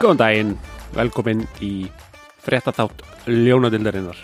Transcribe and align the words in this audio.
Góðan 0.00 0.16
daginn, 0.16 0.52
velkomin 0.96 1.42
í 1.60 1.84
frettatátt 2.40 3.02
Ljónadildarinnar. 3.28 4.16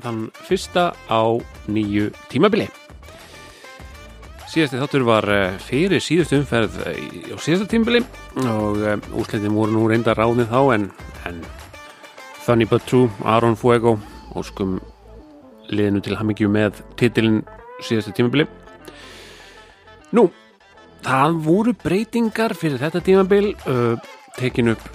Þann 0.00 0.20
fyrsta 0.46 0.84
á 1.12 1.20
nýju 1.68 2.06
tímabili. 2.32 2.64
Síðasti 4.48 4.78
þáttur 4.80 5.02
var 5.04 5.28
eh, 5.28 5.58
fyrir 5.60 6.00
síðustu 6.00 6.38
umferð 6.40 6.78
eh, 6.88 7.02
á 7.28 7.36
síðasta 7.36 7.68
tímabili 7.68 8.00
og 8.48 8.80
um, 8.80 9.02
úslitin 9.20 9.52
voru 9.52 9.74
nú 9.74 9.82
reynda 9.90 10.14
ráðið 10.16 10.48
þá 10.54 10.60
en, 10.78 10.86
en 11.28 11.42
Funny 12.40 12.64
But 12.70 12.88
True, 12.88 13.10
Aron 13.28 13.58
Fuego 13.60 13.98
og 14.32 14.46
skum 14.48 14.78
liðinu 15.68 16.00
til 16.00 16.16
hammingju 16.16 16.48
með 16.48 16.80
titilin 16.96 17.42
síðasta 17.84 18.14
tímabili. 18.16 18.48
Nú, 20.16 20.30
það 21.04 21.36
voru 21.44 21.76
breytingar 21.84 22.56
fyrir 22.56 22.80
þetta 22.80 23.04
tímabil 23.04 23.52
uh, 23.68 24.00
tekin 24.40 24.72
upp 24.72 24.88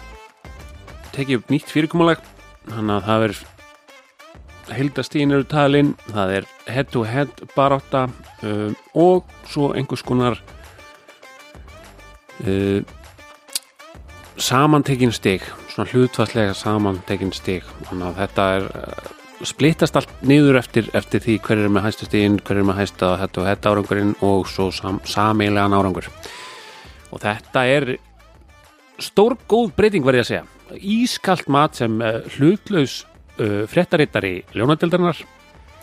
tekið 1.16 1.42
upp 1.42 1.54
nýtt 1.54 1.72
fyrirkomulag. 1.74 2.24
Þannig 2.70 2.96
að 2.96 3.06
það 3.10 3.28
er 3.28 3.38
heildastíðin 4.76 5.36
eru 5.36 5.46
talin 5.50 5.92
það 6.10 6.32
er 6.40 6.48
head 6.74 6.92
to 6.94 7.04
head 7.06 7.44
barátta 7.56 8.08
um, 8.42 8.74
og 8.98 9.28
svo 9.50 9.72
einhvers 9.78 10.02
konar 10.06 10.40
uh, 12.46 12.82
samantekin 14.42 15.14
stig 15.16 15.46
svona 15.76 15.92
hlutvarslega 15.92 16.56
samantekin 16.56 17.34
stig. 17.36 17.68
Þannig 17.90 18.08
að 18.08 18.20
þetta 18.24 18.48
er 18.56 18.68
uh, 18.80 19.14
splittast 19.46 20.00
allt 20.00 20.12
niður 20.26 20.62
eftir, 20.62 20.90
eftir 20.96 21.24
því 21.24 21.38
hver 21.46 21.62
er 21.66 21.72
með 21.76 21.90
hæsta 21.90 22.08
stíðin, 22.08 22.40
hver 22.40 22.62
er 22.62 22.68
með 22.68 22.80
hæsta 22.80 23.14
head 23.20 23.36
to 23.36 23.46
head 23.46 23.68
árangurinn 23.68 24.16
og 24.26 24.48
svo 24.50 24.72
sam, 24.74 25.02
sameilegan 25.04 25.76
árangur. 25.76 26.08
Og 27.12 27.22
þetta 27.22 27.66
er 27.70 27.96
stór 29.04 29.36
góð 29.52 29.74
breyting 29.76 30.08
verði 30.08 30.24
að 30.24 30.32
segja 30.32 30.46
ískalt 30.80 31.50
mat 31.52 31.78
sem 31.78 32.00
uh, 32.02 32.24
hlutlaus 32.36 33.04
uh, 33.40 33.64
frettarittari 33.70 34.40
ljónadeldarinnar 34.56 35.22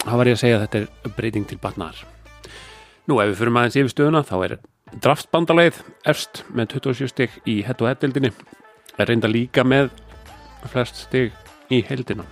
þá 0.02 0.14
var 0.18 0.30
ég 0.30 0.38
að 0.38 0.42
segja 0.42 0.58
að 0.58 0.66
þetta 0.66 0.82
er 0.82 1.16
breyting 1.16 1.48
til 1.48 1.60
batnar 1.62 2.02
nú 3.10 3.20
ef 3.22 3.32
við 3.32 3.40
fyrir 3.40 3.58
aðeins 3.60 3.80
yfir 3.80 3.94
stöðuna 3.94 4.24
þá 4.26 4.36
er 4.48 4.58
draftbandaleið 5.02 5.80
erst 6.12 6.44
með 6.52 6.76
27 6.76 7.12
stygg 7.14 7.40
í 7.48 7.60
hett 7.66 7.80
og 7.82 7.92
hettildinni 7.92 8.32
er 8.98 9.08
reynda 9.08 9.30
líka 9.30 9.64
með 9.64 9.90
flest 10.72 11.06
stygg 11.06 11.32
í 11.72 11.80
heldina 11.88 12.26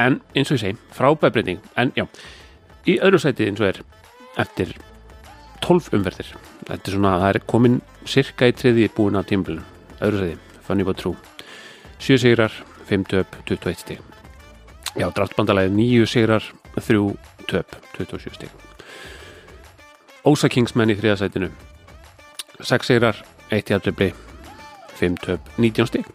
en 0.00 0.20
eins 0.34 0.50
og 0.50 0.56
ég 0.56 0.62
segi 0.62 0.78
frábæð 0.96 1.34
breyting. 1.34 1.64
En 1.76 1.92
já, 1.96 2.06
í 2.88 2.96
öðru 3.02 3.20
sæti 3.20 3.48
eins 3.48 3.60
og 3.60 3.68
er 3.72 3.82
eftir 4.40 4.72
12 5.64 5.92
umverðir 5.98 6.30
þetta 6.68 6.80
er 6.80 6.94
svona, 6.94 7.18
það 7.20 7.34
er 7.34 7.40
komin 7.52 7.80
cirka 8.08 8.48
í 8.48 8.56
triði 8.56 8.88
búin 8.96 9.18
af 9.18 9.28
tímbilinu 9.28 9.69
öðru 10.00 10.22
sæti, 10.22 10.38
Funny 10.66 10.84
But 10.84 10.98
True 11.00 11.16
7 12.00 12.18
sigrar, 12.18 12.52
5 12.88 13.04
töp, 13.08 13.36
21 13.46 13.80
stig. 13.80 14.00
Já, 14.96 15.10
draftbandalæði 15.14 15.70
9 15.76 16.06
sigrar 16.08 16.44
3 16.74 17.16
töp, 17.48 17.76
27 17.98 18.34
stig. 18.34 18.50
Ósa 20.24 20.48
Kingsman 20.48 20.90
í 20.90 20.96
þriðasætinu 20.96 21.50
6 22.60 22.88
sigrar 22.88 23.20
1 23.50 23.70
jæfnibli 23.74 24.10
5 24.96 25.20
töp, 25.26 25.52
19 25.58 25.86
stig. 25.92 26.08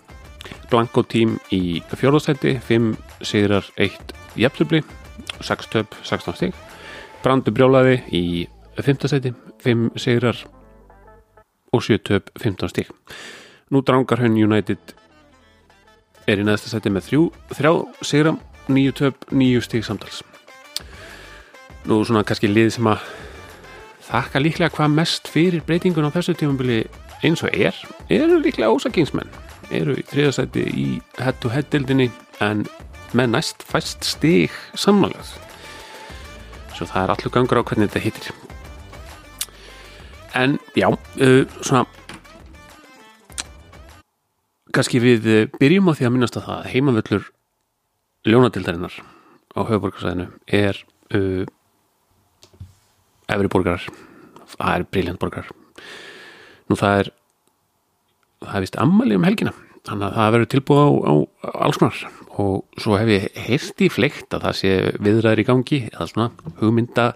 Blanko 0.69 1.03
tím 1.03 1.37
í 1.53 1.81
fjórðasæti 1.93 2.57
5 2.65 2.91
sigrar 3.21 3.69
1 3.77 4.15
jæfnibli 4.35 4.81
6 5.41 5.71
töp, 5.73 5.95
16 6.03 6.37
stig. 6.41 6.57
Brandur 7.23 7.53
Brjólaði 7.53 8.01
í 8.13 8.25
5. 8.81 9.07
seti 9.09 9.31
5 9.63 9.95
sigrar 10.01 10.37
og 11.73 11.83
7 11.83 12.03
töp 12.05 12.29
15 12.41 12.69
stík 12.69 12.91
nú 13.71 13.81
Drangarhönn 13.81 14.37
United 14.37 14.93
er 16.29 16.41
í 16.41 16.45
neðsta 16.45 16.71
seti 16.71 16.91
með 16.93 17.11
3 17.53 17.73
sigra 18.05 18.35
9 18.67 18.95
töp 18.97 19.27
9 19.31 19.61
stík 19.65 19.85
samtals. 19.85 20.23
Nú 21.85 22.01
svona 22.05 22.25
kannski 22.25 22.49
lið 22.49 22.71
sem 22.77 22.89
að 22.89 23.05
þakka 24.07 24.41
líklega 24.41 24.73
hvað 24.73 24.95
mest 24.97 25.29
fyrir 25.29 25.65
breytingun 25.65 26.09
á 26.09 26.15
þessu 26.15 26.35
tímabili 26.37 26.83
eins 27.25 27.45
og 27.45 27.53
er 27.53 27.77
eru 28.09 28.41
líklega 28.41 28.73
ósakingsmenn. 28.73 29.29
Eru 29.73 29.97
í 29.97 30.05
þriðasæti 30.05 30.65
í 30.65 30.87
head 31.21 31.41
to 31.41 31.53
head 31.53 31.69
dildinni 31.73 32.11
en 32.41 32.65
með 33.15 33.33
næst 33.37 33.65
fæst 33.65 34.05
stík 34.05 34.53
samanlega 34.77 35.45
svo 36.75 36.87
það 36.89 37.03
er 37.03 37.13
allur 37.13 37.33
gangur 37.33 37.61
á 37.63 37.67
hvernig 37.67 37.91
þetta 37.91 38.03
hittir. 38.03 38.31
En 40.35 40.57
já 40.75 40.89
uh, 40.91 41.43
svona 41.61 41.85
kannski 44.75 45.01
við 45.03 45.27
uh, 45.31 45.41
byrjum 45.59 45.91
á 45.91 45.93
því 45.97 46.07
að 46.07 46.15
minnast 46.15 46.39
að 46.39 46.47
það 46.49 46.71
heimavöllur 46.73 47.27
ljónadildarinnar 48.25 48.95
á 49.55 49.59
höfuborgarsæðinu 49.63 50.27
er 50.47 50.81
uh, 51.15 51.45
efri 53.31 53.51
borgarar. 53.51 53.85
Það 54.55 54.73
er 54.73 54.89
briljant 54.91 55.21
borgarar. 55.21 55.51
Nú 56.69 56.77
það 56.79 57.03
er 57.03 57.13
það 58.45 58.57
er 58.59 58.65
vist 58.65 58.79
ammali 58.81 59.17
um 59.17 59.25
helgina 59.25 59.53
þannig 59.85 60.07
að 60.07 60.15
það 60.17 60.31
verður 60.35 60.51
tilbúið 60.53 60.81
á, 60.81 60.89
á 61.05 61.13
alls 61.65 61.79
konar. 61.81 61.99
Og 62.35 62.81
svo 62.81 62.97
hef 62.99 63.11
ég 63.13 63.27
heilt 63.45 63.85
í 63.85 63.91
fleikt 63.93 64.33
að 64.35 64.47
það 64.47 64.57
sé 64.59 64.73
viðræðir 64.97 65.43
í 65.43 65.47
gangi 65.47 65.79
eða 65.91 66.09
svona 66.09 66.55
hugmynda 66.59 67.11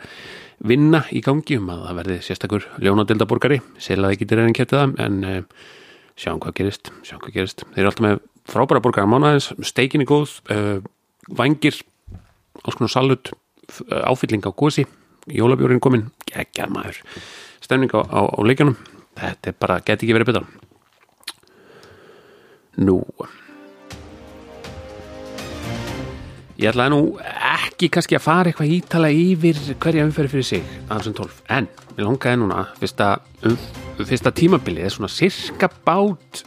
vinna 0.69 1.03
í 1.15 1.21
gangi 1.23 1.57
um 1.59 1.71
að 1.73 1.83
það 1.87 1.99
verði 1.99 2.17
sérstakur 2.23 2.67
ljónadeldaborgari, 2.83 3.59
selaði 3.79 4.17
ekki 4.17 4.27
til 4.29 4.39
reynin 4.39 4.55
kæftið 4.57 4.81
það 4.81 5.03
en 5.05 5.19
uh, 5.27 5.67
sjáum 6.19 6.41
hvað 6.43 6.57
gerist 6.59 6.91
sjáum 7.07 7.23
hvað 7.23 7.35
gerist, 7.37 7.65
þeir 7.73 7.83
eru 7.83 7.91
alltaf 7.91 8.05
með 8.05 8.21
frábæra 8.49 8.83
borgara. 8.83 9.09
Mánaðins, 9.09 9.51
steikin 9.67 10.03
er 10.03 10.09
góð 10.09 10.39
uh, 10.51 10.79
vangir, 11.39 11.77
alls 12.63 12.77
konar 12.77 12.93
salut 12.93 13.31
uh, 13.31 14.01
áfylling 14.09 14.43
á 14.43 14.51
gósi 14.51 14.87
jólabjórin 15.29 15.81
komin, 15.83 16.07
geggar 16.29 16.71
maður. 16.73 17.01
Stemning 17.61 17.91
á, 17.93 18.01
á, 18.01 18.19
á 18.25 18.39
leikjanum 18.45 18.77
þetta 19.19 19.51
er 19.51 19.59
bara, 19.59 19.81
geti 19.85 20.07
ekki 20.07 20.15
verið 20.17 20.31
betra. 20.31 20.45
Nú. 22.79 23.01
Ég 26.59 26.71
ætlaði 26.71 26.91
nú 26.91 27.03
ekki 27.23 27.87
kannski 27.93 28.17
að 28.17 28.25
fara 28.25 28.51
eitthvað 28.51 28.73
ítala 28.75 29.11
yfir 29.15 29.59
hverja 29.79 30.07
umferði 30.07 30.33
fyrir 30.33 30.49
sig 30.49 30.73
aðeins 30.89 31.11
um 31.11 31.19
12, 31.21 31.43
en 31.55 31.69
ég 31.95 32.03
longaði 32.03 32.41
núna 32.41 32.65
fyrsta, 32.81 33.13
um, 33.47 33.55
fyrsta 34.07 34.31
tímabilið 34.35 34.87
er 34.87 34.93
svona 34.95 35.11
sirka 35.11 35.69
bát 35.85 36.43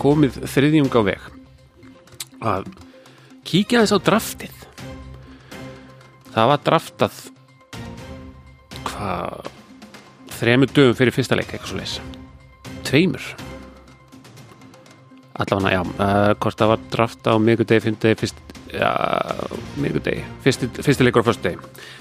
komið 0.00 0.40
þriðjung 0.50 0.96
á 0.96 1.00
veg. 1.06 1.28
Að 2.42 2.68
kíkja 3.46 3.84
þess 3.84 3.94
á 3.94 3.98
draftið. 4.08 4.58
Það 6.32 6.50
var 6.50 6.62
draftað 6.66 7.20
hvað 8.88 9.50
þremur 10.38 10.72
dögum 10.74 10.98
fyrir 10.98 11.14
fyrsta 11.14 11.38
leik 11.38 11.52
eitthvað 11.52 11.70
svo 11.70 11.80
leis 11.82 11.98
tveimur. 12.88 13.24
Allavega, 15.42 15.78
já, 15.78 15.82
uh, 15.82 16.32
hvort 16.42 16.58
það 16.58 16.72
var 16.72 16.82
draftað 16.92 17.38
á 17.38 17.44
miðgudegi, 17.44 17.84
fymdegi, 17.86 18.18
fyrst 18.20 18.42
fyrsti, 20.42 20.68
fyrsti 20.82 21.04
leikur 21.04 21.24
á 21.24 21.28
fyrstu 21.28 21.48
degi, 21.48 21.58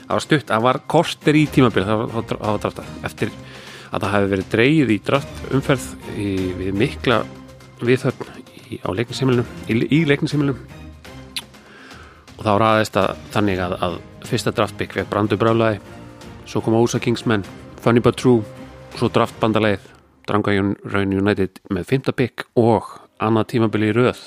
það 0.08 0.14
var 0.16 0.24
stutt 0.24 0.52
það 0.52 0.66
var 0.68 0.80
korter 0.88 1.36
í 1.36 1.44
tímabil, 1.52 1.84
það 1.84 2.04
var, 2.14 2.38
var 2.40 2.62
draftað 2.64 2.92
eftir 3.08 3.32
að 3.92 4.04
það 4.04 4.14
hefði 4.16 4.32
verið 4.34 4.52
dreigið 4.56 4.94
í 4.94 5.00
draft 5.08 5.42
umferð 5.52 5.88
í, 6.16 6.28
við 6.60 6.78
mikla 6.80 7.22
viðhöfn 7.82 8.44
í, 8.72 8.80
á 8.80 8.90
leikninsheimilinu 8.96 9.46
í, 9.68 9.78
í 9.92 10.00
leikninsheimilinu 10.08 10.56
og 12.38 12.46
þá 12.46 12.52
ræðist 12.62 12.98
það 12.98 13.26
þannig 13.36 13.64
að, 13.66 13.78
að 13.86 13.98
fyrsta 14.30 14.54
draftbygg 14.56 14.96
við 14.98 15.10
brandu 15.12 15.40
brálaði 15.40 15.82
svo 16.48 16.62
kom 16.64 16.78
Ósa 16.80 17.00
Kingsman, 17.04 17.46
Funny 17.84 18.04
But 18.04 18.20
True 18.22 18.44
svo 18.98 19.12
draftbandalegið 19.14 19.90
Drangaun 20.30 20.76
Raun 20.88 21.16
United 21.18 21.60
með 21.74 21.90
fymta 21.92 22.16
bygg 22.16 22.46
og 22.60 22.96
annað 23.22 23.52
tímabili 23.56 23.92
í 23.92 23.96
röð 23.98 24.22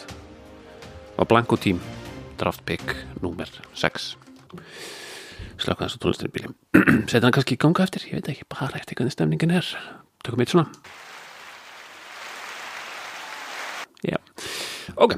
og 1.17 1.29
Blanko 1.31 1.59
tím 1.61 1.81
draftpick 2.41 2.97
númer 3.23 3.51
6 3.75 4.15
slaka 5.65 5.87
þessu 5.87 6.03
tónlistin 6.03 6.31
í 6.31 6.35
bíljum 6.35 6.57
setja 7.11 7.25
hann 7.27 7.35
kannski 7.35 7.57
í 7.57 7.63
ganga 7.65 7.87
eftir, 7.87 8.07
ég 8.11 8.21
veit 8.21 8.31
ekki 8.35 8.49
bara 8.53 8.81
eftir 8.81 8.99
hvernig 8.99 9.15
stemningin 9.17 9.55
er. 9.59 9.71
Tökum 10.25 10.45
eitt 10.45 10.53
svona. 10.53 10.69
Já, 14.05 14.19
ok. 15.01 15.17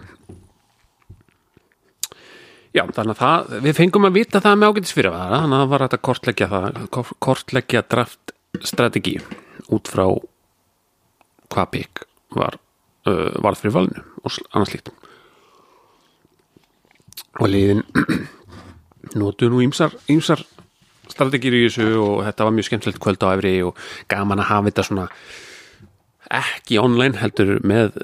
Já, 2.76 2.82
þannig 2.92 3.14
að 3.14 3.20
það 3.22 3.54
við 3.64 3.76
fengum 3.78 4.06
að 4.06 4.16
vita 4.18 4.40
það 4.44 4.58
með 4.60 4.72
ágætis 4.72 4.94
fyrir 4.94 5.14
það 5.14 5.34
þannig 5.34 5.56
að 5.56 5.62
það 5.62 5.70
var 5.72 5.84
hægt 5.84 5.96
að 5.96 6.04
kortleggja 6.08 6.48
það 6.50 6.80
kortleggja 7.24 7.82
draftstrategi 7.94 9.14
út 9.72 9.90
frá 9.90 10.04
hvað 11.54 11.70
pikk 11.72 12.04
var 12.36 12.58
uh, 13.08 13.32
varð 13.40 13.62
fyrir 13.62 13.76
valinu 13.78 14.04
og 14.20 14.38
annars 14.50 14.74
líkt 14.74 14.92
og 17.40 17.48
liðin 17.48 17.82
notu 19.18 19.50
nú 19.52 19.62
ímsar, 19.64 19.96
strategir 21.10 21.56
í 21.56 21.66
þessu 21.66 21.90
og 22.02 22.22
þetta 22.26 22.46
var 22.46 22.56
mjög 22.56 22.70
skemmtilegt 22.70 23.02
kvöld 23.02 23.26
á 23.26 23.28
efri 23.34 23.58
og 23.66 23.76
gaman 24.10 24.42
að 24.42 24.50
hafa 24.52 24.70
þetta 24.70 24.88
svona 24.90 25.10
ekki 26.32 26.78
online 26.82 27.18
heldur 27.20 27.60
með 27.66 27.96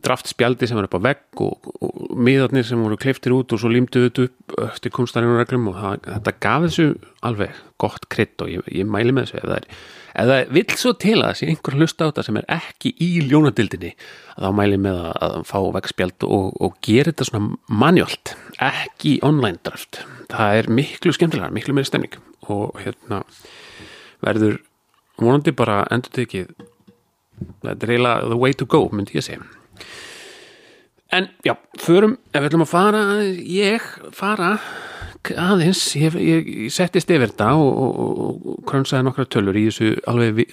draftspjaldi 0.00 0.68
sem 0.68 0.78
var 0.78 0.88
upp 0.88 0.96
á 0.96 1.06
vegg 1.10 1.42
og, 1.44 1.70
og 1.84 2.12
miðarnir 2.16 2.64
sem 2.66 2.80
voru 2.80 2.96
kleiftir 3.00 3.34
út 3.36 3.52
og 3.52 3.60
svo 3.60 3.70
límduðu 3.72 4.08
þetta 4.08 4.26
upp 4.28 4.54
eftir 4.70 4.94
kunstarinn 4.96 5.34
og 5.34 5.40
reglum 5.42 5.68
og 5.72 5.76
það, 5.76 6.06
þetta 6.06 6.36
gaf 6.46 6.66
þessu 6.66 6.86
alveg 7.28 7.58
gott 7.80 8.06
krydd 8.12 8.44
og 8.44 8.52
ég, 8.54 8.70
ég 8.80 8.88
mæli 8.88 9.12
með 9.12 9.28
þessu 9.28 9.42
ef 9.42 9.50
það 9.50 10.30
það 10.30 10.54
vill 10.56 10.78
svo 10.80 10.94
til 11.04 11.16
að 11.20 11.34
sé 11.38 11.50
einhver 11.50 11.76
hlusta 11.78 12.08
á 12.08 12.10
þetta 12.10 12.26
sem 12.26 12.40
er 12.40 12.48
ekki 12.56 12.94
í 13.04 13.10
ljónadildinni 13.28 13.92
þá 14.40 14.48
mæli 14.56 14.80
með 14.80 15.02
að, 15.04 15.12
að 15.28 15.36
fá 15.50 15.58
veggspjald 15.76 16.28
og, 16.30 16.48
og 16.56 16.80
gera 16.86 17.12
þetta 17.12 17.28
svona 17.28 17.76
manjólt 17.82 18.34
ekki 18.70 19.18
online 19.26 19.60
draft 19.66 20.00
það 20.32 20.58
er 20.58 20.70
miklu 20.80 21.14
skemmtilega, 21.16 21.54
miklu 21.54 21.76
meiri 21.76 21.88
stemning 21.88 22.18
og 22.50 22.78
hérna 22.80 23.22
verður 24.24 24.60
vonandi 25.20 25.54
bara 25.56 25.82
endur 25.92 26.12
tekið 26.16 26.52
þetta 27.64 27.86
er 27.86 27.94
eiginlega 27.94 28.28
the 28.28 28.38
way 28.38 28.56
to 28.56 28.68
go 28.68 28.86
myndi 28.92 29.18
ég 29.18 29.26
segja. 29.26 29.42
En 31.10 31.26
já, 31.42 31.56
förum, 31.82 32.18
ef 32.30 32.44
við 32.44 32.52
ætlum 32.52 32.62
að 32.62 32.70
fara 32.70 33.02
ég 33.42 33.86
fara 34.14 34.52
aðeins, 35.28 35.82
ég, 35.98 36.14
ég, 36.16 36.46
ég 36.64 36.72
settist 36.72 37.10
yfir 37.12 37.28
þetta 37.28 37.50
og, 37.60 37.80
og, 37.84 38.44
og 38.54 38.60
krönsaði 38.68 39.04
nokkra 39.04 39.26
tölur 39.28 39.58
í 39.58 39.66
þessu 39.66 39.90
alveg 40.08 40.38
vi, 40.38 40.46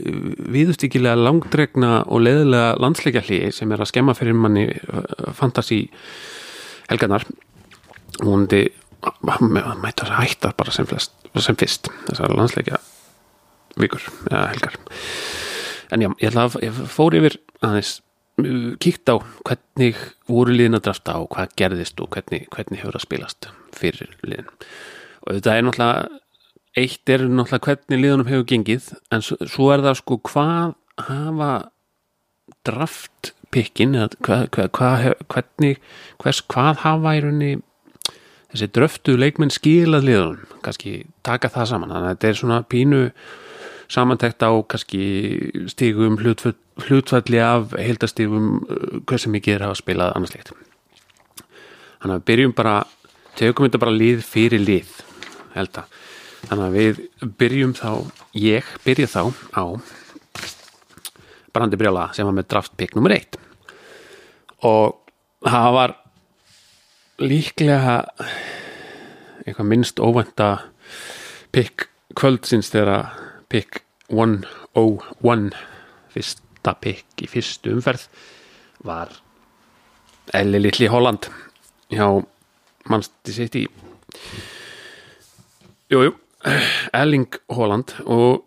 viðustykilega 0.58 1.16
langdregna 1.22 2.02
og 2.04 2.26
leðilega 2.26 2.74
landsleikja 2.84 3.24
hliði 3.30 3.54
sem 3.56 3.72
er 3.72 3.84
að 3.84 3.92
skemma 3.94 4.18
fyrir 4.18 4.36
manni 4.36 4.66
uh, 4.68 5.32
fantasi 5.38 5.86
helganar 6.90 7.24
og 8.26 8.28
hundi 8.28 8.66
mæta 9.82 10.08
að 10.08 10.16
hætta 10.22 10.54
bara 10.58 10.74
sem, 10.74 10.88
flest, 10.90 11.14
sem 11.44 11.58
fyrst 11.60 11.92
þessar 12.10 12.34
landsleikja 12.36 12.82
vikur 13.78 14.04
eða 14.32 14.48
helgar. 14.52 14.78
En 15.94 16.04
já, 16.04 16.12
ég, 16.22 16.36
að, 16.36 16.60
ég 16.66 16.84
fór 16.92 17.16
yfir 17.16 17.38
aðeins 17.64 17.98
uh, 18.42 18.74
kíkt 18.84 19.08
á 19.08 19.16
hvernig 19.48 20.00
voru 20.28 20.56
liðin 20.56 20.80
að 20.80 20.88
drafta 20.90 21.18
og 21.22 21.30
hvað 21.36 21.56
gerðist 21.60 22.02
og 22.04 22.12
hvernig, 22.16 22.48
hvernig 22.54 22.82
hefur 22.82 22.98
það 22.98 23.06
spilast 23.06 23.50
fyrir 23.78 24.16
liðin. 24.26 24.50
Og 25.28 25.38
þetta 25.38 25.56
er 25.56 25.68
náttúrulega 25.68 26.24
eitt 26.78 27.14
er 27.14 27.26
náttúrulega 27.28 27.72
hvernig 27.72 28.04
liðunum 28.04 28.30
hefur 28.32 28.50
gengið 28.52 28.92
en 29.14 29.26
svo, 29.26 29.40
svo 29.50 29.72
er 29.74 29.86
það 29.86 30.00
sko 30.02 30.20
hvað 30.28 30.76
hafa 31.08 31.52
draftpikkin 32.68 33.96
hvað, 34.24 34.48
hvað, 34.54 34.70
hvað, 34.76 35.08
hvernig 35.32 35.80
hvers, 36.22 36.44
hvað 36.52 36.84
hafa 36.84 37.16
í 37.18 37.24
rauninni 37.24 37.62
þessi 38.58 38.74
dröftu 38.74 39.18
leikmenn 39.20 39.54
skilað 39.54 40.08
liðunum 40.10 40.62
kannski 40.66 41.04
taka 41.26 41.52
það 41.54 41.70
saman. 41.72 41.94
Þannig 41.94 42.08
að 42.10 42.16
þetta 42.16 42.30
er 42.32 42.40
svona 42.42 42.62
pínu 42.68 43.02
samantækt 43.94 44.44
á 44.44 44.52
kannski 44.68 45.04
stígum 45.72 46.18
hlutfalli 46.20 47.40
af 47.40 47.78
heildastígum 47.78 48.50
uh, 48.66 48.98
hversu 49.08 49.32
mikið 49.32 49.60
er 49.60 49.70
að 49.70 49.78
spila 49.80 50.12
annarslegt 50.18 50.52
þannig 51.98 52.14
að 52.14 52.20
við 52.20 52.28
byrjum 52.30 52.56
bara 52.58 52.76
tegum 53.38 53.68
þetta 53.68 53.82
bara 53.82 53.96
lið 53.96 54.24
fyrir 54.26 54.64
lið 54.64 54.92
held 55.56 55.80
að. 55.82 55.96
Þannig 56.48 56.66
að 56.66 56.76
við 56.78 57.00
byrjum 57.40 57.74
þá 57.78 57.90
ég 58.38 58.74
byrja 58.86 59.10
þá 59.10 59.22
á 59.58 59.64
Brandi 61.54 61.80
Brjála 61.80 62.12
sem 62.14 62.28
var 62.28 62.36
með 62.38 62.50
draftpick 62.54 62.98
nr. 62.98 63.16
1 63.18 63.40
og 64.68 65.00
það 65.46 65.70
var 65.74 65.96
líklega 67.22 68.04
eitthvað 69.46 69.70
minnst 69.70 70.00
óvænta 70.00 70.50
pick 71.56 71.88
kvöldsins 72.18 72.70
þegar 72.74 73.14
pick 73.50 73.82
101 74.12 75.56
fyrsta 76.14 76.74
pick 76.82 77.24
í 77.24 77.30
fyrstu 77.32 77.74
umferð 77.76 78.08
var 78.86 79.16
Elli 80.36 80.62
Littli 80.62 80.90
Holland 80.92 81.30
hjá 81.94 82.08
mannsti 82.92 83.34
sitt 83.36 83.58
í 83.58 83.66
jújú 85.92 86.14
Elling 86.96 87.40
Holland 87.52 87.96
og 88.06 88.44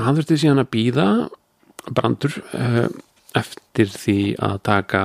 hann 0.00 0.18
þurfti 0.18 0.40
síðan 0.42 0.62
að 0.62 0.72
býða 0.74 1.06
brandur 1.90 2.36
uh, 2.54 2.86
eftir 3.36 3.88
því 3.90 4.18
að 4.42 4.56
taka 4.66 5.02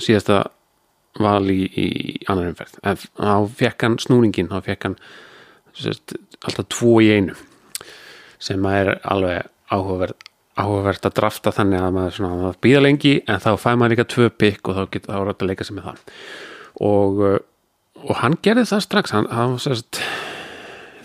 síðasta 0.00 0.44
vali 1.20 1.64
í 1.78 1.88
annar 2.28 2.50
umferð. 2.52 2.78
Þá 2.82 3.34
fekk 3.60 3.86
hann 3.86 3.98
snúringin 4.02 4.50
þá 4.50 4.58
fekk 4.66 4.88
hann 4.88 4.96
sérst, 5.74 6.16
alltaf 6.42 6.70
tvo 6.72 6.98
í 7.02 7.10
einu 7.14 7.36
sem 8.42 8.64
er 8.68 8.96
alveg 9.02 9.48
áhugavert 9.72 10.30
áhugavert 10.54 11.06
að 11.08 11.16
drafta 11.18 11.52
þannig 11.54 11.82
að 11.82 11.94
maður 11.96 12.16
svona, 12.18 12.50
að 12.50 12.60
býða 12.62 12.82
lengi 12.84 13.14
en 13.26 13.40
þá 13.42 13.50
fæ 13.58 13.70
maður 13.74 13.94
líka 13.94 14.06
tvö 14.12 14.28
pikk 14.38 14.70
og 14.70 14.76
þá 14.76 14.82
getur 14.94 15.10
það 15.10 15.32
að 15.32 15.48
leika 15.48 15.66
sig 15.66 15.76
með 15.76 15.88
það. 15.88 16.04
Og, 16.86 17.22
uh, 17.24 18.04
og 18.04 18.20
hann 18.20 18.36
gerði 18.44 18.68
það 18.70 18.84
strax. 18.86 19.14
Hann, 19.16 19.26
hann 19.34 19.56
sérst, 19.62 19.98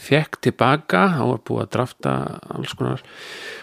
fekk 0.09 0.39
tilbaka 0.45 1.07
hann 1.15 1.33
var 1.33 1.43
búið 1.47 1.65
að 1.65 1.73
drafta 1.75 2.13
alls 2.53 2.75
konar 2.77 3.03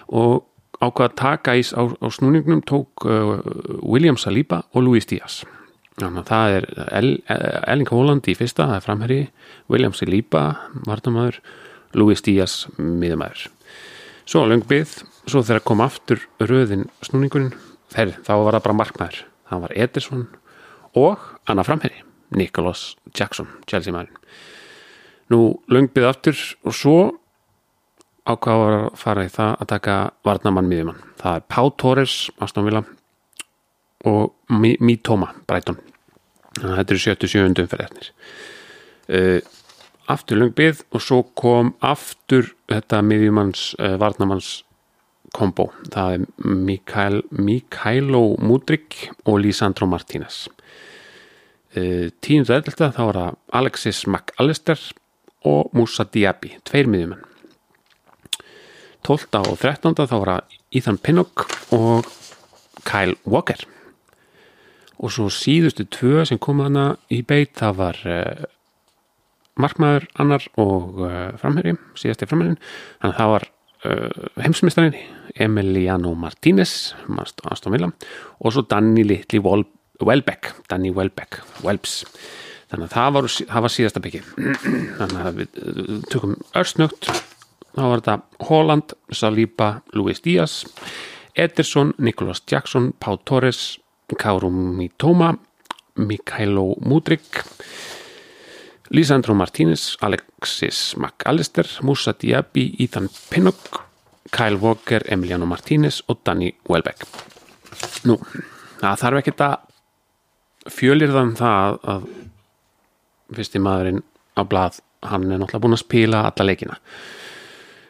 og 0.06 0.44
ákvað 0.76 1.06
að 1.08 1.16
taka 1.18 1.54
ís 1.58 1.72
á, 1.72 1.82
á 1.86 2.06
snúningnum 2.12 2.62
tók 2.66 3.06
uh, 3.08 3.38
William 3.82 4.18
Saliba 4.20 4.64
og 4.74 4.86
Luis 4.86 5.08
Díaz 5.08 5.44
það 5.96 6.56
er 6.58 6.70
El, 6.92 7.12
Elling 7.66 7.90
Holland 7.92 8.28
í 8.28 8.36
fyrsta, 8.36 8.68
það 8.68 8.78
er 8.78 8.84
framherri 8.84 9.20
William 9.72 9.94
Saliba, 9.96 10.46
vartamæður 10.86 11.40
Luis 11.96 12.20
Díaz, 12.24 12.66
miðumæður 12.76 13.46
svo 14.26 14.42
lengbið, 14.50 14.98
svo 15.30 15.42
þegar 15.46 15.64
kom 15.66 15.82
aftur 15.84 16.24
röðin 16.42 16.86
snúningurinn 17.06 17.54
þeir, 17.94 18.16
þá 18.26 18.32
var 18.42 18.56
það 18.56 18.64
bara 18.64 18.78
markmaður. 18.80 19.20
Það 19.46 19.62
var 19.62 19.74
Ederson 19.84 20.24
og 20.98 21.26
Anna 21.46 21.62
Framherri 21.66 22.02
Nicholas 22.34 22.96
Jackson, 23.14 23.46
Chelsea 23.70 23.94
maður 23.94 24.10
nú 25.30 25.40
lengbið 25.70 26.08
aftur 26.08 26.40
og 26.66 26.74
svo 26.74 26.96
ákvaða 28.26 28.66
að 28.74 28.98
fara 28.98 29.26
í 29.26 29.30
það 29.30 29.52
að 29.62 29.70
taka 29.70 29.96
varnamann 30.26 30.68
miðjumann. 30.70 31.02
Það 31.22 31.38
er 31.38 31.44
Pá 31.46 31.60
Torres, 31.78 32.16
Aston 32.42 32.66
Villa 32.66 32.82
og 34.06 34.34
þannig 36.56 36.72
að 36.72 36.78
þetta 36.80 36.94
eru 36.94 37.02
77. 37.04 37.64
umferðarnir 37.64 38.10
uh, 39.12 39.40
aftur 40.12 40.40
lungbið 40.40 40.84
og 40.94 41.02
svo 41.02 41.22
kom 41.38 41.74
aftur 41.84 42.52
þetta 42.70 43.02
miðjumanns 43.04 43.68
uh, 43.80 43.96
varnamanns 44.00 44.62
kombo 45.36 45.68
það 45.92 46.16
er 46.16 46.26
Mikael, 46.46 47.22
Mikaelo 47.30 48.36
Mudrik 48.40 49.08
og 49.26 49.42
Lisandro 49.44 49.88
Martínez 49.90 50.46
uh, 51.76 52.08
tíundu 52.24 52.56
eðlita 52.56 52.92
þá 52.94 53.02
var 53.10 53.20
það 53.20 53.40
Alexis 53.60 54.04
McAllister 54.08 54.80
og 55.46 55.72
Musa 55.76 56.06
Diaby 56.08 56.56
tveir 56.66 56.90
miðjumann 56.90 57.24
12. 59.06 59.28
og 59.38 59.58
13. 59.60 59.94
þá 59.94 60.16
var 60.18 60.30
það 60.32 60.60
Ethan 60.74 60.98
Pinnock 60.98 61.46
og 61.74 62.08
Kyle 62.86 63.14
Walker 63.26 63.60
og 64.96 65.12
svo 65.12 65.28
síðustu 65.32 65.86
tvö 65.92 66.24
sem 66.28 66.40
kom 66.42 66.62
hana 66.64 66.94
í 67.12 67.22
beit 67.26 67.54
það 67.58 67.76
var 67.80 68.00
uh, 68.08 68.46
markmaður 69.60 70.08
annar 70.20 70.46
og 70.60 71.02
uh, 71.04 71.34
framherri, 71.40 71.76
síðasti 71.98 72.28
framherrin 72.28 72.58
þannig 73.02 73.12
að 73.12 73.20
það 73.20 73.32
var 73.34 73.46
uh, 73.46 74.26
heimsmyndstarinn 74.44 74.98
Emiliano 75.46 76.14
Martínez 76.16 76.94
og 77.08 78.52
svo 78.54 78.64
Danny 78.68 79.04
Little 79.04 79.64
Welbeck 80.04 80.52
Danny 80.68 80.92
Welbeck, 80.92 81.40
Welbs. 81.64 82.02
Þannig 82.66 82.88
að 82.88 82.94
það 82.96 83.10
var, 83.14 83.28
það 83.30 83.64
var 83.64 83.72
síðasta 83.72 84.02
byggi 84.04 84.22
þannig 84.98 85.20
að 85.22 85.42
við 85.42 85.60
tökum 86.10 86.38
örsnögt 86.58 87.10
þá 87.76 87.82
var 87.84 88.00
þetta 88.00 88.46
Holland, 88.48 88.96
Saliba, 89.12 89.68
Luis 89.94 90.22
Díaz 90.24 90.64
Ederson, 91.36 91.92
Nicholas 91.98 92.42
Jackson 92.48 92.92
Pau 93.00 93.18
Torres, 93.28 93.78
Kauru 94.14 94.50
Mitoma 94.50 95.34
Mikaelo 95.96 96.74
Mudrik 96.84 97.42
Lisandro 98.90 99.34
Martínez, 99.34 99.96
Alexis 100.00 100.94
McAllister, 100.96 101.66
Musa 101.82 102.14
Diaby, 102.22 102.76
Ethan 102.78 103.08
Pinnock, 103.30 103.82
Kyle 104.30 104.56
Walker, 104.60 105.02
Emiliano 105.08 105.46
Martínez 105.46 106.02
og 106.08 106.20
Danny 106.26 106.52
Welbeck. 106.70 107.02
Nú, 108.06 108.18
það 108.78 109.00
þarf 109.02 109.20
ekki 109.20 109.34
að 109.42 109.56
fjölir 110.70 111.14
þann 111.14 111.34
það 111.38 111.78
að 111.94 112.06
fyrsti 113.34 113.62
maðurinn 113.62 114.02
á 114.38 114.42
blað, 114.46 114.80
hann 115.02 115.26
er 115.26 115.40
náttúrulega 115.40 115.64
búin 115.64 115.76
að 115.76 115.82
spila 115.82 116.22
alla 116.30 116.46
leikina. 116.46 116.78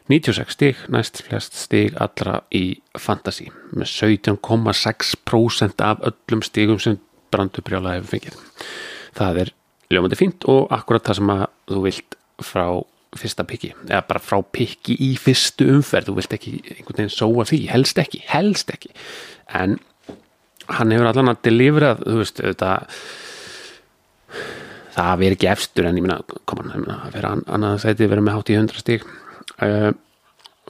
96 0.07 0.55
stíg, 0.55 0.83
næst 0.93 1.23
flest 1.27 1.57
stíg 1.59 1.97
allra 1.99 2.41
í 2.55 2.79
Fantasí 2.99 3.49
með 3.75 3.91
17,6% 3.91 5.83
af 5.83 6.05
öllum 6.07 6.45
stígum 6.47 6.79
sem 6.83 7.01
brandubrjála 7.35 7.97
hefur 7.97 8.13
fengið. 8.15 8.37
Það 9.17 9.41
er 9.43 9.51
ljómandi 9.91 10.19
fínt 10.19 10.47
og 10.51 10.71
akkurat 10.75 11.07
það 11.07 11.19
sem 11.21 11.33
að 11.35 11.43
þú 11.73 11.83
vilt 11.87 12.17
frá 12.45 12.67
fyrsta 13.17 13.47
pikki 13.49 13.73
eða 13.89 14.03
bara 14.09 14.23
frá 14.23 14.41
pikki 14.53 14.97
í 15.03 15.13
fyrstu 15.21 15.69
umferð 15.73 16.11
þú 16.11 16.17
vilt 16.19 16.35
ekki 16.37 16.55
einhvern 16.75 16.99
veginn 17.01 17.15
sóa 17.15 17.47
því 17.49 17.61
helst 17.71 18.01
ekki, 18.03 18.23
helst 18.29 18.73
ekki 18.75 18.93
en 19.57 19.79
hann 20.67 20.93
hefur 20.93 21.11
allan 21.11 21.33
að 21.33 21.45
deliverað 21.47 22.03
þú 22.05 22.19
veist, 22.21 22.43
þetta 22.43 22.73
það 24.97 25.23
veri 25.23 25.39
ekki 25.39 25.51
efstur 25.53 25.89
en 25.89 26.01
ég 26.01 26.05
minna, 26.05 26.19
koma 26.49 26.67
hann, 26.73 26.89
að 26.93 27.15
vera 27.17 27.33
annað 27.45 27.81
sæti 27.85 28.11
vera 28.11 28.25
með 28.25 28.39
hátt 28.39 28.53
í 28.53 28.59
100 28.59 28.85
stík 28.85 29.07
uh, 29.63 29.93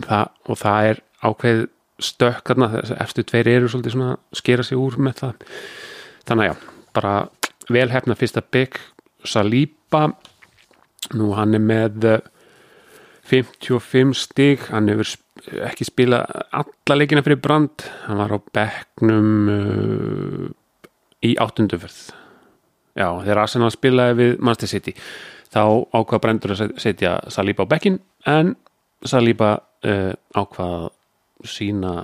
það, 0.05 0.31
og 0.47 0.61
það 0.61 0.91
er 0.91 1.03
ákveð 1.27 1.65
stökk 2.07 2.53
eftir 3.01 3.25
tveir 3.25 3.49
eru 3.55 3.71
svolítið 3.73 3.95
svona 3.95 4.17
skera 4.37 4.65
sig 4.67 4.79
úr 4.79 4.99
með 5.01 5.23
það. 5.23 5.45
Þannig 6.29 6.45
að 6.45 6.51
já, 6.51 6.73
bara 6.99 7.15
vel 7.73 7.89
hefna 7.93 8.19
fyrsta 8.19 8.43
bygg 8.45 8.81
Saliba. 9.27 10.11
Nú 11.17 11.31
hann 11.39 11.57
er 11.57 11.63
með 11.63 12.11
55 13.27 14.13
stík 14.19 14.69
hann 14.71 14.91
hefur 14.93 15.15
ekki 15.67 15.87
spilað 15.87 16.29
alla 16.51 16.99
leikina 16.99 17.25
fyrir 17.25 17.41
brand. 17.41 17.87
Hann 18.05 18.21
var 18.21 18.37
á 18.37 18.39
begnum 18.61 19.51
uh, 19.51 20.47
í 21.25 21.35
áttunduförð 21.41 22.13
já, 22.97 23.09
þegar 23.23 23.43
Arsenal 23.45 23.73
spilaði 23.75 24.19
við 24.21 24.37
Manchester 24.41 24.73
City 24.73 24.95
þá 25.53 25.63
ákvaða 25.95 26.23
brendur 26.25 26.55
að 26.55 26.77
setja 26.83 27.17
Saliba 27.33 27.67
á 27.69 27.71
bekkin 27.71 28.01
en 28.29 28.55
Saliba 29.05 29.57
uh, 29.85 30.13
ákvaða 30.37 30.91
sína 31.47 31.97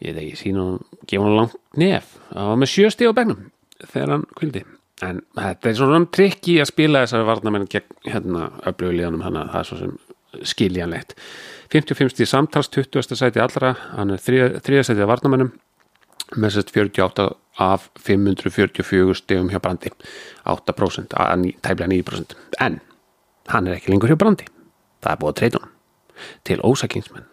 ég 0.00 0.14
veit 0.14 0.22
ekki, 0.24 0.36
sína 0.44 0.66
gefa 1.08 1.26
hann 1.26 1.38
langt 1.38 1.56
nef 1.80 2.14
það 2.30 2.52
var 2.52 2.60
með 2.60 2.72
sjösti 2.74 3.08
á 3.08 3.12
begnum 3.16 3.48
þegar 3.80 4.14
hann 4.14 4.28
kvildi 4.38 4.62
en 5.04 5.22
þetta 5.36 5.70
er 5.70 5.78
svona 5.78 6.00
trikki 6.12 6.58
að 6.60 6.70
spila 6.70 7.04
þessari 7.04 7.28
varnamenn 7.28 7.68
gegn 7.72 7.98
hérna 8.06 8.50
öfluguleganum 8.68 9.24
þannig 9.24 9.42
að 9.42 9.52
það 9.54 9.60
er 9.60 9.68
svo 9.70 9.80
sem 9.80 10.44
skiljanlegt 10.46 11.16
55. 11.72 12.26
samtals 12.28 12.70
20. 12.70 13.16
sæti 13.18 13.42
allra 13.42 13.74
hann 13.96 14.14
er 14.14 14.22
þriða 14.22 14.84
sæti 14.86 15.02
af 15.02 15.10
varnamennum 15.10 15.52
með 16.38 16.56
sérst 16.56 16.72
48 16.76 17.26
af 17.60 17.88
544 17.98 19.18
stegum 19.18 19.50
hjá 19.50 19.60
brandi 19.62 19.90
8% 20.46 21.16
að 21.18 21.50
tæmlega 21.64 21.90
9% 21.90 22.36
en 22.66 22.80
hann 23.50 23.66
er 23.66 23.78
ekki 23.78 23.92
lengur 23.92 24.12
hjá 24.12 24.20
brandi 24.20 24.46
það 25.00 25.12
er 25.12 25.20
búið 25.20 25.32
að 25.32 25.38
treyta 25.40 25.62
hann 25.62 25.76
til 26.44 26.58
ósakingsmenn. 26.60 27.28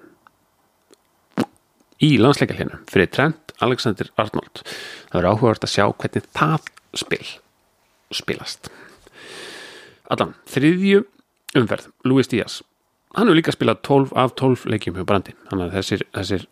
Í 2.04 2.10
landsleikalinu 2.22 2.80
fyrir 2.92 3.10
Trent 3.12 3.54
Alexander 3.64 4.10
Arnold. 4.22 4.62
Það 5.10 5.18
verður 5.18 5.30
áhugavert 5.32 5.66
að 5.66 5.74
sjá 5.74 5.86
hvernig 5.90 6.28
það 6.38 6.68
spil 6.98 7.26
spilast. 8.14 8.70
Allan, 10.14 10.36
þriðju 10.48 11.02
umferð 11.58 11.90
Luis 12.08 12.30
Díaz, 12.32 12.62
hann 13.18 13.28
hefur 13.28 13.40
líka 13.40 13.56
spilað 13.56 13.82
12 13.88 14.14
af 14.16 14.36
12 14.40 14.70
leikjum 14.72 15.00
hjá 15.00 15.08
Brandi. 15.10 15.34
Þannig 15.50 15.66
að 15.66 15.76
þessir, 15.80 16.06
þessir 16.16 16.46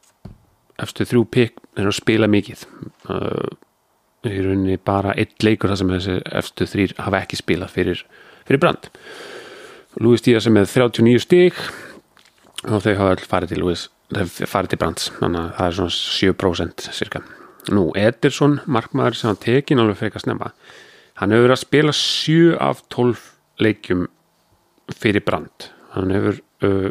efstu 0.83 1.07
þrjú 1.07 1.23
pikk 1.31 1.61
er 1.79 1.87
að 1.87 1.95
spila 1.95 2.27
mikið. 2.31 2.65
Uh, 3.07 3.53
í 4.25 4.41
rauninni 4.41 4.79
bara 4.81 5.13
eitt 5.13 5.37
leikur 5.45 5.69
þar 5.71 5.79
sem 5.79 5.93
þessi 5.93 6.17
efstu 6.41 6.67
þrýr 6.67 6.95
hafa 7.05 7.21
ekki 7.21 7.39
spilað 7.39 7.75
fyrir, 7.75 8.05
fyrir 8.49 8.63
Brand 8.63 8.89
Luis 10.01 10.23
Díaz 10.25 10.47
er 10.47 10.55
með 10.55 10.71
39 10.73 11.23
stík 11.23 11.59
og 12.65 12.81
þau 12.83 12.95
hafa 12.95 13.11
all 13.13 13.29
farið 13.31 13.53
til 13.53 13.61
það 14.15 14.33
farið 14.51 14.73
til 14.73 14.81
brands 14.81 15.11
þannig 15.19 15.41
að 15.41 15.53
það 15.59 15.67
er 15.67 15.77
svona 15.79 15.95
7% 15.99 16.89
cirka 16.93 17.23
nú, 17.73 17.85
Ederson, 17.97 18.59
markmaður 18.65 19.17
sem 19.17 19.31
hann 19.31 19.41
tekin 19.41 19.81
alveg 19.81 19.97
fyrir 19.99 20.11
eitthvað 20.11 20.25
snemma 20.27 20.51
hann 21.21 21.31
hefur 21.31 21.47
verið 21.47 21.55
að 21.57 21.63
spila 21.63 21.95
7 22.01 22.59
af 22.61 22.83
12 22.93 23.23
leikjum 23.63 24.05
fyrir 24.93 25.23
brand. 25.25 25.69
Hann 25.95 26.13
hefur 26.13 26.39
uh, 26.65 26.89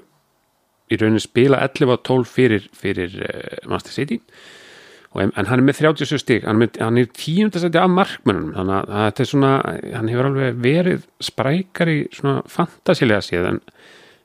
í 0.90 0.98
rauninni 0.98 1.22
spila 1.22 1.62
11 1.64 1.94
af 1.94 2.04
12 2.08 2.30
fyrir, 2.30 2.68
fyrir 2.76 3.16
uh, 3.20 3.58
Master 3.70 3.94
City. 3.94 4.18
en, 4.18 4.73
en 5.22 5.46
hann 5.46 5.60
er 5.60 5.62
með 5.62 5.78
37 5.78 6.18
stík 6.22 6.46
hann, 6.48 6.64
hann 6.80 6.98
er 6.98 7.10
tíundasæti 7.14 7.78
af 7.78 7.90
markmannunum 7.92 8.54
þannig 8.56 8.78
að 8.80 9.04
þetta 9.04 9.22
er 9.22 9.30
svona 9.30 9.52
hann 9.94 10.10
hefur 10.10 10.28
alveg 10.30 10.62
verið 10.64 11.04
sprækar 11.22 11.92
í 11.92 11.98
svona 12.16 12.40
fantasilega 12.50 13.22
síðan 13.22 13.60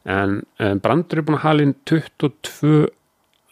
en 0.10 0.40
um, 0.60 0.80
Brandur 0.82 1.22
er 1.22 1.28
búin 1.28 1.38
að 1.38 1.46
halin 1.46 1.76
22 1.90 2.88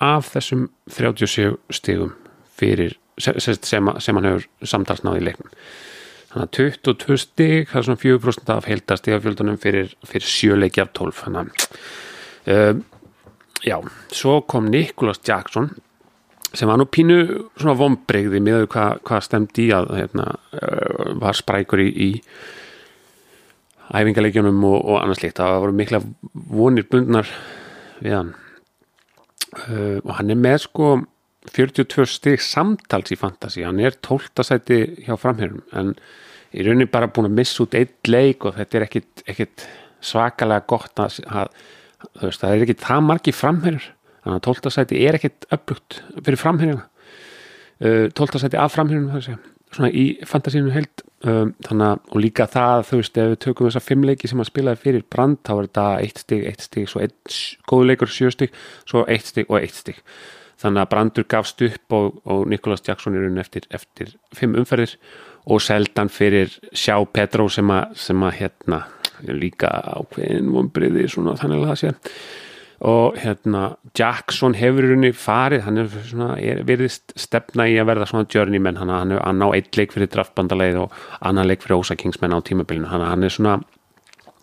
af 0.03 0.31
þessum 0.33 0.67
37 0.93 1.57
stigum 1.73 2.15
fyrir, 2.57 2.97
sem, 3.21 3.37
sem, 3.39 3.91
sem 4.01 4.17
hann 4.17 4.29
hefur 4.29 4.67
samtalsnáði 4.69 5.21
í 5.21 5.27
leiknum. 5.27 5.53
Þannig 6.31 6.45
að 6.47 6.53
22 6.57 7.17
stig 7.21 7.71
það 7.71 7.79
er 7.79 7.87
svona 7.87 8.03
4% 8.03 8.53
af 8.53 8.69
heldastigafjöldunum 8.69 9.57
fyrir, 9.61 9.93
fyrir 10.07 10.29
sjöleiki 10.29 10.83
af 10.83 10.93
12 10.97 11.23
þannig 11.23 11.67
að 12.47 12.61
um, 12.71 12.85
já, 13.65 13.77
svo 14.13 14.39
kom 14.49 14.71
Nikolas 14.71 15.21
Jackson 15.25 15.71
sem 16.53 16.69
var 16.69 16.79
nú 16.79 16.87
pínu 16.89 17.17
svona 17.57 17.75
vombreyði 17.79 18.41
með 18.43 18.67
hvað 18.71 19.01
hva 19.07 19.19
stemdi 19.23 19.67
í 19.67 19.73
að 19.75 19.91
hérna, 19.97 20.29
uh, 20.55 21.11
var 21.21 21.37
sprækur 21.37 21.83
í, 21.83 21.89
í 21.91 22.09
æfingarleikjunum 23.87 24.63
og, 24.67 24.79
og 24.79 25.01
annars 25.01 25.23
líkt 25.23 25.39
það 25.41 25.59
voru 25.63 25.77
mikla 25.77 26.01
vonir 26.33 26.87
bundnar 26.91 27.29
við 27.99 28.17
hann. 28.17 28.33
Uh, 29.67 29.99
og 30.03 30.17
hann 30.19 30.33
er 30.33 30.39
með 30.39 30.63
sko 30.67 30.95
42 31.53 32.07
stygg 32.11 32.43
samtals 32.43 33.13
í 33.13 33.17
Fantasí 33.19 33.63
hann 33.65 33.79
er 33.79 33.95
12. 34.03 34.43
sæti 34.45 34.79
hjá 35.05 35.15
framherrum 35.19 35.63
en 35.77 35.93
í 36.51 36.63
rauninni 36.65 36.89
bara 36.91 37.09
búin 37.11 37.29
að 37.29 37.37
missa 37.39 37.63
út 37.63 37.75
eitt 37.77 38.09
leik 38.09 38.45
og 38.47 38.57
þetta 38.57 38.79
er 38.79 38.85
ekkit, 38.87 39.23
ekkit 39.27 39.67
svakalega 40.03 40.65
gott 40.69 40.99
að, 41.01 41.19
að 41.27 41.51
veist, 42.21 42.41
það 42.41 42.49
er 42.49 42.65
ekkit 42.65 42.83
það 42.83 43.05
margi 43.07 43.35
framherjur 43.35 43.87
þannig 44.27 44.39
að 44.41 44.47
12. 44.51 44.73
sæti 44.75 45.03
er 45.07 45.17
ekkit 45.17 45.47
upplugt 45.55 46.01
fyrir 46.19 46.41
framherjuna 46.41 46.83
uh, 46.83 48.07
12. 48.11 48.41
sæti 48.43 48.59
af 48.59 48.75
sé 48.75 49.37
svona 49.73 49.89
í 49.91 50.05
fantasínu 50.27 50.71
held 50.71 51.03
um, 51.27 51.51
þannig 51.65 51.85
að 51.89 52.11
og 52.13 52.21
líka 52.23 52.47
það 52.51 52.83
þú 52.87 52.99
veist 53.01 53.19
ef 53.19 53.29
við 53.33 53.39
tökum 53.43 53.69
þessa 53.69 53.83
fimmleiki 53.83 54.31
sem 54.31 54.41
að 54.41 54.49
spilaði 54.51 54.83
fyrir 54.83 55.05
brand 55.11 55.39
þá 55.43 55.53
er 55.53 55.67
þetta 55.67 55.85
eitt 56.05 56.23
stig, 56.23 56.43
eitt 56.47 56.63
stig 56.63 56.89
svo 56.91 57.03
eitt 57.03 57.37
góðleikur 57.69 58.11
sjö 58.11 58.31
stig 58.33 58.55
svo 58.87 59.03
eitt 59.11 59.27
stig 59.27 59.51
og 59.51 59.59
eitt 59.59 59.75
stig 59.75 59.99
þannig 60.57 60.83
að 60.83 60.91
brandur 60.93 61.27
gafst 61.29 61.61
upp 61.67 61.97
og, 61.97 62.21
og 62.25 62.45
Nikolas 62.49 62.85
Jackson 62.87 63.17
er 63.17 63.27
unn 63.27 63.41
eftir, 63.41 63.67
eftir 63.69 64.15
fimm 64.35 64.55
umferðir 64.57 64.95
og 65.47 65.61
seldan 65.63 66.09
fyrir 66.11 66.55
sjá 66.71 66.95
Petró 67.11 67.47
sem 67.51 67.69
að, 67.71 67.93
sem 68.07 68.23
að 68.23 68.39
hérna 68.39 68.81
líka 69.27 69.69
ákveðin 69.97 70.51
vonbriði 70.53 71.07
svona 71.11 71.35
þannig 71.39 71.63
að 71.63 71.71
það 71.71 71.81
sé 71.83 71.93
og 72.85 73.15
hérna 73.17 73.77
Jackson 73.97 74.53
hefur 74.57 74.85
henni 74.85 75.09
farið, 75.15 75.63
hann 75.65 75.81
er, 75.81 75.87
svona, 76.05 76.35
er 76.37 76.61
verið 76.67 76.99
stefna 77.17 77.65
í 77.65 77.77
að 77.81 77.89
verða 77.89 78.09
svona 78.11 78.27
journeyman 78.29 78.77
hann, 78.77 78.91
hann 78.93 79.15
að 79.17 79.39
ná 79.39 79.47
eitt 79.55 79.79
leik 79.79 79.95
fyrir 79.95 80.11
draftbandaleið 80.13 80.83
og 80.83 80.99
annan 81.25 81.49
leik 81.49 81.65
fyrir 81.65 81.79
Ósa 81.79 81.97
Kingsman 81.97 82.35
á 82.37 82.39
tímabilinu. 82.45 82.89
Hann, 82.91 83.01
hann 83.01 83.25
er 83.25 83.33
svona 83.33 83.57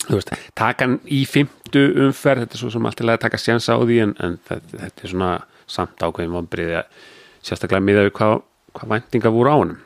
veist, 0.09 0.33
takan 0.59 0.99
í 1.07 1.23
fymtu 1.29 1.85
umferð 2.07 2.45
þetta 2.45 2.59
er 2.59 2.63
svo 2.63 2.73
sem 2.75 2.89
alltaf 2.89 3.07
lega 3.07 3.21
að 3.21 3.25
taka 3.27 3.41
sjansa 3.41 3.79
á 3.79 3.81
því 3.83 4.01
en, 4.05 4.15
en 4.19 4.37
þetta, 4.49 4.81
þetta 4.83 5.07
er 5.07 5.13
svona 5.15 5.31
samt 5.71 6.05
ákveðin 6.05 6.35
vonbriði 6.35 6.79
að 6.81 7.07
sérstaklega 7.45 7.85
miða 7.85 8.07
við 8.09 8.15
hvað, 8.19 8.35
hvað 8.77 8.93
væntinga 8.95 9.33
voru 9.35 9.55
á 9.55 9.57
hann 9.57 9.77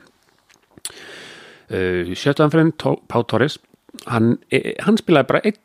uh, 1.74 2.14
sjötuðanferðin 2.14 2.74
Pá 2.80 3.18
Torres 3.28 3.60
hann, 4.08 4.36
e, 4.50 4.74
hann 4.84 4.98
spilaði 5.00 5.30
bara 5.30 5.44
einn 5.44 5.62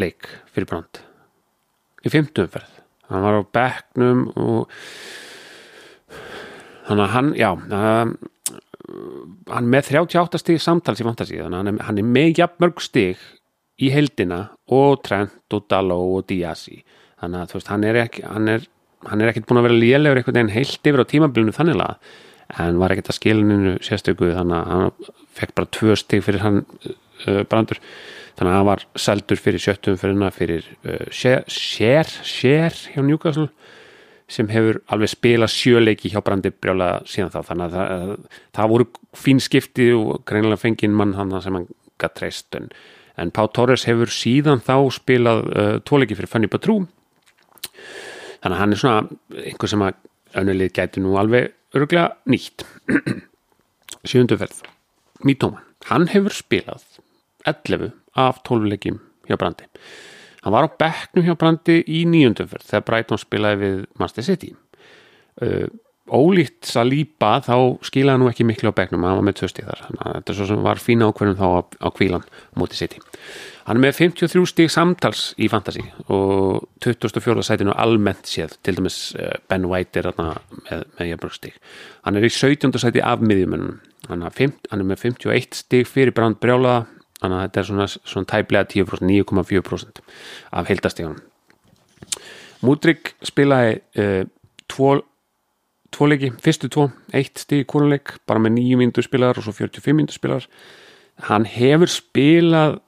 leik 0.00 0.28
fyrir 0.54 0.70
brand 0.70 1.04
í 2.04 2.12
fymtumferð 2.12 2.76
hann 3.10 3.24
var 3.26 3.40
á 3.40 3.42
bekknum 3.56 4.26
og 4.38 4.76
þannig 6.86 7.04
að 7.04 7.12
hann, 7.14 7.32
já 7.38 7.50
um, 7.54 8.14
hann 9.50 9.70
með 9.70 9.92
38 9.92 10.40
stíg 10.42 10.62
samtals 10.62 11.02
í 11.02 11.06
fantasí 11.06 11.38
þannig 11.38 11.58
að 11.58 11.60
hann 11.60 11.72
er, 11.74 11.84
hann 11.88 12.00
er 12.02 12.10
með 12.16 12.42
jafnmörg 12.42 12.82
stíg 12.84 13.22
í 13.80 13.90
heldina 13.94 14.40
og 14.76 15.00
Trent 15.06 15.56
og 15.56 15.66
Daló 15.70 15.98
og 16.18 16.26
Diassi. 16.28 16.82
Þannig 17.20 17.42
að 17.42 17.52
þú 17.52 17.58
veist, 17.58 17.70
hann 17.72 17.86
er 17.88 17.98
ekki 18.02 18.24
hann 18.26 18.50
er, 18.52 18.66
hann 19.08 19.22
er 19.22 19.30
ekkert 19.30 19.48
búin 19.48 19.60
að 19.60 19.68
vera 19.68 19.78
lélegur 19.80 20.20
einhvern 20.20 20.38
veginn 20.38 20.54
heilt 20.54 20.90
yfir 20.90 21.02
á 21.04 21.10
tímabilinu 21.12 21.56
þannig 21.56 21.84
að 21.84 22.10
en 22.60 22.80
var 22.80 22.92
ekkert 22.92 23.12
að 23.12 23.18
skilinu 23.20 23.76
sérstöku 23.84 24.32
þannig 24.34 24.56
að 24.58 24.70
hann 24.72 25.12
fekk 25.38 25.54
bara 25.58 25.72
tvö 25.76 25.96
stíg 25.98 26.24
fyrir 26.26 26.42
hann 26.42 26.64
uh, 26.66 27.42
brandur 27.46 27.78
þannig 28.38 28.50
að 28.50 28.56
hann 28.56 28.68
var 28.68 28.84
seldur 28.98 29.40
fyrir 29.40 29.62
sjöttum 29.62 29.98
fyrir, 30.00 30.30
fyrir 30.36 30.70
uh, 30.84 31.04
sér 31.12 32.14
sér 32.14 32.76
hjá 32.94 33.02
Newcastle 33.04 33.48
sem 34.30 34.48
hefur 34.52 34.78
alveg 34.92 35.10
spilað 35.10 35.52
sjöleiki 35.54 36.10
hjá 36.12 36.20
Brandi 36.22 36.52
brjála 36.54 37.00
síðan 37.08 37.32
þá. 37.34 37.40
Þannig 37.48 37.64
að 37.66 37.74
það, 37.74 38.12
það 38.56 38.72
voru 38.72 38.86
fín 39.18 39.42
skipti 39.42 39.88
og 39.96 40.20
greinilega 40.28 40.62
fengið 40.62 40.94
mann 40.94 41.16
hann 41.18 41.34
sem 41.42 41.56
hann 41.58 41.66
gætt 42.00 42.16
treyst. 42.20 42.54
En, 42.58 42.68
en 43.18 43.32
Pá 43.34 43.42
Torres 43.50 43.88
hefur 43.90 44.12
síðan 44.14 44.62
þá 44.62 44.76
spilað 44.94 45.42
uh, 45.50 45.72
tóleiki 45.82 46.18
fyrir 46.18 46.30
Fanny 46.30 46.50
Batrú 46.50 46.84
þannig 48.40 48.54
að 48.54 48.60
hann 48.62 48.74
er 48.74 48.80
svona 48.80 49.44
einhver 49.44 49.72
sem 49.72 49.82
að 49.84 49.98
önnulið 50.40 50.74
gæti 50.78 51.02
nú 51.02 51.16
alveg 51.20 51.50
öruglega 51.74 52.14
nýtt. 52.30 52.64
Sjöndu 54.08 54.38
ferð 54.40 54.62
Mítóman, 55.26 55.66
hann 55.90 56.06
hefur 56.08 56.32
spilað 56.32 56.86
11 57.50 57.90
af 58.18 58.40
12 58.48 58.72
leikjum 58.72 58.98
hjá 59.28 59.38
Brandi. 59.38 59.68
Hann 60.44 60.54
var 60.54 60.66
á 60.66 60.70
bekknum 60.80 61.26
hjá 61.26 61.36
Brandi 61.38 61.82
í 61.84 62.02
nýjundumferð 62.08 62.66
þegar 62.70 62.88
Brighton 62.88 63.20
spilaði 63.20 63.60
við 63.60 63.78
Master 64.00 64.26
City. 64.26 64.54
Uh, 65.40 65.68
ólíkt 66.10 66.66
Saliba 66.66 67.36
þá 67.44 67.78
skilaði 67.86 68.22
nú 68.22 68.30
ekki 68.30 68.46
miklu 68.48 68.72
á 68.72 68.74
bekknum 68.74 69.04
hann 69.06 69.20
var 69.20 69.26
með 69.28 69.40
tvö 69.40 69.50
stíð 69.52 69.70
þar. 69.70 69.84
Þetta 70.00 70.32
er 70.32 70.38
svo 70.40 70.48
sem 70.48 70.64
var 70.64 70.82
fína 70.82 71.10
ákverðum 71.10 71.38
þá 71.38 71.46
á, 71.46 71.60
á 71.86 71.88
kvílan 71.94 72.26
mútið 72.58 72.82
City. 72.82 73.02
Hann 73.68 73.78
er 73.78 73.84
með 73.84 74.00
53 74.00 74.48
stíð 74.50 74.72
samtals 74.74 75.22
í 75.38 75.46
Fantasí 75.52 75.84
og 76.10 76.64
24. 76.82 77.44
sætinu 77.46 77.76
almennt 77.78 78.26
séð. 78.26 78.56
Til 78.64 78.80
dæmis 78.80 78.98
uh, 79.20 79.36
Ben 79.52 79.68
White 79.70 80.00
er 80.00 80.10
þarna 80.10 80.40
með, 80.64 80.86
með 80.98 81.12
jafnbrökk 81.12 81.38
stíð 81.38 81.60
hann 82.06 82.16
er 82.16 82.26
í 82.26 82.32
17. 82.32 82.72
sæti 82.80 83.02
af 83.04 83.22
miðjumunum 83.24 83.78
hann, 84.08 84.24
hann 84.24 84.80
er 84.80 84.86
með 84.86 85.04
51 85.04 85.60
stíð 85.60 85.88
fyrir 85.90 86.16
Brand 86.16 86.40
Brjálaða 86.42 86.86
þannig 87.20 87.36
að 87.36 87.44
þetta 87.44 87.60
er 87.60 87.68
svona, 87.68 87.86
svona 87.90 88.30
tæplega 88.32 88.68
10% 88.74 89.06
9,4% 89.10 90.02
af 90.56 90.72
heildastíðanum 90.72 91.22
Múdrygg 92.60 93.14
spilaði 93.24 93.78
uh, 94.00 94.26
tvo 94.68 94.98
tvo 95.90 96.06
leiki, 96.06 96.30
fyrstu 96.38 96.68
tvo, 96.70 96.84
eitt 97.16 97.40
stík 97.42 97.66
kónuleik, 97.70 98.14
bara 98.28 98.38
með 98.42 98.58
nýju 98.58 98.76
myndu 98.78 99.02
spilar 99.02 99.38
og 99.38 99.46
svo 99.46 99.54
45 99.56 99.96
myndu 99.96 100.14
spilar 100.14 100.46
hann 101.26 101.46
hefur 101.48 101.90
spilað 101.90 102.78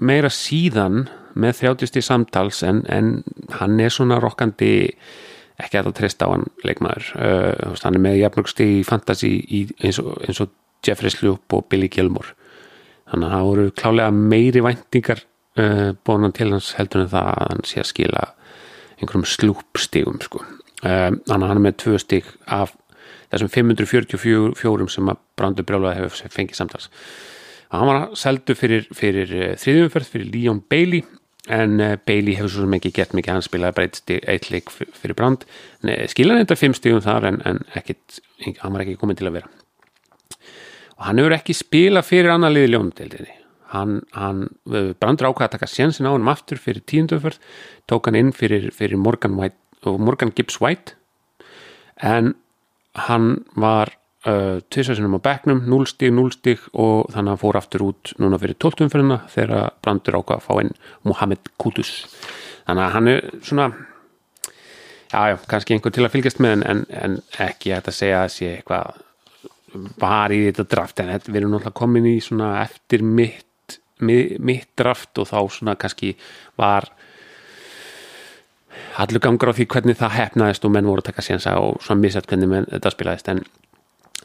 meira 0.00 0.30
síðan 0.32 1.08
með 1.38 1.64
30 1.64 1.90
stík 1.90 2.06
samtals 2.06 2.62
en, 2.66 2.84
en 2.88 3.20
hann 3.58 3.80
er 3.82 3.92
svona 3.92 4.20
rokkandi 4.22 4.72
ekki 5.60 5.76
að 5.76 5.90
það 5.90 5.96
treysta 5.98 6.28
á 6.28 6.32
hann 6.32 6.46
leikmaður. 6.64 7.10
Uh, 7.20 7.74
hann 7.84 7.98
er 7.98 8.04
með 8.06 8.20
jafnmörg 8.22 8.52
stík 8.52 8.76
í 8.78 8.84
fantasy 8.86 9.32
í, 9.44 9.64
eins, 9.84 10.00
og, 10.00 10.16
og 10.16 10.86
Jeffrey 10.86 11.12
Sloop 11.12 11.56
og 11.56 11.66
Billy 11.68 11.90
Gilmore 11.92 12.32
þannig 13.10 13.26
að 13.26 13.34
það 13.34 13.48
voru 13.48 13.70
klálega 13.80 14.14
meiri 14.16 14.62
væntingar 14.64 15.24
uh, 15.58 15.90
bónan 16.06 16.34
til 16.36 16.50
hans 16.54 16.74
heldur 16.78 17.04
en 17.04 17.12
það 17.12 17.30
að 17.32 17.50
hann 17.52 17.66
sé 17.68 17.82
að 17.82 17.90
skila 17.90 18.26
einhverjum 19.00 19.26
slúpstígum 19.26 20.20
sko. 20.24 20.44
Um, 20.80 21.20
þannig 21.26 21.44
að 21.44 21.48
hann 21.50 21.58
er 21.58 21.64
með 21.66 21.78
tvö 21.82 22.00
stík 22.00 22.28
af 22.46 22.74
þessum 23.30 23.52
544 23.52 24.90
sem 24.94 25.12
að 25.12 25.22
Brandur 25.38 25.66
Brjálaði 25.68 26.02
hefur 26.02 26.34
fengið 26.34 26.60
samtals. 26.60 26.90
Hann 27.70 27.86
var 27.86 28.12
seldu 28.18 28.56
fyrir, 28.58 28.86
fyrir 28.96 29.32
uh, 29.36 29.48
þriðjumferð 29.60 30.12
fyrir 30.14 30.30
Leon 30.34 30.62
Bailey 30.70 31.04
en 31.50 31.80
Bailey 32.06 32.36
hefur 32.38 32.52
svo 32.52 32.68
ekki 32.76 32.92
gert 32.94 33.16
mikið. 33.16 33.38
Hann 33.38 33.46
spilaði 33.46 33.76
bara 33.78 33.88
eitt, 33.88 34.12
eitt 34.28 34.50
leik 34.52 34.70
fyrir, 34.70 35.16
Brand. 35.18 35.46
Skilaði 36.12 36.44
þetta 36.44 36.58
fimm 36.60 36.76
stígum 36.76 37.02
þar 37.02 37.26
en, 37.32 37.40
en 37.48 37.62
ekkit, 37.80 38.20
hann 38.60 38.76
var 38.76 38.84
ekki 38.84 38.98
komin 39.00 39.18
til 39.18 39.30
að 39.30 39.40
vera 39.40 39.50
og 41.00 41.06
hann 41.08 41.20
hefur 41.20 41.36
ekki 41.38 41.56
spilað 41.56 42.08
fyrir 42.10 42.34
annar 42.34 42.52
liði 42.52 42.74
ljóndeildinni 42.74 43.36
hann, 43.72 44.00
hann 44.12 44.48
Brandur 44.66 45.30
ákvaði 45.30 45.48
að 45.48 45.54
taka 45.56 45.70
sjensin 45.70 46.08
á 46.08 46.12
hann 46.12 46.28
aftur 46.30 46.60
fyrir 46.60 46.84
tíundumferð 46.84 47.40
tók 47.90 48.10
hann 48.10 48.18
inn 48.20 48.34
fyrir, 48.36 48.68
fyrir 48.76 49.00
Morgan 49.00 49.38
White 49.40 49.96
Morgan 49.96 50.32
Gibbs 50.36 50.60
White 50.60 50.98
en 52.04 52.34
hann 53.08 53.30
var 53.56 53.94
uh, 54.28 54.60
tviðsvæðsynum 54.68 55.16
á 55.16 55.24
bekknum 55.24 55.62
0 55.70 55.88
stíg, 55.88 56.12
0 56.16 56.34
stíg 56.34 56.64
og 56.72 57.08
þannig 57.14 57.30
að 57.30 57.32
hann 57.32 57.42
fór 57.44 57.60
aftur 57.60 57.86
út 57.88 58.14
núna 58.20 58.40
fyrir 58.42 58.58
12. 58.60 58.88
umferðina 58.88 59.22
þegar 59.32 59.76
brandur 59.84 60.20
ákvað 60.20 60.40
að 60.40 60.48
fá 60.48 60.64
inn 60.64 60.74
Mohamed 61.06 61.52
Kudus 61.60 61.94
þannig 62.66 62.84
að 62.84 62.92
hann 62.96 63.12
er 63.14 63.30
svona 63.40 63.70
jájá, 65.10 65.32
já, 65.32 65.36
kannski 65.50 65.76
einhver 65.76 65.94
til 65.94 66.04
að 66.06 66.12
fylgjast 66.16 66.42
með 66.42 66.66
en, 66.70 66.84
en 66.90 67.16
ekki 67.38 67.72
að 67.72 67.80
þetta 67.80 67.96
segja 67.96 68.24
að 68.24 68.34
sé 68.36 68.50
eitthvað 68.58 69.06
var 70.00 70.32
í 70.34 70.42
þetta 70.48 70.66
draft 70.70 71.00
en 71.02 71.12
við 71.26 71.42
erum 71.42 71.54
náttúrulega 71.54 71.78
komin 71.78 72.08
í 72.10 72.16
svona 72.24 72.52
eftir 72.64 73.04
mitt, 73.06 73.78
mitt, 74.02 74.36
mitt 74.42 74.68
draft 74.78 75.18
og 75.20 75.30
þá 75.30 75.38
svona 75.52 75.76
kannski 75.80 76.14
var 76.58 76.90
allur 79.00 79.22
gangur 79.22 79.52
á 79.52 79.56
því 79.56 79.66
hvernig 79.70 79.98
það 79.98 80.16
hefnaðist 80.18 80.66
og 80.66 80.74
menn 80.74 80.88
voru 80.88 81.04
að 81.04 81.10
taka 81.10 81.24
sénsa 81.24 81.56
og 81.62 81.80
svona 81.84 82.02
missat 82.04 82.28
hvernig 82.30 82.50
menn, 82.50 82.68
þetta 82.70 82.94
spilaðist 82.94 83.30
en, 83.32 83.42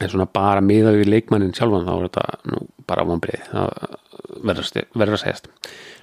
en 0.00 0.12
svona 0.12 0.28
bara 0.30 0.64
miða 0.64 0.94
við 0.96 1.10
leikmannin 1.12 1.54
sjálfan 1.56 1.86
þá 1.86 1.94
er 1.94 2.06
þetta 2.08 2.52
nú 2.52 2.62
bara 2.86 3.06
vonbreið 3.06 3.50
verður 4.46 5.16
að 5.16 5.22
segjast. 5.22 5.50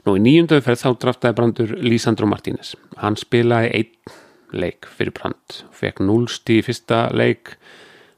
Nú 0.03 0.17
í 0.17 0.23
nýjumdöðu 0.23 0.65
ferð 0.65 0.82
þá 0.82 0.89
draftaði 0.99 1.38
brandur 1.38 1.75
Lísandro 1.79 2.27
Martínez. 2.27 2.73
Hann 2.99 3.15
spilaði 3.19 3.69
einn 3.77 4.19
leik 4.53 4.88
fyrir 4.97 5.15
brand 5.15 5.62
fekk 5.73 6.01
0 6.03 6.27
stíð 6.32 6.62
í 6.62 6.65
fyrsta 6.67 7.06
leik 7.15 7.56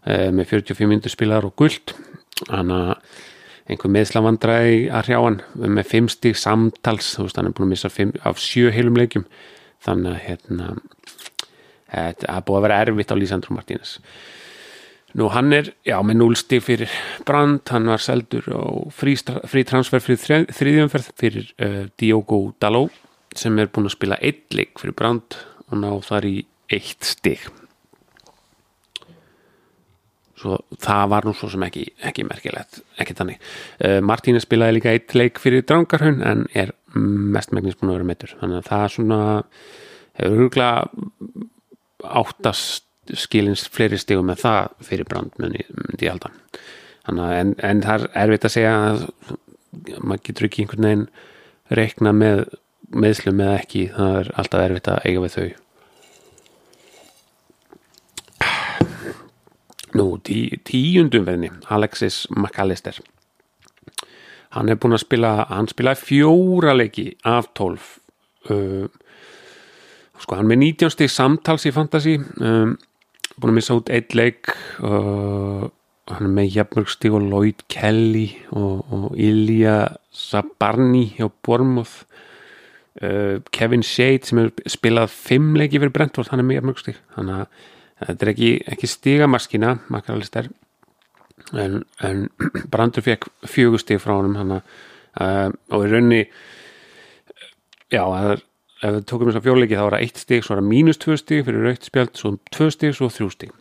með 0.05 0.51
45 0.51 0.89
mindur 0.89 1.13
spilar 1.13 1.47
og 1.47 1.55
guld 1.57 1.95
hann 2.51 2.73
að 2.73 2.91
einhver 3.65 3.91
meðslavandræði 3.95 4.79
að 4.93 5.07
hrjá 5.07 5.19
hann 5.23 5.39
með 5.55 5.89
5 5.89 6.09
stíð 6.13 6.37
samtals. 6.37 7.15
Þú 7.17 7.25
veist 7.25 7.39
hann 7.39 7.49
er 7.49 7.55
búin 7.57 7.67
að 7.67 7.73
missa 7.73 7.89
5, 7.89 8.13
af 8.21 8.41
7 8.41 8.73
heilum 8.75 8.99
leikum 8.99 9.25
þannig 9.85 10.11
að 10.11 10.23
hérna 10.27 10.69
það 11.95 12.45
búið 12.47 12.59
að 12.59 12.65
vera 12.67 12.79
erfitt 12.83 13.13
á 13.13 13.15
Lísandro 13.17 13.55
Martínez. 13.55 13.95
Nú 15.15 15.29
hann 15.31 15.53
er 15.55 15.71
já 15.87 15.95
með 16.03 16.19
0 16.19 16.37
stíg 16.37 16.63
fyrir 16.65 16.95
brand 17.25 17.63
hann 17.71 17.87
var 17.87 18.03
seldur 18.03 18.49
og 18.51 18.91
frí, 18.93 19.15
frí 19.47 19.63
transfer 19.67 20.03
fyrir 20.03 20.49
þriðjumferð 20.51 21.11
fyrir 21.15 21.51
uh, 21.55 21.83
Diogo 21.95 22.49
Daló 22.59 22.89
sem 23.35 23.55
er 23.59 23.71
búin 23.71 23.87
að 23.87 23.95
spila 23.95 24.19
eitt 24.19 24.51
leik 24.55 24.75
fyrir 24.81 24.97
brand 24.97 25.39
og 25.69 25.79
ná 25.79 25.93
þar 26.03 26.27
í 26.27 26.35
eitt 26.67 27.07
stíg 27.07 27.47
svo 30.39 30.59
það 30.83 31.09
var 31.13 31.27
nú 31.27 31.33
svo 31.37 31.49
sem 31.51 31.63
ekki, 31.67 31.85
ekki 32.09 32.25
merkilegt, 32.27 32.81
ekki 33.01 33.15
þannig. 33.17 33.43
Uh, 33.79 33.99
Martínez 34.03 34.45
spilaði 34.47 34.79
líka 34.79 34.93
eitt 34.95 35.15
leik 35.15 35.41
fyrir 35.41 35.65
Drangarhund 35.67 36.23
en 36.27 36.45
er 36.53 36.73
mestmægnis 36.95 37.77
búin 37.79 37.91
að 37.91 37.99
vera 37.99 38.09
metur 38.11 38.35
þannig 38.39 38.61
að 38.61 38.69
það 38.69 38.85
er 38.85 38.95
svona 38.95 39.19
hefur 40.19 40.41
huglega 40.43 40.87
áttast 42.05 42.83
skilins 43.13 43.65
fleiri 43.69 43.99
stígum 44.01 44.29
með 44.31 44.41
það 44.45 44.85
fyrir 44.87 45.09
brand 45.09 45.35
myndi 45.41 45.65
ég 46.07 46.13
halda. 46.13 46.31
Þannig 47.05 47.25
að 47.25 47.39
en, 47.39 47.51
en 47.69 47.83
það 47.85 48.05
er 48.05 48.23
erfitt 48.23 48.47
að 48.47 48.55
segja 48.55 48.75
að 48.85 49.03
maður 50.01 50.23
getur 50.25 50.47
ekki 50.47 50.63
einhvern 50.63 50.87
veginn 50.87 51.05
reikna 51.75 52.13
með 52.15 52.45
meðslum 52.95 53.41
eða 53.43 53.59
ekki, 53.59 53.85
það 53.93 54.17
er 54.21 54.31
alltaf 54.39 54.65
erfitt 54.65 54.89
að 54.91 55.05
eiga 55.05 55.23
við 55.25 55.35
þau 55.35 55.47
Nú, 59.95 60.17
tí, 60.19 60.49
tíundumverðinni 60.67 61.51
Alexis 61.71 62.25
McAllister. 62.33 62.97
Hann 64.55 64.71
er 64.71 64.79
búin 64.79 64.95
að 64.95 65.05
spila 65.05 65.31
hann 65.49 65.69
spilaði 65.71 66.01
fjóra 66.03 66.75
leiki 66.75 67.09
af 67.27 67.51
tólf 67.55 67.97
uh, 68.51 68.87
sko 70.21 70.39
hann 70.39 70.49
með 70.49 70.61
19 70.63 70.93
stík 70.93 71.11
samtals 71.11 71.67
í 71.67 71.73
Fantasí 71.75 72.17
um, 72.19 72.75
búin 73.35 73.51
að 73.51 73.57
missa 73.57 73.77
út 73.77 73.91
eitt 73.93 74.15
leik 74.15 74.51
uh, 74.79 75.67
hann 76.11 76.27
er 76.29 76.33
með 76.37 76.57
Jafnmörg 76.59 76.91
stík 76.91 77.15
og 77.17 77.27
Lloyd 77.27 77.65
Kelly 77.71 78.27
og, 78.55 78.83
og 78.95 79.07
Ilja 79.19 79.77
Sabarni 80.15 81.07
hjá 81.17 81.27
Bormouth 81.45 82.05
uh, 83.03 83.41
Kevin 83.55 83.83
Shade 83.83 84.27
sem 84.27 84.43
er 84.43 84.51
spilað 84.71 85.11
fimm 85.11 85.53
leiki 85.59 85.81
fyrir 85.81 85.95
Brentford, 85.95 86.31
hann 86.31 86.43
er 86.43 86.47
með 86.47 86.61
Jafnmörg 86.61 86.83
stík 86.83 87.01
þannig 87.17 87.41
að 87.43 87.63
þetta 88.01 88.25
er 88.25 88.31
ekki, 88.33 88.51
ekki 88.73 88.89
stígamaskina 88.91 89.75
makkaralistar 89.93 90.49
en, 91.53 91.83
en 92.03 92.25
Brandur 92.71 93.05
fekk 93.05 93.29
fjögustíg 93.47 94.01
frá 94.03 94.15
honum 94.17 94.37
hana, 94.39 94.61
uh, 95.19 95.49
og 95.71 95.85
í 95.85 95.91
raunni 95.91 96.23
já, 97.93 98.03
ef 98.03 98.41
við 98.83 99.05
tókum 99.09 99.29
þess 99.29 99.41
að 99.41 99.47
fjóleiki 99.49 99.77
þá 99.77 99.85
var 99.85 99.97
það 99.97 100.07
eitt 100.07 100.23
stíg 100.23 100.43
svo 100.43 100.55
var 100.55 100.63
það 100.63 100.71
mínus 100.73 101.01
tvö 101.01 101.19
stíg 101.21 101.45
fyrir 101.47 101.69
raukt 101.69 101.87
spjald 101.87 102.17
svo 102.19 102.35
tvö 102.51 102.71
stíg, 102.73 102.97
svo 102.97 103.11
þrjú 103.13 103.29
stíg 103.35 103.55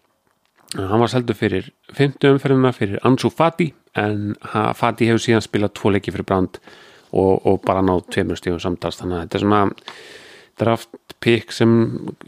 hann 0.74 0.98
var 0.98 1.12
seldu 1.12 1.36
fyrir 1.38 1.70
fymtu 1.94 2.32
umferðina 2.34 2.72
fyrir 2.74 3.02
Ansu 3.06 3.30
Fati 3.30 3.68
en 3.94 4.34
Fati 4.74 5.06
hefur 5.06 5.22
síðan 5.22 5.44
spilað 5.44 5.76
tvo 5.78 5.92
leiki 5.94 6.10
fyrir 6.14 6.26
Brand 6.26 6.58
og, 7.14 7.46
og 7.46 7.60
bara 7.66 7.82
náð 7.84 8.04
tveimur 8.10 8.38
stígum 8.38 8.60
samtals. 8.62 8.98
Þannig 9.00 9.16
að 9.16 9.24
þetta 9.24 9.38
er 9.38 9.44
svona 9.44 9.62
draft 10.60 11.03
pick 11.24 11.52
sem 11.54 11.74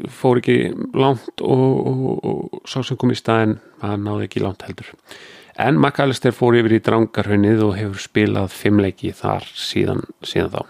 fór 0.09 0.41
ekki 0.41 0.73
langt 0.97 1.43
og, 1.45 1.65
og, 1.91 2.13
og 2.27 2.69
sá 2.69 2.81
sem 2.81 2.99
kom 3.01 3.13
í 3.13 3.19
staðin 3.19 3.59
það 3.83 3.99
náði 4.07 4.29
ekki 4.29 4.45
langt 4.45 4.65
heldur 4.67 4.95
en 5.57 5.81
McAllister 5.81 6.35
fór 6.37 6.57
yfir 6.59 6.77
í 6.77 6.83
drangarhaunnið 6.85 7.63
og 7.65 7.77
hefur 7.79 8.03
spilað 8.03 8.53
fimmleiki 8.53 9.13
þar 9.17 9.47
síðan, 9.57 10.03
síðan 10.25 10.53
þá 10.53 10.63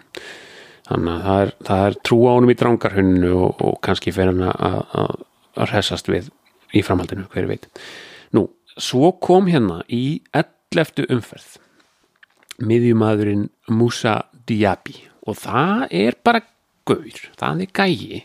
þannig 0.87 1.12
að 1.12 1.23
það 1.27 1.45
er, 1.45 1.55
það 1.69 1.85
er 1.87 1.99
trú 2.07 2.19
á 2.27 2.31
honum 2.31 2.53
í 2.53 2.59
drangarhauninu 2.61 3.33
og, 3.35 3.62
og 3.67 3.79
kannski 3.87 4.15
fer 4.15 4.31
hann 4.31 4.45
að, 4.47 4.77
að, 5.03 5.15
að 5.57 5.73
resast 5.73 6.11
við 6.11 6.31
í 6.77 6.83
framhaldinu, 6.87 7.27
hver 7.33 7.49
veit 7.51 7.67
nú, 8.37 8.47
svo 8.79 9.12
kom 9.23 9.51
hérna 9.51 9.81
í 9.91 10.21
11. 10.37 11.07
umferð 11.11 11.57
miðjumadurinn 12.67 13.49
Musa 13.75 14.21
Diaby 14.47 15.01
og 15.27 15.41
það 15.43 15.89
er 15.91 16.19
bara 16.25 16.45
gaur, 16.87 17.20
það 17.38 17.62
er 17.66 17.75
gægi 17.77 18.22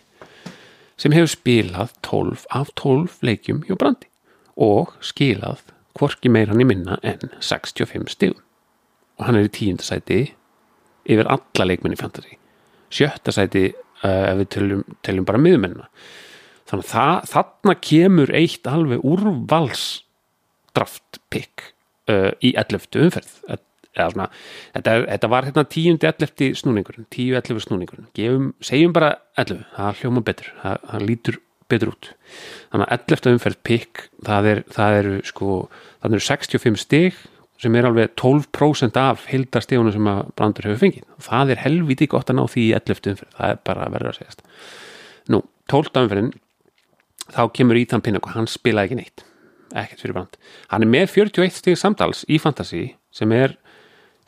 sem 1.02 1.16
hefur 1.16 1.32
spilað 1.34 1.94
12 2.06 2.46
af 2.54 2.74
12 2.78 3.22
leikjum 3.26 3.64
hjá 3.66 3.78
brandi 3.80 4.10
og 4.62 4.94
skilað 5.02 5.64
hvorki 5.98 6.30
meir 6.32 6.52
hann 6.52 6.62
í 6.62 6.68
minna 6.68 7.00
en 7.02 7.32
65 7.42 8.14
stígum 8.14 8.44
og 9.18 9.28
hann 9.28 9.40
er 9.40 9.50
í 9.50 9.54
tíundasæti 9.54 10.22
yfir 11.10 11.30
alla 11.30 11.68
leikmenni 11.68 11.98
fantasy. 11.98 12.38
Sjötta 12.92 13.34
sæti 13.34 13.70
uh, 13.72 14.32
ef 14.32 14.40
við 14.42 14.50
teljum, 14.56 14.84
teljum 15.06 15.28
bara 15.28 15.42
miðumennina. 15.42 15.88
Þannig 16.70 16.88
að 16.88 16.94
það, 16.94 17.30
þarna 17.34 17.76
kemur 17.88 18.34
eitt 18.38 18.70
alveg 18.70 19.06
úrvals 19.08 19.86
draft 20.76 21.22
pick 21.34 21.72
uh, 22.12 22.32
í 22.40 22.54
11. 22.56 22.90
umferð 23.06 23.36
svona, 23.98 24.28
þetta, 24.76 24.96
er, 24.96 25.06
þetta 25.14 25.32
var 25.34 25.48
hérna 25.50 25.66
10. 25.76 26.02
11. 26.12 26.50
snúningurinn 26.62 27.08
10-11 27.14 27.66
snúningurinn, 27.68 28.10
Gefum, 28.18 28.52
segjum 28.64 28.96
bara 28.96 29.16
11, 29.42 29.66
það 29.76 30.02
hljóma 30.02 30.26
betur 30.28 30.52
það, 30.62 30.86
það 30.92 31.08
lítur 31.10 31.42
betur 31.72 31.94
út 31.94 32.12
þannig 32.72 32.88
að 32.88 33.06
11. 33.12 33.36
umferð 33.36 33.60
pick 33.68 34.06
það 34.28 34.50
eru 34.52 34.64
er, 34.88 35.12
sko, 35.28 35.58
eru 36.08 36.24
65 36.28 36.82
stig 36.82 37.20
sem 37.62 37.76
er 37.78 37.88
alveg 37.88 38.14
12% 38.18 38.98
af 38.98 39.26
hildarstíðunum 39.30 39.96
sem 39.96 40.08
að 40.10 40.22
brandur 40.38 40.70
hefur 40.70 40.82
fengið 40.82 41.26
það 41.28 41.54
er 41.54 41.64
helviti 41.66 42.08
gott 42.12 42.32
að 42.32 42.40
ná 42.40 42.46
því 42.50 42.68
í 42.70 42.78
11. 42.78 43.12
umferð 43.14 43.36
það 43.38 43.56
er 43.56 43.60
bara 43.70 43.90
verða 43.94 44.14
að 44.14 44.22
segjast 44.22 44.46
nú, 45.32 45.44
12. 45.72 45.92
umferðin 46.06 46.32
þá 47.32 47.44
kemur 47.56 47.80
Ítan 47.80 48.04
Pinnock 48.04 48.30
og 48.30 48.38
hann 48.38 48.50
spilaði 48.50 48.92
ekki 48.92 49.02
neitt 49.02 49.26
ekkert 49.72 50.04
fyrir 50.04 50.18
brand 50.18 50.40
hann 50.74 50.86
er 50.86 50.92
með 50.92 51.14
41 51.14 51.60
stíð 51.60 51.80
samtals 51.80 52.26
í 52.28 52.42
Fantasí 52.42 52.88
sem 53.16 53.32
er 53.36 53.56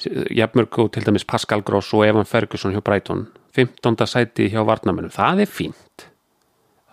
jafnmörg 0.08 0.80
og 0.84 0.92
til 0.94 1.06
dæmis 1.06 1.26
Pascal 1.28 1.64
Gross 1.66 1.94
og 1.94 2.06
Evan 2.08 2.28
Ferguson 2.30 2.74
hjá 2.74 2.82
Brighton. 2.82 3.28
15. 3.54 3.98
sæti 4.10 4.50
hjá 4.50 4.64
Varnamennum 4.66 5.14
það 5.14 5.44
er 5.46 5.52
fínt. 5.52 6.08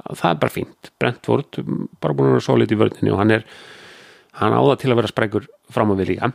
Það 0.01 0.31
er 0.31 0.39
bara 0.43 0.55
fínt. 0.55 0.93
Brentford 1.01 1.61
bara 2.01 2.15
búin 2.17 2.31
að 2.31 2.37
vera 2.37 2.47
solid 2.49 2.73
í 2.73 2.79
vördinni 2.81 3.15
og 3.15 3.21
hann 3.23 3.35
er 3.39 3.49
hann 4.41 4.57
áða 4.57 4.79
til 4.81 4.93
að 4.93 5.03
vera 5.03 5.13
sprækur 5.13 5.49
fram 5.73 5.93
á 5.93 5.95
við 6.01 6.15
líka. 6.15 6.33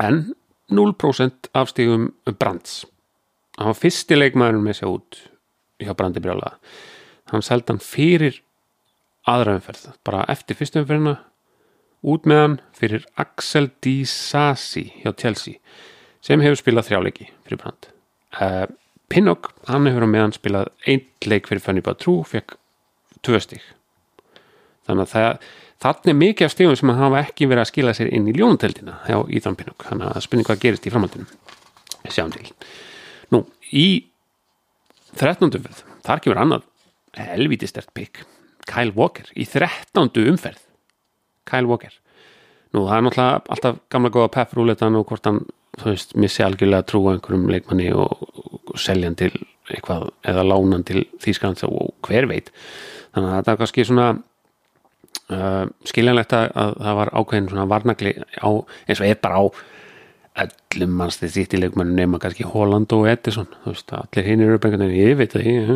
En 0.00 0.22
0% 0.70 1.50
afstígum 1.52 2.12
Brands. 2.38 2.84
Hann 3.58 3.72
var 3.72 3.76
fyrsti 3.76 4.16
leikmæðurinn 4.16 4.64
með 4.64 4.80
sér 4.80 4.94
út 4.94 5.20
hjá 5.80 5.94
Brandi 5.96 6.22
Brjála 6.22 6.54
hann 7.30 7.44
seldi 7.44 7.72
hann 7.72 7.82
fyrir 7.82 8.40
aðraumferð, 9.30 9.90
bara 10.06 10.24
eftir 10.32 10.58
fyrstumferðina 10.58 11.18
út 12.00 12.28
með 12.28 12.42
hann 12.42 12.58
fyrir 12.76 13.06
Axel 13.20 13.70
Di 13.84 14.00
Sassi 14.08 14.86
hjá 15.02 15.12
Chelsea 15.12 15.60
sem 16.24 16.40
hefur 16.44 16.60
spilað 16.60 16.90
þrjáleiki 16.90 17.28
fyrir 17.44 17.60
Brand 17.60 17.90
uh, 18.40 18.66
Pinnock, 19.10 19.52
hann 19.66 19.88
hefur 19.90 20.06
með 20.06 20.26
hann 20.26 20.36
spilað 20.36 20.72
einn 20.86 21.04
leik 21.26 21.50
fyrir 21.50 21.64
Fanny 21.64 21.84
Batrú 21.84 22.20
fekk 22.28 22.56
tvö 23.26 23.40
stík 23.42 23.64
þannig 24.88 25.06
að 25.06 25.40
það 25.80 26.10
er 26.10 26.18
mikið 26.18 26.46
af 26.46 26.54
stegum 26.54 26.78
sem 26.78 26.92
hafa 26.98 27.22
ekki 27.24 27.48
verið 27.50 27.64
að 27.64 27.70
skila 27.70 27.94
sér 27.96 28.12
inn 28.14 28.28
í 28.28 28.36
ljónuteldina 28.36 28.98
hjá 29.06 29.16
Íðan 29.32 29.56
Pinnok, 29.58 29.86
þannig 29.88 30.10
að 30.10 30.24
spurning 30.26 30.48
hvað 30.48 30.62
gerist 30.64 30.86
í 30.86 30.92
framhaldinu. 30.92 31.28
Sjáum 32.10 32.32
til. 32.34 32.50
Nú, 33.32 33.44
í 33.72 33.86
13. 35.16 35.48
umferð, 35.48 35.84
þar 36.06 36.22
kemur 36.24 36.42
annað 36.42 36.66
helviti 37.18 37.68
stert 37.70 37.90
pikk, 37.96 38.24
Kyle 38.68 38.94
Walker, 38.96 39.30
í 39.34 39.46
13. 39.48 40.10
umferð, 40.30 40.60
Kyle 41.50 41.70
Walker. 41.70 41.96
Nú, 42.70 42.84
það 42.86 42.96
er 42.96 43.06
náttúrulega 43.06 43.54
alltaf 43.56 43.80
gamla 43.90 44.12
góða 44.14 44.32
pepprúletan 44.36 44.98
og 44.98 45.08
hvort 45.10 45.26
hann, 45.26 45.42
þú 45.80 45.90
veist, 45.90 46.14
missi 46.18 46.44
algjörlega 46.46 46.84
að 46.84 46.90
trúa 46.92 47.14
einhverjum 47.16 47.50
leikmanni 47.50 47.90
og, 47.98 48.24
og 48.70 48.78
selja 48.78 49.10
hann 49.10 49.18
til 49.18 49.32
eitthvað, 49.70 50.08
eða 50.30 50.46
lána 50.46 50.78
hann 50.78 50.86
til 50.86 51.04
þýskans 51.22 51.66
og 51.66 51.92
hver 52.06 52.30
veit. 52.30 52.52
Þannig 53.14 53.30
að 53.30 53.36
þetta 53.40 53.52
er 53.52 53.60
kannski 53.64 53.86
svona 53.88 54.08
uh, 55.34 55.66
skiljanlegt 55.90 56.34
að, 56.36 56.48
að 56.62 56.78
það 56.78 56.98
var 57.00 57.12
ákveðin 57.18 57.50
svona 57.50 57.68
varnagli 57.70 58.14
á, 58.18 58.50
eins 58.86 59.02
og 59.02 59.10
er 59.10 59.20
bara 59.22 59.42
á 59.42 59.44
öllum 60.40 61.00
í 61.02 61.58
leikmennu 61.58 61.94
nema 61.96 62.18
kannski 62.22 62.46
Holland 62.46 62.92
og 62.94 63.08
Edison 63.10 63.48
þú 63.64 63.74
veist, 63.74 63.92
allir 63.92 64.28
hinn 64.28 64.44
eru 64.44 64.56
upp 64.56 64.66
einhvern 64.66 64.86
veginn 64.86 65.08
ég 65.10 65.18
veit 65.18 65.34
það, 65.34 65.46
ég 65.50 65.72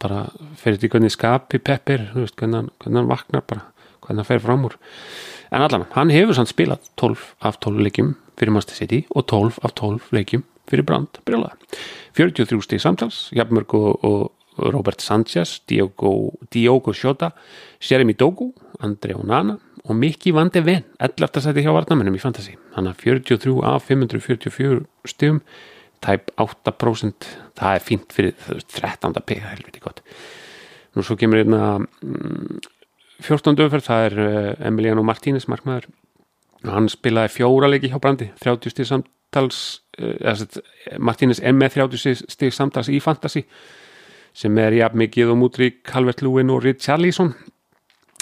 bara 0.00 0.22
fyrir 0.56 0.78
því 0.80 0.90
hvernig 0.94 1.12
skapi 1.12 1.58
Peppir 1.58 2.06
þú 2.14 2.24
veist, 2.24 2.36
hvernig 2.38 2.62
hann, 2.62 2.70
hvernig 2.80 3.02
hann 3.02 3.10
vaknar 3.12 3.44
bara 3.46 3.66
hvernig 4.08 4.24
hann 4.24 4.30
fer 4.32 4.42
fram 4.42 4.64
úr 4.66 4.78
en 5.52 5.64
allan, 5.64 5.86
hann 5.94 6.12
hefur 6.12 6.36
sann 6.36 6.48
spilað 6.48 6.88
12 6.96 7.28
af 7.44 7.60
12 7.60 7.84
leikjum 7.86 8.16
fyrir 8.38 8.54
Master 8.56 8.76
City 8.76 9.04
og 9.14 9.28
12 9.30 9.60
af 9.62 9.76
12 9.78 10.10
leikjum 10.16 10.44
fyrir 10.68 10.84
Brand 10.88 11.20
brjóla 11.28 11.54
43 12.18 12.64
stíð 12.64 12.82
samtals, 12.82 13.28
Jafnmörg 13.36 13.74
og, 13.78 14.04
og 14.04 14.32
Robert 14.58 15.02
Sanchez, 15.02 15.60
Diogo, 15.68 16.32
Diogo 16.52 16.92
Shota, 16.92 17.30
Jeremy 17.78 18.14
Dogu, 18.18 18.52
André 18.82 19.14
Onana 19.14 19.58
og 19.84 19.96
Mikki 19.96 20.32
Van 20.34 20.50
de 20.52 20.64
Ven, 20.64 20.84
11. 21.00 21.42
sæti 21.44 21.62
hjá 21.64 21.72
varnamennum 21.72 22.16
í 22.18 22.22
Fantasí. 22.22 22.56
Þannig 22.74 22.96
að 22.96 23.04
43 23.30 23.54
af 23.64 23.86
544 23.86 24.82
stugum, 25.08 25.38
tæp 26.04 26.32
8%, 26.36 27.30
það 27.58 27.76
er 27.76 27.86
fínt 27.86 28.12
fyrir 28.14 28.34
13. 28.74 29.14
pega, 29.24 29.54
helviti 29.54 29.82
gott. 29.84 30.02
Nú 30.96 31.06
svo 31.06 31.16
kemur 31.18 31.40
einna 31.40 31.78
14. 33.24 33.58
öfverð, 33.64 33.86
það 33.88 34.04
er 34.06 34.20
eh, 34.24 34.66
Emiliano 34.68 35.02
Martínez, 35.06 35.48
markmaður. 35.50 35.88
Hann 36.66 36.88
spilaði 36.90 37.34
fjóra 37.36 37.70
leiki 37.70 37.90
hjá 37.90 37.98
Brandi, 38.02 38.30
30 38.42 38.74
stíð 38.74 38.88
samtals, 38.92 39.60
eh, 39.98 40.46
Martínez 40.98 41.42
er 41.42 41.54
með 41.54 41.78
30 41.80 42.26
stíð 42.26 42.54
samtals 42.54 42.90
í 42.90 43.00
Fantasí 43.02 43.44
sem 44.38 44.58
er 44.62 44.76
jafn 44.76 45.00
mikið 45.02 45.32
og 45.32 45.40
mútrík 45.40 45.80
Calvert 45.86 46.22
Lúin 46.22 46.52
og 46.54 46.62
Richarlison 46.62 47.32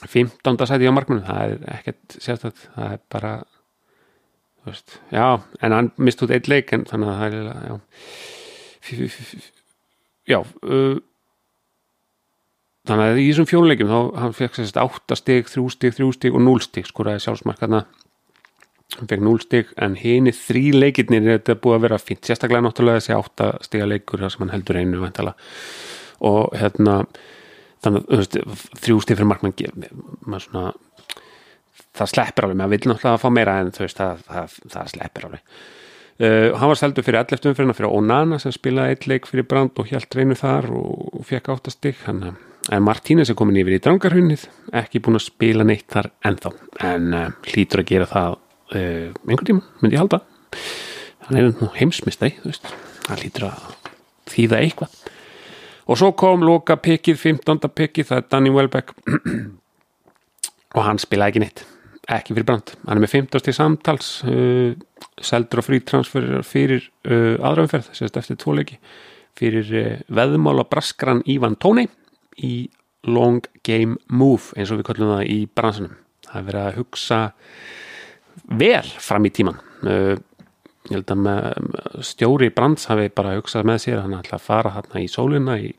15. 0.05 0.67
sæti 0.69 0.89
á 0.89 0.93
markmannu 0.95 1.25
það 1.27 1.43
er 1.43 1.77
ekkert 1.79 2.17
sérstætt 2.21 2.63
það 2.75 2.93
er 2.93 3.03
bara 3.13 3.33
veist, 4.67 4.99
já, 5.13 5.43
en 5.63 5.73
hann 5.73 5.91
mist 5.97 6.23
út 6.25 6.33
eitt 6.35 6.49
leik 6.51 6.73
en 6.75 6.87
þannig 6.89 7.13
að 7.13 7.19
það 7.21 7.37
er 7.37 7.45
já, 7.67 7.75
já 10.33 10.41
uh, 10.41 10.97
þannig 12.87 13.13
að 13.13 13.21
í 13.21 13.29
þessum 13.29 13.49
fjónuleikum 13.51 13.93
þá 13.93 14.01
hann 14.23 14.35
fekk 14.37 14.59
sérst 14.59 14.81
8 14.81 15.19
stig, 15.19 15.53
3 15.53 15.69
stig, 15.75 15.95
3 15.99 16.11
stig 16.17 16.37
og 16.37 16.45
0 16.47 16.65
stig 16.65 16.89
skoraði 16.89 17.25
sjálfsmarkarna 17.27 17.85
hann 18.97 19.11
fekk 19.11 19.25
0 19.27 19.41
stig 19.43 19.73
en 19.83 19.97
henni 19.99 20.33
þrý 20.35 20.65
leikirnir 20.77 21.27
er 21.27 21.41
þetta 21.41 21.59
búið 21.63 21.79
að 21.79 21.87
vera 21.87 22.03
fint 22.03 22.29
sérstaklega 22.29 22.65
náttúrulega 22.67 23.03
þessi 23.03 23.17
8 23.19 23.49
stiga 23.67 23.89
leikur 23.91 24.23
þar 24.23 24.35
sem 24.35 24.45
hann 24.45 24.55
heldur 24.55 24.81
einu 24.81 25.03
vantala 25.03 25.35
og 26.25 26.55
hérna 26.57 27.01
þannig 27.85 28.07
að 28.11 28.61
þrjústíð 28.83 29.19
fyrir 29.19 29.31
markmann 29.31 30.41
svona, 30.43 30.71
það 31.97 32.13
sleppir 32.13 32.47
alveg, 32.47 32.61
maður 32.61 32.75
vil 32.75 32.93
náttúrulega 32.93 33.23
fá 33.23 33.29
meira 33.33 33.57
en 33.61 33.73
veist, 33.77 34.01
það, 34.01 34.23
það, 34.31 34.57
það 34.75 34.93
sleppir 34.95 35.29
alveg. 35.29 35.57
Uh, 36.17 36.49
hann 36.57 36.71
var 36.71 36.79
seldu 36.81 37.03
fyrir 37.05 37.21
11. 37.21 37.51
umfyrirna 37.51 37.77
fyrir 37.77 37.93
Onana 37.93 38.39
sem 38.41 38.55
spilaði 38.55 38.95
eitt 38.95 39.09
leik 39.11 39.27
fyrir 39.29 39.45
Brand 39.49 39.77
og 39.77 39.91
hjælt 39.91 40.17
reynu 40.17 40.37
þar 40.39 40.71
og 40.73 41.27
fekk 41.29 41.51
áttastig 41.53 41.99
hann 42.07 42.31
en 42.73 42.83
Martínez 42.83 43.31
er 43.31 43.37
komin 43.39 43.59
yfir 43.61 43.77
í 43.77 43.83
drangarhunnið 43.83 44.47
ekki 44.81 45.01
búin 45.05 45.19
að 45.19 45.27
spila 45.29 45.67
neitt 45.67 45.87
þar 45.93 46.11
ennþá. 46.27 46.53
En 46.89 47.13
uh, 47.15 47.29
hlýtur 47.47 47.83
að 47.83 47.91
gera 47.91 48.09
það 48.11 48.37
uh, 48.37 49.13
einhvern 49.27 49.51
tíma, 49.51 49.67
myndi 49.83 49.99
ég 49.99 50.03
halda. 50.03 50.23
Hann 51.27 51.39
er 51.39 51.53
nú 51.53 51.69
heimsmistæ 51.77 52.33
það 52.43 53.23
hlýtur 53.23 53.49
að 53.51 53.69
þýða 54.33 54.61
eitthvað. 54.65 54.99
Og 55.87 56.01
svo 56.01 56.11
kom 56.19 56.43
loka 56.43 56.75
pikkið 56.83 57.21
15. 57.23 57.71
pikkið, 57.79 58.09
það 58.09 58.23
er 58.23 58.29
Danny 58.33 58.53
Welbeck. 58.55 58.91
Og 60.77 60.83
hann 60.83 60.99
spilaði 61.01 61.37
ekki 61.37 61.45
neitt. 61.45 61.63
Ekki 62.11 62.35
fyrir 62.35 62.47
brand, 62.47 62.73
hann 62.87 62.99
er 62.99 63.03
með 63.03 63.15
15. 63.21 63.55
samtals 63.55 64.11
uh, 64.27 64.75
seldur 65.23 65.63
og 65.63 65.67
frítransfer 65.67 66.27
fyrir 66.47 66.91
aðraumferð 67.07 67.89
sérst 67.97 68.19
eftir 68.21 68.39
tvoleiki 68.39 68.77
fyrir 69.37 69.71
veðmála 70.13 70.65
braskran 70.71 71.23
Ívan 71.29 71.57
Tóni 71.61 71.87
í 72.45 72.55
long 73.07 73.45
game 73.67 73.97
move 74.11 74.57
eins 74.57 74.73
og 74.73 74.81
við 74.81 74.89
kallum 74.91 75.15
það 75.15 75.33
í 75.33 75.39
bransunum 75.55 75.99
það 76.27 76.41
er 76.41 76.49
verið 76.49 76.63
að 76.65 76.79
hugsa 76.81 77.21
vel 78.63 78.89
fram 79.09 79.29
í 79.29 79.35
tíman 79.35 79.61
ég 79.87 80.95
held 80.95 81.13
að 81.13 81.23
með, 81.23 81.71
stjóri 82.07 82.51
Brands 82.55 82.89
hafi 82.91 83.11
bara 83.15 83.37
hugsað 83.39 83.67
með 83.69 83.83
sér 83.85 84.03
hann 84.05 84.19
ætla 84.19 84.39
að 84.39 84.47
fara 84.47 84.75
hérna 84.77 85.03
í 85.03 85.09
sólina 85.11 85.57
í 85.59 85.73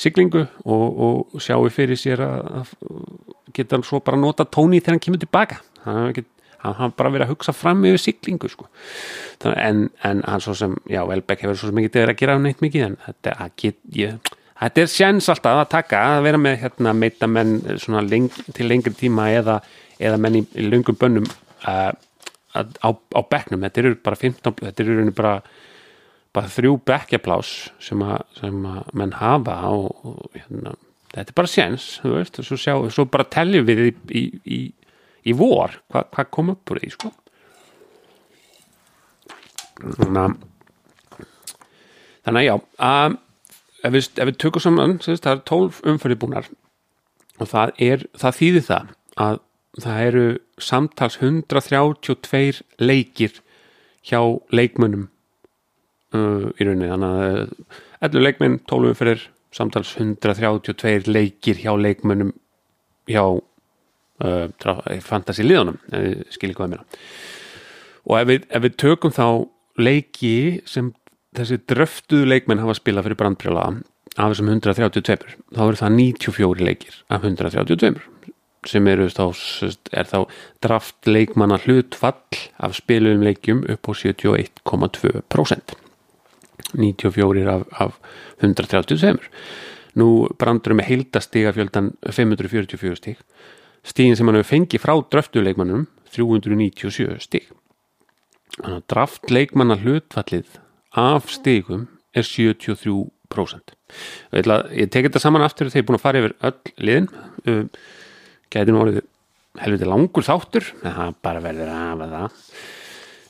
siglingu 0.00 0.46
og, 0.64 1.00
og 1.06 1.42
sjáu 1.42 1.68
fyrir 1.72 1.98
sér 1.98 2.22
að 2.24 2.74
geta 3.54 3.76
hann 3.76 3.86
svo 3.86 4.00
bara 4.04 4.20
nota 4.20 4.46
tóni 4.46 4.80
þegar 4.80 4.96
hann 4.96 5.04
kemur 5.06 5.22
tilbaka. 5.22 5.60
Hann 5.84 6.14
hafa 6.60 6.90
bara 6.96 7.12
verið 7.12 7.26
að 7.26 7.32
hugsa 7.34 7.54
fram 7.56 7.84
yfir 7.88 8.02
siglingu 8.02 8.50
sko. 8.52 8.68
en, 9.44 9.88
en 10.04 10.22
hann 10.26 10.44
svo 10.44 10.54
sem, 10.56 10.76
já, 10.88 11.02
Elbeck 11.04 11.44
hefur 11.44 11.56
svo 11.56 11.72
mikið 11.76 12.02
að 12.04 12.16
gera 12.20 12.38
neitt 12.38 12.60
mikið 12.60 12.86
en 12.86 12.98
þetta, 13.06 13.50
get, 13.56 13.78
ég, 13.96 14.32
þetta 14.60 14.82
er 14.82 14.92
sjans 14.92 15.30
alltaf 15.32 15.62
að 15.62 15.72
taka 15.72 16.02
að 16.14 16.26
vera 16.28 16.40
með 16.40 16.58
hérna, 16.64 16.94
meita 16.96 17.28
menn 17.30 17.58
leng, 18.08 18.28
til 18.56 18.68
lengri 18.68 18.94
tíma 18.96 19.30
eða, 19.32 19.60
eða 19.98 20.20
menn 20.20 20.40
í, 20.42 20.44
í 20.54 20.68
lungum 20.68 20.98
bönnum 21.00 21.28
að 21.68 21.96
uh, 21.96 22.06
á, 22.54 22.90
á 22.90 23.20
bekknum, 23.30 23.62
þetta 23.66 23.82
eru 23.82 23.96
bara 24.04 24.18
15, 24.18 24.56
þetta 24.60 24.84
eru 24.84 25.14
bara, 25.16 25.34
bara 26.34 26.50
þrjú 26.50 26.76
bekkjaplás 26.88 27.54
sem 27.82 28.02
að, 28.04 28.24
sem 28.40 28.66
að 28.66 28.92
menn 28.98 29.16
hafa 29.20 29.56
og, 29.70 30.04
og 30.06 30.36
hérna, 30.36 30.74
þetta 31.14 31.26
er 31.26 31.38
bara 31.40 31.52
séns, 31.54 31.88
þú 32.02 32.14
veist, 32.16 32.42
svo, 32.46 32.60
sjá, 32.60 32.74
svo 32.92 33.06
bara 33.10 33.28
telljum 33.30 33.66
við 33.68 33.84
í, 33.86 33.94
í, 34.10 34.24
í, 34.44 34.60
í 35.30 35.36
vor 35.36 35.78
hvað 35.92 36.12
hva 36.16 36.28
kom 36.34 36.54
upp 36.54 36.74
úr 36.74 36.82
því, 36.82 36.92
sko. 36.96 37.14
Þannig 39.80 40.22
að 40.26 40.38
þannig 42.20 42.40
að 42.42 42.44
já 42.44 42.54
að, 42.84 43.14
ef, 43.84 43.92
við, 43.94 44.08
ef 44.16 44.30
við 44.30 44.40
tökum 44.42 44.64
saman 44.64 44.98
það 45.04 45.30
er 45.32 45.44
12 45.50 45.80
umfyrir 45.92 46.20
búnar 46.20 46.50
og 47.40 47.48
það 47.50 47.72
er, 47.80 48.04
það 48.20 48.38
þýðir 48.40 48.66
það 48.66 48.92
að 49.20 49.40
það 49.80 50.02
eru 50.08 50.24
samtals 50.60 51.18
132 51.20 52.62
leikir 52.82 53.38
hjá 54.06 54.20
leikmönnum 54.52 55.06
uh, 56.16 56.48
í 56.58 56.66
rauninni. 56.66 56.90
Þannig 56.90 57.12
að 57.14 58.10
11 58.10 58.26
leikmenn, 58.26 58.58
12 58.68 58.90
umfyrir 58.94 59.26
samtals 59.54 59.94
132 59.98 61.10
leikir 61.10 61.60
hjá 61.62 61.72
leikmönnum 61.78 62.32
hjá 63.10 63.24
uh, 63.26 64.98
fantasy 65.04 65.46
liðunum 65.46 65.80
skilji 66.30 66.56
hvað 66.58 66.74
mér 66.74 66.84
og 68.06 68.16
ef 68.20 68.28
við, 68.30 68.44
ef 68.48 68.64
við 68.64 68.76
tökum 68.80 69.14
þá 69.14 69.26
leiki 69.80 70.34
sem 70.68 70.92
þessi 71.36 71.60
dröftuðu 71.70 72.28
leikmenn 72.28 72.62
hafa 72.62 72.78
spilað 72.78 73.06
fyrir 73.08 73.20
brandbrjóla 73.20 73.66
af 74.16 74.32
þessum 74.32 74.50
132 74.50 75.36
þá 75.54 75.62
eru 75.66 75.78
það 75.78 75.98
94 75.98 76.64
leikir 76.66 76.96
af 77.08 77.26
132 77.26 78.00
sem 78.68 78.88
eru 78.92 79.06
þá, 79.08 79.24
er 79.96 80.08
þá 80.10 80.18
draft 80.60 81.08
leikmanna 81.08 81.60
hlutfall 81.62 82.40
af 82.60 82.74
spilum 82.76 83.22
leikjum 83.24 83.62
upp 83.72 83.88
á 83.88 83.92
71,2% 83.96 85.76
94 86.76 87.46
af, 87.50 87.62
af 87.72 87.96
132 88.42 89.16
nú 89.98 90.28
brandur 90.38 90.76
með 90.76 90.90
heildastíga 90.90 91.54
fjöldan 91.56 91.94
544 92.04 92.98
stíg 93.00 93.22
stígin 93.86 94.18
sem 94.18 94.28
hann 94.28 94.38
hefur 94.38 94.52
fengið 94.52 94.84
frá 94.84 94.94
dröftuleikmannum 95.14 95.86
397 96.10 97.16
stíg 97.24 97.48
þannig 98.58 98.82
að 98.82 98.88
draftleikmanna 98.92 99.78
hlutfallið 99.80 100.58
af 100.98 101.30
stígum 101.30 101.86
er 102.16 102.26
73% 102.26 103.76
ég, 104.34 104.50
ég 104.74 104.90
tek 104.90 105.06
þetta 105.08 105.22
saman 105.22 105.44
aftur 105.46 105.70
þegar 105.70 105.80
ég 105.80 105.84
er 105.84 105.88
búin 105.88 105.98
að 105.98 106.04
fara 106.04 106.20
yfir 106.20 106.34
öll 106.48 106.74
liðin. 106.86 107.08
Uh, 107.46 107.64
gæti 108.50 108.74
nú 108.74 108.82
orðið 108.82 109.00
helviti 109.60 109.88
langur 109.88 110.26
þáttur 110.26 110.68
en 110.82 110.94
það 110.96 111.16
bara 111.26 111.42
verður 111.44 111.72
af 111.74 112.04
það. 112.14 112.38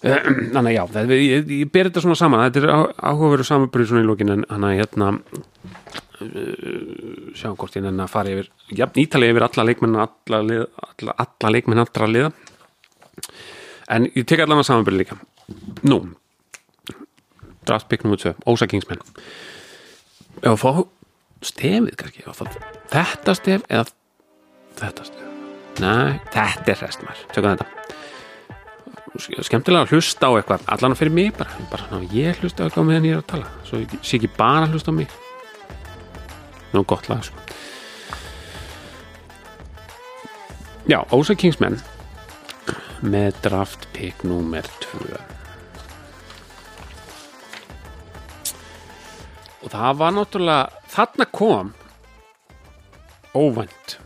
Uh, 0.01 0.29
þannig 0.55 0.77
já 0.77 0.83
það, 0.95 1.15
ég, 1.17 1.51
ég 1.61 1.73
ber 1.73 1.91
þetta 1.91 2.05
svona 2.05 2.21
saman 2.21 2.47
þetta 2.47 2.63
er 2.63 2.71
áhugaveru 2.97 3.47
samanbyrju 3.47 3.91
svona 3.91 4.05
í 4.05 4.09
lókin 4.09 4.33
en 4.33 4.47
hann 4.49 4.69
að 4.69 4.79
hérna 4.79 5.11
uh, 6.25 7.27
sjá 7.37 7.51
hvort 7.51 7.77
ég 7.77 7.85
nefn 7.85 8.05
að 8.07 8.15
fara 8.15 8.33
yfir 8.33 8.49
jafn 8.79 9.03
ítalið 9.05 9.35
yfir 9.35 9.49
alla 9.49 9.67
leikmenn 9.69 10.01
alla, 10.07 10.41
alla, 10.41 11.19
alla 11.27 11.53
leikmenn 11.57 11.85
allra 11.85 12.09
liða. 12.09 12.33
En 13.91 14.07
ég 14.15 14.25
tek 14.25 14.41
allavega 14.45 14.71
samanbyrju 14.71 15.03
líka. 15.03 15.21
Nú 15.91 16.05
draftpick 17.71 18.05
nr. 18.05 18.21
2, 18.21 18.35
Ósa 18.51 18.69
Kingsman 18.71 19.01
ef 20.43 20.53
að 20.53 20.61
fá 20.61 20.73
stefið 21.45 21.97
kannski 22.01 22.25
þetta 22.91 23.37
stef 23.39 23.67
eða 23.69 23.87
þetta 24.81 25.07
stef 25.09 25.27
næ, 25.81 25.95
þetta 26.35 26.75
er 26.75 26.83
restmar 26.85 27.23
tökum 27.33 27.55
þetta 27.55 27.69
skemmtilega 29.45 29.87
að 29.87 29.95
hlusta 29.97 30.31
á 30.31 30.33
eitthvað 30.39 30.69
allan 30.75 30.97
fyrir 30.99 31.15
mig 31.15 31.33
bara, 31.37 31.51
bara 31.73 32.01
ég 32.15 32.39
hlusta 32.43 32.63
á 32.63 32.67
eitthvað 32.69 32.89
meðan 32.89 33.09
ég 33.09 33.17
er 33.17 33.23
að 33.23 33.31
tala 33.33 33.49
svo 33.67 33.81
ég 33.83 33.97
sé 34.03 34.21
ekki 34.21 34.31
bara 34.37 34.67
að 34.67 34.77
hlusta 34.77 34.95
á 34.95 34.99
mig 35.01 35.11
nú 36.71 36.85
gott 36.87 37.09
lag 37.11 37.25
sko. 37.27 37.37
já, 40.87 41.01
Ósa 41.11 41.35
Kingsman 41.35 41.81
með 43.01 43.35
draft 43.43 43.89
pick 43.97 44.25
nr. 44.25 44.67
2 44.85 45.40
og 49.61 49.73
það 49.73 49.99
var 50.01 50.17
náttúrulega 50.17 50.85
þarna 50.95 51.29
kom 51.37 51.75
óvænt 53.35 53.99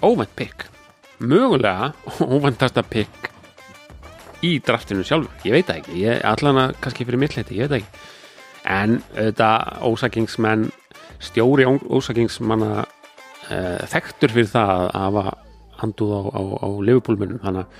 óvænt 0.00 0.36
pick 0.36 0.70
mögulega 1.20 1.92
óvæntasta 2.20 2.82
pick 2.82 3.30
í 4.44 4.56
draftinu 4.64 5.04
sjálfur, 5.04 5.32
ég 5.44 5.52
veit 5.52 5.68
það 5.68 5.80
ekki. 5.82 5.96
Ég, 6.00 6.22
allan 6.24 6.60
að 6.62 6.76
kannski 6.84 7.06
fyrir 7.06 7.20
mittleiti, 7.20 7.58
ég 7.58 7.68
veit 7.68 7.74
það 7.74 7.80
ekki. 7.82 8.06
En 8.70 8.96
þetta 9.16 9.50
ósakingsmenn 9.88 10.68
stjóri 11.20 11.66
ósakingsmanna 11.68 12.84
uh, 12.84 13.80
þekktur 13.92 14.32
fyrir 14.36 14.52
það 14.52 14.72
að 14.86 15.04
hafa 15.04 15.24
handuð 15.80 16.14
á, 16.16 16.20
á, 16.32 16.42
á 16.64 16.68
lefupólmunum 16.88 17.40
þannig, 17.44 17.76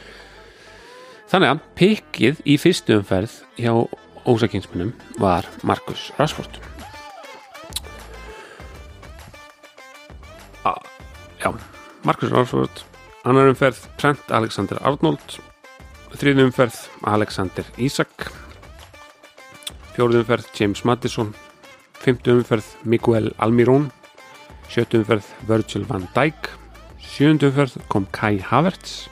þannig 1.32 1.54
að 1.54 1.64
pikkið 1.80 2.44
í 2.48 2.56
fyrstu 2.60 3.00
umferð 3.00 3.40
hjá 3.60 3.72
ósakingsmennum 4.28 4.92
var 5.20 5.48
Markus 5.64 6.08
Rashford 6.20 6.60
já, 11.40 11.52
Markus 12.04 12.30
Rashford 12.30 12.84
annar 13.24 13.48
umferð 13.48 13.80
Trent 13.96 14.30
Alexander 14.32 14.76
Arnold 14.84 15.38
þriðum 16.12 16.50
umferð 16.50 16.76
Alexander 17.08 17.64
Isak 17.80 18.28
fjóruðum 19.94 20.24
umferð 20.24 20.50
James 20.58 20.82
Madison 20.84 21.32
fymtum 22.00 22.42
umferð 22.42 22.68
Miguel 22.84 23.30
Almirón 23.40 23.88
sjöttum 24.68 25.04
umferð 25.04 25.28
Virgil 25.48 25.86
van 25.88 26.04
Dijk 26.16 26.50
sjöndum 27.00 27.54
umferð 27.54 27.78
kom 27.92 28.08
Kai 28.12 28.36
Havertz 28.44 29.08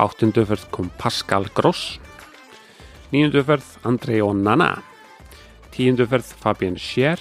áttundum 0.00 0.46
umferð 0.46 0.64
kom 0.72 0.88
Pascal 1.00 1.48
Gross 1.56 1.98
nýjundum 3.12 3.44
umferð 3.44 3.74
Andrei 3.84 4.22
Onana 4.24 4.70
tíundum 5.74 6.08
umferð 6.08 6.32
Fabian 6.40 6.80
Scher 6.80 7.20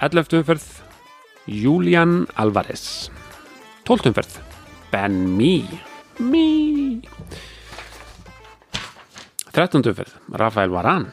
elleftum 0.00 0.44
umferð 0.44 0.70
Julian 1.46 2.26
Alvarez. 2.34 3.10
Tóltum 3.84 4.12
umferð 4.12 4.38
Ben 4.92 5.36
Mee. 5.36 5.80
Mee. 6.18 7.00
13. 9.52 9.82
umferð 9.90 10.14
Rafael 10.32 10.70
Varan 10.70 11.08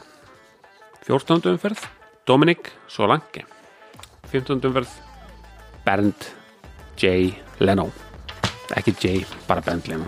14. 1.08 1.54
umferð 1.54 1.88
Dominic 2.26 2.72
Solanke. 2.88 3.46
15. 4.32 4.62
umferð 4.70 4.94
Bernd 5.86 6.30
J. 7.00 7.34
Leno 7.60 7.90
ekki 8.78 8.94
J, 9.02 9.26
bara 9.48 9.62
Bernd 9.66 9.88
Leno 9.90 10.06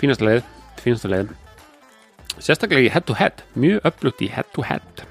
fínasta 0.00 0.26
leið 0.26 0.44
fínasta 0.82 1.10
leið 1.12 1.34
sérstaklega 2.38 2.88
í 2.88 2.92
head 2.92 3.06
to 3.08 3.16
head 3.18 3.44
mjög 3.56 3.84
öflugt 3.90 4.24
í 4.24 4.30
head 4.32 4.48
to 4.56 4.64
head 4.66 5.04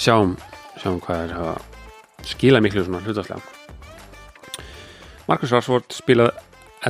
sjáum 0.00 0.34
sjáum 0.80 1.00
hvað 1.04 1.24
er 1.26 1.34
að 1.38 2.28
skila 2.28 2.62
miklu 2.64 2.84
svona 2.84 3.02
hlutastlega 3.04 3.42
Marcus 5.28 5.52
Rashford 5.54 5.94
spilaði 5.94 6.34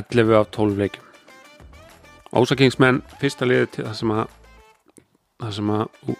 11 0.01 0.35
af 0.39 0.51
12 0.55 0.81
leikum 0.81 1.03
Ósakingsmenn 2.35 3.01
fyrsta 3.21 3.47
liði 3.47 3.69
til 3.75 3.85
það 3.87 3.95
sem 4.01 4.11
að 4.15 4.25
það 5.43 5.55
sem 5.59 5.71
að 5.75 5.85
ú, 6.09 6.17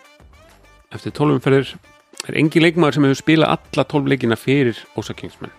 eftir 0.95 1.15
12 1.19 1.37
umferðir 1.39 1.75
er 2.25 2.39
engin 2.39 2.63
leikmaður 2.63 2.97
sem 2.97 3.07
hefur 3.09 3.21
spilað 3.21 3.55
alla 3.57 3.87
12 3.95 4.11
leikina 4.13 4.39
fyrir 4.39 4.81
Ósakingsmenn 4.95 5.53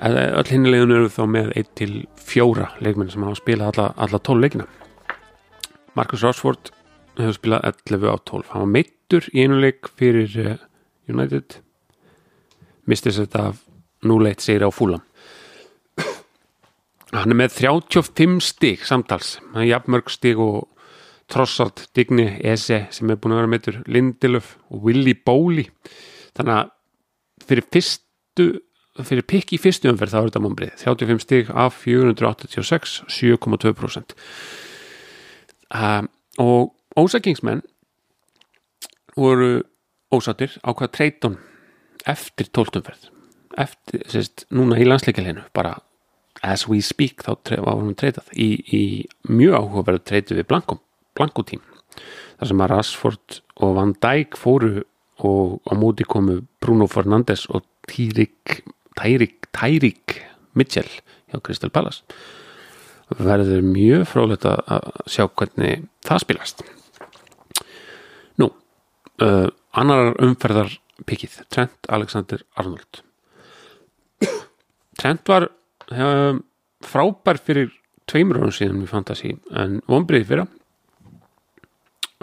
öll 0.00 0.48
hinnilegun 0.48 0.94
eru 0.96 1.08
þá 1.12 1.24
með 1.28 1.50
1 1.60 1.72
til 1.76 1.94
4 2.24 2.68
leikmenn 2.80 3.10
sem 3.12 3.24
hafa 3.26 3.36
spilað 3.36 3.72
alla, 3.74 3.88
alla 4.00 4.18
12 4.18 4.40
leikina. 4.40 4.66
Marcus 5.94 6.22
Rashford 6.24 6.70
hefur 7.24 7.38
spilað 7.38 7.68
11 7.90 8.08
af 8.12 8.24
12 8.30 8.54
hann 8.54 8.64
var 8.66 8.72
meittur 8.78 9.28
í 9.32 9.44
einu 9.44 9.60
leik 9.60 9.90
fyrir 9.98 10.36
uh, 10.44 10.56
United. 11.10 11.60
Mistist 12.88 13.20
þetta 13.20 13.50
af 13.52 13.62
0-1 14.06 14.44
segir 14.44 14.66
á 14.66 14.70
fúlam 14.72 15.04
hann 17.14 17.32
er 17.32 17.38
með 17.38 17.56
35 17.58 18.38
stík 18.44 18.84
samtals, 18.86 19.38
hann 19.50 19.64
er 19.64 19.72
jafnmörg 19.72 20.10
stík 20.12 20.40
og 20.42 20.68
Trossard, 21.30 21.84
Digni, 21.94 22.26
Eze 22.42 22.84
sem 22.94 23.10
er 23.10 23.18
búin 23.20 23.36
að 23.36 23.42
vera 23.42 23.50
meður, 23.52 23.78
Lindelöf 23.86 24.56
og 24.70 24.86
Willy 24.86 25.14
Bóli 25.14 25.68
þannig 26.38 26.56
að 26.56 26.72
fyrir 27.46 27.68
fyrstu 27.74 28.48
fyrir 29.06 29.26
pikk 29.30 29.54
í 29.54 29.60
fyrstu 29.62 29.90
umferð 29.90 30.14
þá 30.14 30.18
er 30.20 30.28
þetta 30.28 30.42
mombrið 30.44 30.82
35 30.82 31.24
stík 31.24 31.52
af 31.54 31.78
486 31.84 32.96
7,2% 33.08 34.16
uh, 35.78 36.02
og 36.42 36.74
ósakingsmenn 36.98 37.62
voru 39.16 39.62
ósattir 40.14 40.56
á 40.66 40.70
hvað 40.74 40.92
treytun 40.96 41.38
eftir 42.08 42.50
12 42.50 42.80
umferð 42.80 43.08
eftir, 43.60 44.04
sérst, 44.10 44.46
núna 44.54 44.78
í 44.80 44.86
landsleikileginu 44.86 45.44
bara 45.54 45.76
as 46.46 46.66
we 46.68 46.80
speak 46.82 47.24
þá 47.26 47.34
var 47.60 47.78
hún 47.78 47.96
treytað 47.98 48.30
í, 48.34 48.48
í 48.72 48.82
mjög 49.28 49.58
áhugaverðu 49.58 50.04
treytu 50.06 50.38
við 50.38 50.48
Blanko, 50.50 50.80
Blanko 51.18 51.44
tím 51.46 51.62
þar 52.38 52.50
sem 52.50 52.64
að 52.64 52.72
Rashford 52.72 53.40
og 53.60 53.76
Van 53.76 53.94
Dijk 54.00 54.38
fóru 54.40 54.84
og 55.20 55.58
á 55.68 55.72
móti 55.76 56.06
komu 56.08 56.40
Bruno 56.62 56.88
Fernandes 56.88 57.44
og 57.50 57.66
Tyrik 57.90 58.62
Tyrik, 59.00 59.48
Tyrik 59.52 60.20
Mitchell 60.54 60.88
hjá 61.30 61.40
Crystal 61.44 61.70
Palace. 61.70 62.02
Verður 63.10 63.62
mjög 63.66 64.06
frólægt 64.10 64.46
að 64.46 64.90
sjá 65.10 65.26
hvernig 65.26 65.88
það 66.06 66.22
spilast 66.24 66.62
uh, 69.24 69.48
annar 69.76 70.14
umferðar 70.22 70.72
pikið, 71.08 71.40
Trent 71.52 71.88
Alexander 71.92 72.42
Arnold. 72.60 73.02
Trent 75.00 75.28
var 75.30 75.48
um, 75.94 76.42
frábær 76.84 77.40
fyrir 77.40 77.70
tveimur 78.10 78.40
árum 78.40 78.54
síðan 78.54 78.82
í 78.84 78.88
Fantasí 78.90 79.30
en 79.56 79.78
vonbreið 79.88 80.26
fyrra 80.28 80.46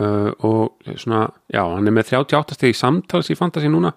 uh, 0.04 0.32
og 0.46 0.92
svona, 0.94 1.28
já, 1.50 1.64
hann 1.64 1.88
er 1.88 1.96
með 1.96 2.14
38 2.20 2.58
stegi 2.60 2.78
samtals 2.78 3.32
í 3.34 3.38
Fantasí 3.40 3.72
núna. 3.72 3.94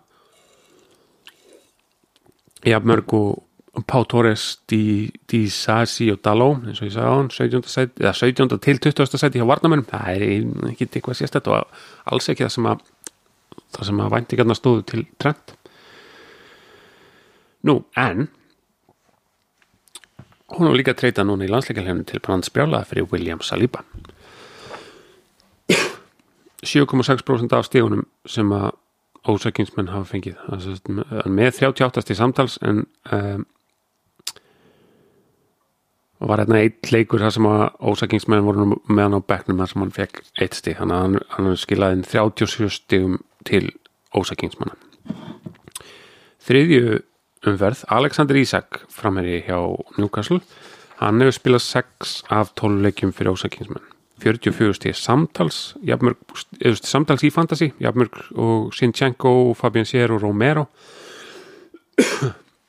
Jafnmörg 2.64 3.14
og 3.16 3.38
Pá 3.70 4.02
Torres 4.04 4.58
Di, 4.68 5.10
Di 5.30 5.44
Sassi 5.48 6.10
og 6.10 6.18
Daló 6.24 6.56
eins 6.58 6.80
og 6.82 6.88
ég 6.88 6.94
sagði 6.94 7.06
á 7.06 7.14
hann 7.14 7.30
17. 7.30 7.68
Sæti, 7.70 8.02
eða 8.02 8.14
17. 8.18 8.58
til 8.58 8.80
20. 8.82 9.18
sæti 9.20 9.38
hjá 9.38 9.46
Varnamennum 9.46 9.86
það 9.86 10.10
er 10.16 10.24
ekki 10.72 10.88
eitthvað 10.88 11.20
sérstætt 11.20 11.50
og 11.52 11.68
alls 12.10 12.28
ekki 12.32 12.44
það 12.48 12.54
sem 12.56 12.68
að 12.72 12.82
það 13.70 13.86
sem 13.86 14.02
að 14.02 14.12
væntingarna 14.16 14.56
stóðu 14.58 14.84
til 14.90 15.04
trend 15.22 15.54
nú, 17.70 17.76
en 17.94 18.26
hún 20.56 20.66
var 20.66 20.78
líka 20.80 20.96
að 20.96 21.04
treyta 21.04 21.26
núna 21.26 21.46
í 21.46 21.52
landsleikarleginu 21.52 22.08
til 22.10 22.22
Brands 22.26 22.50
Brjála 22.50 22.82
fyrir 22.90 23.06
William 23.12 23.42
Saliba 23.44 23.84
7,6% 26.66 27.54
af 27.56 27.70
stígunum 27.70 28.04
sem 28.26 28.50
að 28.52 28.72
ósækingsmenn 29.30 29.92
hafa 29.92 30.10
fengið 30.10 30.36
með 31.28 31.62
38 31.70 32.02
stíð 32.04 32.18
samtals 32.18 32.58
en 32.66 32.84
um, 33.12 33.46
og 36.20 36.28
var 36.28 36.42
hérna 36.42 36.60
eitt 36.60 36.92
leikur 36.92 37.22
þar 37.24 37.34
sem 37.36 37.48
að 37.48 37.66
ósækingsmenn 37.90 38.44
voru 38.44 38.68
með 38.88 39.04
hann 39.06 39.18
á 39.18 39.28
bekknum 39.32 39.62
þar 39.62 39.72
sem 39.72 39.84
hann 39.84 39.94
fekk 39.96 40.22
eitt 40.36 40.58
stíð 40.58 40.80
þannig 40.82 40.96
að 40.96 41.04
hann, 41.06 41.20
hann 41.36 41.60
skilaði 41.60 42.08
37 42.10 42.72
stíðum 42.76 43.20
til 43.48 43.64
ósækingsmanna 44.16 44.76
þriðju 46.44 47.00
umferð 47.48 47.84
Alexander 47.88 48.36
Isak 48.36 48.82
framherri 48.92 49.40
hjá 49.46 49.56
Newcastle. 49.98 50.40
Hann 51.00 51.22
hefur 51.22 51.36
spilað 51.38 51.64
6 51.64 52.16
af 52.28 52.52
12 52.60 52.82
leikjum 52.84 53.14
fyrir 53.16 53.32
ósækingsmenn 53.32 53.86
44 54.20 54.76
stíð 54.76 54.98
samtals 55.00 55.60
jafnmörg, 55.88 56.18
samtals 56.84 57.24
í 57.24 57.30
fantasy 57.32 57.70
jafnmörg 57.80 58.18
og 58.36 58.74
Sinchenko, 58.76 59.54
Fabian 59.56 59.88
Sier 59.88 60.12
og 60.12 60.20
Romero 60.26 60.66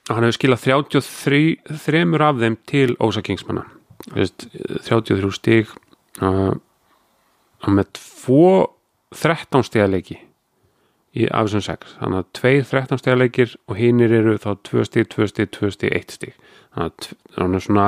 hann 0.09 0.25
hefur 0.25 0.37
skilað 0.39 0.65
33 0.65 2.25
af 2.25 2.41
þeim 2.41 2.57
til 2.69 2.95
ósakingsmanna 2.97 3.67
33 4.17 5.31
stíg 5.37 5.71
uh, 6.21 6.53
með 7.69 7.91
2 7.99 8.43
13 9.21 9.67
stíðarleiki 9.67 10.17
í 11.11 11.27
af 11.27 11.49
þessum 11.49 11.65
6 11.67 11.97
þannig 11.99 12.21
að 12.21 12.29
2 12.39 12.53
13 12.71 13.01
stíðarleikir 13.01 13.55
og 13.67 13.77
hinnir 13.77 14.15
eru 14.15 14.37
þá 14.39 14.51
2 14.69 14.85
stíg, 14.87 15.09
2 15.11 15.29
stíg, 15.33 15.51
2 15.57 15.71
stíg 15.75 15.95
1 15.99 16.15
stíg 16.17 16.35
þannig 16.71 16.87
að 16.87 17.11
hann 17.37 17.57
er 17.57 17.65
svona 17.65 17.87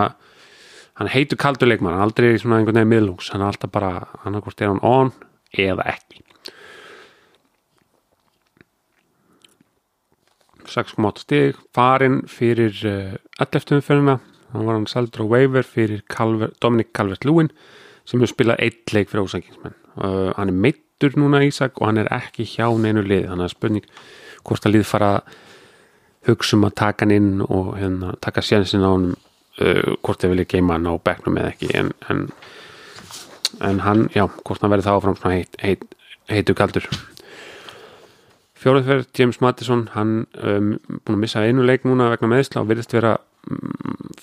hann 1.00 1.10
heitur 1.10 1.40
kaldur 1.42 1.72
leikmann, 1.72 1.96
hann 1.96 2.04
er 2.04 2.10
aldrei 2.12 2.36
svona 2.38 2.60
einhvern 2.60 2.78
veginn 2.78 2.92
miðlungs, 2.92 3.32
hann 3.34 3.42
er 3.42 3.54
alltaf 3.54 3.72
bara 3.74 3.94
hann 4.26 4.36
er 4.36 4.44
hvort 4.46 4.62
er 4.62 4.70
hann 4.70 4.84
on 4.86 5.14
eða 5.58 5.88
ekki 5.96 6.22
6.8 10.70 11.24
stig 11.26 11.62
farin 11.76 12.22
fyrir 12.32 12.76
uh, 12.88 13.16
11. 13.40 13.78
umferðina. 13.80 14.20
Hann 14.54 14.68
var 14.68 14.78
hann 14.78 14.90
seldur 14.90 15.26
á 15.26 15.32
waiver 15.32 15.66
fyrir 15.66 16.04
Calver, 16.10 16.52
Dominic 16.62 16.94
Calvert-Lewin 16.94 17.50
sem 18.04 18.20
hefur 18.20 18.34
spilað 18.34 18.62
eitt 18.62 18.92
leik 18.94 19.10
fyrir 19.10 19.26
ósækingsmenn 19.26 19.78
uh, 19.98 20.34
hann 20.38 20.52
er 20.52 20.60
meittur 20.66 21.16
núna 21.20 21.44
Ísak 21.46 21.80
og 21.80 21.90
hann 21.90 22.02
er 22.02 22.12
ekki 22.14 22.46
hjá 22.48 22.68
neinu 22.80 23.04
lið 23.06 23.30
þannig 23.30 23.48
að 23.48 23.56
spurning 23.56 23.88
hvort 24.44 24.68
að 24.68 24.76
lið 24.76 24.88
fara 24.90 25.12
hugsa 26.28 26.58
um 26.58 26.68
að 26.68 26.76
taka 26.80 27.06
hann 27.06 27.16
inn 27.16 27.32
og 27.46 27.74
hérna, 27.80 28.14
taka 28.24 28.44
sjansin 28.44 28.84
á 28.84 28.92
hann 28.92 29.10
uh, 29.14 29.96
hvort 30.04 30.24
þeir 30.24 30.36
vilja 30.36 30.52
geima 30.56 30.78
hann 30.78 30.88
á 30.88 30.94
bekknum 31.00 31.40
eða 31.40 31.54
ekki. 31.54 31.72
En, 31.80 31.92
en, 32.12 32.28
en 33.64 33.82
hann, 33.84 34.08
já, 34.16 34.28
hvort 34.44 34.64
hann 34.64 34.72
verður 34.74 34.90
þá 34.90 34.94
áfram 34.98 35.20
svona 35.20 35.40
heit, 35.40 35.60
heit, 35.64 35.84
heitu 36.32 36.56
kaldur 36.58 36.88
Fjóruðferð, 38.64 39.10
James 39.18 39.42
Madison, 39.44 39.88
hann 39.92 40.12
um, 40.40 40.76
búin 41.04 41.18
að 41.18 41.22
missa 41.26 41.42
einu 41.44 41.66
leik 41.68 41.84
núna 41.84 42.08
vegna 42.14 42.30
meðsla 42.32 42.62
og 42.62 42.70
virðist 42.70 42.94
vera 42.96 43.18
um, 43.52 43.74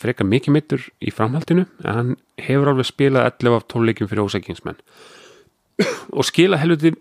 freka 0.01 0.25
mikið 0.25 0.55
mittur 0.55 0.87
í 1.05 1.13
framhaldinu 1.13 1.67
en 1.85 1.91
hann 1.99 2.15
hefur 2.41 2.71
alveg 2.73 2.89
spilað 2.89 3.29
11 3.35 3.59
af 3.59 3.67
12 3.75 3.89
leikum 3.91 4.09
fyrir 4.09 4.25
ósækingsmenn 4.25 4.81
og 6.17 6.25
skila 6.25 6.61
helviti 6.61 6.95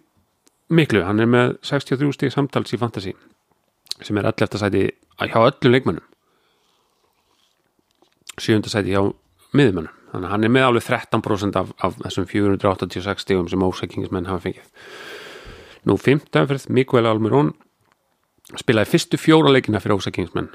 miklu, 0.70 1.06
hann 1.08 1.24
er 1.24 1.32
með 1.32 1.56
63 1.70 2.12
stík 2.18 2.36
samtals 2.36 2.76
í 2.76 2.82
Fantasí 2.82 3.16
sem 4.04 4.20
er 4.20 4.28
11. 4.34 4.60
sæti 4.60 4.84
hjá 4.92 5.40
öllum 5.40 5.76
leikmennum 5.78 6.06
7. 8.40 8.68
sæti 8.72 8.92
hjá 8.92 9.06
miðmennum, 9.56 9.96
þannig 10.12 10.28
að 10.28 10.36
hann 10.36 10.44
er 10.44 10.54
með 10.58 10.68
alveg 10.68 10.90
13% 10.92 11.64
af, 11.64 11.72
af 11.80 11.96
þessum 12.04 12.28
486 12.28 13.24
stígum 13.24 13.48
sem 13.48 13.64
ósækingsmenn 13.64 14.28
hafa 14.28 14.50
fengið 14.50 14.68
Nú, 15.88 15.96
fymtaferð, 16.00 16.68
Mikael 16.76 17.08
Almirón 17.08 17.54
spilaði 18.60 18.92
fyrstu 18.96 19.20
fjóra 19.22 19.54
leikina 19.54 19.80
fyrir 19.80 20.00
ósakingsmenn 20.00 20.50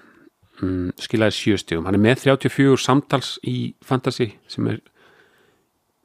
mm, 0.60 0.96
skilaði 1.00 1.37
sjöstígum, 1.38 1.87
hann 1.87 1.96
er 1.96 2.02
með 2.02 2.24
34 2.26 2.80
samtals 2.82 3.37
í 3.46 3.74
Fantasy 3.84 4.32
sem 4.50 4.68
er 4.72 4.82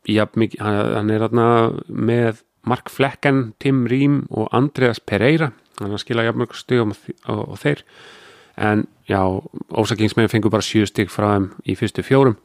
ja, 0.09 0.27
mikið, 0.39 0.61
hann 0.63 1.11
er 1.13 1.25
aðna 1.27 1.49
með 1.89 2.43
Mark 2.69 2.91
Flecken, 2.91 3.53
Tim 3.59 3.85
Rím 3.89 4.23
og 4.29 4.49
Andreas 4.55 4.99
Pereira. 4.99 5.51
Hann 5.79 5.95
skilaði 6.01 6.29
jafnmörg 6.29 6.55
stígum 6.57 6.95
og 7.31 7.55
þeir. 7.61 7.83
En 8.59 8.83
já, 9.07 9.21
ósakingsmenn 9.71 10.31
fengur 10.31 10.51
bara 10.53 10.65
sjöstíg 10.65 11.11
frá 11.13 11.31
þeim 11.37 11.51
í 11.63 11.77
fyrstu 11.79 12.03
fjórum 12.03 12.35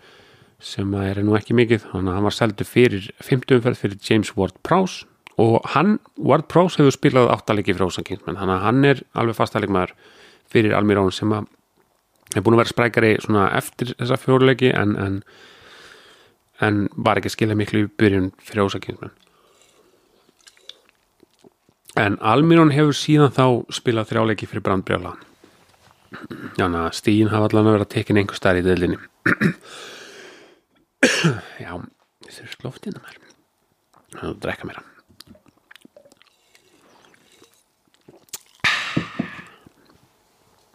sem 0.65 0.93
er 0.97 1.19
nú 1.27 1.35
ekki 1.37 1.53
mikið, 1.57 1.89
hann 1.91 2.07
var 2.25 2.33
seldu 2.33 2.65
fyrir 2.65 3.11
fymtumferð 3.21 3.81
fyrir 3.81 3.99
James 4.01 4.31
Ward-Prowse 4.39 5.05
og 5.41 5.65
hann, 5.75 5.99
Ward 6.19 6.47
Prowse 6.51 6.79
hefur 6.79 6.95
spilað 6.95 7.33
áttalegi 7.33 7.75
frá 7.75 7.89
Ósakingsmenn, 7.89 8.39
þannig 8.39 8.55
að 8.55 8.67
hann 8.69 8.81
er 8.91 9.03
alveg 9.19 9.39
fastalegmaður 9.39 9.95
fyrir 10.53 10.77
Almirón 10.79 11.13
sem 11.15 11.33
að 11.35 11.49
er 12.35 12.45
búin 12.45 12.57
að 12.57 12.65
vera 12.65 12.73
sprækari 12.73 13.13
eftir 13.57 13.87
þessa 13.99 14.19
fjórlegi 14.21 14.71
en, 14.75 14.95
en, 14.99 15.19
en 16.65 16.75
var 16.97 17.19
ekki 17.19 17.31
að 17.31 17.37
skilja 17.37 17.59
miklu 17.59 17.79
í 17.85 17.91
byrjun 18.01 18.33
fyrir 18.43 18.69
Ósakingsmenn 18.69 19.15
en 22.01 22.19
Almirón 22.23 22.75
hefur 22.75 22.97
síðan 22.99 23.35
þá 23.35 23.47
spilað 23.75 24.11
þrjálegi 24.11 24.51
fyrir 24.51 24.67
Brandbrjála 24.67 25.13
þannig 26.57 26.81
að 26.81 26.97
stíðin 26.99 27.33
hafa 27.35 27.51
allan 27.51 27.69
að 27.69 27.79
vera 27.79 27.93
tekin 27.97 28.21
einhver 28.21 28.39
starf 28.39 28.63
í 28.63 28.67
döðlinni 28.67 28.99
já, 31.65 31.73
þessu 32.27 32.47
er 32.47 32.57
sloftinn 32.57 32.99
að 32.99 33.07
mér 33.07 33.23
það 34.15 34.25
er 34.25 34.33
að 34.33 34.43
drekka 34.47 34.71
mér 34.71 34.83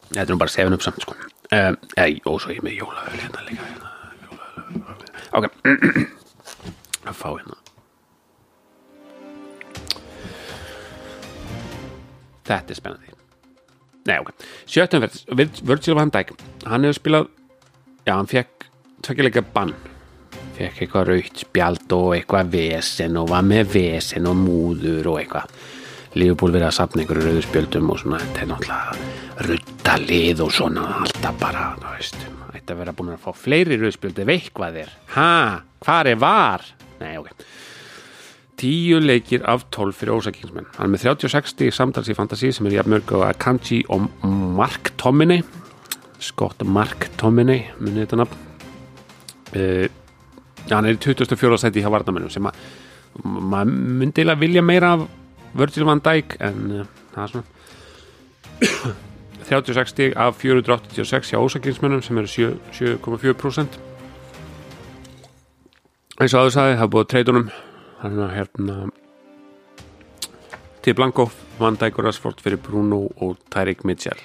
Þetta 0.10 0.26
er 0.26 0.34
nú 0.34 0.40
bara 0.42 0.54
7-up 0.54 0.84
samt 0.86 1.04
sko. 1.04 1.16
Um, 1.54 1.78
Eða, 1.96 2.08
og 2.30 2.40
svo 2.42 2.54
ég 2.54 2.64
með 2.66 2.80
jólaöl 2.82 3.18
hérna 3.18 3.46
líka 3.48 3.66
hérna, 3.66 3.94
jólaöl 4.26 5.00
Ok. 5.40 5.48
Að 7.10 7.18
fá 7.18 7.30
hérna. 7.32 7.58
Þetta 12.50 12.74
er 12.74 12.78
spennandi. 12.78 13.16
Nei, 14.10 14.18
ok. 14.24 14.32
Sjöttumferð, 14.70 15.20
Virgil 15.68 15.98
van 15.98 16.10
Dijk 16.14 16.34
Hann 16.66 16.88
hefur 16.88 16.98
spilað 16.98 17.28
Já, 18.08 18.16
hann 18.16 18.30
fekk 18.30 18.66
tvekkilega 19.06 19.44
bann. 19.54 19.76
Fekk 20.58 20.82
eitthvað 20.84 21.12
raukt 21.12 21.44
spjald 21.44 21.94
og 21.94 22.16
eitthvað 22.16 22.50
vesen 22.56 23.20
og 23.22 23.30
var 23.34 23.46
með 23.46 23.76
vesen 23.76 24.28
og 24.30 24.40
múður 24.40 25.14
og 25.14 25.22
eitthvað. 25.22 25.54
Lífból 26.18 26.50
verið 26.56 26.72
að 26.72 26.78
sapna 26.80 27.06
einhverju 27.06 27.28
rauðspjöldum 27.28 27.94
og 27.94 28.02
svona, 28.02 28.24
þetta 28.24 28.46
er 28.46 28.54
náttúrulega 28.56 29.09
ruttalið 29.48 30.44
og 30.46 30.52
svona 30.54 30.86
alltaf 31.04 31.40
bara, 31.40 31.72
þú 31.80 31.94
veist, 31.96 32.28
verið 32.70 32.92
að 32.92 32.98
búin 33.00 33.14
að 33.14 33.24
fá 33.24 33.32
fleiri 33.36 33.78
rauðspjöldi, 33.80 34.26
veik 34.28 34.52
hvað 34.58 34.82
er? 34.84 34.92
Ha, 35.16 35.32
hvað 35.86 36.12
er 36.12 36.20
var? 36.22 36.66
Nei, 37.00 37.14
ok. 37.22 37.46
Tíu 38.60 39.00
leikir 39.00 39.46
af 39.48 39.64
12 39.72 39.96
fyrir 39.96 40.18
ósakingsmenn. 40.20 40.68
Hann 40.76 40.90
er 40.90 40.92
með 40.92 41.06
36 41.08 41.72
samtals 41.76 42.10
í 42.12 42.16
Fantasí 42.18 42.52
sem 42.52 42.68
er 42.68 42.76
jafnmörg 42.82 43.14
og 43.16 43.24
Akanji 43.30 43.86
og 43.88 44.10
Mark 44.28 44.92
Tominey 45.00 45.46
Scott 46.20 46.64
Mark 46.68 47.08
Tominey 47.20 47.70
munið 47.80 48.04
þetta 48.04 48.20
nafn? 48.20 48.46
Uh, 49.56 49.88
hann 50.70 50.86
er 50.86 50.98
í 50.98 51.02
24. 51.02 51.60
seti 51.62 51.84
hjá 51.84 51.90
Varnamennum 51.94 52.32
sem 52.34 52.46
að 52.46 52.60
maður 53.24 53.72
myndi 54.04 54.28
vilja 54.38 54.62
meira 54.64 54.94
af 54.98 55.08
Virgil 55.58 55.88
van 55.88 56.04
Dijk 56.04 56.36
en 56.44 56.60
uh, 56.82 56.90
það 57.16 57.24
er 57.24 57.32
svona 57.34 59.08
36 59.50 59.94
stíg 59.96 60.18
af 60.18 60.38
486 60.38 61.34
hjá 61.34 61.42
ósakinsmennum 61.42 62.02
sem 62.06 62.18
eru 62.22 62.30
7,4% 62.30 63.80
eins 66.20 66.34
og 66.36 66.42
aður 66.42 66.54
sagði, 66.56 66.76
það 66.80 66.86
er 66.86 66.92
búið 66.94 67.12
treytunum 67.14 67.46
þannig 68.02 68.26
að 68.26 68.36
hérna 68.36 68.76
til 70.84 70.96
Blanko 70.98 71.30
Van 71.60 71.78
Dijk 71.80 72.00
og 72.00 72.06
Rashford 72.08 72.44
fyrir 72.44 72.60
Bruno 72.64 73.06
og 73.20 73.40
Tyrik 73.52 73.86
Mitchell. 73.88 74.20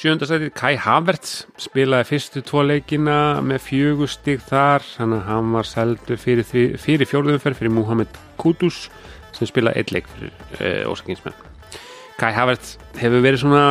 Sjöndastætið 0.00 0.54
Kai 0.56 0.78
Havertz 0.80 1.42
spilaði 1.60 2.08
fyrstu 2.08 2.40
tvo 2.48 2.62
leikina 2.64 3.40
með 3.44 3.66
fjögustig 3.66 4.40
þar 4.48 4.84
þannig 4.94 5.18
að 5.18 5.26
hann 5.28 5.50
var 5.52 5.68
seldur 5.68 6.20
fyrir, 6.20 6.46
fyrir 6.80 7.08
fjórðumferð 7.08 7.58
fyrir 7.58 7.74
Mohamed 7.76 8.20
Kudus 8.40 8.86
sem 9.40 9.50
spilaði 9.50 9.80
eitt 9.80 9.94
leik 9.96 10.10
fyrir 10.12 10.36
uh, 10.60 10.92
ósakinsmenn 10.92 11.48
Kai 12.20 12.34
Havertz 12.36 12.74
hefur 13.00 13.22
verið 13.24 13.40
svona 13.40 13.62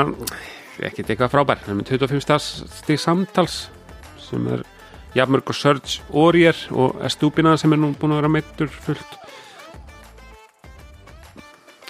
ekkert 0.81 1.11
eitthvað 1.11 1.33
frábær. 1.35 1.59
Hann 1.67 1.75
er 1.75 1.83
með 1.83 1.91
25 1.99 2.47
stig 2.79 2.97
samtals 3.01 3.59
sem 4.23 4.47
er 4.49 4.63
jafnmörg 5.13 5.51
og 5.53 5.57
Serge 5.57 6.01
Aurier 6.09 6.57
og 6.73 6.97
Estúpina 7.05 7.53
sem 7.61 7.73
er 7.75 7.81
nú 7.81 7.91
búin 7.93 8.15
að 8.15 8.23
vera 8.23 8.33
meittur 8.33 8.73
fullt. 8.73 9.17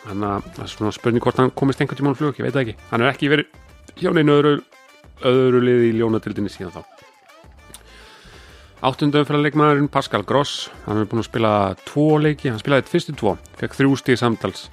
Þannig 0.04 0.30
að 0.34 0.52
það 0.58 0.64
er 0.66 0.72
svona 0.76 0.96
spurning 1.00 1.24
hvort 1.24 1.40
hann 1.40 1.56
komist 1.56 1.80
einhvern 1.80 2.02
tímann 2.02 2.20
flug, 2.20 2.36
ég 2.40 2.50
veit 2.50 2.56
það 2.58 2.66
ekki. 2.66 2.80
Hann 2.92 3.06
er 3.06 3.14
ekki 3.14 3.32
verið 3.32 4.00
hjá 4.00 4.12
neinu 4.16 4.40
öðru, 4.40 4.56
öðru 5.32 5.64
liði 5.64 5.92
í 5.94 6.00
ljónadildinni 6.02 6.52
síðan 6.52 6.76
þá 6.76 6.99
áttundum 8.86 9.26
fyrir 9.28 9.44
leikmaðurinn 9.44 9.92
Pascal 9.92 10.24
Gross 10.28 10.70
hann 10.86 11.02
er 11.02 11.08
búin 11.10 11.24
að 11.24 11.28
spila 11.28 11.54
tvo 11.84 12.08
leiki 12.22 12.52
hann 12.52 12.62
spilaði 12.62 12.86
þetta 12.86 12.94
fyrstu 12.96 13.16
tvo, 13.20 13.36
fekk 13.60 13.76
þrjú 13.76 13.98
stíð 14.00 14.20
samtals 14.22 14.68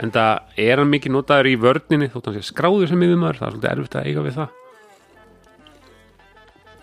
en 0.00 0.12
það 0.14 0.60
er 0.64 0.80
hann 0.80 0.92
mikið 0.92 1.14
notaður 1.14 1.50
í 1.50 1.56
vörninni 1.60 2.10
þótt 2.12 2.30
hann 2.30 2.38
sé 2.38 2.46
skráður 2.48 2.90
sem 2.90 3.00
miðumar 3.00 3.38
það 3.38 3.48
er 3.48 3.54
svolítið 3.54 3.72
erfitt 3.74 3.98
að 4.00 4.08
eiga 4.08 4.24
við 4.24 4.38
það 4.38 4.60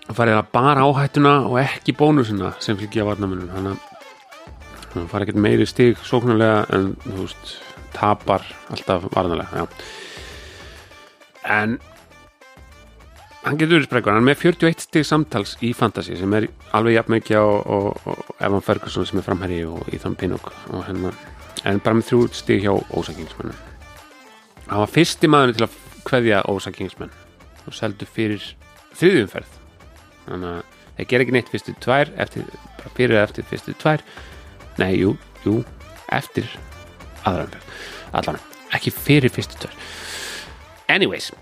hann 0.06 0.18
farið 0.20 0.38
að 0.38 0.52
bara 0.54 0.86
áhættuna 0.86 1.34
og 1.48 1.58
ekki 1.62 1.96
bónusina 1.98 2.54
sem 2.62 2.78
fylgja 2.78 3.08
varnamunum 3.10 3.52
hann 3.56 3.72
hann 4.94 5.10
farið 5.10 5.28
ekkert 5.28 5.44
meiri 5.46 5.66
stíg 5.68 6.00
sóknarlega 6.06 6.64
en 6.76 6.92
þú 7.04 7.18
veist 7.24 7.56
tapar 7.96 8.46
alltaf 8.72 9.08
varnalega 9.12 9.62
já. 9.62 9.66
en 11.58 11.78
hann 13.42 13.58
getur 13.58 13.78
verið 13.78 13.88
sprekkur, 13.88 14.14
hann 14.14 14.22
er 14.22 14.28
með 14.30 14.44
41 14.46 14.84
stig 14.86 15.06
samtals 15.08 15.56
í 15.64 15.72
Fantasy 15.76 16.16
sem 16.18 16.34
er 16.38 16.48
alveg 16.76 16.98
jafn 16.98 17.16
mikið 17.16 17.42
á, 17.42 17.46
á, 17.46 17.76
á 18.06 18.12
Evan 18.48 18.64
Ferguson 18.64 19.08
sem 19.08 19.20
er 19.20 19.26
framherri 19.26 19.62
og 19.66 19.88
Ethan 19.92 20.18
Pinnock 20.18 20.52
og 20.70 20.84
hennar, 20.86 21.16
en 21.64 21.82
bara 21.82 21.98
með 21.98 22.10
þrjú 22.10 22.22
stig 22.38 22.62
hjá 22.66 22.72
ósakingsmennu 22.72 23.56
hann 24.68 24.84
var 24.84 24.92
fyrsti 24.92 25.30
maður 25.30 25.56
til 25.56 25.66
að 25.66 25.80
kveðja 26.06 26.44
ósakingsmenn 26.50 27.18
og 27.66 27.74
seldu 27.76 28.06
fyrir 28.08 28.46
þriðjumferð 28.98 29.58
þannig 30.26 30.54
að 30.54 30.78
þeir 30.96 31.08
gera 31.10 31.26
ekki 31.26 31.36
neitt 31.36 31.52
fyrstu 31.52 31.74
tvær 31.82 32.12
eftir, 32.22 32.48
bara 32.78 32.94
fyrir 32.96 33.20
eftir 33.22 33.46
fyrstu 33.48 33.74
tvær. 33.80 34.02
Nei, 34.80 34.94
jú, 35.00 35.14
jú, 35.44 35.60
eftir 36.12 36.48
aðranferð, 37.28 37.78
allan 38.16 38.40
ekki 38.76 38.92
fyrir 38.94 39.32
fyrstu 39.32 39.58
tvær. 39.62 39.78
Anyways 40.92 41.32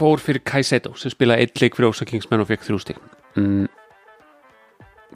fór 0.00 0.22
fyrir 0.22 0.44
Kaiseto 0.46 0.94
sem 0.98 1.12
spilaði 1.12 1.46
eitt 1.46 1.60
leik 1.62 1.76
fyrir 1.76 1.92
Ósa 1.92 2.08
Kingsmenn 2.08 2.42
og 2.42 2.48
fekk 2.50 2.66
þrjú 2.66 2.80
stík 2.82 3.00
mm. 3.36 3.68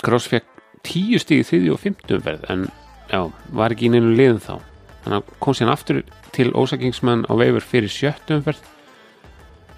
Gross 0.05 0.29
fekk 0.29 0.49
tíu 0.85 1.21
stík 1.21 1.43
í 1.43 1.49
þriðju 1.49 1.75
og 1.75 1.83
fymtum 1.83 2.25
verð 2.25 2.45
en 2.53 2.67
já, 3.09 3.21
var 3.57 3.75
ekki 3.75 3.89
í 3.89 3.93
neinu 3.95 4.15
liðum 4.17 4.41
þá. 4.43 4.55
Þannig 5.05 5.19
að 5.19 5.39
kom 5.45 5.57
síðan 5.57 5.75
aftur 5.75 6.01
til 6.35 6.51
Ósa 6.57 6.79
Kingsmenn 6.81 7.27
á 7.29 7.33
veifur 7.39 7.65
fyrir 7.65 7.93
sjöttum 7.93 8.43
verð 8.45 8.65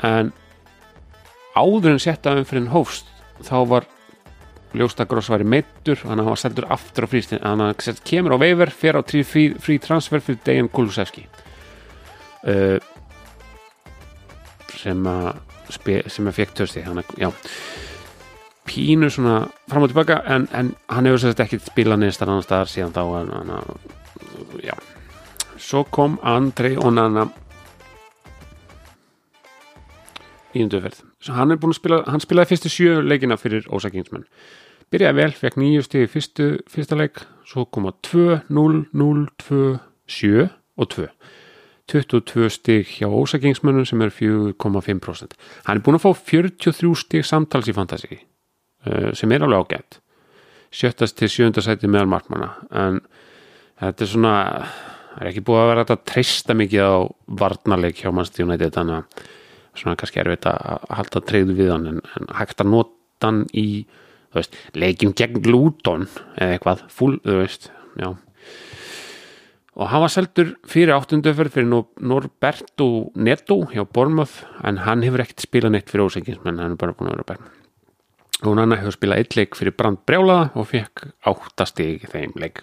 en 0.07 0.32
áður 1.57 1.94
en 1.94 2.02
setta 2.02 2.34
umfyrin 2.36 2.72
hófst 2.72 3.09
þá 3.44 3.57
var 3.68 3.86
ljóst 4.76 5.00
að 5.00 5.11
Gross 5.12 5.30
væri 5.32 5.46
meittur 5.48 5.98
þannig 6.00 6.20
að 6.20 6.24
hann 6.24 6.34
var 6.34 6.42
seldur 6.42 6.68
aftur 6.74 7.07
á 7.07 7.12
frístin 7.12 7.42
þannig 7.42 7.70
að 7.70 7.86
hann 7.86 8.02
kemur 8.11 8.36
á 8.36 8.38
veifur, 8.42 8.72
fer 8.72 8.98
á 8.98 9.02
frí, 9.07 9.46
frí 9.62 9.78
transfer 9.82 10.22
fyrir 10.24 10.42
Dejan 10.44 10.68
Kulusevski. 10.72 11.26
Uh, 12.46 12.76
sem 14.74 15.06
að 15.06 15.36
sem 16.10 16.28
að 16.28 16.36
fekk 16.36 16.54
tösti 16.60 16.82
að 16.86 17.40
pínu 18.66 19.08
svona 19.10 19.46
fram 19.70 19.86
og 19.86 19.92
tilbaka 19.92 20.20
en, 20.26 20.46
en 20.52 20.74
hann 20.90 21.08
hefur 21.08 21.22
sérst 21.22 21.42
ekki 21.42 21.60
spilað 21.62 22.02
neðstar 22.02 22.30
annar 22.30 22.46
staðar 22.46 22.70
síðan 22.70 22.94
þá 22.96 23.02
en, 23.20 23.32
en, 23.40 23.50
já. 24.64 24.74
Svo 25.62 25.84
kom 25.90 26.18
Andrei 26.26 26.74
Onana 26.76 27.28
nýjunduferð 30.54 31.02
hann 31.36 31.50
er 31.50 31.58
búin 31.60 31.74
að 31.74 31.80
spila, 31.80 32.02
hann 32.06 32.22
spilaði 32.22 32.52
fyrstu 32.52 32.72
sjö 32.72 33.00
leikina 33.02 33.38
fyrir 33.40 33.66
ósakingsmenn 33.70 34.26
byrjaði 34.92 35.18
vel, 35.18 35.32
fekk 35.34 35.58
nýju 35.58 35.82
stigi 35.82 36.10
fyrstu 36.10 36.50
fyrsta 36.70 36.98
leik, 36.98 37.24
svo 37.46 37.66
koma 37.66 37.94
2, 38.06 38.42
0, 38.54 38.84
0, 38.94 39.24
2 39.42 39.62
7 40.06 40.46
og 40.76 40.90
2 40.94 41.08
22 41.93 42.51
stig 42.51 42.97
hjá 42.99 43.07
ósakingsmönnum 43.07 43.87
sem 43.87 44.03
er 44.03 44.11
4,5% 44.14 45.37
hann 45.68 45.78
er 45.78 45.84
búin 45.84 45.99
að 45.99 46.07
fá 46.07 46.11
43 46.32 46.97
stig 47.03 47.26
samtals 47.26 47.70
í 47.70 47.76
fantasi 47.76 48.18
uh, 48.18 49.12
sem 49.14 49.32
er 49.32 49.47
alveg 49.47 49.66
ágætt. 49.66 50.01
Sjöttast 50.74 51.16
til 51.16 51.30
sjönda 51.30 51.62
sæti 51.62 51.89
meðal 51.89 52.11
markmanna. 52.11 52.51
En 52.74 52.99
þetta 53.80 54.05
er 54.05 54.11
svona 54.11 54.34
það 55.16 55.22
er 55.22 55.30
ekki 55.30 55.45
búið 55.47 55.62
að 55.62 55.70
vera 55.70 55.84
þetta 55.84 56.11
treysta 56.11 56.57
mikið 56.59 56.91
á 56.91 56.97
varnarleik 57.43 58.03
hjá 58.03 58.11
mannstjónæti 58.12 58.72
þannig 58.74 58.99
að 58.99 59.24
svona 59.76 59.97
kannski 60.01 60.20
er 60.20 60.32
þetta 60.34 60.53
að 60.57 60.91
halda 60.99 61.22
treyðu 61.30 61.57
við 61.57 61.72
hann 61.72 61.89
en, 61.93 62.03
en 62.16 62.28
hægt 62.37 62.61
að 62.61 62.72
nota 62.72 63.30
hann 63.30 63.43
í 63.57 63.66
veist, 64.37 64.57
leikin 64.76 65.14
gegn 65.16 65.45
Luton 65.49 66.07
eða 66.37 66.57
eitthvað, 66.57 66.84
full, 66.93 67.16
þú 67.24 67.41
veist 67.41 67.70
já 67.97 68.11
og 69.77 69.91
hann 69.93 70.03
var 70.07 70.12
seldur 70.12 70.55
fyrir 70.68 70.95
áttundöfur 70.97 71.51
fyrir 71.53 71.68
Norberto 71.68 72.89
Neto 73.14 73.61
hjá 73.72 73.85
Bormouth 73.85 74.43
en 74.64 74.81
hann 74.87 75.05
hefur 75.05 75.24
ekkert 75.24 75.45
spilað 75.45 75.77
neitt 75.77 75.93
fyrir 75.93 76.09
ósækinsmenn, 76.09 76.62
hann 76.62 76.77
er 76.77 76.81
bara 76.81 76.97
búin 76.97 77.12
að 77.12 77.18
vera 77.18 77.31
bæn 77.35 77.47
og 78.45 78.57
hann 78.61 78.77
hefur 78.77 78.97
spilað 78.97 79.22
eitt 79.22 79.37
leik 79.37 79.57
fyrir 79.57 79.77
Brand 79.77 80.03
Brjálaða 80.09 80.51
og 80.57 80.68
fekk 80.68 81.07
áttastig 81.29 82.05
þeim 82.12 82.35
leik. 82.41 82.62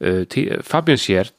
Uh, 0.00 0.24
Fabian 0.64 1.00
Sér 1.00 1.30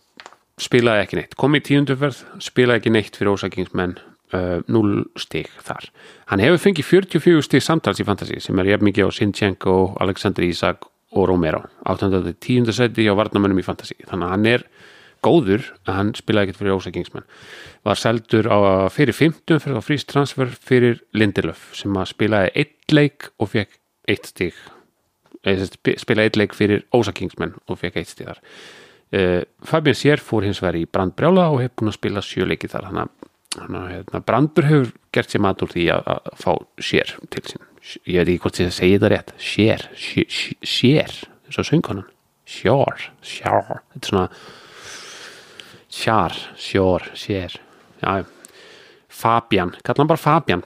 spilaði 0.62 1.06
ekki 1.06 1.18
neitt, 1.18 1.36
kom 1.38 1.58
í 1.58 1.62
tíundöfverð 1.66 2.24
spilaði 2.42 2.82
ekki 2.82 2.94
neitt 2.94 3.18
fyrir 3.18 3.34
ósækinsmenn 3.36 3.98
uh, 4.34 4.62
0 4.66 5.06
stig 5.20 5.50
þar. 5.66 5.90
Hann 6.30 6.44
hefur 6.44 6.62
fengið 6.62 6.90
44 6.90 7.46
stig 7.48 7.66
samtals 7.66 8.02
í 8.02 8.08
Fantasí 8.08 8.42
sem 8.42 8.62
er 8.62 8.74
jafn 8.74 8.90
mikið 8.90 9.10
á 9.10 9.18
Sinchenko, 9.18 9.78
Alexander 10.02 10.46
Isak 10.46 10.86
og 11.12 11.28
Romero. 11.30 11.66
810. 11.86 12.72
seti 12.76 13.06
hjá 13.06 13.16
varnamönnum 13.18 13.60
í 13.62 13.66
Fantasí 13.66 13.98
þannig 14.08 14.28
að 14.28 14.36
hann 14.36 14.50
er 14.52 14.66
góður 15.22 15.66
að 15.86 15.98
hann 15.98 16.12
spilaði 16.18 16.50
ekkert 16.50 16.62
fyrir 16.62 16.78
ósækingsmenn 16.80 17.28
var 17.86 18.00
seldur 18.00 18.50
á 18.50 18.58
fyrir 18.94 19.14
15 19.14 19.62
fyrir 19.62 19.78
á 19.78 19.84
frýst 19.86 20.10
transfer 20.10 20.50
fyrir 20.52 21.02
Lindelöf 21.14 21.70
sem 21.78 21.98
að 21.98 22.14
spilaði 22.16 22.54
eitt 22.64 22.96
leik 22.96 23.30
og 23.38 23.52
fekk 23.54 23.78
eitt 24.10 24.32
stík 24.32 24.58
spilaði 25.42 26.30
eitt 26.30 26.40
leik 26.42 26.56
fyrir 26.58 26.86
ósækingsmenn 26.96 27.58
og 27.68 27.80
fekk 27.82 28.02
eitt 28.02 28.12
stík 28.12 28.30
þar. 28.30 28.42
Uh, 29.12 29.42
Fabian 29.68 29.98
Sér 29.98 30.22
fór 30.24 30.46
hins 30.46 30.62
vegar 30.62 30.78
í 30.80 30.86
Brandbrjála 30.88 31.50
og 31.52 31.64
hefur 31.64 31.82
búin 31.82 31.92
að 31.92 31.98
spila 31.98 32.24
sjöleiki 32.24 32.70
þar. 32.72 32.88
Hann 32.92 33.02
að 33.76 33.90
hérna, 33.92 34.22
Brandur 34.24 34.70
hefur 34.70 34.94
gert 35.12 35.34
sér 35.34 35.44
mat 35.44 35.66
úr 35.66 35.74
því 35.74 35.90
að, 35.98 36.08
að 36.14 36.32
fá 36.40 36.54
Sér 36.80 37.18
til 37.34 37.44
sín 37.50 37.71
ég 38.06 38.22
veit 38.22 38.28
ekki 38.28 38.42
hvort 38.44 38.60
ég 38.62 38.74
segi 38.76 38.98
þetta 38.98 39.12
rétt. 39.12 39.32
Sér, 39.42 39.86
sér 39.96 41.16
eins 41.46 41.62
og 41.62 41.68
söngkonan. 41.68 42.10
Sjór, 42.48 43.08
sjór. 43.26 43.82
Þetta 43.94 44.02
er 44.02 44.10
svona 44.10 44.28
sjár, 45.92 46.38
sjór, 46.60 47.08
sér. 47.18 47.58
Já, 48.02 48.24
Fabian 49.12 49.76
kallar 49.84 50.02
hann 50.02 50.10
bara 50.10 50.22
Fabian 50.22 50.64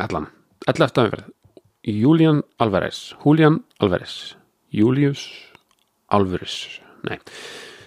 allan, 0.00 0.28
allar 0.66 0.88
eftir 0.88 1.02
aðeins 1.02 1.32
Julian 1.86 2.40
Alvarez, 2.58 3.14
Julian 3.22 3.60
Alvarez. 3.78 4.34
Julius 4.74 5.28
Alvarez. 6.10 6.80
Nei, 7.06 7.18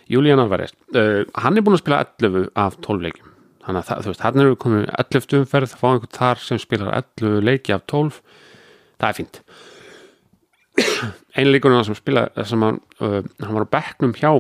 Julian 0.08 0.40
Alvarez. 0.40 0.72
Uh, 0.96 1.26
hann 1.36 1.58
er 1.60 1.66
búin 1.66 1.76
að 1.76 1.84
spila 1.84 2.00
11 2.06 2.48
af 2.56 2.78
12 2.86 3.04
leikum 3.04 3.29
þannig 3.70 3.90
að 3.94 4.06
þú 4.06 4.12
veist, 4.12 4.24
hann 4.26 4.42
er 4.42 4.56
komið 4.64 4.86
11 4.98 5.36
umferð, 5.40 5.74
þá 5.74 5.80
fá 5.80 5.90
einhvern 5.90 6.16
þar 6.18 6.42
sem 6.44 6.62
spilar 6.62 6.96
11 6.98 7.44
leiki 7.46 7.76
af 7.76 7.86
12 7.92 8.22
það 9.00 9.10
er 9.10 9.18
fínt. 9.20 9.42
Einu 11.38 11.54
leikurinn 11.54 11.86
sem 11.88 11.98
spila 11.98 12.28
sem 12.48 12.66
hann, 12.66 12.80
uh, 13.04 13.22
hann 13.44 13.56
var 13.56 13.68
á 13.68 13.74
bekknum 13.78 14.16
hjá 14.18 14.32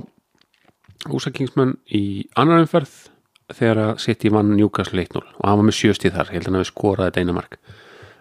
Úsakingsmann 1.15 1.77
í 1.95 2.27
annar 2.39 2.65
umferð 2.65 2.91
þegar 3.55 3.83
að 3.85 4.01
sitt 4.03 4.25
í 4.27 4.31
vann 4.33 4.51
Newcastle 4.57 4.99
1-0 5.05 5.21
og 5.21 5.45
hann 5.45 5.61
var 5.61 5.67
með 5.69 5.77
sjöstíð 5.77 6.17
þar, 6.17 6.31
ég 6.33 6.39
held 6.39 6.47
að 6.47 6.49
hann 6.49 6.59
hefði 6.59 6.71
skoraði 6.73 7.09
þetta 7.09 7.23
eina 7.23 7.37
mark 7.37 7.59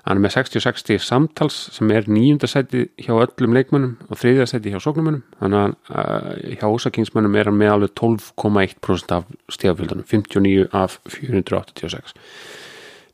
hann 0.09 0.19
er 0.19 0.25
með 0.25 0.35
60-60 0.39 1.03
samtals 1.05 1.59
sem 1.77 1.91
er 1.93 2.09
nýjunda 2.09 2.49
seti 2.49 2.87
hjá 2.97 3.13
öllum 3.13 3.57
leikmönnum 3.57 4.09
og 4.09 4.21
þriðja 4.23 4.47
seti 4.49 4.73
hjá 4.73 4.81
sóknumönnum 4.81 5.21
þannig 5.43 5.61
að 5.61 5.75
uh, 5.93 6.55
hjá 6.57 6.67
Úsakingsmannum 6.73 7.37
er 7.37 7.51
hann 7.51 7.61
með 7.61 7.75
alveg 7.75 7.95
12,1% 8.01 9.15
af 9.19 9.29
stíðafjöldunum 9.53 10.09
59 10.09 10.67
af 10.73 10.99
486 11.13 12.17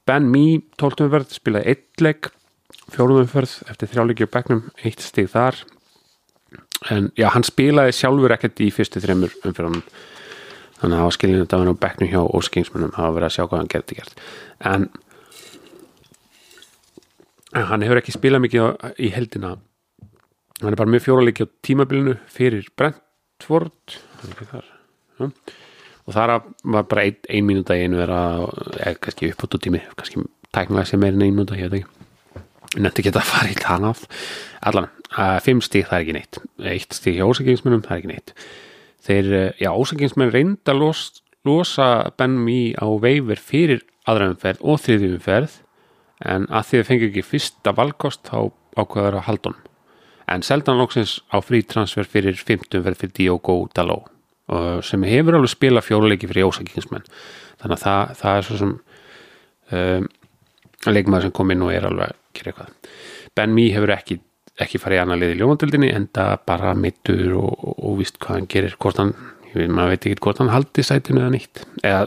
Ben 0.07 0.31
Mee 0.31 0.63
12 0.81 1.07
umferð 1.09 1.37
spilaði 1.37 1.75
eitt 1.75 2.05
leik 2.05 2.31
fjórum 2.93 3.23
umferð 3.23 3.55
eftir 3.71 3.91
þrjáleiki 3.91 4.29
á 4.29 4.35
bekknum 4.35 4.67
eitt 4.85 5.03
stig 5.05 5.31
þar. 5.33 5.63
En 6.93 7.09
já, 7.17 7.31
hann 7.33 7.47
spilaði 7.47 7.95
sjálfur 7.97 8.35
ekkert 8.35 8.61
í 8.61 8.69
fyrstu 8.75 9.01
þreymur 9.01 9.33
umferðanum 9.41 9.85
þannig 10.81 10.91
að 10.91 10.99
það 10.99 11.07
var 11.07 11.17
skiljinu 11.17 11.47
að 11.47 11.55
hann 11.55 11.73
á 11.73 11.83
bekknum 11.85 12.11
hjá 12.11 12.21
óskingsmunum, 12.37 12.93
það 12.93 13.07
var 13.07 13.15
verið 13.17 13.29
að 13.29 13.35
sjá 13.37 13.45
hvað 13.45 13.61
hann 13.63 13.71
gerði 13.73 13.99
gert. 14.01 14.23
En, 14.69 14.87
en 17.55 17.69
hann 17.71 17.87
hefur 17.87 18.01
ekki 18.01 18.15
spilað 18.15 18.45
mikið 18.45 18.99
í 18.99 19.13
heldina 19.15 19.57
hann 20.63 20.73
er 20.73 20.79
bara 20.79 20.91
með 20.91 21.05
fjóralegi 21.09 21.47
á 21.47 21.49
tímabilinu 21.67 22.15
fyrir 22.31 22.69
Brentford. 22.79 23.99
Þar, 24.25 24.69
ja. 25.21 25.29
og 26.07 26.17
þar 26.17 26.35
var 26.77 26.87
bara 26.91 27.07
ein, 27.09 27.19
ein 27.29 27.49
mínúta 27.49 27.77
í 27.77 27.85
einu 27.85 28.01
vera 28.01 28.21
eða 28.79 28.97
kannski 29.03 29.33
uppbúttu 29.33 29.61
tími 29.67 29.83
kannski 29.97 30.25
tæknilega 30.55 30.89
sem 30.89 31.05
er 31.05 31.17
en 31.17 31.27
ein 31.27 31.35
mínúta, 31.35 31.59
ég 31.59 31.73
veit 31.73 31.83
ekki. 31.83 32.01
Nefndi 32.75 33.05
ekki 33.05 33.13
að 33.15 33.27
fara 33.29 33.51
í 33.51 33.59
hlana 33.61 33.93
allan, 34.67 34.89
uh, 35.15 35.37
fimm 35.45 35.61
stík 35.63 35.91
það 35.91 35.99
er 35.99 36.05
ekki 36.05 36.17
neitt. 36.17 36.39
Eitt 36.75 36.97
stík 36.97 37.19
hjá 37.19 37.27
ósakingsmennum, 37.29 37.85
það 37.85 37.97
er 37.97 38.01
ekki 38.01 38.11
neitt. 38.11 38.33
Þeir, 39.05 39.29
já, 39.61 39.69
ósakingsmenn 39.71 40.33
reynda 40.33 40.75
los, 40.75 41.05
losa 41.47 41.91
bennum 42.19 42.49
í 42.51 42.73
á 42.75 42.89
veifir 43.03 43.43
fyrir 43.43 43.85
aðraumferð 44.09 44.65
og 44.65 44.81
þriðjumferð 44.81 45.61
en 46.25 46.49
að 46.51 46.71
því 46.71 46.81
þau 46.81 46.89
fengi 46.91 47.09
ekki 47.11 47.27
fyrsta 47.29 47.75
valkost 47.77 48.27
þá 48.31 48.51
ákveður 48.81 49.21
að 49.21 49.27
haldun 49.29 49.61
en 50.31 50.45
seldan 50.47 50.81
lóksins 50.81 51.19
á 51.31 51.39
frítransfer 51.45 52.09
fyrir 52.09 52.37
15 52.41 52.85
verð 52.85 53.03
fyrir 53.03 53.17
Diogo 53.19 53.59
Daló 53.77 54.03
sem 54.85 55.05
hefur 55.09 55.39
alveg 55.39 55.53
spila 55.53 55.85
fjóluleiki 55.85 56.29
fyrir 56.29 56.49
ósakingsmenn 56.49 57.07
þannig 57.61 57.77
að 57.79 57.85
það, 57.85 58.15
það 58.21 58.39
er 58.39 58.47
svo 58.49 58.61
sem 58.61 58.75
um, 59.73 60.09
leikmaður 60.93 61.29
sem 61.29 61.35
kom 61.35 61.53
inn 61.55 61.65
og 61.65 61.73
er 61.73 61.87
alveg 61.89 62.13
að 62.13 62.21
gera 62.37 62.53
eitthvað. 62.53 62.91
Ben 63.35 63.55
Mee 63.55 63.73
hefur 63.75 63.95
ekki, 63.95 64.19
ekki 64.61 64.81
farið 64.83 64.99
í 64.99 65.03
annar 65.05 65.21
liði 65.21 65.37
í 65.37 65.41
ljómandildinni 65.41 65.91
en 65.95 66.09
það 66.15 66.35
bara 66.51 66.75
mittur 66.79 67.39
og, 67.41 67.53
og, 67.55 67.79
og 67.79 67.97
vist 68.03 68.21
hvað 68.23 68.39
hann 68.39 68.51
gerir 68.53 68.77
hvort 68.83 69.01
hann, 69.01 69.15
maður 69.55 69.95
veit 69.95 70.09
ekki 70.11 70.23
hvort 70.27 70.43
hann 70.43 70.53
haldi 70.53 70.85
sætinu 70.87 71.25
eða 71.25 71.35
nýtt 71.35 71.65
eða 71.83 72.05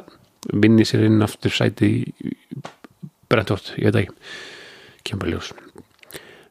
vinni 0.53 0.85
sér 0.87 1.07
inn 1.07 1.23
aftur 1.25 1.53
sæti 1.53 1.91
brentótt, 3.31 3.73
ég 3.77 3.91
veit 3.91 4.03
ekki. 4.03 4.15
Kemur 5.07 5.31
ljós. 5.31 5.51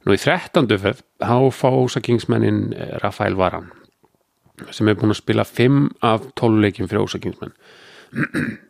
Nú 0.07 0.14
í 0.14 0.20
13. 0.22 0.70
ferð 0.79 1.03
þá 1.18 1.39
fá 1.51 1.66
ósakingsmennin 1.74 2.70
Rafael 3.03 3.35
Varan 3.39 3.72
sem 4.72 4.89
er 4.89 4.97
búin 4.97 5.12
að 5.12 5.18
spila 5.18 5.45
5 5.45 5.81
af 6.07 6.31
12 6.39 6.62
leikin 6.62 6.89
fyrir 6.89 7.05
ósakingsmenn 7.05 7.53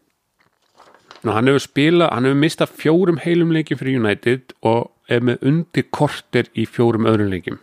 Nú, 1.26 1.32
hann 1.34 1.48
hefur 1.50 1.62
spila, 1.62 2.08
hann 2.12 2.26
hefur 2.28 2.38
mistað 2.38 2.72
fjórum 2.78 3.20
heilum 3.22 3.52
leikim 3.54 3.78
fyrir 3.80 4.00
United 4.00 4.54
og 4.66 4.92
er 5.12 5.22
með 5.26 5.44
undir 5.50 5.86
korter 5.94 6.50
í 6.54 6.66
fjórum 6.70 7.06
öðrum 7.08 7.30
leikim 7.32 7.60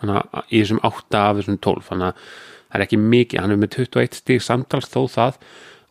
þannig 0.00 0.20
að 0.22 0.50
í 0.50 0.62
þessum 0.62 0.82
8 0.88 1.20
af 1.20 1.38
þessum 1.40 1.60
12 1.68 1.86
þannig 1.90 2.10
að 2.10 2.24
það 2.24 2.78
er 2.78 2.84
ekki 2.86 3.00
mikið, 3.04 3.40
hann 3.40 3.54
hefur 3.54 3.62
með 3.62 3.74
21 3.76 4.18
stíg 4.18 4.42
samtals 4.42 4.90
þó 4.90 5.00
það 5.12 5.38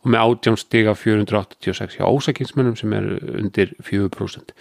og 0.04 0.10
með 0.12 0.20
18 0.36 0.60
stíg 0.60 0.88
af 0.92 1.00
486 1.00 1.98
hjá 1.98 2.04
ósakinsmennum 2.04 2.76
sem 2.76 2.92
er 2.92 3.08
undir 3.40 3.72
4% 3.82 4.52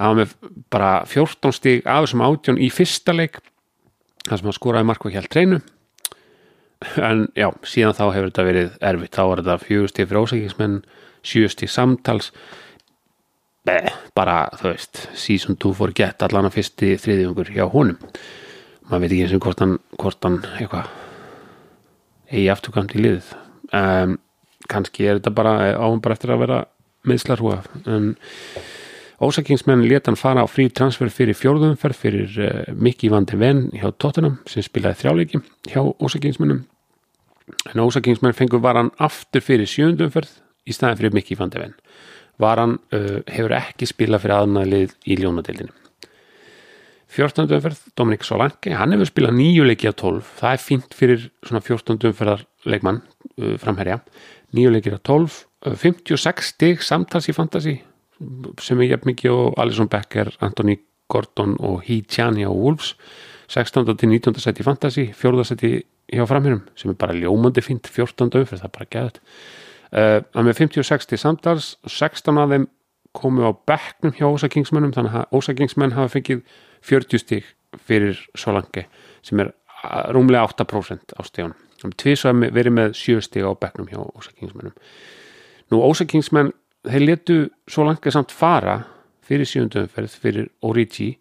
það 0.00 0.08
var 0.08 0.18
með 0.22 0.34
bara 0.72 0.90
14 1.10 1.56
stíg 1.56 1.84
af 1.84 2.06
þessum 2.06 2.24
18 2.24 2.60
í 2.64 2.70
fyrsta 2.72 3.12
leik 3.12 3.42
það 4.24 4.38
sem 4.38 4.48
hann 4.48 4.56
skoraði 4.56 4.88
markvað 4.88 5.16
hjá 5.16 5.28
treinu. 5.28 5.60
En 6.96 7.26
já, 7.36 7.50
síðan 7.68 7.96
þá 7.96 8.04
hefur 8.14 8.30
þetta 8.30 8.46
verið 8.46 8.70
erfitt, 8.90 9.16
þá 9.16 9.22
var 9.28 9.42
þetta 9.42 9.66
4 9.66 9.90
stíg 9.92 10.08
fyrir 10.08 10.24
ósakinsmenn 10.24 10.78
sjöst 11.26 11.64
í 11.64 11.68
samtals. 11.68 12.30
Beh, 13.68 13.90
bara, 14.16 14.46
þú 14.56 14.70
veist 14.70 15.02
season 15.18 15.58
2 15.60 15.74
fór 15.76 15.92
gett 15.96 16.24
allan 16.24 16.48
að 16.48 16.56
fyrsti 16.56 16.94
þriðjungur 17.02 17.52
hjá 17.52 17.66
honum. 17.68 18.00
Maður 18.88 19.04
veit 19.04 19.12
ekki 19.12 19.26
eins 19.26 19.36
og 19.36 19.44
hvort 19.44 19.62
hann, 19.62 19.76
hvort 20.00 20.24
hann 20.24 20.40
eitthvað 20.56 20.88
eigi 22.30 22.48
afturkvæmt 22.54 22.96
í 22.96 23.04
liðið. 23.04 23.30
Um, 23.76 24.16
kannski 24.70 25.06
er 25.06 25.18
þetta 25.18 25.34
bara 25.34 25.54
áhum 25.76 26.02
bara 26.02 26.16
eftir 26.16 26.34
að 26.34 26.44
vera 26.44 26.60
meðslarhúa 27.08 27.60
en 27.90 28.12
ósakingsmenn 29.20 29.84
leta 29.88 30.10
hann 30.10 30.20
fara 30.20 30.44
á 30.44 30.48
frí 30.48 30.68
transfer 30.72 31.10
fyrir 31.12 31.36
fjórðumferð 31.36 31.98
fyrir 31.98 32.36
uh, 32.40 32.74
Mikki 32.74 33.10
Vandi 33.12 33.38
Venn 33.40 33.66
hjá 33.76 33.90
Tottenham 34.00 34.38
sem 34.48 34.64
spilaði 34.64 35.02
þrjáleiki 35.02 35.42
hjá 35.68 35.82
ósakingsmennum 35.82 36.62
en 37.72 37.82
ósakingsmenn 37.84 38.36
fengur 38.36 38.62
var 38.64 38.78
hann 38.80 38.94
aftur 39.02 39.44
fyrir 39.44 39.68
sjöndumferð 39.68 40.32
í 40.68 40.76
staðin 40.76 41.02
fyrir 41.02 41.18
Mikki 41.18 41.38
van 41.40 41.52
de 41.52 41.64
Ven 41.64 41.76
Varan 42.40 42.78
uh, 42.94 43.20
hefur 43.28 43.56
ekki 43.58 43.88
spilað 43.90 44.24
fyrir 44.24 44.38
aðnæðlið 44.38 44.96
í 45.04 45.20
ljónadeildinu 45.20 45.76
14. 47.10 47.50
umferð 47.50 47.78
Dominik 47.98 48.22
Solanke, 48.22 48.70
hann 48.78 48.94
hefur 48.94 49.08
spilað 49.08 49.34
nýju 49.34 49.64
leiki 49.66 49.90
á 49.90 49.94
12, 49.98 50.28
það 50.38 50.52
er 50.54 50.60
fínt 50.62 50.92
fyrir 50.94 51.24
svona 51.42 51.62
14. 51.66 51.96
umferðar 52.06 52.44
leikmann 52.70 53.00
uh, 53.02 53.56
framherja, 53.58 53.98
nýju 54.56 54.74
leiki 54.74 54.92
á 54.94 54.98
12 54.98 55.38
uh, 55.66 55.76
56 55.76 56.52
stig 56.54 56.84
samtals 56.84 57.30
í 57.30 57.36
fantasy 57.36 57.78
sem 58.60 58.80
er 58.80 58.92
jæfn 58.92 59.08
mikið 59.08 59.32
og 59.32 59.60
Alisson 59.62 59.88
Becker, 59.88 60.28
Anthony 60.44 60.76
Gordon 61.10 61.56
og 61.58 61.80
Hee 61.86 62.04
Chani 62.04 62.44
á 62.44 62.52
Wolves 62.52 62.94
16. 63.48 63.96
til 63.96 64.12
19. 64.12 64.36
seti 64.38 64.62
í 64.62 64.66
fantasy 64.66 65.08
4. 65.16 65.46
seti 65.48 65.72
hjá 66.10 66.26
framherjum 66.28 66.62
sem 66.78 66.92
er 66.92 67.00
bara 67.00 67.16
ljómandi 67.16 67.64
fínt 67.64 67.88
14. 67.88 68.28
umferð, 68.28 68.60
það 68.60 68.68
er 68.68 68.76
bara 68.76 68.92
gæðið 68.94 69.20
Uh, 69.90 70.20
hann 70.36 70.46
með 70.46 70.60
50-60 70.60 71.18
samtals 71.18 71.72
16 71.82 72.36
af 72.38 72.52
þeim 72.52 72.68
komu 73.16 73.42
á 73.42 73.50
bekknum 73.66 74.12
hjá 74.14 74.28
ósakingsmennum 74.28 74.92
þannig 74.94 75.16
að 75.18 75.32
ósakingsmenn 75.34 75.96
hafa 75.96 76.12
fengið 76.12 76.44
40 76.86 77.22
stík 77.24 77.48
fyrir 77.88 78.20
Solange 78.38 78.84
sem 79.26 79.42
er 79.42 79.50
rúmlega 80.14 80.46
8% 80.46 81.16
á 81.18 81.22
stíðan 81.26 81.56
tvið 81.80 82.18
svo 82.20 82.34
verið 82.42 82.76
með 82.76 82.92
7 82.98 83.24
stík 83.24 83.48
á 83.48 83.52
bekknum 83.56 83.88
hjá 83.88 84.00
ósakingsmennum 84.02 84.76
nú 85.70 85.82
ósakingsmenn, 85.86 86.52
þeir 86.86 87.04
letu 87.06 87.38
Solange 87.70 88.12
samt 88.12 88.34
fara 88.34 88.80
fyrir 89.26 89.48
sjöndumferð 89.48 90.16
fyrir 90.22 90.48
Origi 90.66 91.12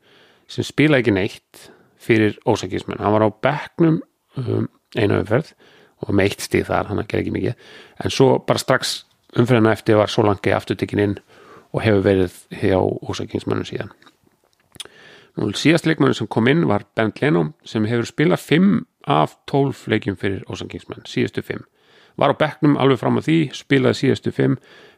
sem 0.49 0.65
spila 0.65 0.99
ekki 0.99 1.13
neitt 1.13 1.69
fyrir 1.99 2.39
ósakingsmenn, 2.47 3.01
hann 3.03 3.13
var 3.13 3.27
á 3.27 3.29
bekknum 3.29 3.99
um, 4.39 4.69
einu 4.97 5.19
umferð 5.19 5.53
og 5.99 6.15
með 6.15 6.31
eitt 6.31 6.45
stíð 6.47 6.69
þar, 6.71 6.89
hann 6.89 7.03
ger 7.03 7.19
ekki 7.19 7.33
mikið. 7.35 7.65
En 7.99 8.13
svo 8.13 8.37
bara 8.47 8.61
strax 8.61 9.01
umfyrirna 9.37 9.73
eftir 9.75 9.99
var 9.99 10.09
svo 10.09 10.23
langi 10.25 10.53
afturtekinn 10.55 11.03
inn 11.03 11.17
og 11.75 11.83
hefur 11.83 12.05
verið 12.07 12.37
hjá 12.55 12.79
ósakingsmannum 12.79 13.67
síðan. 13.67 13.91
Nú 15.37 15.51
síðast 15.55 15.85
leikmannu 15.85 16.15
sem 16.17 16.27
kom 16.31 16.47
inn 16.51 16.65
var 16.67 16.87
Bernd 16.97 17.19
Lenum 17.21 17.51
sem 17.67 17.85
hefur 17.87 18.07
spilað 18.07 18.41
5 18.47 18.71
af 19.07 19.35
12 19.47 19.87
leikjum 19.93 20.17
fyrir 20.19 20.43
ósakingsmann, 20.49 21.05
síðustu 21.07 21.43
5 21.45 21.63
var 22.19 22.33
á 22.35 22.39
bekknum 22.39 22.77
alveg 22.79 22.99
fram 22.99 23.19
á 23.19 23.21
því 23.23 23.39
spilaði 23.55 24.01
síðustu 24.01 24.33
5 24.35 24.57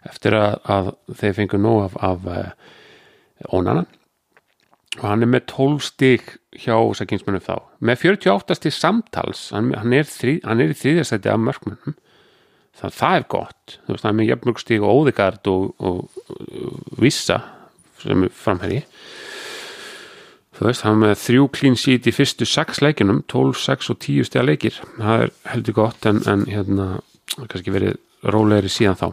eftir 0.09 0.37
að, 0.37 0.53
að 0.65 0.91
þeir 1.19 1.35
fengur 1.37 1.61
nóg 1.61 1.81
af, 1.85 1.97
af 2.01 2.29
uh, 2.29 3.51
ónana 3.53 3.85
og 4.99 5.05
hann 5.07 5.23
er 5.23 5.31
með 5.31 5.45
12 5.53 5.83
stík 5.87 6.33
hjá 6.59 6.73
ósakingsmannum 6.75 7.43
þá. 7.45 7.61
Með 7.79 8.07
48 8.09 8.57
stík 8.59 8.75
samtals 8.75 9.45
hann, 9.55 9.71
hann, 9.77 9.93
er, 9.95 10.09
þrý, 10.09 10.39
hann 10.43 10.63
er 10.63 10.73
í 10.73 10.77
þrýðarsæti 10.77 11.31
af 11.31 11.39
mörgmannum 11.39 11.95
það, 12.75 12.97
það 12.97 13.15
er 13.15 13.27
gott. 13.31 13.77
Veist, 13.87 14.03
það 14.03 14.11
er 14.11 14.17
með 14.19 14.31
jafnmörg 14.31 14.63
stík 14.63 14.83
og 14.83 14.99
óðegard 14.99 15.51
og, 15.51 15.69
og, 15.79 16.23
og 16.35 16.99
vissa 16.99 17.39
sem 18.01 18.25
er 18.27 18.33
framherri 18.33 18.81
þú 20.61 20.69
veist, 20.69 20.85
hann 20.85 20.99
með 21.01 21.15
þrjú 21.17 21.45
clean 21.57 21.75
sheet 21.79 22.05
í 22.05 22.13
fyrstu 22.13 22.45
6 22.45 22.83
leikinum 22.85 23.23
12, 23.31 23.57
6 23.57 23.89
og 23.89 23.99
10 24.05 24.27
stíða 24.29 24.45
leikir. 24.45 24.77
Það 24.99 25.25
er 25.25 25.33
heldur 25.49 25.77
gott 25.79 26.05
en, 26.05 26.21
en 26.29 26.45
hérna, 26.45 26.87
kannski 27.41 27.73
verið 27.73 27.97
rólegri 28.21 28.69
síðan 28.69 28.99
þá. 28.99 29.07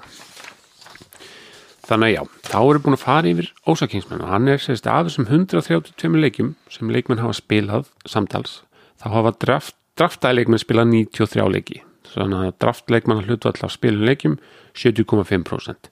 Þannig 1.88 2.10
að 2.10 2.14
já, 2.14 2.22
þá 2.50 2.58
eru 2.60 2.84
búin 2.84 2.98
að 2.98 3.04
fara 3.06 3.32
yfir 3.32 3.50
ósakingsmenn 3.64 4.24
og 4.26 4.32
hann 4.34 4.52
er 4.52 4.60
sérst 4.60 4.88
af 4.92 5.06
þessum 5.08 5.30
132 5.30 6.20
leikjum 6.20 6.54
sem 6.68 6.90
leikmenn 6.92 7.22
hafa 7.22 7.38
spilað 7.38 7.88
samtals, 8.04 8.58
þá 9.00 9.06
hafa 9.14 9.32
draft, 9.40 9.76
draftæði 9.96 10.42
leikmenn 10.42 10.60
spilað 10.60 10.92
93 10.92 11.48
leiki. 11.54 11.80
Þannig 12.12 12.50
að 12.50 12.58
draftleikmann 12.60 13.24
hlutu 13.24 13.48
alltaf 13.48 13.72
spilin 13.72 14.04
leikjum 14.04 14.36
70,5% 14.76 15.88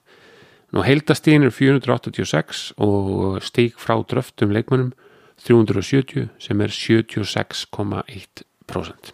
Nú 0.75 0.83
heildastíðin 0.83 1.47
er 1.47 1.53
486 1.55 2.63
og 2.83 3.37
stík 3.45 3.77
frá 3.79 3.95
dröftum 4.03 4.51
leikmennum 4.51 4.91
370 5.45 6.29
sem 6.41 6.61
er 6.61 6.67
76,1% 6.73 9.13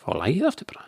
fá 0.00 0.10
lægið 0.16 0.46
aftur 0.48 0.66
bara. 0.70 0.84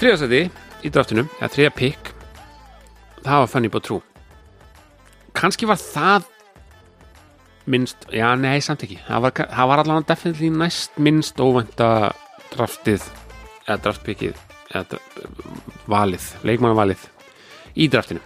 Þriðasæti 0.00 0.42
í 0.80 0.88
draftunum, 0.88 1.28
eða 1.40 1.52
þriða 1.52 1.72
pikk 1.76 2.02
það 3.20 3.42
var 3.42 3.50
Funny 3.52 3.68
But 3.72 3.84
True 3.84 4.02
kannski 5.36 5.68
var 5.68 5.80
það 5.80 6.28
minnst, 7.70 8.06
já 8.14 8.28
nei 8.38 8.58
samt 8.64 8.84
ekki. 8.86 8.98
Það 9.06 9.24
var, 9.24 9.34
það 9.54 9.70
var 9.70 9.82
allavega 9.82 10.08
definitely 10.10 10.50
næst 10.54 10.98
minnst 10.98 11.40
óvænta 11.40 11.90
draftið 12.50 13.04
eða 13.66 13.78
draftpickið 13.86 14.38
eða 14.74 15.00
valið, 15.90 16.26
leikmannavalið 16.46 17.06
í 17.78 17.88
draftinu. 17.90 18.22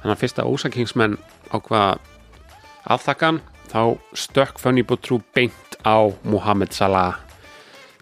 Þannig 0.00 0.14
að 0.14 0.22
fyrsta 0.22 0.46
ósakingsmenn 0.48 1.18
á 1.52 1.56
hvað 1.64 2.00
aðþakkan 2.92 3.40
þá 3.72 3.82
stökk 4.16 4.60
Funny 4.60 4.84
But 4.86 5.04
True 5.04 5.24
beint 5.36 5.78
á 5.84 6.12
Mohamed 6.24 6.72
Salah. 6.76 7.20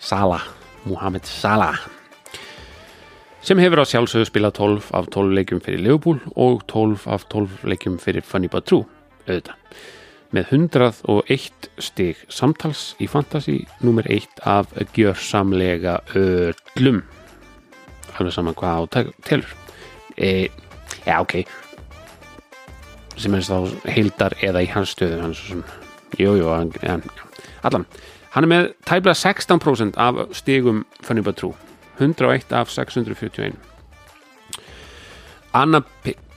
Salah, 0.02 0.46
Mohamed 0.84 1.26
Salah. 1.26 1.78
Sem 3.42 3.58
hefur 3.58 3.82
á 3.82 3.86
sjálfsögðu 3.86 4.28
spilað 4.28 4.58
12 4.58 4.92
af 4.94 5.08
12 5.10 5.34
leikjum 5.38 5.62
fyrir 5.62 5.82
Liverpool 5.82 6.20
og 6.38 6.62
12 6.70 7.08
af 7.10 7.26
12 7.30 7.64
leikjum 7.66 7.98
fyrir 8.02 8.22
Funny 8.26 8.50
But 8.50 8.70
True 8.70 8.86
auðvitað 9.26 9.58
með 10.32 10.52
101 10.56 11.68
stig 11.82 12.20
samtals 12.32 12.94
í 13.02 13.08
fantasy 13.10 13.58
nummer 13.84 14.06
1 14.10 14.40
af 14.48 14.70
gjörsamlega 14.96 15.98
öllum. 16.16 17.02
Alveg 18.18 18.32
saman 18.34 18.54
hvað 18.56 18.80
á 18.80 18.82
te- 18.92 19.12
telur. 19.28 19.52
E, 20.16 20.48
já 21.06 21.18
ok. 21.20 21.42
Sem 23.16 23.34
er 23.36 23.44
þá 23.44 23.58
heildar 23.92 24.34
eða 24.40 24.62
í 24.64 24.70
hans 24.72 24.94
stöðu 24.96 25.20
hann 25.20 25.34
er 25.34 25.38
svo 25.38 25.48
sem, 25.58 25.64
jú, 26.20 26.32
jú, 26.40 26.48
hann, 26.48 26.72
en, 26.82 27.04
allan 27.62 27.84
hann 28.32 28.44
er 28.46 28.50
með 28.50 28.70
tæbla 28.88 29.12
16% 29.16 29.98
af 30.00 30.22
stigum 30.36 30.84
Funny 31.04 31.20
But 31.24 31.36
True. 31.40 31.52
101 32.00 32.52
af 32.56 32.70
641 32.72 33.52
Anna 35.52 35.82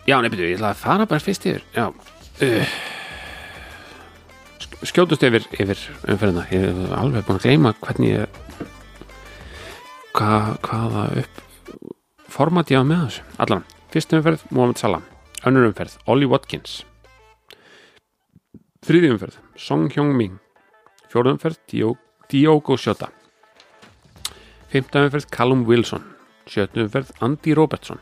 já, 0.05 0.19
nefnir, 0.21 0.49
ég 0.51 0.57
ætla 0.59 0.73
að 0.73 0.81
fara 0.83 1.05
bara 1.07 1.23
fyrst 1.23 1.45
yfir. 1.47 1.63
Já. 1.75 1.87
Uh, 2.43 2.59
sk- 2.67 2.94
skjótust 4.83 5.23
yfir 5.25 5.45
yfir 5.55 5.79
umferðina, 6.11 6.43
ég 6.51 6.65
er 6.69 6.93
alveg 6.97 7.25
búin 7.27 7.39
að 7.39 7.45
gleyma 7.45 7.71
hvernig 7.81 8.11
ég 8.11 8.25
hva, 10.15 10.55
hvaða 10.65 11.05
upp 11.21 11.41
format 12.35 12.71
ég 12.73 12.81
á 12.81 12.83
með 12.87 13.03
þessu. 13.05 13.25
Allan, 13.45 13.63
fyrst 13.93 14.15
umferð 14.17 14.43
Mohamed 14.51 14.81
Salah. 14.81 15.03
Önnur 15.45 15.67
umferð, 15.69 15.95
Ollie 16.09 16.27
Watkins. 16.29 16.81
Þriði 18.85 19.13
umferð 19.15 19.37
Song 19.61 19.87
Hyung-min. 19.93 20.39
Fjórða 21.11 21.35
umferð, 21.37 21.59
Dio- 21.71 21.97
Diogo 22.31 22.75
Jota. 22.81 23.09
Fymta 24.73 25.05
umferð, 25.05 25.29
Callum 25.31 25.63
Wilson. 25.69 26.03
Sjöttu 26.49 26.83
umferð, 26.85 27.11
Andy 27.23 27.53
Robertson. 27.55 27.99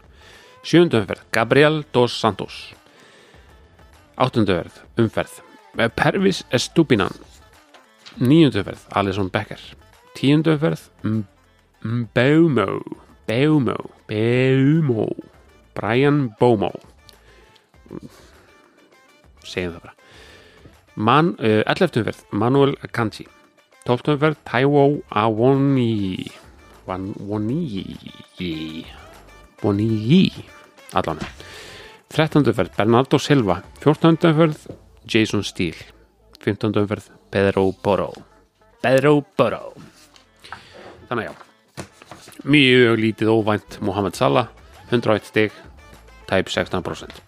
Sjöndu 0.63 1.01
umferð, 1.01 1.26
Gabriel 1.32 1.84
Dos 1.93 2.15
Santos. 2.19 2.74
Áttundu 4.17 4.55
umferð, 4.55 4.82
umferð 4.97 5.41
Pervis 5.95 6.43
Estupinan. 6.53 7.11
Níundu 8.21 8.59
umferð, 8.61 8.84
Alisson 8.93 9.30
Becker. 9.34 9.59
M- 11.03 11.26
Mbeumo. 11.84 12.82
Beumo. 13.28 13.76
Beumo. 14.07 15.07
Brian 15.74 16.30
Bomo 16.39 16.69
segjum 19.43 19.74
það 19.74 19.82
bara. 19.84 19.93
Man, 20.95 21.32
uh, 21.39 21.63
11. 21.67 21.99
umferð 22.01 22.19
Manuel 22.32 22.76
Kanji 22.93 23.26
12. 23.86 24.13
umferð 24.15 24.38
Taiwo 24.47 24.84
Awoni. 25.09 26.28
Woni 26.88 28.86
Woni 29.63 30.32
allan. 30.93 31.19
13. 32.13 32.47
umferð 32.53 32.71
Bernardo 32.78 33.17
Silva. 33.19 33.61
14. 33.84 34.30
umferð 34.32 34.67
Jason 35.08 35.43
Steele. 35.43 35.93
15. 36.43 36.76
umferð 36.76 37.10
Pedro 37.32 37.72
Boro 37.84 38.12
Pedro 38.82 39.24
Boro 39.38 39.74
þannig 41.08 41.30
já. 41.30 41.34
Mjög 42.43 42.99
lítið 42.99 43.32
óvænt 43.32 43.78
Mohamed 43.82 44.16
Salah 44.16 44.49
101 44.91 45.30
stig 45.30 45.56
tæp 46.28 46.51
16% 46.51 47.22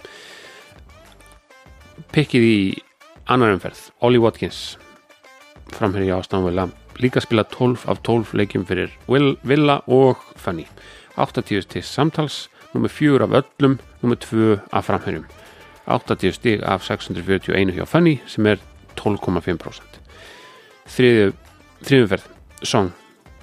pikkið 2.15 2.47
í 2.47 2.57
annar 3.27 3.55
umferð 3.55 3.89
Ollie 4.03 4.21
Watkins. 4.21 4.77
Framherri 5.75 6.11
ástæðanvöla 6.13 6.69
líka 7.01 7.23
spila 7.23 7.43
12 7.51 7.87
af 7.91 8.03
12 8.03 8.35
leikjum 8.39 8.67
fyrir 8.67 8.91
Villa 9.43 9.81
og 9.87 10.19
Fanny 10.35 10.67
80 11.15 11.63
stig 11.65 11.83
samtals 11.83 12.49
nummer 12.73 12.91
4 12.91 13.23
af 13.23 13.39
öllum 13.41 13.79
nummer 14.01 14.15
2 14.15 14.59
af 14.71 14.85
framherjum 14.85 15.25
80 15.87 16.35
stig 16.35 16.63
af 16.63 16.83
641 16.83 17.73
hjá 17.75 17.85
Fanny 17.85 18.19
sem 18.27 18.45
er 18.45 18.61
12,5% 18.99 19.99
þriðju 20.85 21.33
þriðumferð 21.85 22.31
Song. 22.65 22.93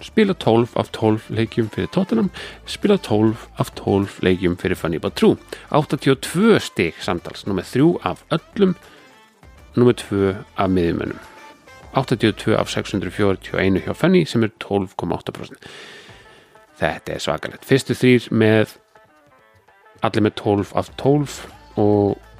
Spila 0.02 0.34
12 0.34 0.72
af 0.76 0.88
12 0.90 1.28
leikjum 1.30 1.68
fyrir 1.70 1.90
Tottenham 1.94 2.30
spila 2.66 2.96
12 2.96 3.44
af 3.58 3.70
12 3.78 4.22
leikjum 4.26 4.56
fyrir 4.58 4.74
Fanny 4.74 4.98
True. 4.98 5.36
82 5.70 6.62
stig 6.62 6.94
samtals 6.98 7.46
nummer 7.46 7.62
3 7.62 7.98
af 8.02 8.24
öllum 8.32 8.74
nummer 9.76 9.92
2 9.92 10.34
af 10.56 10.70
miðjumönnum. 10.70 11.18
82 11.94 12.56
af 12.56 12.68
641 12.68 13.82
hjá 13.86 13.92
Fanny 13.92 14.24
sem 14.24 14.42
er 14.42 14.48
12,8% 14.64 15.54
þetta 16.82 17.14
er 17.14 17.22
svakalegt. 17.22 17.66
Fyrstu 17.66 17.94
þrýr 17.94 18.28
með 18.34 18.76
allir 20.02 20.26
með 20.26 20.34
12 20.40 20.72
af 20.78 20.90
12 20.98 21.38
og 21.76 22.31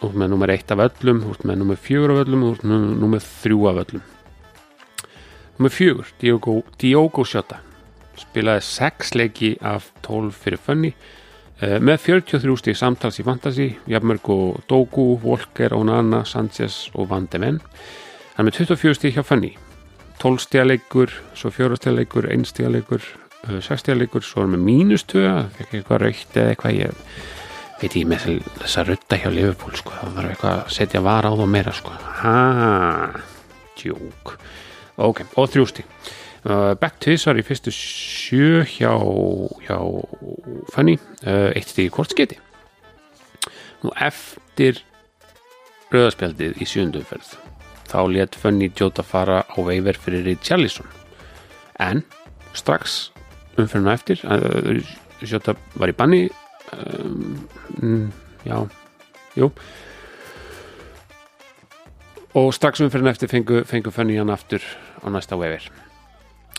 út 0.00 0.16
með 0.16 0.32
nummer 0.32 0.52
1 0.52 0.74
af 0.74 0.84
öllum 0.88 1.22
út 1.30 1.44
með 1.44 1.62
nummer 1.62 1.80
4 1.80 2.14
af 2.14 2.24
öllum 2.24 2.44
út 2.50 2.64
með 2.64 2.86
nummer 3.00 3.24
3 3.44 3.62
af 3.70 3.80
öllum. 3.84 4.04
Nummer 5.58 5.74
4 5.76 6.12
Diogo, 6.20 6.60
Diogo 6.80 7.24
Jota. 7.24 7.60
Spilaði 8.20 8.66
6 8.66 9.14
leiki 9.16 9.56
af 9.60 9.92
12 10.06 10.36
fyrir 10.36 10.60
Fanny 10.60 10.94
Eh, 11.60 11.76
með 11.76 12.06
43 12.06 12.56
stík 12.56 12.76
samtals 12.78 13.18
í 13.20 13.24
Fantasy 13.26 13.66
Jafnmörg 13.90 14.28
og 14.32 14.62
Dogu, 14.70 15.18
Volker, 15.20 15.74
Onana 15.76 16.22
Sanchez 16.24 16.86
og 16.94 17.10
Van 17.10 17.26
de 17.28 17.40
Ven. 17.42 17.58
Hann 18.36 18.46
er 18.46 18.48
með 18.48 18.62
24 18.62 18.96
stík 18.96 19.18
hjá 19.18 19.24
Fanny 19.28 19.50
12 20.22 20.40
stíðaleikur, 20.46 21.12
svo 21.36 21.52
4 21.52 21.76
stíðaleikur 21.76 22.30
1 22.32 22.48
stíðaleikur, 22.48 23.04
6 23.44 23.84
stíðaleikur 23.84 24.24
svo 24.24 24.40
er 24.40 24.48
hann 24.48 24.56
með 24.56 24.64
mínus 24.70 25.04
2, 25.08 25.20
það 25.26 25.52
fekk 25.58 25.76
eitthvað 25.76 26.02
raukt 26.04 26.40
eða 26.40 26.54
eitthvað, 26.54 26.78
ég 26.80 27.04
veit 27.80 27.96
ég 27.96 28.08
með 28.08 28.26
þess 28.60 28.80
að 28.80 28.92
rutta 28.92 29.18
hjá 29.20 29.28
Liverpool 29.32 29.76
sko, 29.78 29.96
það 29.96 30.16
var 30.16 30.30
eitthvað 30.30 30.56
að 30.56 30.72
setja 30.76 31.04
var 31.04 31.28
á 31.28 31.32
það 31.32 31.52
meira 31.56 31.76
sko, 31.76 31.94
ha 32.20 32.38
djúk. 33.80 34.34
Ok, 35.00 35.24
og 35.40 35.52
3 35.52 35.70
stík 35.70 36.16
Uh, 36.40 36.72
Beck 36.80 36.96
tvisar 37.04 37.36
í 37.36 37.42
fyrstu 37.44 37.68
sjö 37.74 38.62
hjá, 38.64 38.94
hjá 39.66 39.76
Fanny. 40.72 40.94
Uh, 41.20 41.52
eitt 41.52 41.68
stíð 41.68 41.90
í 41.90 41.92
hvort 41.92 42.14
sketi 42.14 42.38
nú 43.84 43.92
eftir 44.00 44.80
rauðaspjaldið 45.92 46.60
í 46.60 46.68
sjöndumferð 46.68 47.34
þá 47.90 47.98
let 48.08 48.38
Fanny 48.40 48.70
Jóta 48.72 49.04
fara 49.04 49.42
á 49.44 49.56
veiver 49.66 49.98
fyrir 50.00 50.24
Richarlison. 50.28 50.88
En 51.80 52.04
strax 52.56 53.10
umferðina 53.60 53.98
eftir 53.98 54.24
uh, 54.24 54.80
Jóta 55.20 55.58
var 55.76 55.92
í 55.92 55.96
banni 55.96 56.22
um, 56.76 58.10
já 58.46 58.56
jú. 59.36 59.50
Og 62.38 62.52
strax 62.54 62.82
umferðina 62.84 63.10
eftir 63.10 63.30
fengu, 63.30 63.64
fengu 63.66 63.90
Fanny 63.90 64.18
hann 64.20 64.30
aftur 64.30 64.62
á 65.02 65.06
næsta 65.10 65.38
veiver 65.40 65.66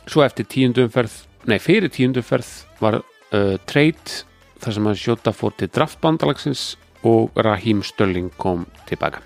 svo 0.10 0.24
eftir 0.26 0.48
tíundumferð 0.50 1.14
nei, 1.50 1.58
fyrir 1.62 1.92
tíundumferð 1.94 2.50
var 2.82 3.02
uh, 3.02 3.58
trade 3.70 4.22
þar 4.62 4.78
sem 4.78 4.90
að 4.92 5.02
Sjóta 5.02 5.34
fór 5.34 5.56
til 5.58 5.72
draftbandalagsins 5.74 6.76
og 7.08 7.34
Raheem 7.42 7.82
Stölling 7.86 8.30
kom 8.38 8.68
tilbaka. 8.90 9.24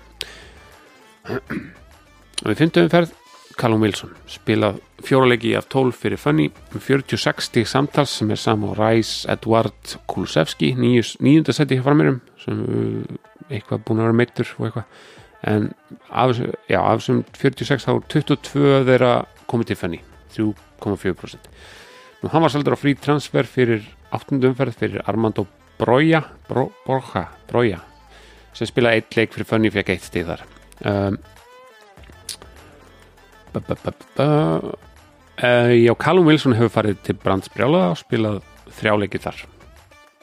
Og 2.44 2.50
við 2.50 2.60
fyndumferð 2.62 3.12
Callum 3.56 3.82
Wilson. 3.84 4.12
Spilað 4.28 4.80
fjóralegi 5.06 5.54
af 5.56 5.68
12 5.72 5.96
fyrir 5.96 6.20
Funny 6.20 6.50
um 6.74 6.80
46 6.82 7.48
stík 7.48 7.68
samtals 7.70 8.12
sem 8.18 8.30
er 8.30 8.40
sam 8.40 8.66
á 8.68 8.70
Ræs 8.76 9.24
Edvard 9.32 9.96
Kulusevski 10.10 10.74
nýjunda 10.76 11.54
seti 11.56 11.78
hjá 11.78 11.84
frammerum 11.86 12.20
sem 12.42 12.60
uh, 12.60 13.16
eitthvað 13.48 13.84
búin 13.86 14.02
að 14.02 14.08
vera 14.08 14.18
meittur 14.20 14.52
og 14.58 14.68
eitthvað. 14.68 15.00
En 15.46 15.68
af, 16.10 16.36
þessum 16.36 17.24
46 17.36 17.86
þá 17.86 17.90
er 17.94 18.06
22 18.16 18.78
þeirra 18.88 19.10
komið 19.46 19.72
til 19.72 19.80
Funny 19.80 20.00
3,4% 20.34 21.50
Nú 22.22 22.32
hann 22.32 22.42
var 22.42 22.52
seldur 22.52 22.74
á 22.74 22.80
frí 22.80 22.96
transfer 22.98 23.46
fyrir 23.46 23.84
áttundumferð 24.16 24.80
fyrir 24.80 25.04
Armando 25.06 25.44
Broja 25.78 26.24
Bro, 26.48 26.70
Borja, 26.86 27.28
Broja 27.46 27.84
sem 28.56 28.68
spilaði 28.68 29.02
eitt 29.02 29.16
leik 29.18 29.34
fyrir 29.34 29.48
Funny 29.48 29.70
fekk 29.72 29.92
eitt 29.92 30.06
stig 30.06 30.24
þar. 30.28 30.44
Um, 30.88 31.18
uh, 33.56 34.72
Já, 35.74 35.92
Callum 36.00 36.26
Wilson 36.26 36.56
hefur 36.56 36.72
farið 36.78 37.02
til 37.06 37.18
Brands 37.20 37.52
Brjála 37.52 37.90
og 37.92 38.00
spilað 38.00 38.40
þrjáleiki 38.78 39.22
þar. 39.22 39.44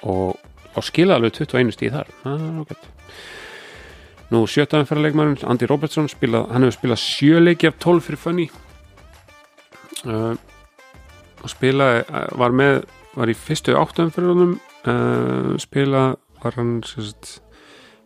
Og 0.04 0.40
og 0.74 0.84
skila 0.86 1.20
alveg 1.20 1.36
21 1.38 1.74
stíð 1.76 2.00
þar. 2.00 2.12
Ágætt 2.26 2.90
nú 4.34 4.48
sjötaðan 4.50 4.88
fyrir 4.90 5.04
leikmærin 5.06 5.38
Andy 5.46 5.68
Robertson 5.70 6.08
spilað, 6.10 6.48
hann 6.50 6.66
hefur 6.66 6.78
spilað 6.80 7.02
sjöleiki 7.04 7.70
af 7.70 7.78
12 7.84 8.06
fyrir 8.08 8.22
Funny. 8.22 8.48
Uh, 10.04 10.34
og 11.44 11.52
spilaði 11.52 12.02
uh, 12.10 12.26
var 12.42 12.56
með, 12.56 12.82
var 13.14 13.30
í 13.30 13.36
fyrstu 13.38 13.76
áttum 13.78 14.10
fyrir 14.12 14.34
honum 14.34 14.56
uh, 14.90 15.54
spilað 15.62 16.18
var 16.44 16.58
hann 16.58 16.74
sérst, 16.88 17.38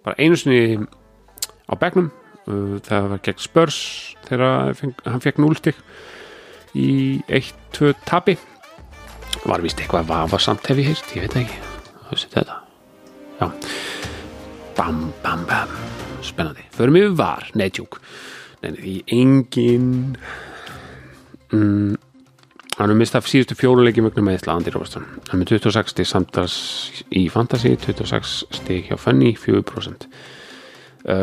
bara 0.06 0.20
einu 0.20 0.38
sinni 0.38 0.84
á 1.72 1.74
begnum 1.80 2.12
það 2.48 3.10
var 3.14 3.24
gegn 3.28 3.44
Spurs 3.44 3.80
þegar 4.28 4.78
hann 5.06 5.24
fekk 5.24 5.42
0 5.44 5.60
stík 5.60 5.82
í 6.78 6.92
1-2 7.28 7.94
tabi 8.08 8.38
var 9.48 9.64
vist 9.64 9.80
eitthvað 9.82 10.10
vafasamt 10.10 10.68
hef 10.68 10.82
ég 10.82 10.92
hýrt, 10.92 11.14
ég 11.16 11.28
veit 11.28 11.38
ekki. 11.44 11.60
Þessi 12.10 12.32
þetta? 12.34 12.58
Já. 13.38 13.48
Bam 14.78 15.06
bam 15.24 15.46
bam. 15.50 15.78
Spennandi, 16.26 16.66
förum 16.74 16.98
við 16.98 17.14
var, 17.20 17.46
neitjúk 17.58 18.00
nei, 18.64 18.74
því 18.74 18.96
engin 19.14 19.90
mm, 21.54 21.94
hann 22.78 22.94
er 22.94 22.98
mistað 22.98 23.30
síðustu 23.32 23.58
fjóruleiki 23.58 24.04
mögnu 24.06 24.24
með 24.26 24.40
Ísla 24.40 24.58
Andi 24.58 24.74
Róbaston 24.74 25.06
hann 25.30 25.36
er 25.36 25.44
með 25.44 25.54
26 25.56 25.94
stík 25.94 26.10
samtals 26.10 26.58
í 27.16 27.28
Fantasy 27.34 27.76
26 27.86 28.36
stík 28.60 28.90
hjá 28.90 29.00
Funny 29.02 29.36
4% 29.38 30.08
uh, 30.08 30.18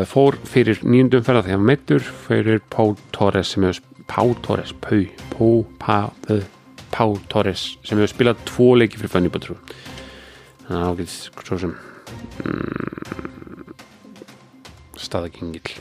fór 0.09 0.37
fyrir 0.49 0.79
nýjundum 0.81 1.25
ferða 1.25 1.45
þegar 1.45 1.65
meittur 1.69 2.05
fyrir 2.25 2.61
Pál 2.73 2.95
Torres 3.13 3.53
sem 3.53 3.65
hefur 3.67 3.83
Pá 4.09 4.21
Torres, 4.45 4.73
Pau, 4.81 5.01
Pó, 5.33 5.49
Pá, 5.81 6.09
Pá 6.93 7.05
Torres 7.29 7.75
sem 7.85 7.97
hefur 7.97 8.13
spilað 8.13 8.41
tvo 8.49 8.71
leiki 8.79 8.97
fyrir 9.01 9.13
Fanny 9.13 9.29
Batrú 9.33 9.57
þannig 10.65 10.79
að 10.79 10.87
ágætt 10.89 11.45
svo 11.45 11.59
sem 11.61 11.75
mm, 12.45 13.75
staðagengil 15.05 15.77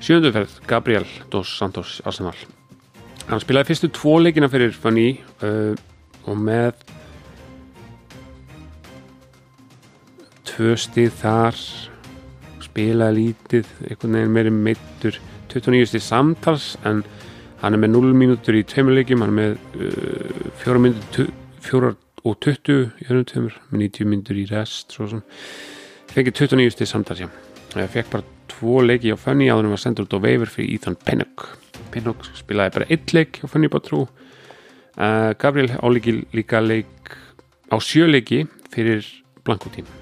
sjönduferð 0.00 0.60
Gabriel 0.66 1.06
Dos 1.30 1.50
Santos 1.58 1.98
Arsenal. 2.08 2.36
Hann 3.28 3.42
spilaði 3.42 3.70
fyrstu 3.70 3.90
tvo 3.94 4.16
leikina 4.22 4.48
fyrir 4.50 4.72
Fanny 4.74 5.20
uh, 5.44 5.74
og 6.26 6.40
með 6.40 6.80
tvö 10.48 10.74
stíð 10.80 11.12
þar 11.20 11.60
spilaði 12.70 13.26
lítið 13.26 13.70
einhvern 13.88 14.16
veginn 14.16 14.34
meiri 14.34 14.52
meittur 14.54 15.18
29 15.50 15.90
stíð 15.90 16.04
samtals 16.06 16.70
en 16.86 17.02
hann 17.60 17.76
er 17.76 17.82
með 17.82 17.94
0 17.96 18.14
mínútur 18.16 18.56
í 18.56 18.64
tveimurleikjum 18.70 19.24
hann 19.24 19.32
er 19.32 19.38
með 19.40 19.86
uh, 19.86 20.50
4 20.62 20.82
mínútur 20.86 21.30
4 21.66 21.92
og 22.20 22.36
20 22.44 22.80
í 23.02 23.08
öðrum 23.08 23.28
tveimur 23.28 23.56
með 23.70 23.84
90 23.86 24.10
mínútur 24.12 24.40
í 24.40 24.46
rest 24.50 24.98
fengið 26.10 26.42
29 26.42 26.74
stíð 26.74 26.90
samtals 26.90 27.24
já. 27.24 27.28
Ég 27.78 27.92
fekk 27.92 28.10
bara 28.10 28.26
tvo 28.50 28.80
leiki 28.82 29.12
á 29.14 29.18
Funny 29.20 29.46
áður 29.50 29.68
en 29.68 29.74
var 29.76 29.82
sendur 29.82 30.08
út 30.08 30.16
á 30.18 30.24
veifur 30.24 30.50
fyrir 30.50 30.74
Ethan 30.74 30.98
Pinnock. 30.98 31.46
Pinnock 31.94 32.26
spilaði 32.38 32.76
bara 32.78 32.90
eitt 32.90 33.14
leik 33.14 33.40
á 33.42 33.46
Funny 33.46 33.70
Batrú 33.70 34.04
uh, 34.06 35.30
Gabriel 35.38 35.78
álíki 35.78 36.20
líka 36.34 36.62
leik 36.62 37.14
á 37.70 37.78
sjöleiki 37.78 38.44
fyrir 38.74 39.06
Blanco 39.46 39.70
tím 39.70 39.99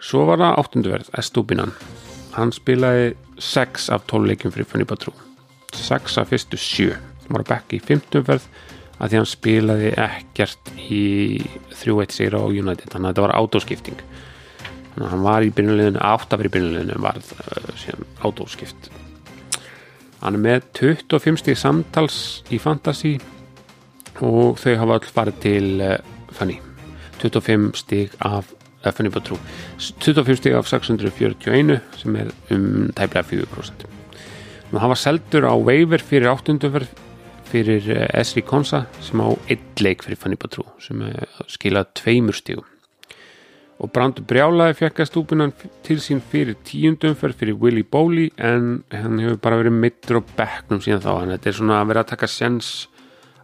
svo 0.00 0.26
var 0.28 0.42
það 0.42 0.58
áttunduverð 0.62 1.12
Estúbinan. 1.18 1.72
Hann 2.36 2.52
spilaði 2.52 3.14
6 3.38 3.90
af 3.92 4.06
12 4.08 4.30
leikum 4.30 4.52
fyrir 4.52 4.68
Funny 4.68 4.86
Batrú 4.88 5.12
6 5.76 6.18
af 6.18 6.30
fyrstu 6.30 6.56
7 6.56 6.92
hann 6.92 7.34
var 7.34 7.44
að 7.44 7.50
bekka 7.50 7.76
í 7.76 7.82
15 7.84 8.24
verð 8.26 8.46
að 8.96 9.10
því 9.10 9.18
hann 9.18 9.28
spilaði 9.28 9.90
ekkert 10.00 10.70
í 10.80 11.04
3-1 11.74 12.16
sigra 12.16 12.40
á 12.40 12.46
United 12.48 12.88
þannig 12.88 13.10
að 13.10 13.12
þetta 13.12 13.26
var 13.26 13.36
átóskipting 13.36 14.00
þannig 14.00 15.06
að 15.06 15.12
hann 15.12 15.26
var 15.26 15.44
í 15.44 15.52
byrjuleginu 15.58 16.04
áttafri 16.10 16.52
byrjuleginu 16.54 17.00
var 17.04 17.20
uh, 17.20 17.72
síðan 17.76 18.06
átóskipt 18.24 18.90
hann 20.22 20.38
er 20.38 20.44
með 20.46 20.68
25 20.80 21.42
stík 21.42 21.60
samtals 21.60 22.20
í 22.48 22.60
Fantasy 22.62 23.18
og 24.24 24.56
þau 24.62 24.72
hafa 24.80 24.96
all 24.96 25.10
farið 25.18 25.42
til 25.44 25.66
uh, 25.84 25.98
Fanny 26.32 26.60
25 27.20 27.68
stík 27.82 28.16
af 28.24 28.54
uh, 28.86 28.94
Fanny 28.94 29.12
Batrú 29.12 29.38
25 29.78 30.40
stík 30.40 30.58
af 30.58 30.70
641 30.70 31.80
sem 32.00 32.20
er 32.22 32.30
um 32.54 32.86
tæplega 32.96 33.26
4% 33.26 33.88
og 34.72 34.80
hann 34.82 34.92
var 34.92 35.00
seldur 35.00 35.46
á 35.46 35.54
waiver 35.54 36.02
fyrir 36.02 36.30
áttundumverð 36.32 37.02
fyrir 37.46 37.86
Esri 38.14 38.42
Konsa 38.42 38.86
sem 39.00 39.22
á 39.22 39.28
eitt 39.50 39.82
leik 39.82 40.06
fyrir 40.06 40.18
Fanny 40.18 40.38
Batrú 40.40 40.66
sem 40.82 41.04
skilaði 41.50 41.94
tveimur 42.02 42.38
stígum 42.38 42.66
og 43.82 43.92
Brandur 43.92 44.24
Brjálaði 44.28 44.76
fekk 44.78 45.02
að 45.02 45.08
stúpunan 45.10 45.52
til 45.84 45.98
sín 46.00 46.22
fyrir 46.24 46.56
tíundumferð 46.66 47.40
fyrir 47.42 47.58
Willy 47.60 47.84
Bowley 47.84 48.30
en 48.40 48.80
hann 48.92 49.20
hefur 49.20 49.40
bara 49.44 49.60
verið 49.60 49.76
mittur 49.76 50.20
á 50.20 50.28
bekknum 50.38 50.80
síðan 50.84 51.04
þá. 51.04 51.12
En 51.20 51.34
þetta 51.34 51.50
er 51.50 51.58
svona 51.58 51.80
að 51.82 51.90
vera 51.92 52.04
að 52.04 52.12
taka 52.14 52.30
sens 52.30 52.70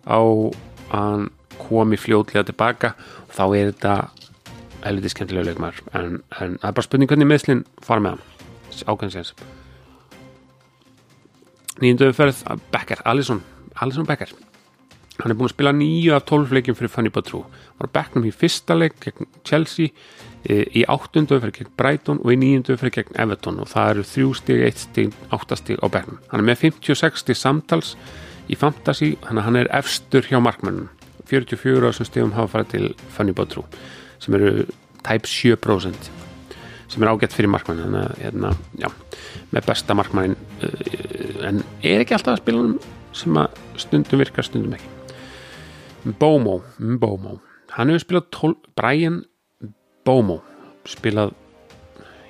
á 0.09 0.20
að 0.20 0.57
hann 0.93 1.28
komi 1.61 1.99
fljótlega 2.01 2.49
tilbaka 2.49 2.95
og 3.26 3.36
þá 3.36 3.45
er 3.45 3.72
þetta 3.72 3.97
helviti 4.85 5.12
skemmtilega 5.12 5.51
leikmar 5.51 5.80
en, 5.93 6.20
en 6.41 6.57
það 6.61 6.68
er 6.70 6.76
bara 6.78 6.87
spurning 6.87 7.11
hvernig 7.11 7.30
meðslinn 7.30 7.66
fara 7.85 8.05
með 8.05 8.16
hann. 8.16 8.28
Ákveðin 8.89 9.16
sens 9.18 9.35
nýjundumferð 11.83 12.43
Becker, 12.72 13.03
Alisson 13.09 13.43
Alisson 13.80 14.07
Becker. 14.07 14.33
Hann 15.20 15.33
er 15.33 15.37
búin 15.37 15.49
að 15.49 15.55
spila 15.55 15.72
nýju 15.76 16.14
af 16.16 16.24
tólf 16.26 16.53
leikjum 16.55 16.76
fyrir 16.76 16.91
Fanny 16.91 17.12
Batrú 17.12 17.43
var 17.78 17.91
bekknum 17.95 18.24
í 18.26 18.33
fyrsta 18.35 18.74
leik 18.74 18.97
gegn 19.03 19.28
Chelsea 19.47 19.93
e, 20.43 20.62
í 20.64 20.85
áttundu 20.89 21.39
fyrir 21.39 21.55
gegn 21.59 21.72
Brighton 21.78 22.20
og 22.24 22.33
í 22.33 22.39
nýjundu 22.41 22.78
fyrir 22.80 22.97
gegn 22.97 23.20
Everton. 23.24 23.61
Og 23.62 23.70
það 23.70 23.93
eru 23.93 24.07
þrjú 24.09 24.33
stig, 24.41 24.64
eitt 24.66 24.83
stig, 24.83 25.12
áttastig 25.30 25.78
á 25.78 25.87
bekknum. 25.93 26.18
Hann 26.33 26.43
er 26.43 26.49
með 26.49 26.64
56 26.64 27.22
stig 27.22 27.39
samtals 27.39 27.95
í 28.51 28.59
fantasy, 28.59 29.14
hann, 29.28 29.57
er 29.61 29.70
efstur 29.76 30.26
hjá 30.26 30.41
markmannum 30.43 30.89
44 31.30 31.87
á 31.87 31.91
þessum 31.93 32.09
stigum 32.09 32.37
hafa 32.37 32.57
farið 32.57 32.72
til 32.72 32.89
Fanny 33.14 33.37
Batrú 33.37 33.66
sem 34.23 34.37
eru 34.39 34.66
tæp 35.03 35.27
7% 35.29 36.11
sem 36.93 37.03
er 37.03 37.09
ágætt 37.09 37.33
fyrir 37.33 37.49
markmann. 37.49 37.81
Þannig 37.81 38.03
að 38.03 38.18
hérna, 38.20 38.51
já, 38.81 38.89
með 39.55 39.68
besta 39.70 39.97
markmannin 39.97 40.37
en 41.49 41.62
er 41.81 42.03
ekki 42.03 42.16
alltaf 42.16 42.37
að 42.37 42.43
spila 42.43 42.64
um 42.66 42.75
sem 43.16 43.39
að 43.41 43.61
stundum 43.81 44.23
virkar, 44.23 44.47
stundum 44.47 44.77
ekki. 44.77 44.91
Bomo, 46.20 46.61
Bomo 46.79 47.39
hann 47.77 47.93
hefur 47.93 48.03
spilað 48.03 48.27
tól, 48.35 48.57
Brian 48.77 49.23
Bomo 50.05 50.41
spilað 50.89 51.33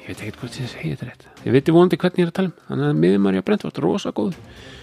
ég 0.03 0.12
veit 0.12 0.20
ekki 0.20 0.36
hvað 0.38 0.55
þið 0.57 0.70
segja 0.74 0.95
þetta 0.99 1.09
rétt. 1.09 1.26
Ég 1.47 1.57
veit 1.57 1.72
vonandi 1.72 1.99
hvernig 1.99 2.20
ég 2.20 2.28
er 2.28 2.32
að 2.32 2.38
tala 2.38 2.51
um. 2.51 2.57
Hann 2.68 2.84
er 2.86 2.97
miðumari 2.99 3.43
á 3.43 3.47
Brentvort, 3.47 3.80
rosa 3.82 4.12
góð 4.14 4.36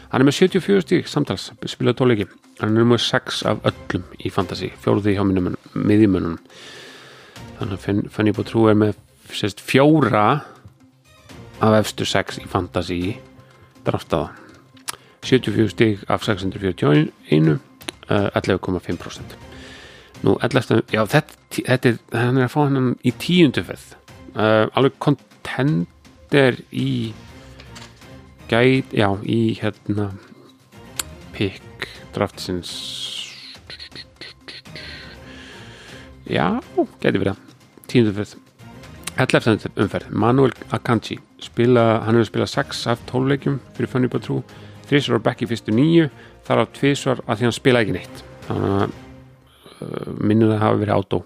hann 0.09 0.23
er 0.23 0.25
með 0.25 0.39
74 0.39 0.85
stík 0.85 1.09
samtals 1.09 1.49
spilað 1.69 1.99
tóleiki, 1.99 2.25
hann 2.59 2.77
er 2.77 2.87
með 2.87 3.03
6 3.05 3.43
af 3.49 3.61
öllum 3.69 4.05
í 4.17 4.31
Fantasí, 4.33 4.71
fjóruði 4.81 5.13
hjá 5.17 5.21
miðjumönunum 5.21 6.39
þannig 7.59 7.75
að 7.77 8.11
fann 8.15 8.29
ég 8.29 8.37
búið 8.37 8.51
trú 8.51 8.65
er 8.71 8.77
með 8.79 8.95
sérst, 9.35 9.61
fjóra 9.61 10.25
af 11.59 11.75
efstu 11.81 12.07
6 12.07 12.39
í 12.43 12.47
Fantasí 12.49 13.01
draftaða. 13.85 14.31
74 15.27 15.73
stík 15.73 16.03
af 16.07 16.23
641 16.23 17.59
uh, 18.07 18.29
11,5% 18.39 19.35
nú 20.23 20.35
11, 20.43 20.83
já 20.91 21.03
þetta, 21.07 21.35
þetta 21.55 21.91
er, 21.91 21.97
hann 22.15 22.39
er 22.39 22.47
að 22.47 22.53
fá 22.53 22.59
hann 22.65 22.93
í 23.07 23.11
tíunduferð 23.19 23.85
uh, 24.35 24.67
alveg 24.75 24.97
kontender 25.03 26.59
í 26.71 27.11
gæt, 28.49 28.95
já 28.95 29.09
í 29.23 29.39
hérna 29.59 30.09
pick 31.35 31.87
draftsins. 32.15 32.71
Já, 36.29 36.59
gæti 37.01 37.21
verið 37.21 37.48
tíunduferð. 37.89 38.37
11. 39.19 39.67
umferð, 39.75 40.11
Manuel 40.15 40.53
Akanji. 40.71 41.17
Spila, 41.43 41.99
hann 42.05 42.15
hefur 42.15 42.29
spilað 42.29 42.51
6 42.53 42.85
af 42.91 43.01
12 43.09 43.31
leikjum 43.33 43.59
fyrir 43.75 43.91
Fanny 43.91 44.09
Batrú 44.11 44.41
þrísvar 44.89 45.21
á 45.21 45.25
bekki 45.27 45.47
fyrstu 45.49 45.73
nýju 45.75 46.09
þar 46.47 46.63
á 46.63 46.71
tvísvar 46.75 47.21
að 47.25 47.39
því 47.39 47.47
hann 47.47 47.55
spila 47.57 47.83
ekki 47.83 47.95
neitt. 47.95 48.21
Þannig 48.47 48.75
að 48.75 48.85
uh, 48.87 50.13
minnum 50.17 50.53
það 50.53 50.63
hafa 50.63 50.81
verið 50.81 50.95
átó 50.97 51.21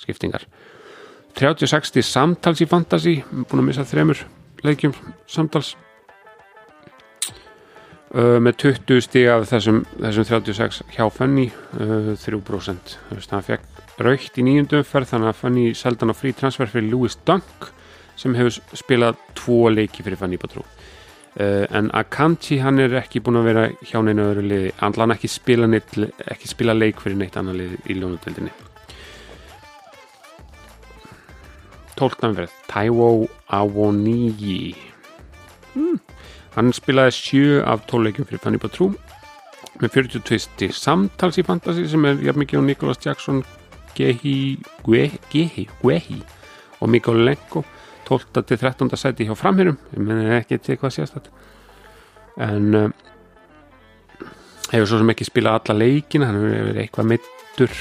skiptingar. 0.00 0.46
30-60 1.38 2.06
samtals 2.06 2.62
í 2.62 2.68
Fantasí 2.70 3.16
búin 3.32 3.64
að 3.64 3.68
missa 3.68 3.86
þremur 3.88 4.22
leikjum 4.64 4.94
samtals. 5.26 5.74
Uh, 8.14 8.38
með 8.38 8.60
20 8.62 9.02
stíg 9.02 9.26
af 9.32 9.48
þessum, 9.50 9.82
þessum 9.98 10.28
36 10.28 10.84
hjá 10.94 11.08
Fanny 11.10 11.48
uh, 11.50 12.12
3% 12.14 12.98
þannig 13.10 13.40
að 13.40 13.48
fekk 13.48 13.83
raukt 14.02 14.38
í 14.38 14.44
nýjundum 14.46 14.86
ferð 14.88 15.12
þannig 15.12 15.30
að 15.30 15.40
Fanny 15.42 15.66
seldan 15.78 16.10
á 16.10 16.18
frí 16.18 16.34
transfer 16.34 16.70
fyrir 16.70 16.90
Louis 16.90 17.16
Dunk 17.26 17.70
sem 18.18 18.34
hefur 18.38 18.58
spilað 18.74 19.20
tvo 19.38 19.68
leiki 19.70 20.06
fyrir 20.06 20.20
Fanny 20.20 20.40
Batrú 20.40 20.66
Uh, 21.34 21.64
en 21.74 21.88
Akanji 21.90 22.60
hann 22.62 22.78
er 22.78 22.92
ekki 22.94 23.18
búin 23.18 23.40
að 23.40 23.48
vera 23.48 23.62
hjá 23.82 23.96
neina 24.06 24.28
öðru 24.30 24.44
liði. 24.46 24.68
Hann 24.78 25.10
ekki 25.10 25.26
spila, 25.26 25.66
neitt, 25.66 25.96
ekki 26.30 26.46
spila 26.46 26.76
leik 26.78 27.02
fyrir 27.02 27.18
neitt 27.18 27.34
annar 27.34 27.58
lið 27.58 27.74
í 27.90 27.96
ljónutöldinni 27.98 28.52
tóltanferð 31.98 32.52
Taiwo 32.68 33.26
Awoniyi 33.54 34.74
hmm. 35.74 35.98
hann 36.56 36.72
spilaði 36.74 37.14
sjö 37.18 37.60
af 37.66 37.86
tólleikjum 37.90 38.26
fyrir 38.28 38.42
Fanny 38.42 38.60
Patrú 38.62 38.90
með 39.82 39.98
42 39.98 40.40
stig 40.46 40.74
samtals 40.76 41.38
í 41.38 41.46
Fantasy 41.46 41.86
sem 41.90 42.04
er 42.08 42.22
jafn 42.22 42.42
mikið 42.42 42.62
á 42.62 42.68
Nicholas 42.68 43.02
Jackson 43.02 43.42
Gehi 43.94 44.36
Gehi, 44.84 45.68
Gehi, 45.82 46.22
og 46.80 46.90
Mikael 46.90 47.24
Lenko 47.24 47.64
12. 48.08 48.44
til 48.46 48.58
13. 48.58 48.90
seti 48.96 49.26
hjá 49.28 49.34
framhérum 49.38 49.78
ég 49.94 50.04
menn 50.04 50.32
ekki 50.36 50.58
til 50.60 50.78
hvað 50.80 50.96
sést 50.98 51.16
þetta 51.16 51.30
en 52.44 52.74
uh, 52.74 52.88
hefur 54.72 54.90
svo 54.90 55.00
sem 55.00 55.12
ekki 55.14 55.28
spilað 55.28 55.60
alla 55.60 55.78
leikina 55.84 56.28
hann 56.28 56.40
hefur 56.42 56.80
eitthvað 56.82 57.10
mittur 57.14 57.74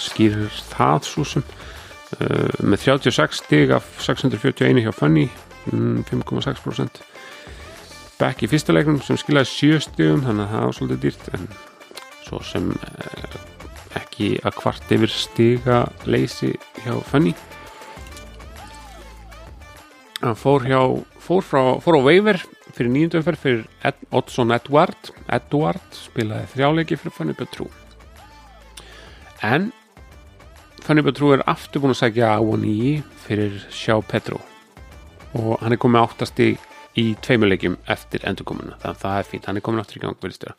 skýrir 0.00 0.60
það 0.72 1.08
svo 1.10 1.26
sem 1.28 1.44
uh, 1.44 2.62
með 2.62 2.86
36 2.86 3.42
stig 3.42 3.74
af 3.74 3.88
641 4.00 4.84
hjá 4.86 4.92
Fanny 4.96 5.28
5,6% 5.68 7.02
back 8.18 8.42
í 8.42 8.50
fyrsta 8.50 8.74
leiknum 8.74 9.02
sem 9.04 9.18
skilaði 9.20 9.50
7 9.52 9.84
stigum 9.88 10.24
þannig 10.26 10.46
að 10.46 10.54
það 10.54 10.66
var 10.66 10.76
svolítið 10.78 11.04
dýrt 11.06 11.30
en 11.36 11.48
svo 12.22 12.42
sem 12.46 12.70
uh, 12.72 13.31
ekki 14.12 14.30
að 14.44 14.56
kvart 14.60 14.92
yfir 14.92 15.10
stiga 15.10 15.78
leysi 16.04 16.52
hjá 16.84 16.98
Fanny 17.08 17.32
hann 20.20 20.36
fór 20.36 20.68
hjá 20.68 20.80
fór, 21.16 21.40
frá, 21.42 21.62
fór 21.80 21.96
á 21.96 22.02
veiver 22.04 22.42
fyrir 22.76 22.92
nýjumdöfver 22.92 23.36
fyrir 23.40 23.64
Ed, 23.84 23.98
Oddsson 24.12 24.52
Edward. 24.54 25.10
Edward 25.32 25.96
spilaði 25.96 26.50
þrjáleiki 26.52 26.98
fyrir 27.00 27.16
Fanny 27.16 27.34
Betrú 27.38 27.70
en 29.42 29.72
Fanny 30.82 31.02
Betrú 31.06 31.32
er 31.32 31.44
aftur 31.50 31.82
búin 31.82 31.94
að 31.94 32.02
segja 32.02 32.34
á 32.34 32.42
hann 32.42 32.66
í 32.66 32.98
fyrir 33.22 33.60
Sjá 33.70 34.00
Petru. 34.02 34.40
Og 35.38 35.54
hann 35.62 35.72
er 35.76 35.80
komið 35.80 36.02
áttasti 36.02 36.48
í 36.98 37.04
tveimuleikjum 37.22 37.76
eftir 37.90 38.26
endurkomuna. 38.26 38.74
Þannig 38.82 38.96
að 38.96 39.02
það 39.04 39.18
er 39.20 39.28
fínt, 39.30 39.46
hann 39.46 39.60
er 39.60 39.64
komin 39.64 39.82
aftur 39.82 40.00
í 40.00 40.02
gang 40.02 40.18
vilstjóra. 40.26 40.56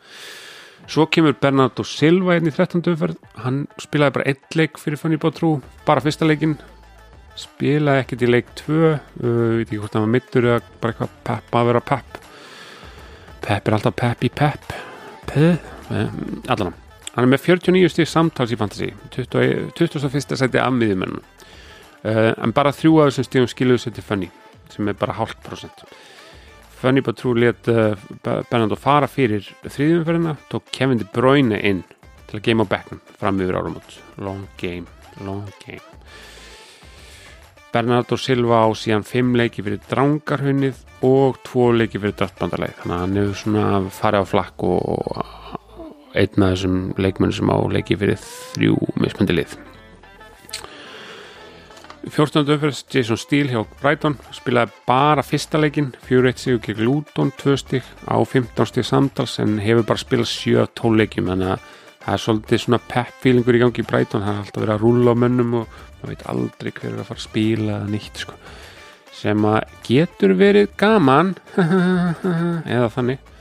Svo 0.90 1.08
kemur 1.12 1.36
Bernardo 1.40 1.86
Silva 1.88 2.38
inn 2.38 2.50
í 2.50 2.54
13. 2.54 2.84
umferð, 2.92 3.18
hann 3.44 3.64
spilaði 3.82 4.18
bara 4.18 4.30
einn 4.32 4.60
leik 4.60 4.80
fyrir 4.82 5.00
Fanny 5.00 5.20
Betrú, 5.22 5.56
bara 5.88 6.04
fyrsta 6.04 6.28
leikin 6.28 6.58
spilaði 7.40 8.04
ekkert 8.04 8.26
í 8.26 8.30
leik 8.30 8.54
2 8.60 8.78
uh, 8.78 8.98
veit 9.58 9.66
ekki 9.66 9.80
hvort 9.82 9.96
það 9.96 10.06
var 10.06 10.14
mittur 10.16 10.48
eða 10.50 10.62
bara 10.82 10.94
eitthvað 10.94 11.18
pepp 11.30 11.58
að 11.58 11.70
vera 11.72 11.84
pepp. 11.90 12.22
Pepp 13.44 13.68
er 13.68 13.78
alltaf 13.78 13.98
pepp 14.00 14.24
í 14.24 14.32
pepp. 14.32 14.76
Pepp, 15.32 15.70
um, 15.90 16.42
allan. 16.54 16.76
Hann 17.14 17.28
er 17.28 17.30
með 17.30 17.46
49 17.46 17.92
stíð 17.94 18.10
samtals 18.10 18.54
í 18.54 18.58
fantasy 18.58 18.90
21. 19.14 20.38
seti 20.40 20.62
af 20.62 20.74
miðjumennum 20.74 21.22
uh, 21.22 22.32
en 22.34 22.54
bara 22.56 22.74
þrjú 22.74 23.04
af 23.04 23.12
þessum 23.12 23.28
stíðum 23.28 23.52
skiluðu 23.52 23.84
sér 23.84 23.94
til 23.98 24.06
Funny 24.08 24.30
sem 24.74 24.90
er 24.90 24.98
bara 24.98 25.14
hálf 25.20 25.36
prosent 25.46 25.84
Funny 26.84 27.00
Batrú 27.00 27.32
let 27.40 27.68
uh, 27.72 27.96
Bernardo 28.26 28.76
fara 28.76 29.08
fyrir 29.08 29.46
þrýðumferðina 29.64 30.34
tók 30.52 30.66
Kevin 30.76 31.00
De 31.00 31.06
Bruyne 31.08 31.56
inn 31.64 31.80
til 32.28 32.42
að 32.42 32.44
geima 32.44 32.66
á 32.68 32.72
bekknum 32.74 33.00
fram 33.22 33.40
yfir 33.40 33.56
árum 33.56 33.78
long 34.20 34.42
game, 34.60 34.84
long 35.24 35.48
game. 35.64 35.80
Bernardo 37.72 38.20
Silva 38.20 38.66
á 38.68 38.70
síðan 38.76 39.08
5 39.08 39.32
leiki 39.40 39.64
fyrir 39.64 39.80
drangarhunnið 39.88 40.84
og 41.08 41.40
2 41.48 41.72
leiki 41.80 42.04
fyrir 42.04 42.20
draftbandarleik 42.20 42.76
þannig 42.82 42.98
að 42.98 43.06
hann 43.06 43.20
hefur 43.22 43.40
svona 43.46 43.68
farið 44.02 44.28
á 44.28 44.32
flakk 44.34 44.68
og 44.68 45.24
einn 46.20 46.44
af 46.44 46.58
þessum 46.58 46.82
leikmenn 47.00 47.32
sem 47.40 47.48
á 47.48 47.58
leiki 47.72 47.96
fyrir 47.96 48.20
þrjú 48.20 48.76
mismöndi 49.00 49.40
lið 49.40 49.56
14. 52.10 52.44
umferð 52.52 52.82
Jason 52.92 53.18
Steele 53.18 53.54
hjá 53.54 53.62
Brighton 53.80 54.18
spilaði 54.36 54.74
bara 54.88 55.24
fyrsta 55.24 55.60
leikin 55.62 55.94
4-1 56.04 56.42
sigur 56.42 56.60
gegn 56.66 56.84
Luton 56.84 57.32
2 57.40 57.56
stík 57.62 57.88
á 58.04 58.20
15 58.20 58.68
stík 58.68 58.88
samtals 58.88 59.38
en 59.40 59.56
hefur 59.64 59.86
bara 59.88 60.02
spilað 60.02 60.28
7-12 60.34 61.00
leikjum 61.00 61.32
þannig 61.32 61.54
að 61.54 61.70
það 62.04 62.16
er 62.18 62.24
svolítið 62.26 62.64
svona 62.66 62.82
pepp 62.92 63.24
feelingur 63.24 63.56
í 63.56 63.62
gangi 63.64 63.86
í 63.86 63.88
Brighton 63.88 64.26
það 64.26 64.34
er 64.34 64.42
alltaf 64.44 64.64
verið 64.66 64.76
að 64.76 64.84
rúla 64.84 65.16
á 65.16 65.22
mönnum 65.24 65.56
og 65.62 65.78
maður 66.02 66.12
veit 66.12 66.26
aldrei 66.34 66.72
hver 66.74 66.90
er 66.92 67.00
að 67.00 67.10
fara 67.12 67.22
að 67.22 67.28
spila 67.30 67.78
eða 67.78 67.92
nýtt 67.94 68.24
sko. 68.26 68.40
sem 69.24 69.48
að 69.48 69.78
getur 69.88 70.36
verið 70.36 70.74
gaman 70.84 71.36
eða 72.76 72.92
þannig 72.98 73.33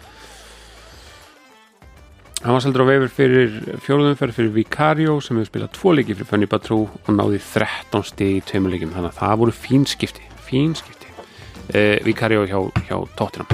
hann 2.42 2.56
var 2.56 2.62
seldur 2.64 2.82
á 2.82 2.90
veifur 2.90 3.12
fyrir 3.14 3.52
fjóruðumferð 3.84 4.34
fyrir 4.34 4.54
Vicario 4.56 5.20
sem 5.22 5.38
hefur 5.38 5.50
spilað 5.52 5.74
tvo 5.76 5.92
leiki 5.94 6.16
fyrir 6.16 6.26
Fanny 6.26 6.48
Batrú 6.50 6.80
og 6.90 7.10
náði 7.14 7.38
13 7.38 8.06
stig 8.08 8.38
í 8.40 8.44
tveimur 8.48 8.72
leikim 8.74 8.90
þannig 8.90 9.12
að 9.12 9.20
það 9.20 9.36
voru 9.44 9.54
fín 9.54 9.86
skipti 9.86 10.26
fín 10.52 10.74
skipti. 10.76 11.06
Eh, 11.72 12.00
Vicario 12.04 12.42
hjá, 12.44 12.58
hjá 12.88 12.96
Tottenham 13.16 13.46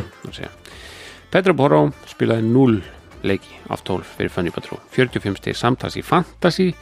Petra 1.28 1.54
Porro 1.54 1.90
spilaði 2.08 2.48
0 2.48 2.80
leiki 3.28 3.60
af 3.68 3.84
12 3.84 4.08
fyrir 4.16 4.32
Fanny 4.32 4.54
Batrú 4.54 4.80
45 4.96 5.36
stig 5.42 5.56
samtals 5.58 5.98
í 6.00 6.02
Fantasy. 6.02 6.72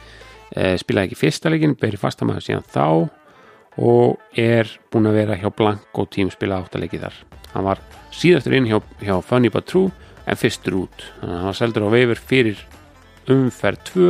Eh, 0.55 0.77
spilaði 0.79 1.11
ekki 1.11 1.19
fyrsta 1.19 1.51
leikin, 1.51 1.75
beri 1.75 1.99
fastamæður 1.99 2.45
síðan 2.45 2.67
þá 2.71 3.09
og 3.77 4.39
er 4.39 4.71
búin 4.89 5.11
að 5.11 5.19
vera 5.19 5.37
hjá 5.37 5.51
Blanko 5.53 6.07
tím 6.09 6.31
spila 6.31 6.63
áttaleiki 6.63 7.01
þar. 7.03 7.19
Hann 7.51 7.67
var 7.67 7.83
síðastur 8.15 8.55
inn 8.55 8.71
hjá, 8.71 8.79
hjá 9.03 9.19
Funny 9.21 9.51
But 9.51 9.67
True 9.67 9.91
en 10.27 10.39
fyrstur 10.39 10.81
út. 10.83 11.05
Þannig 11.19 11.33
að 11.33 11.41
hann 11.41 11.49
var 11.49 11.59
seldur 11.61 11.87
á 11.87 11.89
veifur 11.95 12.23
fyrir 12.31 12.63
umferð 13.31 13.83
2 13.91 14.09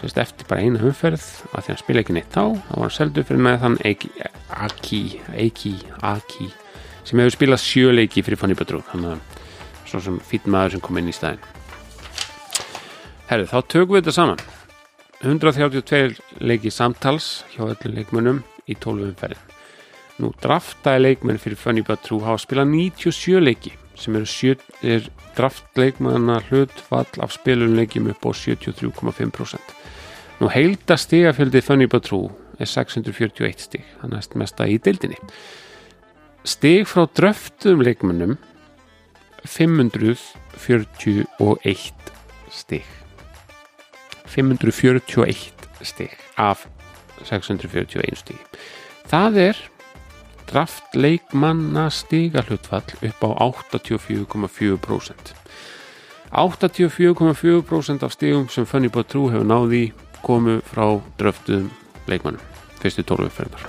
semst 0.00 0.18
eftir 0.22 0.48
bara 0.48 0.64
eina 0.64 0.80
umferð 0.80 1.26
að 1.52 1.66
því 1.66 1.74
að 1.74 1.82
spila 1.82 2.02
ekki 2.02 2.16
neitt 2.16 2.32
þá. 2.32 2.44
Þá 2.56 2.74
var 2.74 2.86
hann 2.86 2.96
seldur 2.96 3.28
fyrir 3.28 3.46
með 3.46 3.60
þann 3.64 3.78
Aki 4.60 5.04
Aki 5.30 5.74
Aki 6.02 6.50
sem 7.04 7.20
hefur 7.20 7.34
spilað 7.34 7.64
sjöleiki 7.64 8.22
fyrir 8.24 8.40
Funny 8.40 8.56
But 8.58 8.70
True 8.70 8.84
þannig 8.90 9.16
að 9.16 9.88
svo 9.90 10.02
sem 10.04 10.18
fýtt 10.22 10.46
maður 10.50 10.76
sem 10.76 10.84
kom 10.84 11.00
inn 11.00 11.10
í 11.10 11.14
staðin 11.16 11.42
Herru, 13.30 13.46
þá 13.46 13.58
tökum 13.70 13.94
við 13.94 14.02
þetta 14.02 14.14
saman. 14.16 14.40
132 15.20 16.16
leiki 16.42 16.70
samtals 16.74 17.44
hjá 17.52 17.62
öllu 17.68 17.92
leikmönnum 17.94 18.40
í 18.66 18.74
12 18.74 19.04
umferðin. 19.06 19.44
Nú 20.18 20.32
draftaði 20.42 21.04
leikmenn 21.04 21.38
fyrir 21.38 21.60
Funny 21.60 21.84
But 21.86 22.02
True 22.06 22.24
hafa 22.26 22.42
spilað 22.42 22.72
97 22.72 23.44
leiki 23.44 23.76
sem 24.00 24.16
eru 24.16 24.26
sjö, 24.28 24.54
er 24.82 25.00
draftleikmanna 25.36 26.40
hlutfall 26.48 27.22
af 27.22 27.30
spilunleikjum 27.36 28.06
upp 28.12 28.22
á 28.26 28.28
73,5%. 28.32 29.58
Nú 30.40 30.46
heilda 30.48 30.96
stigafjöldið 30.96 31.66
Funny 31.66 31.86
But 31.90 32.04
True 32.08 32.28
er 32.60 32.66
641 32.68 33.60
stig, 33.60 33.84
það 34.00 34.10
næst 34.14 34.32
mesta 34.40 34.62
í 34.68 34.78
deildinni. 34.80 35.18
Stig 36.48 36.88
frá 36.88 37.02
dröftum 37.12 37.80
leikmennum 37.84 38.38
541 39.44 41.92
stig. 42.50 42.84
541 44.30 45.52
stig 45.82 46.10
af 46.38 46.68
641 47.24 48.16
stig 48.20 48.38
það 49.10 49.38
er 49.50 49.56
draftleikmanna 50.50 51.88
stigahlutfall 51.94 52.90
upp 53.08 53.20
á 53.24 53.30
84,4% 53.48 55.34
84,4% 56.30 58.02
af 58.06 58.12
stigum 58.12 58.48
sem 58.48 58.66
Funny 58.66 58.88
But 58.88 59.08
True 59.08 59.32
hefur 59.32 59.46
náði 59.46 59.92
komu 60.22 60.60
frá 60.66 61.00
dröftuðum 61.18 61.70
leikmannum 62.10 62.42
fyrstu 62.82 63.02
tórumferðar 63.06 63.66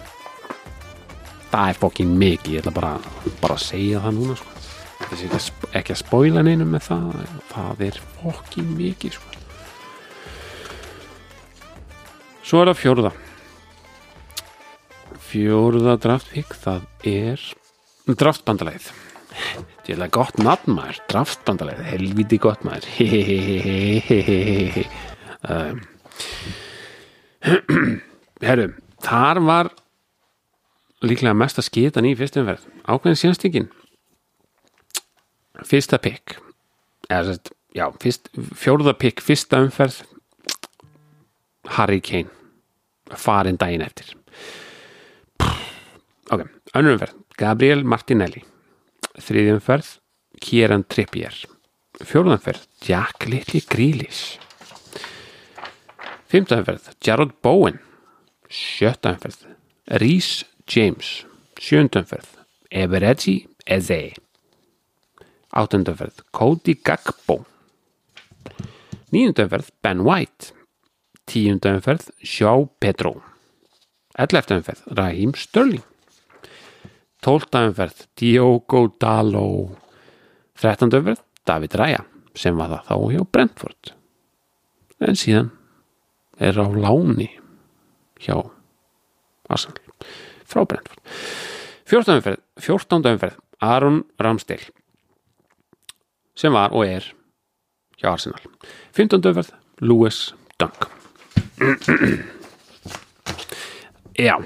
það 1.51 1.69
er 1.69 1.79
fokkin 1.81 2.13
mikið 2.19 2.53
ég 2.55 2.61
ætla 2.63 2.73
bara, 2.75 2.93
bara 3.41 3.57
að 3.57 3.65
segja 3.65 4.01
það 4.03 4.17
núna 4.19 4.35
sko. 4.39 4.49
ekki 5.73 5.93
að 5.95 6.01
spóila 6.03 6.43
neina 6.45 6.65
með 6.65 6.87
það 6.87 7.03
það 7.51 7.83
er 7.87 7.99
fokkin 8.21 8.69
mikið 8.77 9.17
sko. 9.17 9.27
Svo 12.45 12.61
er 12.61 12.71
það 12.71 12.81
fjóruða 12.81 13.11
Fjóruða 15.31 15.95
draftpík 16.01 16.51
það 16.59 17.07
er 17.07 17.47
draftbandalæð 18.19 18.91
Þetta 19.31 19.95
er 19.95 20.11
gott 20.13 20.39
nafn 20.41 20.75
maður. 20.75 20.99
Draftbandalæð, 21.11 21.79
helviti 21.87 22.39
gott 22.41 22.65
maður. 22.67 22.87
Um, 25.41 25.79
Herru 28.45 28.67
þar 29.01 29.39
var 29.41 29.69
líklega 31.01 31.33
mesta 31.33 31.63
skitan 31.65 32.05
í 32.05 32.11
fyrstum 32.19 32.45
verð 32.45 32.67
ákveðin 32.85 33.17
sénstíkin 33.17 33.71
fyrsta 35.65 35.97
pikk 35.97 36.37
eða 37.09 37.39
já, 37.73 37.87
fyrst, 38.03 38.29
fjóruða 38.37 38.93
pikk 39.01 39.25
fyrsta 39.25 39.63
umferð. 39.65 40.03
Harry 41.79 42.01
Kane 42.05 42.29
farin 43.17 43.57
daginn 43.57 43.81
eftir 43.85 44.13
ok, 46.31 46.45
önnumferð 46.77 47.17
Gabriel 47.39 47.83
Martinelli. 47.83 48.43
Þriðjumferð 49.21 49.97
Kieran 50.41 50.85
Trippier. 50.87 51.35
Fjóruðanferð 52.01 52.65
Jack 52.87 53.27
Little 53.29 53.61
Grealish. 53.69 54.39
Fymtaðanferð 56.31 56.91
Jarrod 57.03 57.35
Bowen. 57.43 57.81
Sjöttaðanferð 58.47 59.45
Rhys 59.99 60.31
James. 60.71 61.21
Sjöndumferð 61.59 62.37
Everetti 62.71 63.41
Eze. 63.67 64.13
Áttundumferð 65.51 66.23
Cody 66.31 66.77
Gagbo 66.79 67.41
níundumferð 69.11 69.73
Ben 69.83 70.05
White. 70.07 70.55
Tíundumferð 71.27 72.07
Sjá 72.23 72.55
Petro 72.79 73.19
elleftumferð 74.19 74.83
Raheem 74.97 75.33
Sterling 75.35 75.83
tóltaumferð 77.21 78.05
Diogo 78.17 78.87
Dalo 79.01 79.45
þrettandumferð 80.59 81.21
David 81.47 81.75
Raya 81.77 82.03
sem 82.37 82.57
var 82.57 82.71
það 82.71 82.87
þá 82.87 82.95
hjá 83.13 83.21
Brentford 83.35 83.93
en 85.01 85.17
síðan 85.17 85.49
er 86.41 86.57
á 86.57 86.65
láni 86.65 87.29
hjá 88.21 88.37
Arsenal 89.51 89.95
frá 90.45 90.65
Brentford 90.65 91.01
14. 91.91 92.17
umferð, 92.17 92.39
14. 92.61 93.09
umferð 93.13 93.39
Aron 93.61 94.03
Ramsdale 94.21 94.71
sem 96.37 96.53
var 96.55 96.73
og 96.73 96.87
er 96.87 97.09
hjá 97.99 98.13
Arsenal 98.13 98.41
15. 98.97 99.21
umferð 99.21 99.53
Lewis 99.81 100.31
Dunk 100.61 100.87
Já 104.21 104.37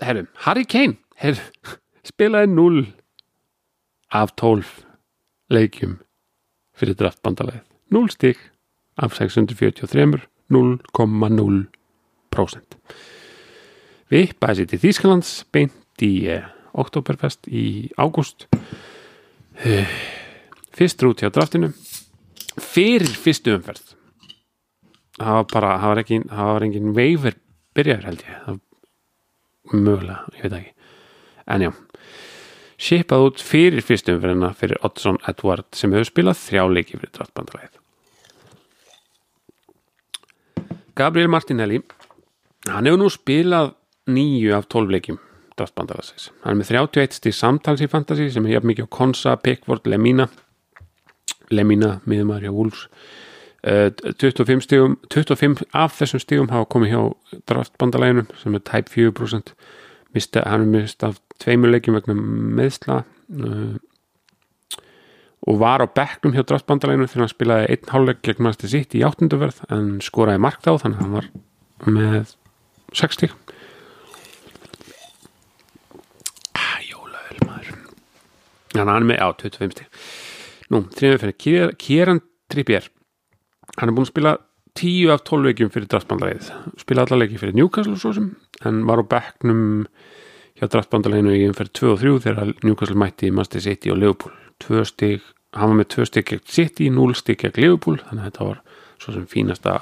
Herru, 0.00 0.26
Harry 0.44 0.64
Kane 0.68 1.05
herru, 1.20 1.42
spilaði 2.06 2.48
0 2.52 2.86
af 4.14 4.28
12 4.40 4.64
leikjum 5.52 5.94
fyrir 6.76 6.96
draftbandalegið 7.00 7.64
0 7.96 8.10
stík 8.12 8.38
af 8.96 9.10
643 9.16 10.20
0,0% 10.46 12.76
Vippaði 14.06 14.56
sér 14.60 14.68
til 14.70 14.82
Þýskalands 14.84 15.30
beint 15.50 16.02
í 16.06 16.28
eh, 16.30 16.46
Oktoberfest 16.76 17.48
í 17.48 17.88
ágúst. 17.98 18.46
Uh, 19.64 19.88
fyrst 20.76 21.00
rút 21.02 21.24
hjá 21.24 21.32
draftinu. 21.32 21.72
Fyrir 22.60 23.08
fyrstu 23.08 23.56
umferð 23.56 23.96
það 25.16 25.38
var 25.38 25.46
bara, 25.52 25.72
það 25.80 25.92
var 25.92 26.02
ekki 26.02 26.18
það 26.28 26.52
var 26.52 26.66
engin 26.66 26.94
veifir 26.96 27.38
byrjaður 27.76 28.08
held 28.10 28.24
ég. 28.26 28.40
Það 28.46 28.56
mögulega, 29.86 30.20
ég 30.36 30.44
veit 30.44 30.58
ekki 30.60 30.75
en 31.46 31.66
já. 31.66 31.72
Shipað 32.76 33.30
út 33.30 33.40
fyrir 33.40 33.84
fyrstu 33.84 34.16
umferðina 34.16 34.52
fyrir 34.56 34.80
Oddsson 34.84 35.18
Edward 35.30 35.68
sem 35.76 35.92
hefur 35.96 36.10
spilað 36.10 36.42
þrjá 36.42 36.64
leiki 36.68 36.98
fyrir 36.98 37.12
draftbandalæðið 37.16 37.82
Gabriel 40.96 41.30
Martinelli 41.32 41.80
hann 42.68 42.88
hefur 42.88 43.00
nú 43.00 43.08
spilað 43.12 43.72
nýju 44.12 44.52
af 44.56 44.68
tólf 44.72 44.92
leikjum 44.92 45.20
draftbandalæðis 45.56 46.28
hann 46.42 46.52
er 46.52 46.60
með 46.60 46.74
31 46.74 47.16
stíð 47.16 47.38
samtals 47.38 47.84
í 47.84 47.88
fantasy 47.88 48.28
sem 48.34 48.50
jafn 48.50 48.68
mikið 48.68 48.90
á 48.92 48.96
Konsa, 48.98 49.36
Pickford, 49.40 49.88
Lemina. 49.88 50.28
Lemina, 51.50 52.00
Wolves. 52.50 52.88
Uh, 53.66 53.88
25, 54.20 54.60
stigum, 54.62 54.98
25 55.10 55.64
af 55.74 55.96
þessum 55.96 56.20
stígum 56.22 56.52
hafa 56.52 56.68
komið 56.70 56.92
hjá 56.92 57.00
draftbandalæginu 57.50 58.26
sem 58.38 58.54
er 58.54 58.62
type 58.68 58.92
4% 58.92 59.54
Mista, 60.16 60.42
hann 60.48 60.70
mist 60.72 61.04
af 61.04 61.18
tveimur 61.42 61.72
leikjum 61.74 61.98
vegna 61.98 62.16
meðsla 62.16 63.02
uh, 63.04 63.76
og 65.46 65.58
var 65.60 65.84
á 65.84 65.86
bekknum 65.86 66.34
hjá 66.34 66.42
draftbandalæginu 66.46 67.08
þegar 67.10 67.24
hann 67.26 67.32
spilaði 67.32 67.68
einn 67.74 67.92
hálfleik 67.92 68.22
gegn 68.26 68.46
Master 68.46 68.72
City 68.72 69.02
í 69.02 69.04
áttunduverð 69.06 69.60
en 69.74 69.98
skoraði 70.04 70.42
markt 70.42 70.66
á 70.66 70.72
þannig 70.74 70.98
að 70.98 71.04
hann 71.04 71.16
var 71.18 71.28
með 71.92 72.32
60 72.96 73.34
ah, 76.56 76.80
Jólaöl 76.88 77.38
maður. 77.44 77.76
Hann 78.74 78.94
er 78.96 79.08
með 79.12 79.22
á 79.22 79.28
25 79.44 79.76
stíg 79.76 80.02
nú, 80.72 80.82
þriðum 80.96 81.22
fyrir 81.22 81.76
Kieran 81.78 82.24
Trippier. 82.50 82.90
Hann 83.76 83.90
er 83.90 83.94
búin 83.94 84.06
að 84.06 84.14
spila 84.14 84.36
10 84.76 85.12
af 85.14 85.22
12 85.28 85.46
leikjum 85.50 85.72
fyrir 85.72 85.88
draftbandalegið 85.92 86.50
spila 86.80 87.06
alla 87.06 87.20
leiki 87.22 87.38
fyrir 87.40 87.56
Newcastle 87.56 87.96
svo 88.00 88.12
sem 88.16 88.32
en 88.64 88.84
var 88.88 89.02
á 89.02 89.04
bekknum 89.04 89.62
hjá 90.56 90.68
draftbandaleginu 90.72 91.34
í 91.36 91.46
umferð 91.50 91.72
2 91.76 91.90
og 91.92 92.02
3 92.02 92.14
þegar 92.24 92.52
Newcastle 92.64 93.00
mætti 93.00 93.32
Master 93.34 93.60
City 93.60 93.92
og 93.92 94.00
Liverpool 94.00 94.32
2 94.64 94.84
stig, 94.88 95.24
hann 95.52 95.72
var 95.72 95.80
með 95.82 95.90
2 95.96 96.08
stig 96.08 96.28
gegn 96.30 96.46
City, 96.48 96.88
0 96.90 97.16
stig 97.18 97.42
gegn 97.42 97.60
Liverpool 97.60 98.00
þannig 98.00 98.22
að 98.22 98.30
þetta 98.30 98.48
var 98.48 98.62
svo 99.02 99.16
sem 99.16 99.28
fínasta 99.28 99.76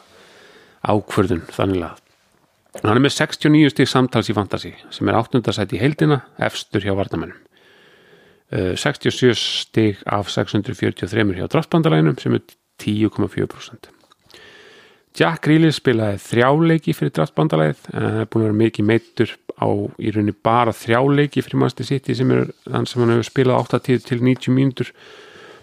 ákvörðun 0.84 1.46
þannig 1.54 1.86
að 1.86 2.02
hann 2.82 2.96
er 2.96 3.04
með 3.04 3.14
69 3.14 3.70
stig 3.70 3.90
samtals 3.90 4.30
í 4.32 4.36
Fantasy 4.36 4.74
sem 4.90 5.08
er 5.08 5.20
8. 5.20 5.44
sæti 5.54 5.78
í 5.78 5.82
heildina 5.84 6.24
efstur 6.42 6.82
hjá 6.82 6.96
Vardamennum 6.98 7.38
67 8.50 9.34
stig 9.38 10.02
af 10.06 10.30
643 10.30 11.38
hjá 11.38 11.46
draftbandalæginum 11.50 12.18
sem 12.18 12.34
er 12.38 12.42
10,4% 12.82 13.93
Jack 15.14 15.44
Grealish 15.46 15.78
spilaði 15.78 16.18
þrjáleiki 16.18 16.92
fyrir 16.96 17.12
draftbandalæð 17.14 17.84
er 17.94 18.24
búin 18.26 18.42
að 18.42 18.48
vera 18.48 18.56
mikið 18.58 18.86
meittur 18.88 19.34
á 19.62 19.70
í 20.02 20.10
rauninni 20.10 20.34
bara 20.42 20.72
þrjáleiki 20.74 21.44
fyrir 21.44 21.60
Master 21.62 21.86
City 21.86 22.16
sem 22.18 22.32
er 22.34 22.48
þann 22.64 22.88
sem 22.90 23.02
hann 23.02 23.12
hefur 23.14 23.28
spilað 23.28 23.76
80 23.78 24.08
til 24.08 24.18
90 24.26 24.56
mínútur. 24.56 24.90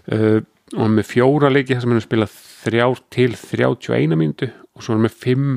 Uh, 0.08 0.40
og 0.72 0.86
hann 0.86 0.96
með 0.96 1.10
fjóra 1.10 1.52
leiki 1.52 1.76
þar 1.76 1.84
sem 1.84 1.92
hann 1.92 2.00
hefur 2.00 2.08
spilað 2.08 2.38
þrjá 2.62 2.86
til 3.18 3.36
31 3.36 4.16
mínútu 4.22 4.52
og 4.72 4.86
svo 4.86 4.96
hann 4.96 5.04
með 5.04 5.20
fimm 5.26 5.52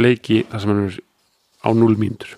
leiki 0.00 0.40
þar 0.48 0.64
sem 0.64 0.72
hann 0.72 0.82
hefur 0.86 1.04
á 1.68 1.70
0 1.84 2.00
mínútur. 2.00 2.34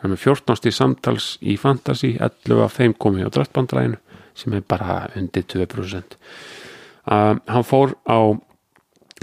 Hann 0.00 0.14
með 0.14 0.24
14 0.24 0.60
stíð 0.62 0.78
samtals 0.78 1.30
í 1.44 1.58
Fantasy 1.60 2.14
11 2.16 2.64
af 2.64 2.80
þeim 2.80 2.96
komið 2.96 3.28
á 3.28 3.34
draftbandalæðinu 3.36 4.00
sem 4.36 4.56
er 4.56 4.64
bara 4.64 5.02
undir 5.12 5.44
2% 5.44 6.16
Uh, 7.06 7.38
hann 7.46 7.62
fór 7.62 7.92
á 8.02 8.34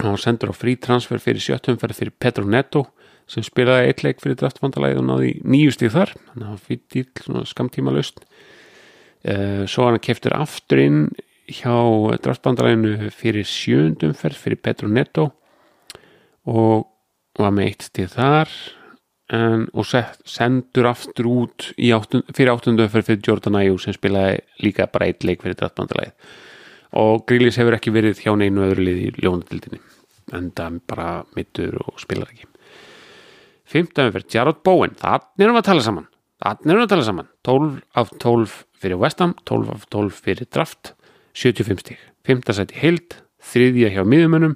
hann 0.02 0.18
sendur 0.20 0.50
á 0.50 0.54
frí 0.56 0.74
transfer 0.80 1.22
fyrir 1.22 1.42
sjöttumferð 1.42 2.00
fyrir 2.00 2.16
Petro 2.18 2.44
Neto 2.48 2.86
sem 3.30 3.44
spilaði 3.46 3.88
eitt 3.88 4.02
leik 4.04 4.20
fyrir 4.20 4.36
draftfandalæði 4.40 5.00
og 5.00 5.06
náði 5.08 5.30
nýju 5.48 5.74
stíð 5.76 5.94
þar. 5.94 6.14
Þannig 6.30 6.44
að 6.44 6.50
hann 6.50 6.64
fyrir 6.66 6.82
dýl 6.92 7.44
skamtíma 7.48 7.94
löst 7.94 8.24
uh, 8.24 9.62
svo 9.70 9.88
hann 9.88 10.02
keftur 10.02 10.36
aftur 10.36 10.82
inn 10.82 11.06
hjá 11.48 11.76
draftfandalæðinu 12.24 13.10
fyrir 13.14 13.46
sjöndumferð 13.48 14.40
fyrir 14.40 14.62
Petro 14.64 14.88
Neto 14.88 15.28
og 16.48 16.88
var 17.38 17.52
með 17.54 17.70
eitt 17.70 17.86
stíð 17.88 18.16
þar 18.16 18.56
en, 19.34 19.66
og 19.72 19.86
set, 19.88 20.20
sendur 20.28 20.88
aftur 20.88 21.28
út 21.30 21.70
áttund, 21.74 22.28
fyrir 22.36 22.52
áttundumferð 22.54 23.10
fyrir 23.10 23.24
Jordan 23.28 23.60
Ayew 23.60 23.78
sem 23.80 23.96
spilaði 23.96 24.40
líka 24.64 24.88
bara 24.92 25.08
eitt 25.10 25.24
leik 25.26 25.44
fyrir 25.44 25.58
draftfandalæði 25.60 26.12
og 27.00 27.24
Grílis 27.28 27.58
hefur 27.58 27.76
ekki 27.76 27.92
verið 27.94 28.22
hjá 28.24 28.32
neinu 28.38 28.66
öðru 28.68 28.86
lið 28.86 29.00
í 29.02 29.12
ljónadildinni 29.18 29.80
en 30.34 30.50
það 30.56 30.80
bara 30.88 31.08
mittur 31.36 31.76
og 31.82 31.98
spilar 32.00 32.30
ekki. 32.32 32.46
Fymta 33.68 34.06
umferð, 34.08 34.28
Jarrod 34.32 34.60
Bowen 34.66 34.94
þannig 35.00 35.44
erum 35.46 35.56
við 35.56 35.62
að 35.62 35.68
tala 35.70 35.84
saman. 35.84 36.06
Þannig 36.44 36.70
erum 36.70 36.82
við 36.82 36.86
að 36.86 36.92
tala 36.92 37.06
saman. 37.08 37.30
12 37.48 37.80
af 38.00 38.12
12 38.22 38.54
fyrir 38.84 39.00
Westham 39.00 39.34
12 39.48 39.74
af 39.74 39.86
12 39.92 40.20
fyrir 40.26 40.50
Draft 40.52 40.94
75 41.34 41.82
stík, 41.82 42.02
fymta 42.26 42.54
seti 42.54 42.78
heild 42.78 43.18
þriðja 43.42 43.90
hjá 43.96 44.02
miðumönum 44.06 44.54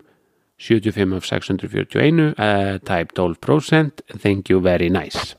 75 0.63 1.15
af 1.19 1.27
641 1.27 2.23
uh, 2.31 2.79
type 2.87 3.15
12% 3.19 4.03
thank 4.23 4.51
you 4.51 4.63
very 4.63 4.89
nice. 4.89 5.35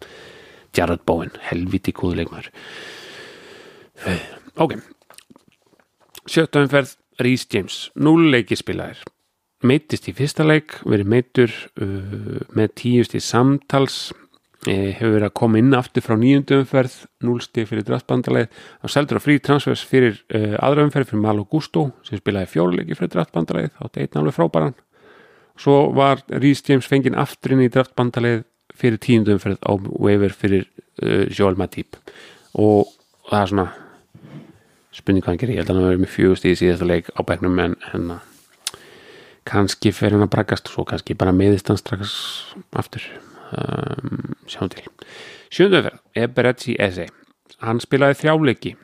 Jarrod 0.75 1.01
Bowen, 1.07 1.31
helviti 1.49 1.93
góðuleikmar 1.95 2.51
ok 4.59 4.77
sjötta 6.27 6.63
umferð 6.63 6.95
Rhys 7.19 7.45
James, 7.51 7.89
0 7.99 8.31
leiki 8.31 8.57
spilaðir. 8.57 9.03
Meittist 9.67 10.07
í 10.07 10.15
fyrsta 10.15 10.45
leik 10.47 10.77
verið 10.87 11.11
meittur 11.11 11.53
uh, 11.81 12.39
með 12.55 12.75
tíust 12.79 13.15
í 13.17 13.19
samtals 13.19 14.13
eh, 14.63 14.95
hefur 14.95 15.17
verið 15.17 15.27
að 15.27 15.35
koma 15.35 15.59
inn 15.59 15.75
aftur 15.75 16.05
frá 16.05 16.15
nýjundu 16.15 16.61
umferð 16.61 16.95
0 17.27 17.43
stíð 17.43 17.67
fyrir 17.73 17.87
draftbandalegð 17.89 18.53
á 18.55 18.85
seldur 18.87 19.19
og 19.19 19.25
frí 19.25 19.35
transfers 19.43 19.83
fyrir 19.83 20.21
uh, 20.31 20.55
aðra 20.63 20.85
umferð 20.87 21.11
fyrir 21.11 21.25
Malo 21.25 21.43
Gusto 21.43 21.89
sem 22.07 22.21
spilaði 22.21 22.53
fjóruleiki 22.53 22.95
fyrir 22.95 23.11
draftbandalegð 23.17 23.83
átti 23.83 24.05
einn 24.05 24.21
alveg 24.21 24.37
frábæran. 24.39 24.77
Svo 25.59 25.89
var 25.91 26.23
Rhys 26.31 26.63
James 26.63 26.87
fenginn 26.87 27.19
aftur 27.19 27.57
inn 27.57 27.65
í 27.65 27.73
draftbandalegð 27.73 28.47
fyrir 28.79 29.03
tíundu 29.03 29.35
umferð 29.35 29.59
á 29.59 29.75
waiver 29.75 30.31
fyrir 30.31 30.69
uh, 31.03 31.27
Joel 31.27 31.59
Matip. 31.59 31.99
Og 32.55 32.87
það 33.27 33.41
er 33.41 33.51
svona 33.51 33.69
spurning 34.99 35.23
hvað 35.23 35.33
hann 35.33 35.41
gerir, 35.41 35.55
ég 35.55 35.63
held 35.63 35.71
að 35.71 35.79
hann 35.79 35.89
verið 35.89 36.03
með 36.03 36.13
fjögust 36.15 36.47
í 36.47 36.55
síðasta 36.59 36.89
leik 36.89 37.09
á 37.15 37.21
bæknum 37.25 37.63
en 37.63 37.77
hennar 37.91 38.25
kannski 39.49 39.93
fer 39.95 40.13
hann 40.13 40.25
að 40.25 40.33
brakast 40.35 40.69
og 40.69 40.75
svo 40.75 40.85
kannski 40.89 41.17
bara 41.17 41.33
meðist 41.33 41.71
hann 41.71 41.79
strax 41.79 42.11
aftur. 42.77 43.05
Um, 43.49 44.35
sjáum 44.45 44.69
til. 44.69 44.83
Sjönduferð, 45.49 45.97
Eberetsi 46.13 46.75
Eze 46.77 47.07
hann 47.65 47.81
spilaði 47.83 48.19
þrjáleiki 48.21 48.75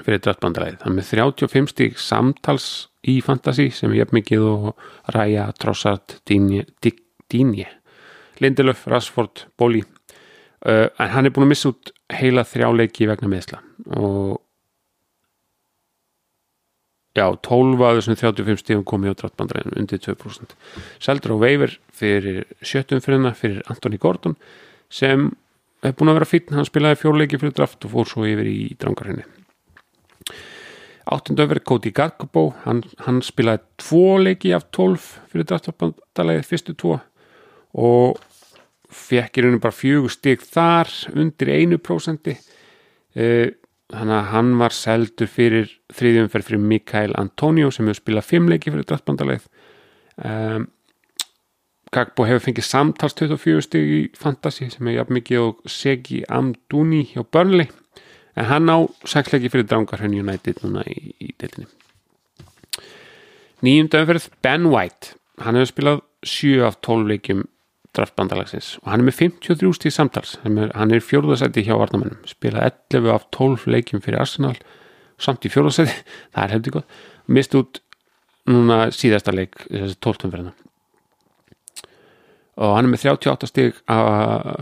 fyrir 0.00 0.22
draftbandalæðið, 0.24 0.84
hann 0.86 0.96
með 0.96 1.10
35 1.10 1.72
stík 1.74 2.00
samtals 2.00 2.68
í 3.10 3.18
Fantasí 3.24 3.68
sem 3.74 3.92
er 3.92 4.02
jafnmikið 4.02 4.46
og 4.46 4.68
Ræja, 5.12 5.48
Trossard 5.60 6.18
Dínje, 6.28 7.66
Lindelöf, 8.40 8.86
Rassford, 8.88 9.44
Bóli 9.60 9.82
uh, 9.84 10.86
en 10.88 11.12
hann 11.14 11.28
er 11.28 11.34
búin 11.34 11.48
að 11.48 11.52
missa 11.52 11.72
út 11.74 11.92
heila 12.16 12.46
þrjá 12.48 12.70
leiki 12.76 13.08
vegna 13.10 13.30
meðsla 13.32 13.60
og 13.98 14.38
já, 17.20 17.26
12 17.46 17.84
að 17.86 17.98
þessum 18.00 18.18
35 18.18 18.62
stífum 18.62 18.86
komið 18.88 19.14
á 19.14 19.18
drattbandræðinu 19.22 19.78
undir 19.82 20.00
2% 20.04 20.56
seldur 21.02 21.36
á 21.36 21.42
veifir 21.44 21.76
fyrir 22.00 22.40
sjöttum 22.64 23.02
fyrirna 23.04 23.34
fyrir 23.36 23.60
Anthony 23.70 24.00
Gordon 24.00 24.38
sem 24.90 25.28
er 25.84 25.94
búin 25.96 26.12
að 26.12 26.20
vera 26.20 26.28
fítn, 26.28 26.56
hann 26.56 26.68
spilaði 26.68 27.00
fjórleiki 27.00 27.40
fyrir 27.40 27.54
draft 27.56 27.84
og 27.86 27.94
fór 27.94 28.08
svo 28.08 28.26
yfir 28.28 28.48
í 28.50 28.72
drangarhinni 28.80 29.26
áttundöfver 31.10 31.62
Cody 31.66 31.92
Gagbo 31.96 32.50
hann, 32.64 32.82
hann 33.06 33.22
spilaði 33.24 33.64
tvo 33.80 34.18
leiki 34.22 34.52
af 34.56 34.68
12 34.76 35.06
fyrir 35.32 35.48
draftbandalagið 35.50 36.50
fyrstu 36.50 36.76
tvo 36.78 36.98
og 37.80 38.20
fekk 38.90 39.38
í 39.38 39.44
rauninu 39.44 39.62
bara 39.62 39.74
fjögur 39.76 40.12
stík 40.12 40.42
þar 40.44 40.90
undir 41.14 41.52
einu 41.54 41.78
prósendi 41.82 42.36
eða 43.14 43.50
þannig 43.90 44.16
að 44.16 44.28
hann 44.32 44.50
var 44.60 44.74
seldur 44.76 45.30
fyrir 45.30 45.72
þriðjumferð 45.94 46.50
fyrir 46.50 46.62
Mikael 46.72 47.14
Antonio 47.18 47.72
sem 47.74 47.88
hefur 47.88 48.00
spilað 48.00 48.28
fimmleiki 48.28 48.70
fyrir 48.70 48.86
draftbandaleið 48.86 49.48
um, 50.24 50.68
Gagbo 51.90 52.22
hefur 52.28 52.44
fengið 52.44 52.68
samtals 52.68 53.16
24 53.18 53.66
stig 53.66 53.88
í 53.90 54.00
Fantasy 54.14 54.68
sem 54.70 54.86
er 54.86 55.00
jafn 55.00 55.16
mikið 55.16 55.42
og 55.42 55.64
Segi 55.66 56.20
Amduni 56.30 57.00
hjá 57.10 57.24
Burnley. 57.26 57.66
En 58.38 58.46
hann 58.46 58.70
á 58.70 58.78
sexleiki 59.02 59.50
fyrir 59.50 59.66
Drangarhönn 59.66 60.14
United 60.14 60.62
núna 60.62 60.86
í, 60.86 61.10
í 61.18 61.34
delinni 61.34 61.66
nýjumdöfverð 63.64 64.28
Ben 64.42 64.68
White. 64.72 65.16
Hann 65.40 65.56
hefur 65.58 65.70
spilað 65.72 66.02
7 66.26 66.64
af 66.68 66.78
12 66.84 67.08
leikim 67.10 67.42
draftbandalagsins. 67.96 68.76
Og 68.84 68.92
hann 68.92 69.02
er 69.02 69.08
með 69.08 69.18
53 69.22 69.76
stíð 69.78 69.96
samtals. 69.96 70.36
Hann 70.44 70.94
er 70.94 71.04
fjórðarsæti 71.04 71.64
hjá 71.66 71.74
Varnamennum 71.78 72.22
spilað 72.28 72.70
11 72.94 73.14
af 73.14 73.28
12 73.34 73.68
leikjum 73.74 74.04
fyrir 74.04 74.22
Arsenal. 74.22 74.56
Samt 75.20 75.44
í 75.44 75.52
fjórðarsæti 75.52 75.94
það 76.34 76.42
er 76.44 76.56
heldur 76.56 76.80
gott, 76.80 76.98
mist 77.28 77.56
út 77.58 77.82
núna 78.50 78.88
síðasta 78.94 79.34
leik 79.34 79.66
þessi 79.68 79.98
12. 80.00 80.30
verðina 80.32 80.56
og 82.60 82.74
hann 82.76 82.88
er 82.88 82.92
með 82.92 83.06
38 83.14 83.48
stíð 83.48 83.78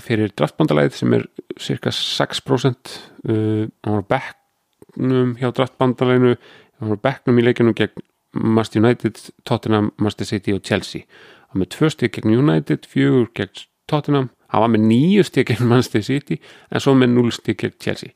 fyrir 0.04 0.32
draftbandalæð 0.38 0.98
sem 1.00 1.14
er 1.16 1.24
cirka 1.60 1.92
6% 1.94 2.92
uh, 3.26 3.64
hann 3.84 3.96
var 3.96 4.06
bekknum 4.14 5.34
hjá 5.40 5.50
draftbandalæðinu 5.56 6.36
hann 6.36 6.94
var 6.94 7.02
bekknum 7.08 7.40
í 7.40 7.48
leikjunum 7.48 7.76
gegn 7.78 8.06
Master 8.38 8.82
United, 8.82 9.16
Tottenham, 9.48 9.88
Master 9.96 10.28
City 10.28 10.52
og 10.52 10.60
Chelsea 10.62 11.08
hann 11.48 11.62
með 11.62 11.72
tvö 11.74 11.90
stygg 11.92 12.16
gegn 12.16 12.34
United, 12.36 12.86
fjögur 12.88 13.30
gegn 13.36 13.64
Tottenham, 13.88 14.30
hann 14.52 14.64
var 14.64 14.72
með 14.72 14.86
nýju 14.90 15.24
stygg 15.28 15.52
gegn 15.52 15.68
Manchester 15.70 16.04
City 16.04 16.40
en 16.68 16.84
svo 16.84 16.94
með 16.98 17.14
núl 17.14 17.32
stygg 17.34 17.62
gegn 17.62 17.78
Chelsea. 17.82 18.14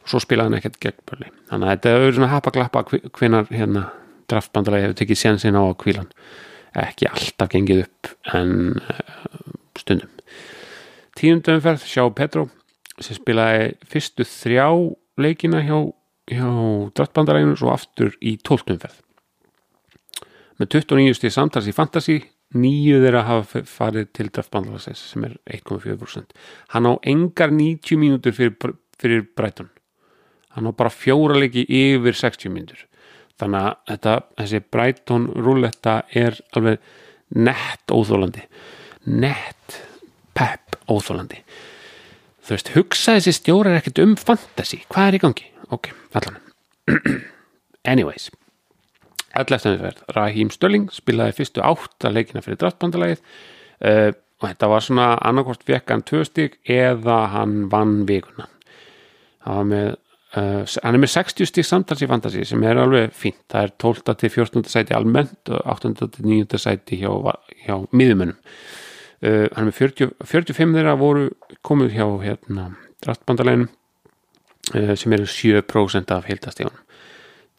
Og 0.00 0.12
svo 0.12 0.22
spilaði 0.24 0.50
hann 0.50 0.60
ekkert 0.60 0.78
gegn 0.82 1.02
Börli 1.08 1.32
þannig 1.50 1.66
að 1.66 1.74
þetta 1.74 1.96
er 1.96 2.14
svona 2.16 2.30
hapa-glappa 2.34 2.84
hvenar 3.18 3.50
hérna 3.52 3.88
draftbandalagi 4.30 4.86
hefur 4.86 4.98
tekið 5.00 5.20
sénsinn 5.20 5.58
á 5.58 5.64
kvílan 5.80 6.08
ekki 6.80 7.08
alltaf 7.10 7.50
gengið 7.50 7.84
upp 7.84 8.10
en 8.36 8.56
uh, 8.78 9.52
stundum. 9.78 10.10
Tíundumferð 11.18 11.84
sjá 11.84 12.04
Petro 12.14 12.46
sem 13.00 13.18
spilaði 13.18 13.74
fyrstu 13.90 14.24
þrjá 14.28 14.68
leikina 15.20 15.60
hjá, 15.66 15.76
hjá 16.30 16.48
draftbandalæginu 16.96 17.58
svo 17.58 17.72
aftur 17.74 18.14
í 18.22 18.36
tóltumferð 18.40 19.00
með 20.60 20.74
29 20.76 21.16
stíð 21.16 21.34
samtals 21.34 21.68
í 21.70 21.74
Fantasy 21.74 22.18
nýju 22.56 23.00
þeirra 23.04 23.24
hafa 23.28 23.62
farið 23.68 24.08
til 24.16 24.28
draftbandalagsins 24.30 25.02
sem 25.12 25.26
er 25.28 25.36
1,4% 25.58 26.34
hann 26.74 26.88
á 26.90 26.92
engar 27.06 27.52
90 27.54 28.00
mínútur 28.00 28.34
fyrir, 28.34 28.74
fyrir 28.98 29.26
Brighton. 29.36 29.70
Hann 30.56 30.66
á 30.66 30.72
bara 30.74 30.90
fjóra 30.90 31.38
leiki 31.38 31.62
yfir 31.62 32.16
60 32.18 32.50
mínútur. 32.50 32.86
Þannig 33.38 33.60
að 33.62 33.76
þetta, 33.92 34.16
þessi 34.40 34.60
Brighton 34.74 35.28
rúletta 35.38 36.00
er 36.10 36.40
alveg 36.58 36.82
nett 37.30 37.94
óþólandi 37.94 38.42
nett 39.06 39.78
pepp 40.36 40.76
óþólandi 40.90 41.40
þú 42.44 42.56
veist, 42.56 42.72
hugsa 42.74 43.16
þessi 43.18 43.36
stjórar 43.38 43.78
ekkert 43.78 44.02
um 44.02 44.16
fantasy, 44.18 44.82
hvað 44.90 45.08
er 45.08 45.18
í 45.18 45.22
gangi? 45.24 45.46
ok, 45.70 45.92
allan 46.18 46.40
anyways 47.92 48.28
11. 49.36 49.78
verð, 49.80 50.02
Raheem 50.16 50.50
Stölling 50.50 50.90
spilaði 50.92 51.36
fyrstu 51.38 51.62
átt 51.62 52.06
að 52.06 52.16
leikina 52.18 52.42
fyrir 52.44 52.58
draftbandalagið 52.60 53.20
uh, 53.20 54.10
og 54.40 54.46
þetta 54.48 54.70
var 54.72 54.84
svona 54.84 55.08
annarkort 55.26 55.66
vekkan 55.68 56.02
tvö 56.06 56.24
stygg 56.26 56.56
eða 56.70 57.18
hann 57.34 57.68
vann 57.72 58.00
vikuna 58.08 58.48
með, 59.66 59.94
uh, 60.34 60.64
hann 60.66 60.98
er 60.98 61.02
með 61.04 61.12
60 61.14 61.50
stygg 61.52 61.68
samtals 61.68 62.02
í 62.02 62.10
fantasi 62.10 62.44
sem 62.48 62.66
er 62.66 62.80
alveg 62.82 63.14
fínt, 63.16 63.42
það 63.52 63.68
er 63.68 63.74
12. 63.86 64.14
til 64.24 64.34
14. 64.34 64.66
sæti 64.72 64.96
almennt 64.98 65.52
og 65.52 65.62
8. 65.76 65.94
til 66.00 66.30
9. 66.32 66.60
sæti 66.60 67.00
hjá, 67.04 67.10
hjá 67.66 67.76
miðumönum 67.94 68.36
uh, 68.36 69.46
hann 69.54 69.62
er 69.62 69.70
með 69.70 69.78
40, 69.78 70.14
45 70.26 70.78
þeirra 70.78 70.98
voru 70.98 71.28
komið 71.66 71.98
hjá 72.00 72.06
hérna, 72.26 72.72
draftbandalaginum 73.04 73.70
sem 74.70 75.10
eru 75.16 75.24
7% 75.26 76.12
af 76.14 76.26
heildastíðunum 76.28 76.89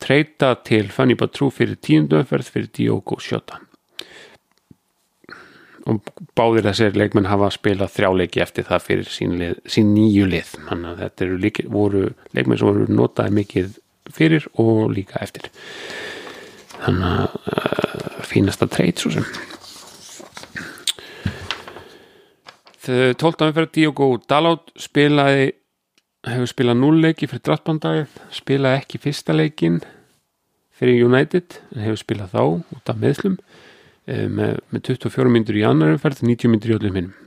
treyta 0.02 0.56
til 0.68 0.90
Fanny 0.94 1.18
Batrú 1.20 1.52
fyrir 1.54 1.78
tíundumferð 1.82 2.50
fyrir 2.54 2.72
Diogo 2.78 3.20
Sjóta 3.22 3.62
og 5.90 6.02
báðir 6.38 6.68
þessir 6.70 6.98
leikmenn 6.98 7.30
hafa 7.30 7.50
spilað 7.54 7.94
þrjáleiki 7.96 8.42
eftir 8.44 8.68
það 8.68 8.84
fyrir 8.86 9.12
sín, 9.12 9.38
lið, 9.40 9.56
sín 9.66 9.94
nýju 9.96 10.28
lið. 10.30 10.52
Þannig 10.68 10.90
að 10.92 11.00
þetta 11.06 11.30
líka, 11.46 11.66
voru 11.72 12.04
leikmenn 12.38 12.60
sem 12.60 12.70
voru 12.70 12.88
notaði 12.92 13.36
mikið 13.40 13.72
fyrir 14.12 14.48
og 14.62 14.92
líka 14.96 15.22
eftir. 15.24 15.50
Þannig 16.82 17.08
að 17.08 17.40
uh, 17.54 18.22
fínasta 18.30 18.68
treyt 18.72 19.02
svo 19.02 19.14
sem. 19.16 19.26
Þau 22.82 23.18
tóltan 23.22 23.52
umferð 23.52 23.74
Diogo 23.78 24.14
Dalot 24.30 24.72
spilaði 24.82 25.52
hefur 26.26 26.50
spilað 26.50 26.80
núlleiki 26.82 27.30
fyrir 27.30 27.46
drattbandagið 27.46 28.16
spilað 28.34 28.80
ekki 28.82 29.02
fyrsta 29.02 29.34
leikin 29.34 29.82
fyrir 30.82 31.06
United 31.06 31.60
en 31.76 31.86
hefur 31.86 32.02
spilað 32.02 32.34
þá 32.34 32.44
út 32.76 32.92
af 32.92 33.02
meðslum 33.02 33.38
eh, 34.10 34.26
með, 34.28 34.58
með 34.74 34.88
24 34.90 35.34
myndur 35.34 35.60
í 35.62 35.68
annar 35.68 35.94
umferð 35.96 36.24
90 36.26 36.52
myndur 36.52 36.74
í 36.74 36.80
öllum 36.80 36.98
hinnum 36.98 37.18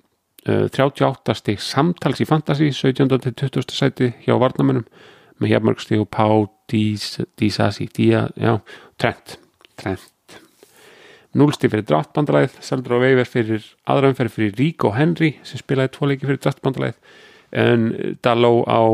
38 0.44 1.34
stík 1.38 1.62
samtals 1.64 2.20
í 2.20 2.26
Fantasí 2.28 2.68
17. 2.68 3.08
til 3.24 3.32
20. 3.48 3.70
sæti 3.72 4.10
hjá 4.26 4.34
Varnamennum 4.36 4.84
með 5.40 5.54
Hjapmörg 5.54 5.80
stík 5.80 6.02
og 6.04 6.10
Pá 6.12 6.26
Dísasi, 6.70 7.88
Díja, 7.88 8.28
já 8.36 8.58
Trent, 9.00 9.38
Trent 9.80 10.36
0 11.34 11.56
stík 11.56 11.72
fyrir 11.72 11.86
drattbandalæð 11.88 12.58
Seldur 12.60 12.98
á 13.00 13.04
Veiver 13.06 13.28
fyrir 13.28 13.64
aðraumferð 13.88 14.36
fyrir 14.36 14.58
Rík 14.60 14.84
og 14.84 14.98
Henry 14.98 15.32
sem 15.42 15.62
spilaði 15.62 15.94
tvo 15.96 16.10
leiki 16.10 16.28
fyrir 16.28 16.42
drattbandalæð 16.44 17.00
en 17.64 17.88
Daló 18.20 18.52
á 18.68 18.84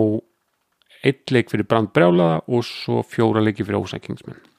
eitt 1.03 1.35
leik 1.35 1.51
fyrir 1.51 1.67
Brand 1.67 1.91
Brjálaða 1.97 2.45
og 2.47 2.65
svo 2.69 3.03
fjóra 3.03 3.43
leiki 3.43 3.67
fyrir 3.67 3.83
Ósækingsmenn 3.83 4.50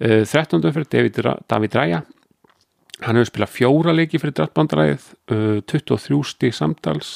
13. 0.00 0.60
fyrir 0.72 0.88
David, 0.92 1.20
David 1.48 1.74
Ræja 1.76 2.02
hann 3.04 3.18
hefur 3.18 3.28
spilað 3.28 3.52
fjóra 3.52 3.92
leiki 3.92 4.20
fyrir 4.20 4.34
drattbandalæðið 4.38 5.08
23 5.68 6.20
stík 6.30 6.56
samtals 6.56 7.10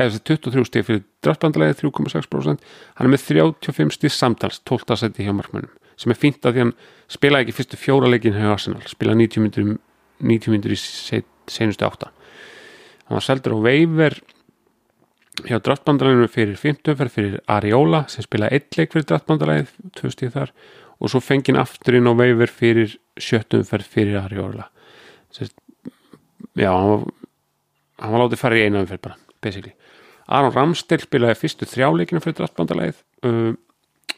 eða 0.00 0.20
23 0.28 0.66
stík 0.68 0.88
fyrir 0.88 1.04
drattbandalæðið 1.24 1.84
3,6% 1.86 2.66
hann 2.98 3.08
er 3.08 3.12
með 3.12 3.24
35 3.28 3.96
stík 3.96 4.16
samtals 4.16 4.60
12. 4.68 4.98
seti 5.00 5.24
hjá 5.24 5.32
markmannum 5.36 5.72
sem 5.96 6.12
er 6.12 6.20
fínt 6.20 6.44
að 6.44 6.56
því 6.56 6.64
hann 6.66 6.74
spilaði 7.12 7.46
ekki 7.46 7.56
fyrstu 7.58 7.80
fjóra 7.80 8.10
leikin 8.10 8.36
hjá 8.36 8.50
Arsenal, 8.52 8.82
spilaði 8.88 9.28
90 9.28 9.44
myndur 9.46 9.72
90 10.20 10.52
myndur 10.52 10.76
í 10.76 10.80
senustu 10.80 11.88
átta 11.88 12.12
hann 13.08 13.16
var 13.16 13.24
seldur 13.24 13.56
á 13.56 13.64
Veiver 13.64 14.20
hjá 15.48 15.56
draftbandalæðinu 15.64 16.28
fyrir 16.28 16.58
50 16.60 17.08
fyrir, 17.08 17.40
Ariola 17.48 18.04
sem 18.12 18.24
spilaði 18.24 18.58
eitt 18.58 18.76
leik 18.76 18.92
fyrir 18.92 19.08
draftbandalæðið, 19.08 19.72
tvö 19.96 20.12
stíð 20.12 20.34
þar 20.36 20.52
og 21.02 21.10
svo 21.10 21.22
fengið 21.22 21.58
aftur 21.62 21.98
inn 21.98 22.06
á 22.08 22.14
veifir 22.14 22.52
fyrir 22.52 22.94
sjöttum 23.18 23.66
fyrir, 23.66 23.88
fyrir 23.88 24.20
Ariola 24.22 24.68
Sest, 25.32 25.54
já, 26.54 26.70
hann 26.70 26.90
var, 26.90 27.04
hann 28.02 28.14
var 28.14 28.24
látið 28.26 28.42
fara 28.42 28.58
í 28.60 28.66
einu 28.66 28.82
umferð 28.82 29.00
bara, 29.06 29.14
basically. 29.40 29.72
Aron 30.28 30.52
Ramsdale 30.52 31.06
spilaði 31.06 31.38
fyrstu 31.40 31.68
þrjáleikina 31.70 32.20
fyrir 32.20 32.36
draftbandalæðið 32.42 32.98
uh, 33.24 33.54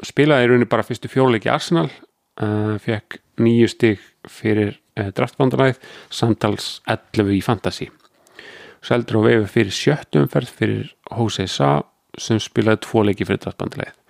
spilaði 0.03 0.49
í 0.49 0.51
rauninni 0.51 0.71
bara 0.73 0.87
fyrstu 0.87 1.11
fjóleiki 1.13 1.53
Arsenal. 1.55 1.87
Uh, 2.35 2.75
fekk 2.83 3.21
nýju 3.39 3.71
stík 3.71 4.03
fyrir 4.27 4.75
uh, 4.99 5.13
draftbandalæðið 5.15 5.79
samtals 6.11 6.81
11 6.91 7.37
í 7.37 7.45
Fantasí 7.47 7.93
seldur 8.85 9.23
á 9.23 9.27
vefi 9.29 9.51
fyrir 9.55 9.75
sjöttumferð 9.75 10.51
fyrir 10.59 10.89
Jose 11.09 11.47
Sá 11.49 11.79
sem 12.21 12.41
spilaði 12.43 12.83
tvo 12.85 13.05
leiki 13.07 13.27
fyrir 13.27 13.43
drattbandilegið 13.47 14.01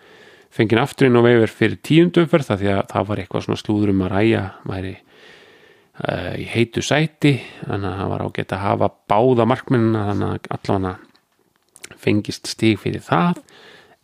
fengið 0.55 0.83
afturinn 0.83 1.19
á 1.19 1.23
vefur 1.27 1.53
fyrir 1.53 1.81
tíundumferð 1.87 2.51
það 2.51 2.63
því 2.63 2.71
að 2.75 2.85
það 2.93 3.09
var 3.09 3.23
eitthvað 3.23 3.47
svona 3.47 3.63
slúður 3.63 3.93
um 3.95 4.05
að 4.07 4.15
ræja 4.15 4.45
væri 4.71 4.95
uh, 4.95 6.33
í 6.39 6.47
heitu 6.53 6.85
sæti 6.85 7.35
þannig 7.65 7.91
að 7.91 8.01
það 8.01 8.13
var 8.15 8.25
ágætt 8.29 8.55
að 8.55 8.65
hafa 8.69 8.91
báða 9.11 9.49
markmennina 9.51 10.07
þannig 10.11 10.35
að 10.35 10.51
allavega 10.59 11.95
fengist 12.05 12.51
stig 12.51 12.81
fyrir 12.83 13.03
það 13.05 13.43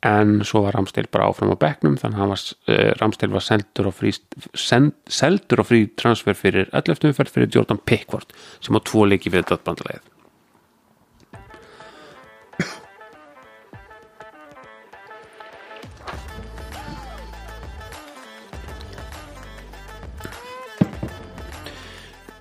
en 0.07 0.39
svo 0.49 0.63
var 0.65 0.79
Ramstil 0.79 1.11
bara 1.13 1.29
áfram 1.29 1.53
á 1.53 1.61
bekknum 1.61 1.99
þannig 2.01 2.23
að 2.25 2.31
var, 2.33 2.45
uh, 2.73 2.93
Ramstil 3.03 3.33
var 3.35 3.45
seldur 3.45 3.91
og 3.91 3.99
frí, 3.99 4.15
send, 4.57 4.95
seldur 5.07 5.63
og 5.63 5.69
frí 5.69 5.85
transfer 6.01 6.39
fyrir 6.39 6.71
11. 6.73 7.11
umferð 7.13 7.37
fyrir 7.37 7.53
Jordan 7.55 7.83
Pickford 7.85 8.33
sem 8.65 8.75
á 8.75 8.81
tvo 8.81 9.05
leiki 9.07 9.31
fyrir 9.33 9.47
döttbandalegið 9.51 10.10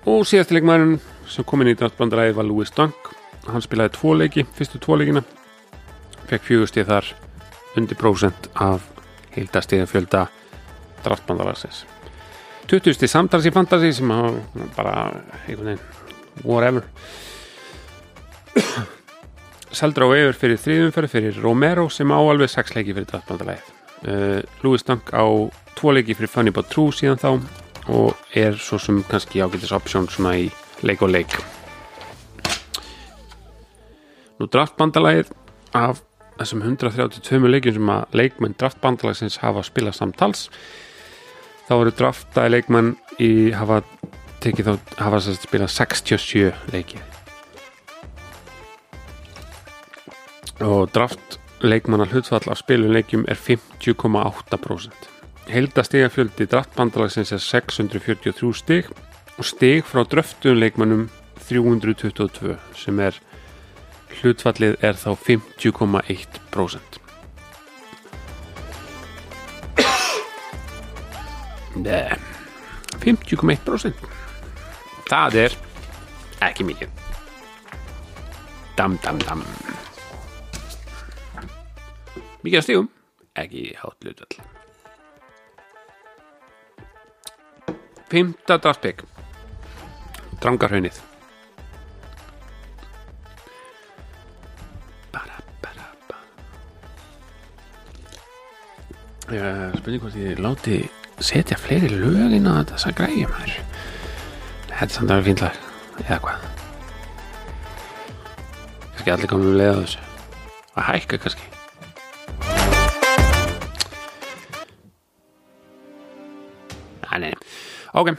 og 0.08 0.24
síðast 0.28 0.52
leikmæðurinn 0.54 1.00
sem 1.30 1.46
kom 1.46 1.62
inn 1.62 1.72
í 1.72 1.78
döttbandalegið 1.78 2.38
var 2.38 2.48
Louis 2.48 2.72
Dunk. 2.76 3.12
Hann 3.48 3.64
spilaði 3.64 3.94
tvo 3.96 4.14
leiki, 4.16 4.46
fyrstu 4.56 4.80
tvo 4.82 4.96
leikina. 5.00 5.24
Fekk 6.30 6.46
fjögustið 6.46 6.90
þar 6.90 7.14
undir 7.78 7.98
prósent 7.98 8.50
af 8.58 8.86
heildastíða 9.34 9.86
fjölda 9.90 10.26
draftbandalagsins 11.04 11.84
20 12.70 12.94
stíð 12.94 13.10
samtals 13.10 13.46
í 13.48 13.52
fantasy 13.54 13.90
sem 13.96 14.10
hafa 14.14 14.66
bara 14.76 14.94
einhvern 15.46 15.72
veginn 15.72 16.44
whatever. 16.46 16.84
Seldur 19.78 20.06
á 20.06 20.08
yfir 20.18 20.38
fyrir 20.38 20.60
þriðumferð 20.62 21.14
fyrir 21.14 21.40
Romero 21.42 21.88
sem 21.90 22.10
á 22.14 22.18
alveg 22.18 22.50
6 22.52 22.76
leiki 22.76 22.94
fyrir 22.94 23.08
draftbandalæð 23.10 23.72
uh, 24.06 24.38
Louis 24.62 24.86
Dunk 24.86 25.10
á 25.10 25.24
2 25.80 25.96
leiki 25.96 26.14
fyrir 26.18 26.30
Funny 26.30 26.54
But 26.54 26.70
True 26.70 26.94
síðan 26.94 27.18
þá 27.22 27.30
og 27.88 28.16
er 28.36 28.58
svo 28.60 28.78
sem 28.78 29.02
kannski 29.08 29.40
ágætis 29.40 29.72
option 29.72 30.08
svona 30.08 30.36
í 30.36 30.50
leik 30.82 31.02
og 31.02 31.12
leik. 31.14 31.36
Nú 34.40 34.48
draftbandalæð 34.48 35.32
af 35.76 36.00
þessum 36.40 36.62
132 36.64 37.50
leikjum 37.52 37.76
sem 37.76 37.90
að 37.92 38.16
leikmenn 38.16 38.56
draftbandalagsins 38.60 39.40
hafa 39.42 39.64
spilað 39.66 39.98
samtals. 39.98 40.48
Þá 41.68 41.74
eru 41.76 41.92
draftaði 41.98 42.54
leikmenn 42.56 42.94
í 43.20 43.30
hafa 43.52 43.82
tekið 44.40 44.70
þá 44.70 44.96
hafa 45.04 45.20
sérst 45.26 45.44
spilað 45.44 45.74
67 45.76 46.72
leiki. 46.72 47.02
Og 50.64 50.88
draft 50.92 51.38
leikmanna 51.60 52.08
hlutfall 52.08 52.48
af 52.48 52.60
spilun 52.60 52.92
leikjum 52.96 53.28
er 53.28 53.36
50,8% 53.36 55.09
heldastega 55.50 56.08
fjöldi 56.12 56.46
draftbandalagsins 56.50 57.32
er 57.34 57.42
643 57.42 58.54
stig 58.56 58.90
og 59.36 59.44
stig 59.46 59.84
frá 59.88 60.04
dröftuðum 60.06 60.60
leikmannum 60.60 61.08
322 61.50 62.56
sem 62.78 63.00
er 63.02 63.18
hlutfallið 64.20 64.78
er 64.86 64.94
þá 64.98 65.10
50,1% 65.26 66.98
Nei 71.80 72.18
50,1% 73.00 74.10
Það 75.10 75.36
er 75.40 75.54
ekki 76.46 76.66
mikið. 76.68 76.92
Dam, 78.78 78.94
dam, 79.02 79.18
dam. 79.26 79.42
Mikið 82.44 82.60
að 82.60 82.64
stígum 82.68 82.88
ekki 83.42 83.66
hátt 83.82 84.10
Fymta 88.10 88.58
draftbygg 88.58 89.04
Drangarhaunnið 90.42 90.98
Ég 99.30 99.76
spurning 99.78 100.02
hvort 100.02 100.16
ég 100.18 100.40
láti 100.42 100.80
setja 101.22 101.54
fleiri 101.54 101.92
lögin 101.92 102.48
á 102.50 102.66
þessa 102.66 102.90
græjum 102.98 103.30
hér 103.38 103.52
Þetta 104.72 104.86
er 104.88 104.94
samt 104.96 105.12
að 105.12 105.20
vera 105.20 105.26
fínt 105.28 105.44
lag 105.44 105.60
eða 106.00 106.18
hvað? 106.24 106.48
Kannski 108.96 109.12
allir 109.14 109.30
komum 109.30 109.52
við 109.52 109.58
leið 109.60 109.70
á 109.70 109.80
þessu. 109.84 110.02
Að 110.74 110.88
hækka 110.90 111.18
kannski 111.22 111.49
ok. 117.94 118.14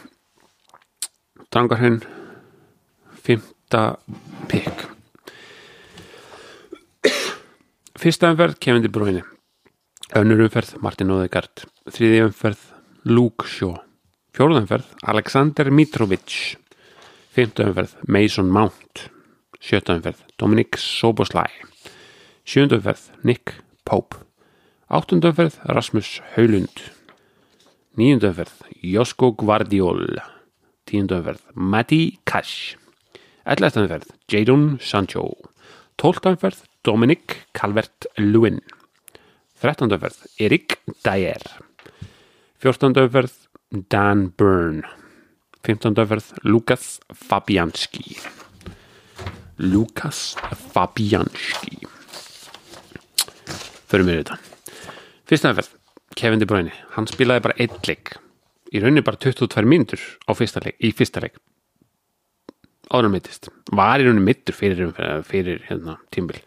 Drangarhund 1.52 2.08
Fymta 3.22 3.98
pikk. 4.50 4.88
Fyrsta 8.02 8.32
umferð 8.34 8.58
kemur 8.64 8.82
til 8.82 8.94
bróinu 8.94 9.22
Önnur 10.18 10.42
umferð 10.48 10.74
Martin 10.84 11.14
Odegaard. 11.14 11.64
Þriði 11.88 12.26
umferð 12.26 12.64
Luke 13.08 13.48
Shaw. 13.48 13.78
Fjóruð 14.36 14.64
umferð 14.64 14.90
Alexander 15.14 15.70
Mitrovic. 15.72 16.58
Fymta 17.32 17.70
umferð 17.70 17.96
Mason 18.12 18.50
Mount. 18.52 19.06
Sjötta 19.62 19.96
umferð 19.96 20.26
Dominic 20.42 20.80
Soboslai. 20.82 21.48
Sjönda 22.44 22.82
umferð 22.82 23.12
Nick 23.24 23.62
Pope. 23.86 24.20
Áttunda 24.92 25.32
umferð 25.32 25.62
Rasmus 25.70 26.18
Haulund 26.36 26.90
Níunda 28.00 28.30
umferð 28.32 28.62
Josko 28.88 29.34
Guardiol 29.36 30.22
Tíunda 30.88 31.18
umferð 31.20 31.42
Matti 31.60 32.20
Cash 32.24 32.78
Ellefta 33.44 33.82
umferð 33.84 34.14
Jadon 34.32 34.78
Sancho 34.80 35.26
Tólta 36.00 36.32
umferð 36.32 36.62
Dominic 36.88 37.36
Calvert-Lewin 37.52 38.62
13. 39.60 39.92
umferð 39.92 40.22
Erik 40.40 40.78
Dyer 41.04 41.44
14. 42.64 42.96
umferð 43.04 43.36
Dan 43.92 44.30
Byrne 44.40 44.88
15. 45.68 45.92
umferð 45.92 46.32
Lukas 46.48 47.02
Fabianski 47.12 48.16
Lukas 49.60 50.24
Fabianski 50.72 51.76
Förum 53.92 54.08
við 54.08 54.24
þetta 54.24 54.42
Fyrsta 55.28 55.52
umferð 55.52 55.81
Kevin 56.16 56.42
De 56.42 56.48
Bruyne, 56.50 56.74
hann 56.96 57.08
spilaði 57.10 57.46
bara 57.48 57.58
einn 57.62 57.80
leik. 57.88 58.16
Í 58.72 58.80
rauninni 58.80 59.04
bara 59.04 59.20
22 59.20 59.68
mínútur 59.68 60.04
á 60.28 60.32
fyrsta 60.38 60.62
leik, 60.64 60.78
í 60.80 60.92
fyrsta 60.96 61.24
leik. 61.24 61.40
Áður 62.92 63.14
mittist 63.14 63.50
var 63.72 64.02
í 64.02 64.08
rauninni 64.08 64.28
mittur 64.28 64.56
fyrir, 64.56 64.92
fyrir 65.28 65.64
hérna, 65.70 65.98
tímbil 66.12 66.42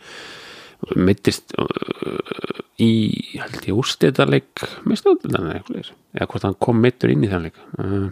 mittist 1.00 1.54
uh, 1.56 2.60
í 2.82 2.90
held 3.38 3.68
ég 3.68 3.78
úrstæðarleik 3.78 4.64
mistöðunar 4.88 5.62
eða 5.62 6.26
hvort 6.28 6.46
hann 6.46 6.58
kom 6.60 6.80
mittur 6.82 7.12
inn 7.12 7.24
í 7.24 7.30
þann 7.30 7.46
leik. 7.48 7.60
Uh, 7.78 8.10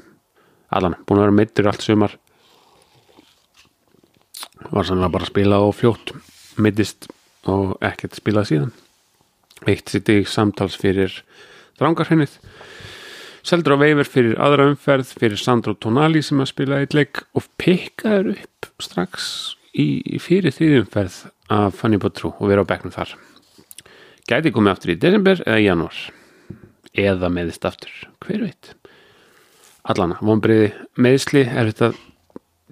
allan, 0.73 0.97
búin 1.07 1.21
að 1.21 1.27
vera 1.27 1.39
mittur 1.41 1.69
allt 1.69 1.85
sumar. 1.85 2.17
Var 4.73 4.89
sannlega 4.89 5.13
bara 5.13 5.27
að 5.27 5.33
spila 5.35 5.61
og 5.67 5.75
fljótt. 5.77 6.15
Mittist 6.63 7.11
og 7.51 7.77
ekkert 7.85 8.17
spilað 8.17 8.51
síðan 8.53 8.73
eitt 9.71 9.93
sitt 9.93 10.11
í 10.13 10.23
samtals 10.29 10.77
fyrir 10.81 11.15
drangarhennið 11.81 12.39
seldur 13.47 13.77
á 13.79 13.83
veifir 13.83 14.09
fyrir 14.09 14.39
aðra 14.43 14.69
umferð 14.71 15.13
fyrir 15.19 15.41
Sandro 15.41 15.75
Tonali 15.75 16.23
sem 16.23 16.41
að 16.43 16.53
spila 16.53 16.81
eitt 16.83 16.95
leik 16.97 17.25
og 17.37 17.47
pikkaður 17.61 18.35
upp 18.37 18.71
strax 18.83 19.29
í 19.73 20.19
fyrir 20.23 20.55
þriðumferð 20.55 21.19
af 21.53 21.79
Fanny 21.81 21.99
Bottrú 22.01 22.33
og 22.37 22.51
vera 22.51 22.65
á 22.65 22.69
bekknum 22.69 22.95
þar. 22.95 23.15
Gæti 24.29 24.53
komið 24.55 24.75
aftur 24.75 24.95
í 24.95 25.01
desember 25.01 25.43
eða 25.45 25.63
januar 25.63 26.03
eða 26.93 27.31
meðist 27.33 27.65
aftur, 27.65 27.93
hver 28.23 28.45
veit? 28.45 28.75
Allana, 29.89 30.19
vonbreiði 30.23 30.71
meðsli 31.01 31.47
er 31.49 31.73
þetta 31.73 31.93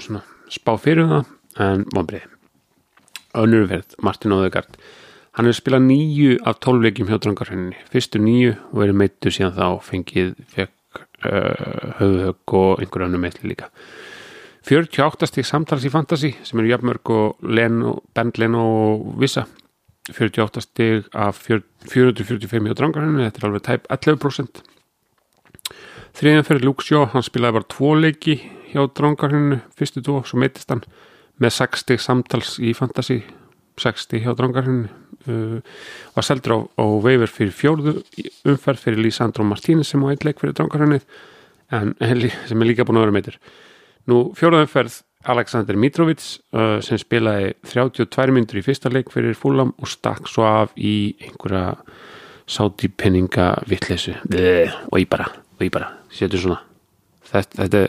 svona 0.00 0.22
spá 0.52 0.76
fyrir 0.78 1.08
það 1.10 1.64
en 1.64 1.86
vonbreiði 1.90 2.28
önnurumferð, 3.40 3.96
Martin 4.02 4.34
Odegaard 4.34 4.76
hann 5.40 5.48
hefur 5.48 5.56
spilað 5.56 5.86
nýju 5.86 6.32
af 6.44 6.58
tólveikjum 6.60 7.08
hjá 7.08 7.16
drangarhenninni, 7.16 7.78
fyrstu 7.88 8.20
nýju 8.20 8.50
og 8.74 8.82
verið 8.82 8.98
meittu 9.00 9.30
síðan 9.32 9.54
þá 9.56 9.86
fengið 9.86 10.34
fekk 10.52 10.98
uh, 11.24 11.94
höfuhögg 11.96 12.56
og 12.58 12.82
einhver 12.84 13.06
annu 13.06 13.20
meitli 13.22 13.48
líka. 13.48 13.70
48 14.68 15.30
stík 15.30 15.48
samtals 15.48 15.86
í 15.88 15.92
Fantasy 15.94 16.34
sem 16.44 16.60
eru 16.60 16.74
jafnmörg 16.74 17.12
og 17.16 17.40
Bend 17.40 18.42
Leno 18.42 18.66
og 18.68 19.16
Vissa. 19.22 19.46
48 20.12 20.66
stík 20.66 21.08
af 21.16 21.40
445 21.40 22.68
hjá 22.68 22.76
drangarhenninni, 22.76 23.30
þetta 23.30 23.40
er 23.40 23.48
alveg 23.48 23.64
tæp 23.64 23.90
11% 23.96 24.64
þriðan 26.20 26.44
fyrir 26.44 26.66
Luke 26.66 26.84
Shaw, 26.84 27.06
hann 27.14 27.24
spilaði 27.24 27.60
bara 27.60 27.70
tvo 27.70 27.94
leiki 27.96 28.40
hjá 28.74 28.82
drangarhenninni, 28.92 29.62
fyrstu 29.78 30.04
tvo, 30.04 30.20
svo 30.26 30.40
meitist 30.42 30.68
hann 30.68 30.84
með 31.40 31.56
6 31.62 31.86
stík 31.86 32.04
samtals 32.04 32.58
í 32.60 32.74
Fantasy 32.76 33.22
60 33.80 34.26
hjá 34.26 34.34
drangarhenninni 34.36 34.99
uh, 35.28 35.58
var 36.16 36.26
seldur 36.26 36.54
á, 36.56 36.58
á 36.80 36.84
veifur 37.04 37.32
fyrir 37.32 37.56
fjórðu 37.56 37.96
umferð 38.48 38.86
fyrir 38.86 39.02
Lísandro 39.04 39.44
Martínez 39.46 39.90
sem 39.92 40.04
á 40.04 40.10
eitt 40.12 40.24
leik 40.26 40.40
fyrir 40.42 40.56
drangarhennið 40.58 41.06
en 41.76 41.94
sem 42.00 42.62
er 42.62 42.68
líka 42.68 42.86
búin 42.86 43.00
að 43.00 43.06
vera 43.06 43.16
meitur 43.18 43.40
nú 44.10 44.22
fjórðu 44.38 44.64
umferð 44.66 45.00
Alexander 45.30 45.76
Mitrovic 45.76 46.22
uh, 46.56 46.78
sem 46.84 47.00
spilaði 47.00 47.52
32 47.68 48.32
myndur 48.32 48.62
í 48.62 48.64
fyrsta 48.64 48.92
leik 48.92 49.12
fyrir 49.12 49.36
fúlam 49.36 49.74
og 49.76 49.90
stakk 49.92 50.30
svo 50.30 50.46
af 50.48 50.72
í 50.76 51.12
einhverja 51.20 51.76
sáti 52.50 52.88
penninga 52.88 53.52
vittlesu 53.68 54.16
og 54.16 54.96
ég 54.96 55.10
bara, 55.10 55.28
og 55.28 55.62
ég 55.62 55.70
bara 55.70 55.92
setur 56.10 56.40
svona. 56.42 56.56
Þetta, 57.30 57.60
þetta, 57.60 57.82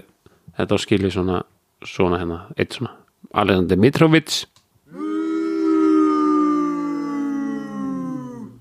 þetta 0.59 0.77
á 0.77 0.79
skili 0.83 1.09
svona 1.09 1.39
svona 1.85 2.19
hérna, 2.21 2.45
eitt 2.57 2.77
svona. 2.77 2.93
Alexander 3.33 3.77
Mitrovic 3.79 4.43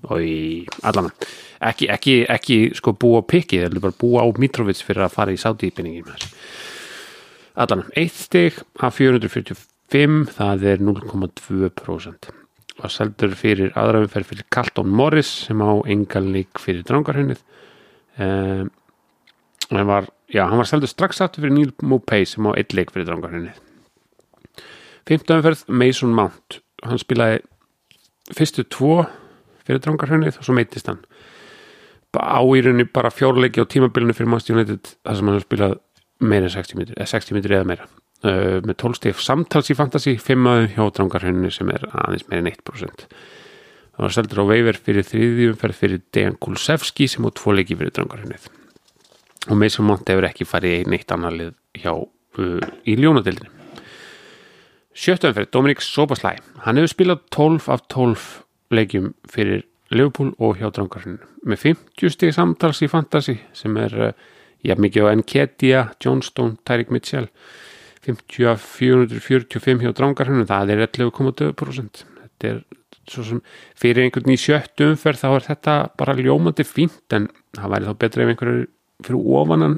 allan 0.17 1.09
ekki, 1.61 1.87
ekki, 1.93 2.15
ekki 2.29 2.59
sko 2.77 2.93
búa 2.97 3.21
pikið, 3.27 3.67
er 3.67 3.79
bara 3.83 3.97
búa 3.97 4.25
á 4.25 4.27
Mitrovic 4.41 4.81
fyrir 4.83 5.05
að 5.05 5.15
fara 5.15 5.35
í 5.35 5.39
þessu. 5.39 6.29
Allan, 7.61 7.83
eitt 7.99 8.15
stig 8.15 8.61
af 8.79 8.95
445, 8.97 10.35
það 10.37 10.67
er 10.71 10.85
0,2% 10.87 12.31
var 12.81 12.93
seldur 12.93 13.33
fyrir 13.37 13.73
aðraumferð 13.77 14.29
fyrir 14.31 14.47
Carlton 14.49 14.89
Morris 14.89 15.29
sem 15.45 15.59
á 15.61 15.71
engalík 15.91 16.61
fyrir 16.63 16.85
drangarhunnið 16.87 17.41
um, 18.17 18.71
hann 19.69 19.89
var 19.89 20.07
já, 20.31 20.47
hann 20.47 20.57
var 20.57 20.69
seldur 20.69 20.89
strax 20.89 21.21
aftur 21.21 21.43
fyrir 21.43 21.53
Neil 21.57 21.75
Mopay 21.83 22.25
sem 22.25 22.47
á 22.47 22.55
eitt 22.55 22.73
leik 22.73 22.95
fyrir 22.95 23.05
drangarhunnið 23.11 23.59
15. 25.09 25.37
umferð 25.39 25.63
Mason 25.67 26.13
Mount. 26.13 26.59
Hann 26.85 26.99
spilaði 27.01 27.41
fyrstu 28.37 28.65
tvo 28.69 29.01
fyrir 29.67 29.81
drangarhunnið 29.83 30.41
og 30.41 30.47
svo 30.47 30.55
meittist 30.57 30.89
hann. 30.91 31.01
Á 32.17 32.41
í 32.43 32.61
rauninni 32.63 32.89
bara 32.91 33.13
fjórleiki 33.13 33.63
á 33.63 33.65
tímabilinu 33.71 34.15
fyrir 34.17 34.31
Manchester 34.31 34.57
United 34.57 34.95
þar 34.99 35.19
sem 35.19 35.31
hann 35.31 35.43
spilaði 35.45 35.79
meira 36.21 36.47
en 36.49 36.53
60 36.53 36.77
mitur, 36.77 36.97
60 37.01 37.37
mitur 37.37 37.55
eða 37.57 37.69
meira. 37.69 37.91
Uh, 38.21 38.59
með 38.61 38.75
12 38.83 38.97
stíf 38.99 39.21
samtals 39.25 39.71
í 39.73 39.75
fantasy 39.77 40.11
5 40.21 40.49
aðeins 40.51 40.75
hjá 40.75 40.83
drangarhönnu 40.93 41.49
sem 41.49 41.71
er 41.73 41.87
aðeins 41.89 42.27
meira 42.29 42.43
en 42.43 42.51
1% 42.51 43.07
það 43.95 44.03
var 44.05 44.13
seldur 44.13 44.41
á 44.41 44.51
veiver 44.51 44.77
fyrir 44.77 45.07
þriðjumferð 45.07 45.77
fyrir 45.79 46.03
Dejan 46.13 46.37
Kulsevski 46.41 47.07
sem 47.09 47.25
á 47.25 47.29
tvo 47.33 47.55
leiki 47.55 47.75
fyrir 47.79 47.93
drangarhönnuð 47.97 48.45
og 49.49 49.57
Mason 49.57 49.87
Mount 49.87 50.09
hefur 50.09 50.27
ekki 50.29 50.45
farið 50.45 50.75
í 50.75 50.91
neitt 50.93 51.11
annarlið 51.13 51.55
hjá 51.81 51.91
uh, 51.97 52.69
í 52.85 52.95
ljónadildinu 53.01 53.49
sjöttumferð 54.93 55.51
Dominik 55.57 55.81
Sobaslæ 55.81 56.35
hann 56.67 56.77
hefur 56.77 56.93
spilað 56.93 57.25
12 57.33 57.71
af 57.73 57.83
12 57.89 58.27
leikjum 58.71 59.11
fyrir 59.29 59.65
Liverpool 59.91 60.31
og 60.39 60.59
hjá 60.59 60.69
drangarhönnu 60.71 61.19
með 61.47 61.65
50 61.65 62.13
stík 62.15 62.35
samtals 62.35 62.81
í 62.85 62.89
fantasy 62.91 63.37
sem 63.57 63.75
er 63.81 63.97
uh, 63.97 64.13
Já, 64.61 64.75
mikið 64.77 65.09
á 65.09 65.13
Enketia, 65.15 65.81
Johnstone, 66.01 66.59
Tyrik 66.67 66.91
Mitchell. 66.93 67.27
50 68.05 68.47
af 68.49 68.61
445 68.79 69.83
hjá 69.83 69.91
drangarhunum, 69.93 70.47
það 70.49 70.71
er 70.73 70.79
11,2% 70.87 72.01
þetta 72.41 72.49
er 72.49 72.61
svo 73.11 73.25
sem 73.27 73.41
fyrir 73.77 74.07
einhvern 74.07 74.33
í 74.33 74.37
sjöttu 74.41 74.87
umferð 74.89 75.21
þá 75.21 75.27
er 75.29 75.45
þetta 75.45 75.75
bara 76.01 76.15
ljómandi 76.17 76.65
fínt 76.65 77.13
en 77.13 77.27
það 77.57 77.73
væri 77.75 77.89
þá 77.89 77.99
betra 78.01 78.25
ef 78.25 78.31
einhverju 78.33 78.63
fyrir 79.05 79.29
ofanan 79.37 79.77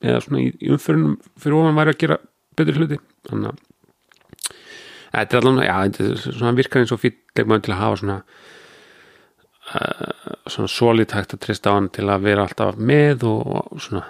eða 0.00 0.22
svona 0.24 0.40
í 0.46 0.72
umferðunum 0.72 1.18
fyrir 1.36 1.58
ofan 1.58 1.78
væri 1.80 1.92
að 1.92 2.00
gera 2.00 2.18
betri 2.56 2.76
hluti. 2.78 3.00
Þannig 3.28 3.50
að 3.50 3.60
þetta 5.10 5.36
er 5.36 5.42
allavega, 5.42 5.68
já, 5.68 5.90
þetta 5.98 6.48
er 6.50 6.58
virkar 6.60 6.82
eins 6.82 6.94
og 6.94 7.02
fyrir 7.02 7.18
leikmaður 7.38 7.66
til 7.66 7.76
að 7.76 7.82
hafa 7.84 8.00
svona 8.02 8.22
Uh, 9.70 10.32
svona 10.50 10.66
solid 10.66 11.12
hægt 11.14 11.36
að 11.36 11.44
trista 11.44 11.70
á 11.70 11.78
hann 11.78 11.92
til 11.94 12.08
að 12.10 12.24
vera 12.24 12.42
alltaf 12.42 12.74
með 12.74 13.20
og, 13.28 13.42
og 13.70 13.82
svona 13.84 14.00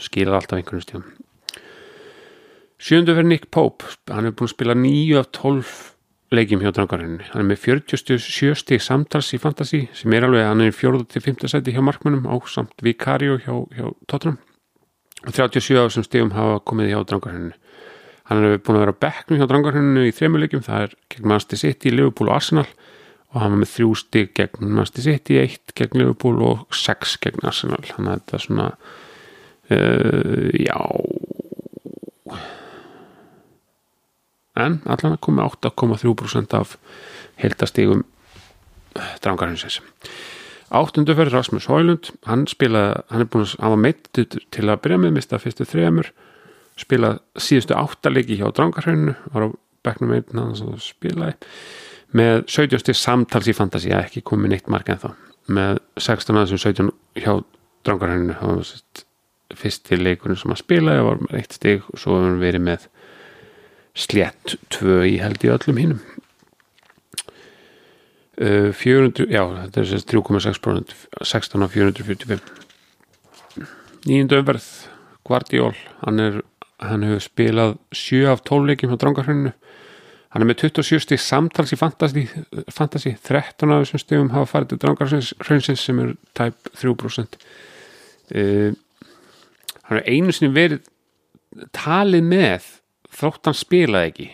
skila 0.00 0.38
alltaf 0.38 0.56
einhvern 0.56 0.80
stíðum 0.80 1.02
sjöndu 2.80 3.12
fyrir 3.12 3.28
Nick 3.28 3.50
Pope 3.52 3.84
hann 4.08 4.24
hefur 4.24 4.38
búin 4.38 4.48
að 4.48 4.54
spila 4.54 4.76
9 4.80 5.18
af 5.20 5.28
12 5.36 5.74
leikjum 6.32 6.64
hjá 6.64 6.72
drangarinn 6.72 7.18
hann 7.26 7.42
er 7.42 7.48
með 7.50 7.60
47 7.66 8.54
stík 8.62 8.86
samtals 8.86 9.28
í 9.36 9.40
fantasy 9.42 9.82
sem 9.98 10.16
er 10.16 10.24
alveg, 10.24 10.46
hann 10.46 10.64
er 10.64 10.72
í 10.72 10.78
4-5 10.78 11.44
seti 11.52 11.76
hjá 11.76 11.84
markmannum 11.84 12.24
á 12.24 12.40
samt 12.48 12.80
Vicario 12.80 13.36
hjá, 13.42 13.52
hjá 13.76 13.92
Tottenham. 14.08 14.38
Og 15.26 15.36
37 15.36 15.76
af 15.76 15.90
þessum 15.90 16.06
stígum 16.06 16.32
hafa 16.32 16.62
komið 16.64 16.94
hjá 16.94 17.02
drangarinn 17.04 17.52
hann 18.30 18.44
hefur 18.46 18.62
búin 18.64 18.78
að 18.78 18.84
vera 18.84 18.96
bekknum 19.04 19.40
hjá 19.40 19.48
drangarinn 19.50 19.98
í 20.00 20.14
þrejmuleikjum, 20.14 20.62
það 20.66 20.86
er 20.86 20.96
gegn 21.12 21.28
Manchester 21.32 21.60
City, 21.60 21.92
Liverpool 21.92 22.30
og 22.30 22.38
Arsenal. 22.38 22.66
Og 23.30 23.42
hann 23.42 23.52
var 23.54 23.60
með 23.60 23.72
þrjú 23.74 23.90
stík 23.98 24.32
gegn 24.38 24.70
Manchester 24.70 25.06
City, 25.06 25.38
eitt 25.42 25.74
gegn 25.78 26.00
Liverpool 26.00 26.40
og 26.46 26.64
sex 26.74 27.16
gegn 27.22 27.44
Arsenal. 27.46 27.82
Þannig 27.86 28.14
að 28.14 28.22
þetta 28.22 28.38
er 28.38 28.44
svona 28.46 28.68
uh, 29.74 30.48
já. 30.56 30.80
En 34.60 34.80
allan 34.86 35.14
að 35.14 35.22
koma 35.26 35.46
8,3% 35.50 36.58
af 36.58 36.78
heldastígum 37.40 38.06
drangarhinsins 39.22 39.78
áttundu 40.70 41.14
fyrir 41.18 41.34
Rasmus 41.34 41.66
Hólund 41.70 42.12
hann 42.28 42.46
spilaði, 42.50 43.02
hann 43.10 43.24
er 43.24 43.30
búin 43.30 43.46
að 43.46 43.54
hann 43.58 43.72
var 43.74 43.82
meitt 43.82 44.10
til 44.14 44.66
að 44.66 44.82
byrja 44.84 44.98
með 45.02 45.16
mista 45.16 45.40
fyrstu 45.42 45.66
þrejumur 45.66 46.12
spilaði 46.80 47.44
síðustu 47.46 47.76
áttalegi 47.78 48.38
hjá 48.40 48.48
drangarhinu 48.56 49.14
var 49.34 49.46
á 49.46 49.48
bekknum 49.86 50.14
einn 50.16 50.40
hann 50.40 50.80
spilaði 50.82 51.36
með 52.16 52.44
17 52.50 52.96
samtals 52.98 53.48
í 53.50 53.54
fantasi 53.56 53.92
ekki 53.94 54.24
komið 54.26 54.54
neitt 54.54 54.70
marg 54.72 54.88
en 54.90 55.02
þá 55.02 55.10
með 55.50 55.80
16 55.98 56.40
aðeins 56.40 56.64
17 56.66 56.90
hjá 57.18 57.32
drangarhæninu 57.86 58.36
það 58.38 58.60
var 58.60 58.72
fyrsti 59.60 59.98
leikurinn 59.98 60.38
sem 60.38 60.54
að 60.54 60.62
spila 60.62 60.96
það 60.98 61.08
var 61.08 61.22
eitt 61.38 61.56
stig 61.56 61.86
og 61.90 62.00
svo 62.00 62.18
hefur 62.18 62.34
við 62.36 62.46
verið 62.46 62.66
með 62.68 62.88
slett 63.98 64.56
2 64.76 65.00
í 65.10 65.16
held 65.22 65.44
í 65.44 65.52
öllum 65.54 65.80
hinnum 65.80 66.02
uh, 68.40 68.70
400 68.76 69.26
já 69.32 69.42
þetta 69.64 69.82
er 69.82 70.06
3,6% 70.14 70.96
16 71.32 71.66
af 71.66 71.74
445 71.74 72.40
nýjöndu 74.06 74.40
umverð 74.40 74.68
Guardiol 75.26 75.76
hann, 76.00 76.22
er, 76.22 76.40
hann 76.80 77.06
hefur 77.06 77.24
spilað 77.24 77.74
7 77.92 78.28
af 78.32 78.44
12 78.48 78.70
leikim 78.70 78.92
hjá 78.92 79.00
drangarhæninu 79.00 79.52
hann 80.30 80.44
er 80.44 80.48
með 80.48 80.62
27 80.70 81.02
stík 81.04 81.22
samtals 81.22 81.74
í 81.74 81.78
fantasy, 81.80 82.26
fantasy 82.70 83.16
13 83.16 83.74
af 83.74 83.82
þessum 83.82 84.04
stígum 84.04 84.30
hafa 84.34 84.52
farið 84.52 84.72
til 84.72 84.82
drangarhraunsin 84.84 85.80
sem 85.80 86.04
er 86.04 86.14
tæp 86.38 86.70
3% 86.78 87.40
uh, 88.36 88.70
hann 89.90 89.98
er 89.98 90.06
einu 90.06 90.32
sinni 90.32 90.54
verið 90.54 90.84
talið 91.74 92.28
með 92.30 92.68
þrótt 93.10 93.48
hann 93.48 93.58
spilaði 93.58 94.10
ekki. 94.12 94.28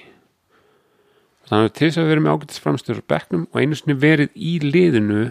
Þannig 1.47 1.68
að 1.68 1.74
til 1.78 1.89
þess 1.89 2.01
að 2.02 2.10
verið 2.10 2.24
með 2.24 2.35
ágættis 2.36 2.62
framstöður 2.62 3.05
bekknum 3.12 3.47
og 3.47 3.60
einu 3.62 3.78
sinni 3.78 3.97
verið 4.02 4.32
í 4.35 4.56
liðinu 4.64 5.23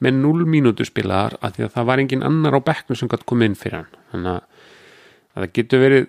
með 0.00 0.20
0 0.22 0.46
mínútu 0.48 0.86
spilaðar 0.88 1.36
að 1.44 1.56
því 1.56 1.66
að 1.66 1.74
það 1.74 1.88
var 1.90 2.02
engin 2.02 2.24
annar 2.24 2.56
á 2.56 2.60
bekknum 2.70 2.96
sem 2.96 3.10
gæti 3.10 3.28
komið 3.28 3.50
inn 3.50 3.58
fyrir 3.60 3.78
hann. 3.80 3.98
Þannig 4.12 4.38
að 4.38 5.42
það 5.42 5.54
getur 5.58 5.84
verið 5.84 6.08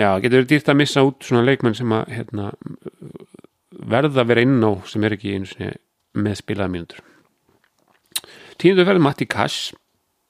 já, 0.00 0.08
getur 0.22 0.40
verið 0.40 0.50
dýrt 0.54 0.72
að 0.72 0.80
missa 0.80 1.04
út 1.06 1.26
svona 1.26 1.44
leikmenn 1.46 1.76
sem 1.76 1.92
að 1.94 2.14
hérna, 2.16 2.48
verða 3.90 4.24
að 4.24 4.32
vera 4.32 4.44
inn 4.46 4.58
á 4.64 4.72
sem 4.88 5.04
er 5.04 5.16
ekki 5.16 5.36
með 6.20 6.40
spilaða 6.40 6.72
mínútur. 6.72 7.04
Tíundu 8.60 8.84
verður 8.84 9.06
Matti 9.06 9.28
Kass. 9.30 9.70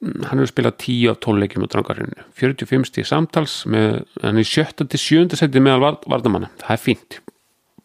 Hann 0.00 0.40
hefur 0.40 0.48
spilað 0.48 0.78
10 0.80 1.10
af 1.12 1.18
12 1.26 1.40
leikjum 1.42 1.64
á 1.66 1.72
drangarinu 1.74 2.22
45 2.38 2.86
stíð 2.88 3.08
samtals 3.10 3.56
með, 3.68 3.98
hann 4.22 4.40
er 4.40 4.46
sjötta 4.48 4.86
til 4.88 5.00
sjönda 5.00 5.36
seti 5.36 5.60
meðal 5.60 5.98
vardamanna, 6.08 6.48
það 6.62 6.72
er 6.72 6.80
fínt. 6.80 7.18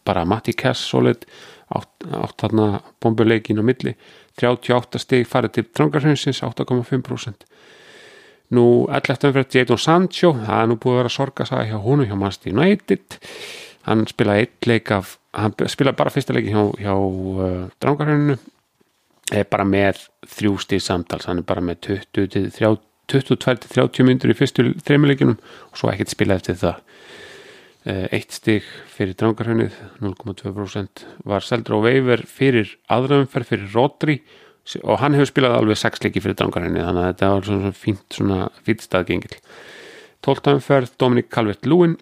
Bara 0.07 0.24
Matti 0.24 0.53
Kass 0.56 0.86
solid 0.86 1.26
átt, 1.68 2.06
átt 2.07 2.38
þarna 2.40 2.80
bombuleikin 3.03 3.60
á 3.60 3.64
milli. 3.68 3.98
38 4.40 5.02
stíð 5.03 5.28
farið 5.28 5.57
til 5.57 5.66
drangarhinsins 5.74 6.40
8,5% 6.45 7.44
nú 8.54 8.86
11. 8.92 9.30
umfyrir 9.30 9.48
Jadon 9.50 9.82
Sancho 9.82 10.34
það 10.38 10.62
er 10.62 10.68
nú 10.70 10.76
búið 10.82 10.94
að 10.94 11.00
vera 11.02 11.14
sorgasaga 11.16 11.70
hjá 11.70 11.78
húnu 11.82 12.06
hjá 12.06 12.16
Manchester 12.18 12.54
United. 12.54 13.06
Hann 13.86 14.06
spilaði 14.10 14.46
eitt 14.46 14.68
leik 14.70 14.92
af 14.94 15.18
hann 15.36 15.54
spilaði 15.72 16.00
bara 16.00 16.14
fyrsta 16.14 16.36
leiki 16.36 16.54
hjá, 16.54 16.64
hjá 16.80 16.94
uh, 16.96 17.70
drangarhörnunu 17.82 18.38
bara 19.50 19.66
með 19.66 19.96
þrjú 20.30 20.54
stíð 20.62 20.84
samtals 20.86 21.26
hann 21.26 21.42
er 21.42 21.48
bara 21.50 21.64
með 21.66 21.78
22-30 22.14 24.06
myndur 24.06 24.32
í 24.34 24.38
fyrstu 24.38 24.62
þreymuleikinum 24.86 25.38
og 25.72 25.76
svo 25.80 25.90
ekkert 25.92 26.14
spilaði 26.14 26.40
eftir 26.44 26.58
það. 26.62 26.78
Uh, 27.86 28.06
eitt 28.14 28.32
stíð 28.34 28.66
fyrir 28.90 29.16
drangarhörnuð 29.20 29.74
0,2% 30.02 31.06
var 31.30 31.42
seldur 31.46 31.78
á 31.82 31.86
veifur 31.86 32.22
fyrir 32.30 32.68
aðraumferð 32.94 33.48
fyrir 33.52 33.74
Rodri 33.74 34.16
og 34.82 35.00
hann 35.02 35.14
hefur 35.14 35.30
spilað 35.30 35.60
alveg 35.60 35.78
sex 35.78 36.02
leiki 36.02 36.24
fyrir 36.24 36.38
drangarhenni 36.40 36.82
þannig 36.82 37.04
að 37.04 37.10
þetta 37.12 37.32
var 37.34 37.48
svona 37.50 37.72
fínt 37.78 38.18
svona 38.18 38.40
fýtt 38.66 38.86
staðgengil 38.88 39.36
12. 40.26 40.56
umferð 40.56 40.96
Dominik 41.02 41.30
Calvert-Lewin 41.34 42.00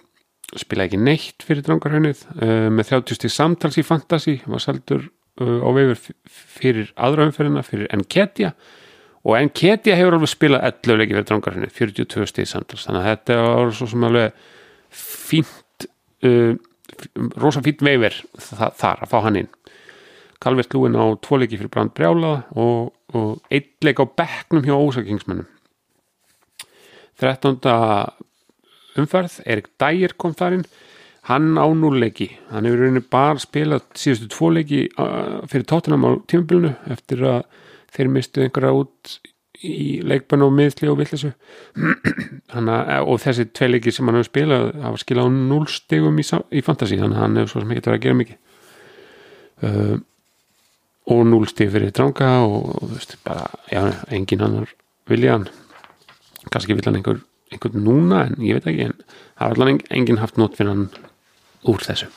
spilaði 0.59 0.91
ekki 0.91 1.01
neitt 1.01 1.45
fyrir 1.45 1.65
drangarhennið 1.65 2.23
uh, 2.37 2.69
með 2.73 2.93
30 2.93 3.19
stík 3.19 3.33
samtals 3.33 3.79
í 3.79 3.85
Fantasí 3.85 4.37
var 4.45 4.63
seldur 4.63 5.07
uh, 5.41 5.59
á 5.65 5.69
vefur 5.75 6.01
fyrir 6.29 6.91
aðra 6.95 7.27
umferðina 7.29 7.63
fyrir 7.65 7.89
Enketia. 7.95 8.53
Og 9.23 9.37
Enketia 9.39 9.97
hefur 9.97 10.17
alveg 10.17 10.33
spilað 10.33 10.67
11 10.69 11.01
leiki 11.01 11.17
fyrir 11.17 11.29
drangarhennið 11.31 11.73
42 11.79 12.29
stík 12.29 12.51
samtals. 12.51 12.85
Þannig 12.87 13.01
að 13.01 13.09
þetta 13.09 13.39
var 13.47 13.73
svo 13.79 13.89
sem 13.93 14.07
alveg 14.09 14.45
fínt 15.03 15.87
uh, 16.27 16.53
rosa 17.41 17.63
fínt 17.65 17.81
veifir 17.83 18.21
þa 18.37 18.69
þar 18.77 19.05
að 19.05 19.13
fá 19.13 19.19
hann 19.25 19.41
inn 19.43 19.51
Calvert 20.43 20.73
Lúin 20.75 20.97
á 20.99 21.05
tvo 21.23 21.39
leiki 21.39 21.57
fyrir 21.59 21.71
Brand 21.71 21.93
Brjála 21.95 22.33
og, 22.59 22.91
og 23.15 23.39
einn 23.53 23.69
leik 23.85 24.01
á 24.03 24.05
bekknum 24.05 24.65
hjá 24.67 24.75
ósakingsmennum 24.75 25.47
13. 27.21 27.59
umferð 28.99 29.39
Erik 29.47 29.69
Dyer 29.79 30.15
kom 30.17 30.33
þar 30.35 30.57
inn. 30.57 30.65
Hann 31.29 31.55
á 31.55 31.65
núleiki 31.71 32.33
hann 32.51 32.67
hefur 32.67 32.83
rauninni 32.83 33.03
bara 33.13 33.39
spilað 33.39 33.85
síðustu 33.95 34.31
tvo 34.33 34.49
leiki 34.57 34.81
uh, 34.99 35.39
fyrir 35.47 35.67
tóttunum 35.69 36.03
á 36.03 36.11
tímabilinu 36.27 36.73
eftir 36.91 37.23
að 37.23 37.45
þeir 37.95 38.11
mistu 38.11 38.43
einhverja 38.43 38.81
út 38.81 39.13
í 39.63 40.01
leikbann 40.03 40.43
og 40.43 40.51
miðsli 40.57 40.89
og 40.91 40.97
villisu 40.99 41.29
og 43.07 43.21
þessi 43.23 43.45
tvei 43.55 43.69
leiki 43.69 43.93
sem 43.95 44.09
hann 44.09 44.19
hefur 44.19 44.31
spilað 44.33 44.65
hafa 44.83 44.99
skilað 44.99 45.29
á 45.29 45.37
núlstegum 45.53 46.19
í, 46.19 46.25
í 46.27 46.63
fantasi 46.65 46.99
þannig 46.99 47.15
að 47.15 47.23
hann 47.23 47.39
hefur 47.39 47.53
svo 47.53 47.63
sem 47.63 47.71
ekki 47.71 47.85
verið 47.85 47.99
að 47.99 48.03
gera 48.07 48.19
mikið. 48.23 48.41
Uh, 49.63 49.95
og 51.11 51.25
núlsteg 51.27 51.71
fyrir 51.73 51.91
dranga 51.95 52.29
og, 52.45 52.69
og 52.77 52.87
þú 52.87 52.95
veist 52.95 53.15
bara, 53.25 53.47
já, 53.71 53.81
engin 54.13 54.43
annar 54.45 54.71
vilja 55.09 55.37
hann. 55.37 55.47
Kannski 56.51 56.75
vil 56.75 56.85
hann 56.87 56.99
einhver, 56.99 57.21
einhvern 57.51 57.83
núna 57.83 58.25
en 58.29 58.37
ég 58.43 58.59
veit 58.59 58.69
ekki 58.71 58.89
en 58.89 58.97
það 59.03 59.43
var 59.43 59.57
allan 59.57 59.81
engin 59.99 60.21
haft 60.21 60.39
nót 60.39 60.55
fyrir 60.59 60.73
hann 60.73 60.85
úr 61.67 61.83
þessu. 61.83 62.09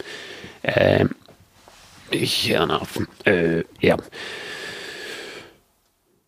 Um, 0.67 1.13
hérna 2.13 2.81
uh, 2.83 3.61
já. 3.83 3.97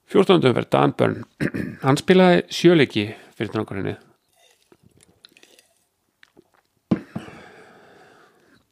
14. 0.08 0.40
umverð 0.40 0.70
Dan 0.72 0.94
Byrne. 0.98 1.24
Hann 1.84 1.98
spilaði 2.00 2.46
sjöleiki 2.48 3.10
fyrir 3.36 3.52
drangarinni 3.52 3.98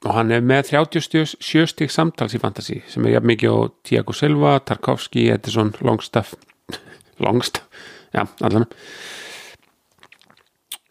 og 0.07 0.15
hann 0.15 0.31
er 0.31 0.45
með 0.45 0.71
37 0.71 1.67
stík 1.73 1.93
samtals 1.93 2.37
í 2.37 2.41
Fantasí 2.41 2.79
sem 2.91 3.07
er 3.09 3.17
jafn 3.17 3.31
mikið 3.33 3.55
á 3.55 3.59
Tiago 3.89 4.15
Silva, 4.15 4.57
Tarkovski, 4.63 5.27
Edison, 5.35 5.73
Longstaff 5.83 6.37
Longstaff, 7.25 7.67
já, 8.15 8.23
allan. 8.45 8.69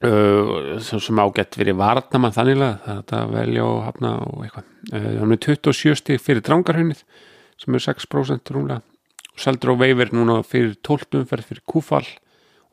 Uh, 0.05 0.75
sem 0.81 1.21
ágætt 1.21 1.55
verið 1.57 1.79
varnamann 1.79 2.33
þannig 2.35 2.59
að 2.61 2.83
þetta 2.83 3.21
velja 3.31 3.63
og 3.63 3.79
hafna 3.87 4.11
og 4.25 4.43
eitthvað. 4.43 4.67
Uh, 4.91 5.07
hann 5.21 5.33
er 5.33 5.41
27 5.47 5.95
stík 6.01 6.21
fyrir 6.21 6.43
drangarhunnið 6.45 7.05
sem 7.61 7.77
er 7.77 7.85
6% 7.87 8.53
rúmlega. 8.53 8.83
Og 9.31 9.41
seldur 9.41 9.73
á 9.73 9.81
veifir 9.85 10.11
núna 10.13 10.41
fyrir 10.45 10.75
12 10.85 11.21
umferð 11.23 11.49
fyrir 11.49 11.63
Kúfal 11.71 12.03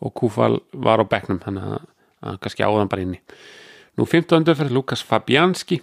og 0.03 0.13
Kúfal 0.19 0.59
var 0.75 1.01
á 1.01 1.07
bekknum 1.07 1.41
þannig 1.45 1.71
að, 1.79 1.89
að 2.27 2.43
kannski 2.43 2.67
áðan 2.67 2.91
bara 2.91 3.07
inni. 3.07 3.23
Nú 3.97 4.09
15 4.09 4.43
umferð 4.43 4.75
Lukas 4.75 5.07
Fabianski 5.07 5.81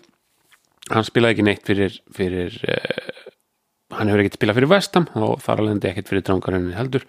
hann 0.93 1.05
spilaði 1.07 1.37
ekki 1.37 1.45
neitt 1.47 1.67
fyrir, 1.67 1.97
fyrir 2.15 2.55
uh, 2.69 3.29
hann 3.97 4.09
hefur 4.09 4.23
ekkert 4.23 4.39
spilað 4.39 4.59
fyrir 4.59 4.71
Vestam 4.71 5.07
og 5.19 5.39
þar 5.43 5.63
alveg 5.63 5.87
ekkert 5.91 6.11
fyrir 6.11 6.25
drangarhunnið 6.27 6.77
heldur. 6.79 7.07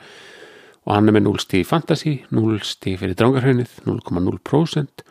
Og 0.89 0.95
hann 0.97 1.11
er 1.11 1.17
með 1.17 1.27
0 1.27 1.43
stíð 1.45 1.67
fantasy 1.69 2.15
0 2.33 2.61
stíð 2.65 3.03
fyrir 3.03 3.19
drangarhaunnið 3.21 3.75
0,0% 3.85 5.05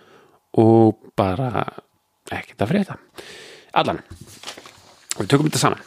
og 0.59 0.97
bara 1.19 1.51
ekkert 2.33 2.65
að 2.65 2.71
freyta 2.71 2.97
allan 3.77 4.01
við 5.19 5.29
tökum 5.29 5.49
þetta 5.49 5.61
saman. 5.61 5.85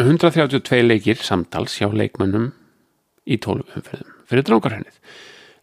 132 0.00 0.80
leikir 0.86 1.20
samtals 1.20 1.76
hjá 1.78 1.90
leikmönnum 1.92 2.48
í 3.28 3.36
12 3.36 3.76
umferðum 3.76 4.16
fyrir 4.30 4.48
drangarhaunnið 4.48 4.98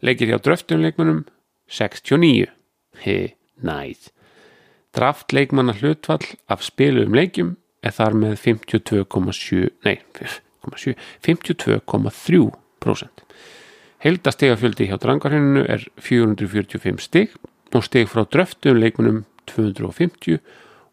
leikir 0.05 0.29
hjá 0.29 0.37
dröftum 0.45 0.85
leikmönnum 0.85 1.25
69 1.69 2.47
he, 3.03 3.17
næð 3.65 4.11
draft 4.95 5.33
leikmanna 5.33 5.73
hlutfall 5.77 6.25
af 6.49 6.63
spilum 6.65 7.13
leikjum 7.15 7.55
er 7.85 7.93
þar 7.95 8.13
með 8.17 8.37
52,7 8.43 9.69
nei, 9.85 9.97
52,3 11.25 12.51
Heldastegafjöldi 13.99 14.87
hjá 14.87 14.97
drangarhenninu 15.01 15.65
er 15.67 15.83
445 15.99 17.03
steg 17.03 17.35
og 17.75 17.83
steg 17.85 18.07
frá 18.11 18.23
dröftum 18.25 18.79
leikmunum 18.79 19.25
250 19.51 20.39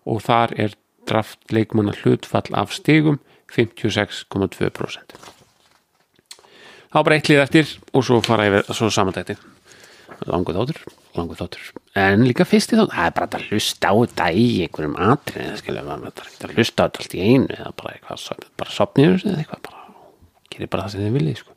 og 0.06 0.23
þar 0.27 0.55
er 0.59 0.74
draft 1.06 1.52
leikmanna 1.55 1.94
hlutfall 2.02 2.51
af 2.55 2.74
stegum 2.74 3.20
56,2%. 3.52 5.18
Þá 6.90 6.98
bara 7.05 7.18
eitt 7.18 7.28
lið 7.31 7.43
eftir 7.44 7.77
og 7.93 8.06
svo 8.06 8.18
fara 8.24 8.48
yfir 8.48 8.74
svo 8.74 8.90
samandættir. 8.90 9.39
Languð 10.24 10.60
þáttur, 10.60 10.78
languð 11.18 11.43
þáttur. 11.43 11.66
En 12.01 12.24
líka 12.24 12.47
fyrsti 12.48 12.78
þáttur, 12.78 12.94
það 12.94 13.10
er 13.10 13.16
bara 13.18 13.40
að 13.40 13.51
hlusta 13.51 13.90
á 13.90 13.94
þetta 13.94 14.28
í 14.32 14.47
einhverjum 14.64 14.97
atrið, 15.06 15.43
það 15.43 15.52
er 15.52 15.60
ekki 15.60 16.48
að 16.48 16.56
hlusta 16.56 16.76
á 16.80 16.86
þetta 16.86 17.02
allt 17.02 17.16
í 17.18 17.26
einu 17.26 17.51
eða 17.59 17.74
bara 17.82 17.93
eitthvað, 17.97 18.47
bara 18.62 18.74
sopnir 18.74 19.18
eða 19.18 19.43
eitthvað, 19.43 19.62
bara, 19.68 19.84
gerir 20.55 20.72
bara 20.72 20.86
það 20.86 20.97
sem 20.97 21.05
þið 21.05 21.18
viljið, 21.20 21.43
sko. 21.43 21.56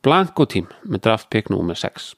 Blanko 0.00 0.48
tím 0.48 0.70
með 0.88 1.04
draft 1.04 1.28
pick 1.28 1.52
nr. 1.52 1.76
6 1.76 2.14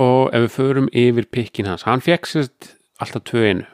og 0.00 0.34
ef 0.34 0.42
við 0.46 0.54
förum 0.54 0.88
yfir 0.90 1.26
pickin 1.30 1.68
hans 1.70 1.86
hann 1.86 2.02
fekk 2.02 2.26
sérst 2.26 2.72
alltaf 3.02 3.22
tvö 3.30 3.44
einu 3.46 3.66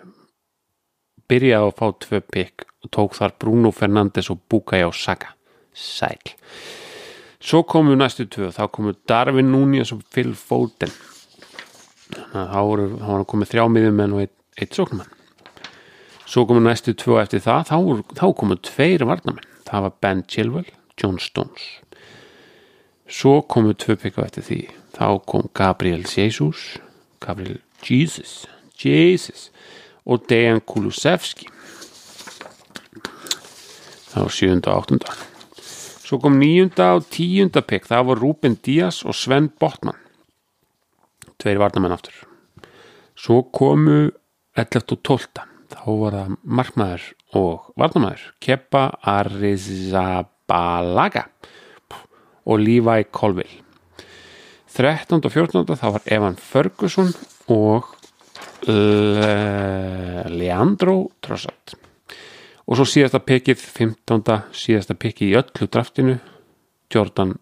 byrjaði 1.31 1.71
að 1.71 1.77
fá 1.79 1.87
tvö 2.05 2.21
pick 2.29 2.67
og 2.85 2.93
tók 2.93 3.17
þar 3.17 3.37
Bruno 3.41 3.73
Fernandes 3.73 4.29
og 4.33 4.43
Bukayo 4.51 4.93
Saka 4.93 5.33
sæl 5.73 6.35
svo 7.41 7.63
komu 7.63 7.97
næstu 7.97 8.29
tvö. 8.31 8.51
Þá 8.55 8.67
komu 8.73 8.95
Darvin 9.09 9.53
Núñez 9.53 9.95
og 9.95 10.05
Phil 10.13 10.35
Foden. 10.35 10.93
Þannig 12.11 12.43
að 12.43 12.53
þá 12.53 12.61
voru 13.07 13.25
komið 13.33 13.55
þrjá 13.55 13.65
miðjumenn 13.71 14.15
og 14.17 14.27
eitt, 14.27 14.37
eitt 14.59 14.77
sóknumann 14.77 15.17
svo 16.31 16.47
komu 16.47 16.61
næstu 16.63 16.95
tvö 16.95 17.19
eftir 17.23 17.43
það. 17.43 17.71
Þá, 17.71 17.77
þá 18.19 18.27
komu 18.39 18.57
tveir 18.63 19.07
varnamenn 19.09 19.47
það 19.67 19.87
var 19.87 19.97
Ben 20.03 20.23
Chilwell, 20.31 20.69
John 21.01 21.19
Stones. 21.19 21.67
Svo 23.11 23.41
komu 23.43 23.75
tvö 23.75 23.97
pekka 23.99 24.27
eftir 24.29 24.47
því. 24.47 24.61
Þá 24.95 25.07
kom 25.27 25.49
Gabriel 25.55 26.05
Jesus 26.07 26.77
Gabriel 27.21 27.61
Jesus 27.83 28.47
Jesus 28.79 29.49
og 30.07 30.27
Dejan 30.29 30.61
Kulusevski. 30.61 31.51
Það 34.11 34.23
var 34.23 34.35
sjönda 34.35 34.75
og 34.75 34.85
áttunda 34.85 35.30
svo 36.11 36.19
kom 36.19 36.41
nýjunda 36.43 36.99
og 36.99 37.05
tíunda 37.15 37.63
pekk 37.63 37.85
það 37.87 38.09
var 38.09 38.19
Ruben 38.19 38.57
Díaz 38.67 39.07
og 39.07 39.15
Sven 39.15 39.47
Botman 39.63 39.95
tveir 41.39 41.63
varnamenn 41.63 41.95
aftur 41.95 42.27
svo 43.15 43.47
komu 43.55 44.11
11 44.59 44.91
og 44.97 45.01
12 45.07 45.39
þá 45.71 45.87
var 46.01 46.17
það 46.17 46.33
markmaður 46.59 47.05
og 47.39 47.71
varnamaður 47.79 48.25
Kepa 48.43 48.99
Arrizabalaga 49.13 51.31
og 52.43 52.59
Levi 52.59 53.07
Colville 53.15 53.63
13. 54.75 55.23
og 55.23 55.31
14. 55.31 55.63
þá 55.79 55.95
var 55.95 56.03
Evan 56.11 56.35
Ferguson 56.35 57.15
og 57.55 57.87
Le 58.67 60.27
Leandro 60.27 61.15
Trossard 61.23 61.79
og 62.71 62.79
svo 62.79 62.87
síðasta 62.87 63.19
pikið 63.27 63.59
15. 63.59 64.37
síðasta 64.55 64.95
pikið 64.95 65.33
í 65.33 65.39
öllu 65.41 65.67
draftinu 65.67 66.19
Jordan 66.95 67.35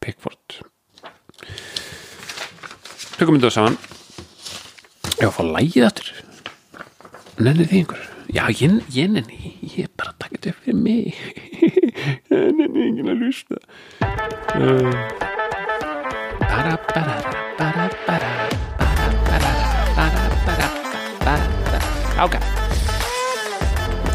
Pickford. 0.00 0.60
Tökum 3.18 3.36
myndu 3.36 3.50
að 3.50 3.56
saman. 3.58 3.76
Ég 5.20 5.26
var 5.26 5.28
að 5.28 5.36
fá 5.36 5.42
að 5.44 5.52
lægið 5.58 5.86
aftur. 5.90 6.12
Nenni 7.40 7.66
því 7.68 7.82
einhver? 7.82 8.06
Já, 8.30 8.44
ég, 8.54 8.78
ég 8.94 9.10
nenni, 9.10 9.52
ég 9.64 9.84
er 9.84 9.92
bara 9.98 10.14
að 10.14 10.20
taka 10.22 10.38
þetta 10.38 10.52
fyrir 10.62 10.78
mig. 10.80 11.18
Nenni 12.30 12.84
engin 12.86 13.10
að 13.10 13.24
lústa 13.24 13.58
eh. 14.54 14.94
Bara, 16.46 16.78
bara, 16.94 17.18
bara, 17.58 17.90
bara 18.06 18.30
Bara, 19.26 19.52
bara, 19.98 20.70
bara, 21.26 21.44
bara. 21.66 22.24
Ok 22.24 22.59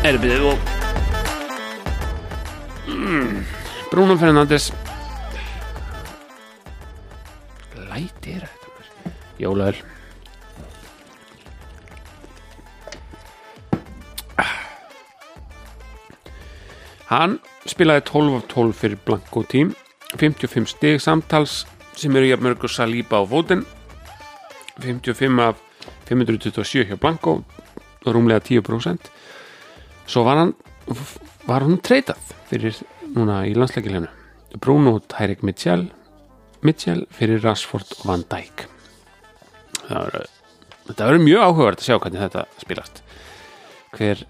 erum 0.05 0.21
við 0.21 0.43
og 0.45 0.57
mm. 2.91 3.37
Bruno 3.89 4.17
Fernandes. 4.21 4.67
Læti 7.89 8.35
er 8.35 8.45
þetta 8.45 9.13
jólaður 9.41 9.81
Hann 17.05 17.37
spilaði 17.69 18.05
12 18.09 18.37
af 18.37 18.47
12 18.53 18.77
fyrir 18.81 19.01
Blanko 19.07 19.45
tím 19.49 19.73
55 20.17 20.69
stig 20.75 21.01
samtals 21.01 21.63
sem 21.95 22.15
eru 22.17 22.29
jafnmörgur 22.29 22.69
Saliba 22.69 23.21
á 23.21 23.23
fótinn 23.29 23.65
55 24.81 25.41
af 25.41 25.61
527 26.09 26.89
hjá 26.89 26.97
Blanko 26.99 27.39
rúmlega 28.05 28.41
10% 28.43 29.14
svo 30.05 30.23
var 30.27 30.41
hann 30.41 30.53
var 31.45 31.65
hann 31.65 31.81
treytað 31.81 32.33
fyrir 32.49 32.77
núna 33.15 33.43
í 33.49 33.55
landsleikilinu 33.57 34.09
Bruno 34.61 34.97
Tærik 35.11 35.43
Mitchell 35.43 35.87
Mitchell 36.65 37.05
fyrir 37.13 37.43
Rashford 37.43 37.91
Van 38.05 38.23
Dijk. 38.31 38.65
Það 39.85 39.99
verður 39.99 40.31
þetta 40.87 41.09
verður 41.09 41.25
mjög 41.25 41.43
áhugavert 41.45 41.81
að 41.81 41.87
sjá 41.89 41.97
hvernig 41.99 42.23
þetta 42.23 42.45
spilast. 42.61 43.01
Hver 43.95 44.23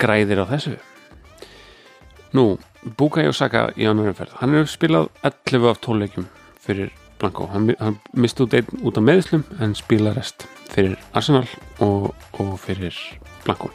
græðir 0.00 0.42
á 0.44 0.50
þessu? 0.54 0.76
Nú, 2.36 2.44
Bukayo 2.96 3.34
Saka 3.36 3.68
í 3.76 3.88
annar 3.90 4.12
umferð, 4.12 4.36
hann 4.40 4.54
hefur 4.54 4.70
spilað 4.70 5.08
11 5.26 5.68
af 5.68 5.80
12 5.84 6.00
leikjum 6.04 6.28
fyrir 6.62 6.92
Blanco, 7.20 7.50
hann, 7.52 7.68
hann 7.82 7.98
misti 8.16 8.46
út 8.46 8.54
einn 8.56 8.84
út 8.86 8.96
af 8.96 9.04
meðslum 9.04 9.42
en 9.60 9.74
spila 9.76 10.14
rest 10.16 10.46
fyrir 10.72 10.96
Arsenal 11.12 11.44
og, 11.84 12.14
og 12.40 12.54
fyrir 12.62 12.96
Blanco. 13.44 13.70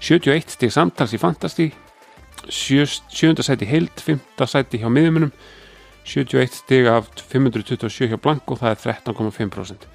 71 0.00 0.56
stík 0.56 0.72
samtals 0.74 1.14
í 1.16 1.20
Fantasy. 1.20 1.70
7. 2.48 3.42
sæti 3.42 3.66
heild 3.66 4.02
5. 4.02 4.20
sæti 4.46 4.80
hjá 4.82 4.90
miðjumunum. 4.92 5.32
71 6.06 6.60
stík 6.62 6.90
af 6.90 7.08
527 7.22 8.12
hjá 8.12 8.20
Blanco, 8.22 8.58
það 8.58 8.74
er 8.74 8.84
13,5% 8.84 9.90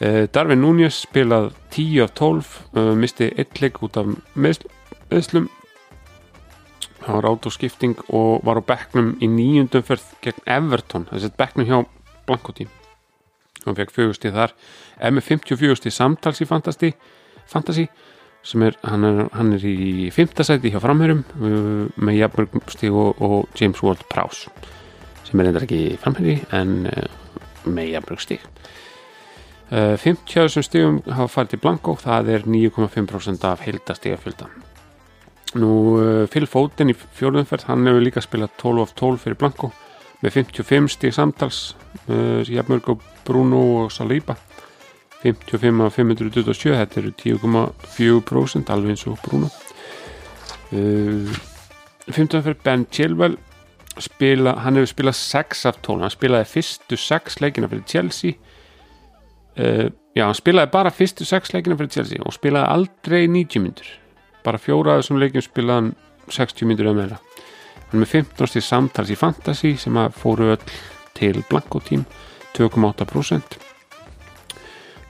Uh, 0.00 0.24
Darvin 0.32 0.62
Núñez 0.64 1.02
spilað 1.04 1.50
10 1.76 1.98
af 2.00 2.14
12 2.16 2.54
uh, 2.72 2.94
misti 2.96 3.26
1 3.36 3.60
leik 3.60 3.82
út 3.84 3.98
af 4.00 4.08
meðslum 4.32 5.50
það 7.02 7.18
var 7.18 7.28
átóskipting 7.28 8.00
og 8.08 8.40
var 8.48 8.64
á 8.64 8.68
bekknum 8.72 9.12
í 9.20 9.28
nýjundum 9.28 9.84
fyrr 9.84 10.00
gegn 10.24 10.40
Everton 10.48 11.04
þessi 11.12 11.34
bekknum 11.36 11.68
hjá 11.68 11.82
Blanco 12.24 12.56
tím 12.56 12.72
hann 13.64 13.76
fekk 13.78 13.92
fjögustið 13.94 14.36
þar. 14.36 14.54
Eða 14.98 15.16
með 15.16 15.26
54 15.28 15.94
samtals 15.94 16.40
í 16.42 16.48
Fantasy 16.48 16.92
sem 17.50 17.88
er 18.40 18.76
hann, 18.82 19.04
er 19.04 19.28
hann 19.36 19.52
er 19.52 19.64
í 19.64 20.10
5. 20.12 20.44
sæti 20.46 20.72
hjá 20.72 20.80
framhörum 20.82 21.24
uh, 21.38 21.88
með 22.00 22.20
Jafnberg 22.22 22.70
stíg 22.72 22.96
og, 22.96 23.20
og 23.20 23.48
James 23.58 23.82
Ward 23.84 24.04
Prowse 24.08 24.50
sem 25.26 25.40
er 25.40 25.50
reyndar 25.50 25.66
ekki 25.66 25.98
framhöri 26.00 26.40
en 26.56 26.88
með 27.68 27.92
Jafnberg 27.94 28.24
stíg 28.24 28.46
50 29.70 30.50
sem 30.50 30.64
stígum 30.66 30.96
hafa 31.06 31.28
farið 31.30 31.52
til 31.52 31.60
Blanco 31.62 31.94
það 32.00 32.32
er 32.34 32.46
9,5% 32.48 33.44
af 33.46 33.60
heildastígafjölda 33.62 34.48
nú 35.60 35.70
Phil 36.32 36.48
Foden 36.50 36.90
í 36.90 36.96
fjórðumferð 36.96 37.68
hann 37.68 37.86
hefur 37.86 38.02
líka 38.02 38.22
spilað 38.24 38.56
12 38.58 38.82
af 38.82 38.96
12 38.98 39.22
fyrir 39.22 39.38
Blanco 39.38 39.70
með 40.24 40.40
55 40.40 40.96
stíg 40.96 41.14
samtals 41.14 41.60
Jafnmörg 42.08 42.90
og 42.96 43.06
Bruno 43.26 43.62
og 43.84 43.94
Saliba 43.94 44.34
55 45.22 45.84
af 45.84 45.92
527 45.92 46.74
þetta 46.76 47.00
eru 47.00 47.12
10,4% 47.20 48.72
alveg 48.72 48.94
eins 48.94 49.06
og 49.06 49.18
Bruno. 49.24 49.50
15 50.70 52.42
fyrir 52.42 52.58
Ben 52.64 52.86
Chilwell 52.92 53.36
spila, 54.00 54.54
hann 54.64 54.78
hefur 54.78 54.92
spilað 54.94 55.18
6 55.18 55.64
af 55.68 55.80
12 55.82 56.04
hann 56.04 56.14
spilaði 56.14 56.48
fyrstu 56.48 56.96
6 56.96 57.40
leikina 57.44 57.68
fyrir 57.68 57.86
Chelsea. 57.86 58.38
Uh, 59.58 59.90
já, 60.16 60.24
hann 60.24 60.38
spilaði 60.38 60.70
bara 60.72 60.92
fyrstu 60.94 61.26
6 61.26 61.52
leikina 61.54 61.76
fyrir 61.76 61.90
Chelsea 61.90 62.22
og 62.24 62.32
spilaði 62.32 62.70
aldrei 62.78 63.26
90 63.26 63.64
myndur 63.64 63.90
bara 64.44 64.60
fjóra 64.60 64.94
af 64.94 65.02
þessum 65.02 65.20
leikin 65.20 65.44
spilaði 65.44 65.80
hann 65.80 65.90
60 66.30 66.68
myndur 66.70 66.90
eða 66.90 67.00
meira. 67.00 67.18
Hann 67.90 68.04
með 68.04 68.14
15 68.14 68.52
stíð 68.52 68.66
samtals 68.66 69.10
í 69.12 69.18
Fantasy 69.18 69.74
sem 69.80 69.98
að 70.00 70.14
fóru 70.16 70.52
öll 70.54 70.62
til 71.18 71.42
Blanco 71.50 71.82
tím 71.84 72.06
2,8% 72.56 73.69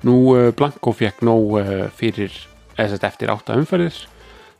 nú 0.06 0.16
uh, 0.35 0.48
Blanco 0.56 0.94
fekk 0.97 1.24
nóg 1.27 1.59
uh, 1.60 1.85
fyrir 1.97 2.32
eftir 2.81 3.31
8 3.32 3.59
umferðir. 3.60 3.97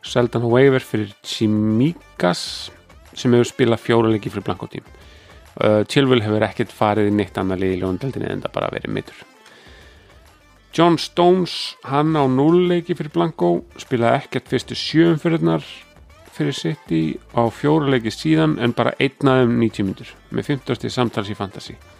Seldan 0.05 0.47
waiver 0.49 0.81
fyrir 0.81 1.13
Chimikas 1.25 2.71
sem 3.17 3.33
hefur 3.35 3.49
spilað 3.49 3.83
fjóra 3.85 4.13
leiki 4.13 4.33
fyrir 4.33 4.47
Blanco 4.47 4.69
tím 4.71 4.87
uh, 5.61 5.83
Chilwell 5.91 6.25
hefur 6.25 6.47
ekkert 6.47 6.73
farið 6.75 7.11
í 7.11 7.17
neitt 7.19 7.39
annar 7.41 7.61
liði 7.61 7.79
í 7.79 7.83
ljóndeldinni 7.83 8.31
en 8.31 8.43
það 8.45 8.57
bara 8.57 8.73
verið 8.75 8.97
mittur 8.97 9.21
John 10.77 10.99
Stones 11.03 11.77
hann 11.91 12.15
á 12.15 12.25
0 12.31 12.67
leiki 12.71 12.97
fyrir 12.97 13.13
Blanco 13.15 13.53
spilaði 13.81 14.23
ekkert 14.23 14.51
fyrstu 14.53 14.79
sjöumfyrðnar 14.79 15.65
fyrir 16.31 16.57
City 16.57 17.03
á 17.35 17.43
fjóra 17.53 17.91
leiki 17.91 18.13
síðan 18.15 18.57
en 18.63 18.77
bara 18.77 18.95
einnaðum 19.03 19.59
90 19.59 19.89
myndur 19.89 20.13
með 20.31 20.55
50. 20.55 20.93
samtals 20.95 21.33
í 21.33 21.37
Fantasy. 21.37 21.75
og 21.75 22.00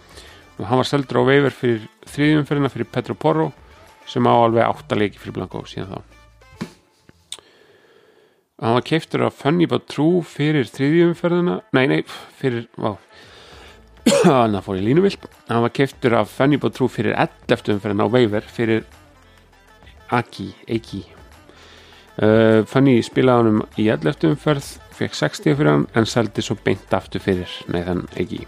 hann 0.67 0.81
var 0.81 0.87
seldur 0.87 1.21
á 1.21 1.29
veifur 1.29 1.55
fyrir 1.55 1.85
þriðjumfyrðina 2.11 2.71
fyrir 2.71 2.89
Petro 2.93 3.15
Porro 3.17 3.51
sem 4.09 4.25
á 4.27 4.33
alveg 4.33 4.65
8 4.67 4.97
leiki 4.99 5.21
fyrir 5.21 5.37
Blanco 5.39 5.63
síðan 5.69 5.93
þá 5.93 6.01
hann 8.61 8.77
var 8.77 8.85
keiftur 8.85 9.25
af 9.25 9.37
Funny 9.41 9.65
But 9.69 9.87
True 9.89 10.21
fyrir 10.27 10.69
þriðjumferðina 10.69 11.61
nei, 11.73 11.85
nei, 11.89 12.01
fyrir 12.37 12.67
hann 14.27 14.59
fór 14.61 14.77
í 14.77 14.85
línuvilt 14.85 15.25
hann 15.49 15.65
var 15.65 15.73
keiftur 15.73 16.17
af 16.19 16.29
Funny 16.35 16.61
But 16.61 16.77
True 16.77 16.91
fyrir 16.91 17.17
11. 17.17 17.73
umferðina 17.77 18.05
á 18.05 18.13
Veiver 18.13 18.45
fyrir 18.45 18.85
Aki, 20.11 20.49
Eiki 20.69 21.03
uh, 22.21 22.61
Funny 22.69 22.99
spilaði 23.05 23.41
hann 23.41 23.53
um 23.55 23.67
í 23.81 23.89
11. 23.89 24.29
umferð 24.35 24.73
fekk 24.97 25.17
60 25.17 25.57
fyrir 25.57 25.73
hann 25.73 25.89
en 25.97 26.09
seldi 26.09 26.45
svo 26.45 26.59
beint 26.61 26.93
aftur 26.93 27.23
fyrir 27.23 27.61
nei 27.73 27.81
þann 27.87 28.05
Eiki 28.13 28.43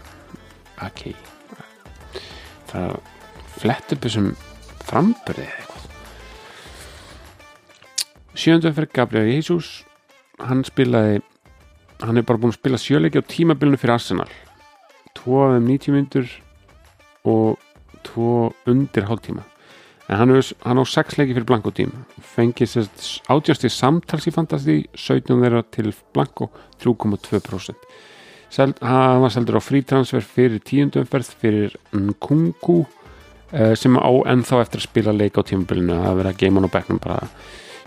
Aki 0.84 1.16
það 2.74 2.96
flett 3.54 3.94
upp 3.94 4.04
þessum 4.04 4.32
frambörðið 4.84 5.52
eitthvað. 5.52 5.86
Sjöndum 8.34 8.74
fyrir 8.74 8.90
Gabriel 8.92 9.30
Jesus. 9.30 9.84
Hann 10.42 10.64
spilaði 10.66 11.22
hann 12.02 12.18
er 12.18 12.26
bara 12.26 12.40
búin 12.40 12.52
að 12.52 12.58
spila 12.58 12.80
sjöleiki 12.80 13.22
á 13.22 13.30
tímabilinu 13.30 13.78
fyrir 13.80 13.94
Arsenal. 13.96 14.30
Tvo 15.14 15.44
af 15.46 15.56
þeim 15.56 15.68
90 15.70 15.94
myndur 15.94 16.30
og 17.24 17.60
tvo 18.04 18.52
undir 18.68 19.06
hálftíma. 19.08 19.44
En 20.04 20.18
hann, 20.20 20.34
er, 20.34 20.44
hann 20.66 20.80
á 20.80 20.84
6 20.84 21.16
leiki 21.16 21.32
fyrir 21.32 21.46
Blanco 21.48 21.72
tím 21.72 21.94
fengið 22.34 22.90
átjásti 23.32 23.70
samtals 23.72 24.26
í 24.28 24.34
fantasti 24.34 24.82
17 24.92 25.40
þeirra 25.40 25.62
til 25.72 25.94
Blanco 26.12 26.50
3,2% 26.82 27.88
Seld, 28.54 28.78
hann 28.86 29.24
var 29.24 29.32
seldur 29.34 29.58
á 29.58 29.62
frítransfer 29.64 30.22
fyrir 30.22 30.62
tíundumferð 30.62 31.32
fyrir 31.40 31.74
Nkunku 31.90 32.84
sem 33.78 33.98
á 33.98 34.10
ennþá 34.30 34.60
eftir 34.62 34.80
að 34.80 34.86
spila 34.88 35.14
leik 35.14 35.38
á 35.38 35.42
tímabilinu. 35.46 35.96
Að 35.98 36.20
vera 36.20 36.30
að 36.30 36.40
geima 36.42 36.60
hann 36.60 36.70
á 36.70 36.74
bekknum 36.76 37.02
bara 37.02 37.18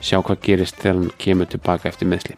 sjá 0.03 0.19
hvað 0.19 0.43
gerist 0.43 0.79
þegar 0.83 0.99
hann 0.99 1.17
kemur 1.23 1.49
tilbaka 1.51 1.89
eftir 1.89 2.11
meðsli 2.11 2.35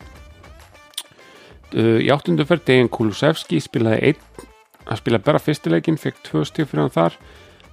uh, 1.75 1.99
í 2.01 2.09
áttundu 2.13 2.45
fyrr 2.47 2.63
Dejan 2.65 2.89
Kulusevski 2.91 3.59
spilaði 3.63 4.11
einn 4.11 4.47
hann 4.89 4.97
spilaði 4.97 5.25
bara 5.27 5.41
fyrstileikin, 5.43 5.99
fekk 6.01 6.23
tvö 6.25 6.41
stíf 6.47 6.71
fyrir 6.71 6.87
hann 6.87 6.95
þar. 6.95 7.17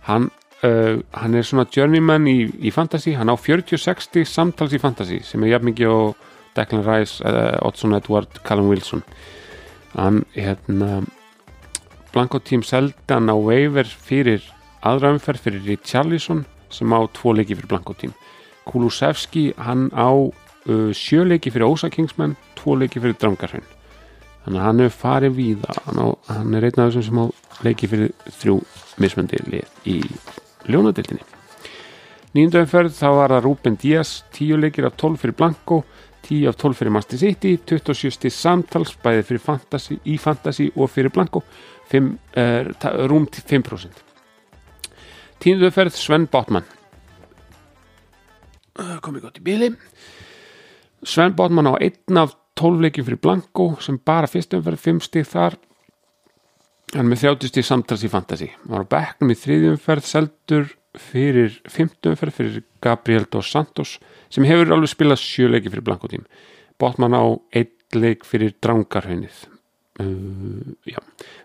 Hann, 0.05 0.29
uh, 0.67 0.99
hann 1.17 1.37
er 1.39 1.47
svona 1.47 1.65
journeyman 1.73 2.29
í, 2.29 2.39
í 2.61 2.73
fantasy 2.75 3.15
hann 3.17 3.33
á 3.33 3.37
40-60 3.41 4.27
samtals 4.29 4.77
í 4.77 4.83
fantasy 4.83 5.23
sem 5.25 5.45
er 5.45 5.55
jafn 5.55 5.71
mikið 5.71 5.95
á 5.97 6.01
Declan 6.59 6.85
Rice 6.85 7.25
uh, 7.25 7.57
Oddsson 7.65 7.97
Edward, 7.97 8.43
Callum 8.45 8.69
Wilson 8.73 9.05
hann 9.97 10.25
hérna 10.37 11.03
Blanco 12.13 12.39
Team 12.39 12.63
seldan 12.63 13.31
á 13.33 13.37
waiver 13.37 13.89
fyrir 13.89 14.45
aðra 14.87 15.15
umferð 15.17 15.49
fyrir 15.49 15.67
Richarlison 15.67 16.45
sem 16.71 16.93
á 16.93 17.01
tvo 17.17 17.35
leiki 17.37 17.57
fyrir 17.57 17.71
Blanco 17.71 17.97
Team. 17.97 18.13
Kulusevski 18.69 19.53
hann 19.57 19.89
á 19.97 20.11
uh, 20.13 20.91
sjöleiki 20.93 21.53
fyrir 21.53 21.69
Ósa 21.69 21.91
Kingsman 21.91 22.37
tvo 22.59 22.77
leiki 22.77 23.01
fyrir 23.01 23.17
Drangarhraun. 23.21 23.65
Þannig 24.45 24.61
að 24.61 24.67
hann 24.67 24.83
hefur 24.85 25.01
farið 25.01 25.39
víða. 25.41 25.79
Hann, 25.87 26.03
á, 26.03 26.07
hann 26.31 26.55
er 26.55 26.69
einn 26.69 26.83
af 26.83 26.93
þessum 26.93 27.09
sem 27.09 27.23
á 27.23 27.27
leiki 27.67 27.91
fyrir 27.91 28.13
þrjú 28.41 28.61
mismöndi 29.03 29.41
lið 29.49 29.89
í 29.89 30.01
ljónadildinni 30.71 31.25
nýjumdöfumferð 32.37 32.93
þá 32.93 33.09
var 33.17 33.33
það 33.33 33.45
Ruben 33.47 33.77
Díaz 33.81 34.11
10 34.37 34.61
leikir 34.61 34.87
af 34.89 34.97
12 35.01 35.23
fyrir 35.23 35.37
Blanco 35.39 35.79
10 36.27 36.49
af 36.51 36.59
12 36.59 36.81
fyrir 36.81 36.95
Master 36.95 37.21
City 37.21 37.57
27 37.57 38.31
samtals 38.35 38.97
bæði 39.03 39.25
fyrir 39.31 39.43
fantasy, 39.43 39.99
í 40.05 40.19
Fantasy 40.19 40.71
og 40.75 40.91
fyrir 40.91 41.15
Blanco 41.15 41.43
5, 41.91 42.11
uh, 42.37 42.73
rúm 43.11 43.29
5% 43.31 44.03
tíundöfumferð 45.43 45.97
Sven 45.97 46.27
Bátmann 46.31 46.67
komið 48.77 49.29
gott 49.29 49.41
í 49.41 49.47
bíli 49.47 49.71
Sven 51.07 51.37
Bátmann 51.39 51.71
á 51.71 51.79
einn 51.79 52.19
af 52.19 52.35
12 52.57 52.81
leikjum 52.83 53.07
fyrir 53.07 53.21
Blanco 53.21 53.67
sem 53.85 53.99
bara 54.01 54.29
fyrstum 54.31 54.63
fyrir 54.65 54.81
5 54.81 55.03
stíð 55.05 55.29
þar. 55.29 55.57
Hann 56.97 57.11
með 57.11 57.27
30 57.27 57.53
stíð 57.53 57.67
samtals 57.69 58.05
í 58.07 58.11
Fantasy. 58.11 58.49
Var 58.65 58.87
á 58.87 58.93
bekknum 58.95 59.33
í 59.35 59.37
þriðjumferð 59.37 60.09
seldur 60.09 60.71
fyrir 60.97 61.59
50 61.69 62.15
umferð 62.15 62.39
fyrir 62.39 62.63
Gabriel 62.81 63.27
Dos 63.29 63.51
Santos 63.53 63.99
sem 64.37 64.45
hefur 64.45 64.75
alveg 64.77 64.93
spilað 64.93 65.23
7 65.23 65.49
leiki 65.55 65.73
fyrir 65.73 65.87
Blanco 65.87 66.11
tím 66.13 66.27
Bátmann 66.81 67.17
á 67.17 67.25
einn 67.57 67.73
leik 67.97 68.27
fyrir 68.29 68.53
Drangarhaunnið 68.61 69.47
uh, 70.03 70.99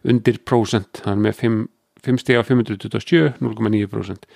undir 0.04 0.42
prósent. 0.44 1.00
Hann 1.06 1.22
með 1.24 1.38
5, 1.46 1.62
5 2.04 2.24
stíð 2.24 2.42
á 2.42 2.44
527 2.44 3.38
0,9% 3.40 4.28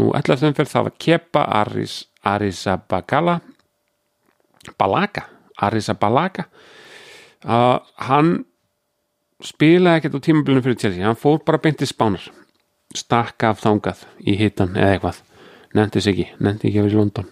nú 0.00 0.10
11. 0.12 0.50
umferð 0.50 0.74
það 0.74 0.86
var 0.88 0.98
Kepa 1.06 1.46
Aris 1.62 1.96
Arisabagala 2.26 3.38
Balaga 4.78 5.24
Arisabalaga 5.64 6.44
uh, 7.48 7.80
hann 8.10 8.36
spilaði 9.40 10.02
ekkert 10.02 10.20
á 10.20 10.26
tímabilinu 10.26 10.66
fyrir 10.66 10.78
Chelsea, 10.82 11.06
hann 11.06 11.16
fór 11.16 11.40
bara 11.46 11.60
beintið 11.62 11.94
spánar. 11.94 12.26
Stakka 12.92 13.54
af 13.54 13.62
þangað 13.62 14.02
í 14.26 14.34
hitan 14.36 14.74
eða 14.76 14.96
eitthvað. 14.98 15.20
Nefndis 15.78 16.08
ekki, 16.10 16.26
nefndi 16.42 16.68
ekki 16.68 16.80
að 16.82 16.88
vera 16.88 16.92
í 16.92 16.98
London 16.98 17.28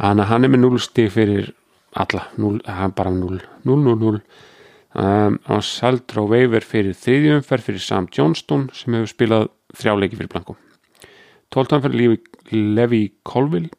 hann, 0.00 0.22
hann 0.26 0.46
er 0.46 0.52
með 0.52 0.64
0 0.64 0.80
stig 0.82 1.10
fyrir 1.14 1.52
alla, 1.98 2.26
0, 2.38 2.60
hann 2.66 2.94
bara 2.96 3.12
0 3.12 3.40
0, 3.66 3.82
0, 3.84 3.96
0 4.00 4.20
um, 4.94 5.38
og 5.50 5.64
Saldró 5.66 6.26
Veiver 6.30 6.64
fyrir 6.66 6.96
þriðjumferð 6.98 7.68
fyrir 7.68 7.84
Sam 7.84 8.08
Johnston 8.14 8.68
sem 8.76 8.96
hefur 8.96 9.12
spilað 9.12 9.48
þrjáleiki 9.76 10.18
fyrir 10.18 10.32
Blanko 10.32 10.56
12. 11.54 11.80
fyrir 11.86 12.18
Levi 12.50 13.04
Colville 13.26 13.70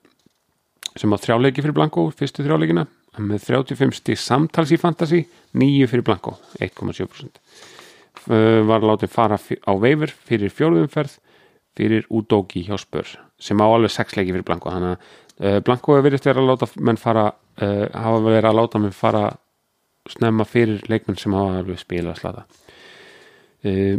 sem 0.99 1.11
á 1.11 1.17
þrjáleiki 1.23 1.63
fyrir 1.63 1.77
Blanko 1.77 2.09
fyrstu 2.15 2.45
þrjáleikina 2.45 2.87
með 3.19 3.47
35 3.49 3.97
stig 3.99 4.19
samtals 4.19 4.71
í 4.71 4.79
Fantasy 4.79 5.25
9 5.57 5.89
fyrir 5.91 6.05
Blanko 6.07 6.37
1,7% 6.59 7.41
var 8.67 8.83
látið 8.85 9.11
fara 9.11 9.39
á 9.39 9.71
Veiver 9.81 10.11
fyrir 10.11 10.51
fjóruðumferð 10.53 11.17
fyrir 11.79 12.07
Udogi 12.11 12.65
hjá 12.67 12.75
Spör 12.79 13.07
sem 13.41 13.59
á 13.63 13.65
alveg 13.65 13.91
6 13.95 14.17
leiki 14.19 14.35
fyrir 14.35 14.47
Blanko 14.47 14.71
þannig 14.71 14.91
að 14.93 14.99
uh, 14.99 15.21
Blanko 15.41 15.95
hefur 15.97 16.05
verið 16.05 16.27
að 16.31 16.45
láta 16.45 16.67
menn 16.77 16.99
fara 17.01 17.31
uh, 17.31 17.87
hafa 17.89 18.19
verið 18.27 18.49
að 18.49 18.57
láta 18.59 18.81
menn 18.81 18.93
fara 18.93 19.23
snemma 20.09 20.45
fyrir 20.45 20.83
leikmenn 20.89 21.17
sem 21.17 21.33
hafa 21.33 21.61
alveg 21.61 21.81
spila 21.81 22.13
slata 22.17 22.45
uh, 23.65 23.97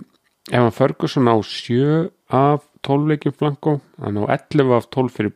ef 0.50 0.58
hann 0.58 0.74
Ferguson 0.74 1.30
á 1.30 1.34
7 1.42 2.10
af 2.30 2.66
12 2.86 3.10
leikjum 3.10 3.36
Blanko 3.38 3.80
hann 4.02 4.22
á 4.22 4.24
11 4.38 4.76
af 4.76 4.88
12 4.90 5.16
fyrir, 5.16 5.34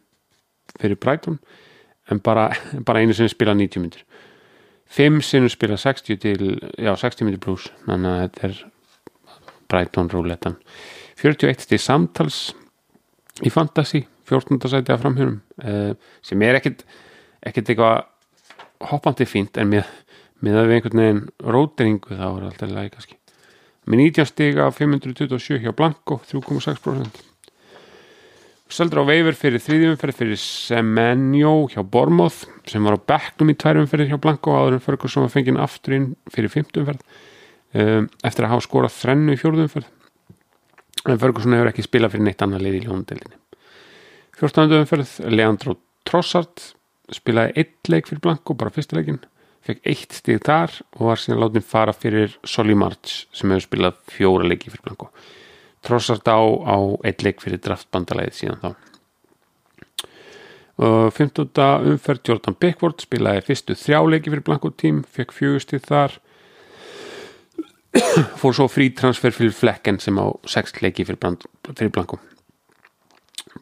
fyrir 0.78 0.96
Brighton 1.02 1.40
en 2.10 2.22
bara, 2.22 2.50
bara 2.86 3.02
einu 3.02 3.14
sinni 3.14 3.32
spila 3.32 3.54
90 3.54 3.82
myndir 3.82 4.06
5 4.86 5.22
sinni 5.26 5.50
spila 5.50 5.76
60 5.76 6.22
til 6.22 6.60
já 6.78 6.94
60 6.94 7.26
myndir 7.26 7.42
pluss 7.42 7.70
þannig 7.86 8.12
að 8.12 8.20
þetta 8.22 8.48
er 8.48 8.60
Brighton 9.66 10.10
rúletan 10.14 10.60
41 11.18 11.66
til 11.66 11.82
samtals 11.82 12.52
í 13.42 13.50
Fantasy 13.50 14.06
14. 14.26 14.58
sæti 14.70 14.94
af 14.94 15.02
framhjörnum 15.02 15.40
eh, 15.62 15.92
sem 16.24 16.42
er 16.42 16.58
ekkit 16.60 16.84
ekkit 17.46 17.72
eitthvað 17.72 18.88
hoppandi 18.90 19.26
fínt 19.28 19.56
en 19.60 19.70
með, 19.70 19.86
með 20.44 20.58
að 20.60 20.66
við 20.66 20.78
einhvern 20.78 21.02
veginn 21.02 21.22
róteringu 21.54 22.18
þá 22.18 22.26
er 22.26 22.48
alltaf 22.50 22.72
lægi 22.72 22.92
kannski. 22.96 23.16
Með 23.86 24.02
19 24.02 24.28
stiga 24.32 24.66
527 24.74 25.62
hjá 25.62 25.72
Blanco 25.76 26.18
3,6% 26.26 27.24
Seldur 28.66 29.04
á 29.06 29.06
veifur 29.06 29.36
fyrir 29.38 29.62
þriðjumferð 29.62 30.16
fyrir 30.18 30.40
Semenyo 30.42 31.52
hjá 31.70 31.84
Bormóð 31.86 32.40
sem 32.66 32.82
var 32.82 32.98
á 32.98 33.06
bekknum 33.12 33.52
í 33.52 33.58
tværumferð 33.62 34.10
hjá 34.10 34.18
Blanco 34.18 34.56
áður 34.58 34.80
en 34.80 34.82
Ferguson 34.82 35.22
var 35.22 35.30
fengið 35.36 35.60
aftur 35.62 35.94
inn 35.94 36.08
fyrir 36.34 36.50
fymtumferð 36.50 36.98
um, 37.78 38.10
eftir 38.26 38.48
að 38.48 38.56
hafa 38.56 38.66
skorað 38.66 38.96
þrennu 38.98 39.36
í 39.36 39.40
fjórðumferð 39.40 39.92
en 41.06 41.22
Ferguson 41.22 41.54
hefur 41.54 41.70
ekki 41.70 41.86
spilað 41.86 42.16
fyrir 42.16 42.26
neitt 42.26 42.42
annað 42.42 42.66
leið 42.66 42.80
í 42.80 42.84
ljónundelinni 42.88 43.38
14. 44.36 44.68
umferð 44.82 45.12
Leandro 45.32 45.78
Trossard 46.04 46.60
spilaði 47.14 47.62
eitt 47.62 47.88
leik 47.88 48.08
fyrir 48.08 48.20
Blanco 48.20 48.56
bara 48.58 48.72
fyrsta 48.74 48.98
leikin 48.98 49.22
fekk 49.64 49.88
eitt 49.88 50.18
stíð 50.18 50.42
þar 50.44 50.74
og 50.98 51.06
var 51.08 51.22
síðan 51.22 51.40
látið 51.40 51.64
fara 51.70 51.94
fyrir 51.96 52.36
Soli 52.44 52.76
March 52.76 53.24
sem 53.32 53.54
hefur 53.54 53.64
spilað 53.64 54.02
fjóra 54.12 54.50
leiki 54.50 54.68
fyrir 54.74 54.84
Blanco 54.84 55.08
Trossard 55.86 56.28
á, 56.28 56.36
á 56.36 56.76
eitt 57.08 57.24
leik 57.24 57.40
fyrir 57.40 57.62
draftbandalæðið 57.64 58.36
síðan 58.36 58.60
þá 58.66 58.70
og 60.84 61.16
15. 61.16 61.48
umferð 61.94 62.28
Jordan 62.28 62.60
Pickford 62.60 63.00
spilaði 63.06 63.46
fyrstu 63.48 63.78
þrjá 63.80 64.02
leiki 64.12 64.28
fyrir 64.34 64.44
Blanco 64.44 64.74
tím 64.76 65.00
fekk 65.16 65.32
fjögustið 65.32 65.88
þar 65.88 66.20
fór 68.36 68.52
svo 68.52 68.68
frí 68.68 68.92
transfer 68.92 69.32
fyrir 69.32 69.56
Flecken 69.56 69.96
sem 69.96 70.20
á 70.20 70.28
sex 70.44 70.76
leiki 70.84 71.08
fyrir, 71.08 71.40
fyrir 71.72 71.94
Blanco 71.96 72.20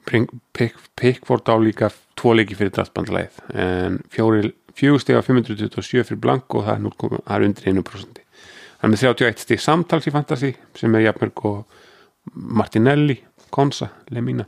Pickford 0.05 1.49
á 1.49 1.57
líka 1.61 1.91
tvo 2.19 2.35
leiki 2.37 2.59
fyrir 2.59 2.75
draftbandalæðið 2.77 3.41
en 3.65 4.03
fjögustið 4.11 5.19
á 5.19 5.23
527 5.25 6.05
fyrir 6.05 6.21
Blanco 6.21 6.61
og 6.61 6.69
það 6.69 6.77
er, 6.77 6.85
0, 6.85 7.23
það 7.25 7.35
er 7.37 7.47
undir 7.49 7.73
1% 7.73 8.25
hann 8.85 8.93
er 8.93 8.99
með 8.99 9.07
31 9.09 9.41
stíð 9.41 9.63
samtals 9.65 10.07
í 10.09 10.13
Fantasy 10.13 10.51
sem 10.77 10.95
er 10.99 11.07
jafnverk 11.07 11.45
og 11.49 11.81
Martinelli, 12.35 13.17
Konsa, 13.53 13.89
Lemina. 14.13 14.45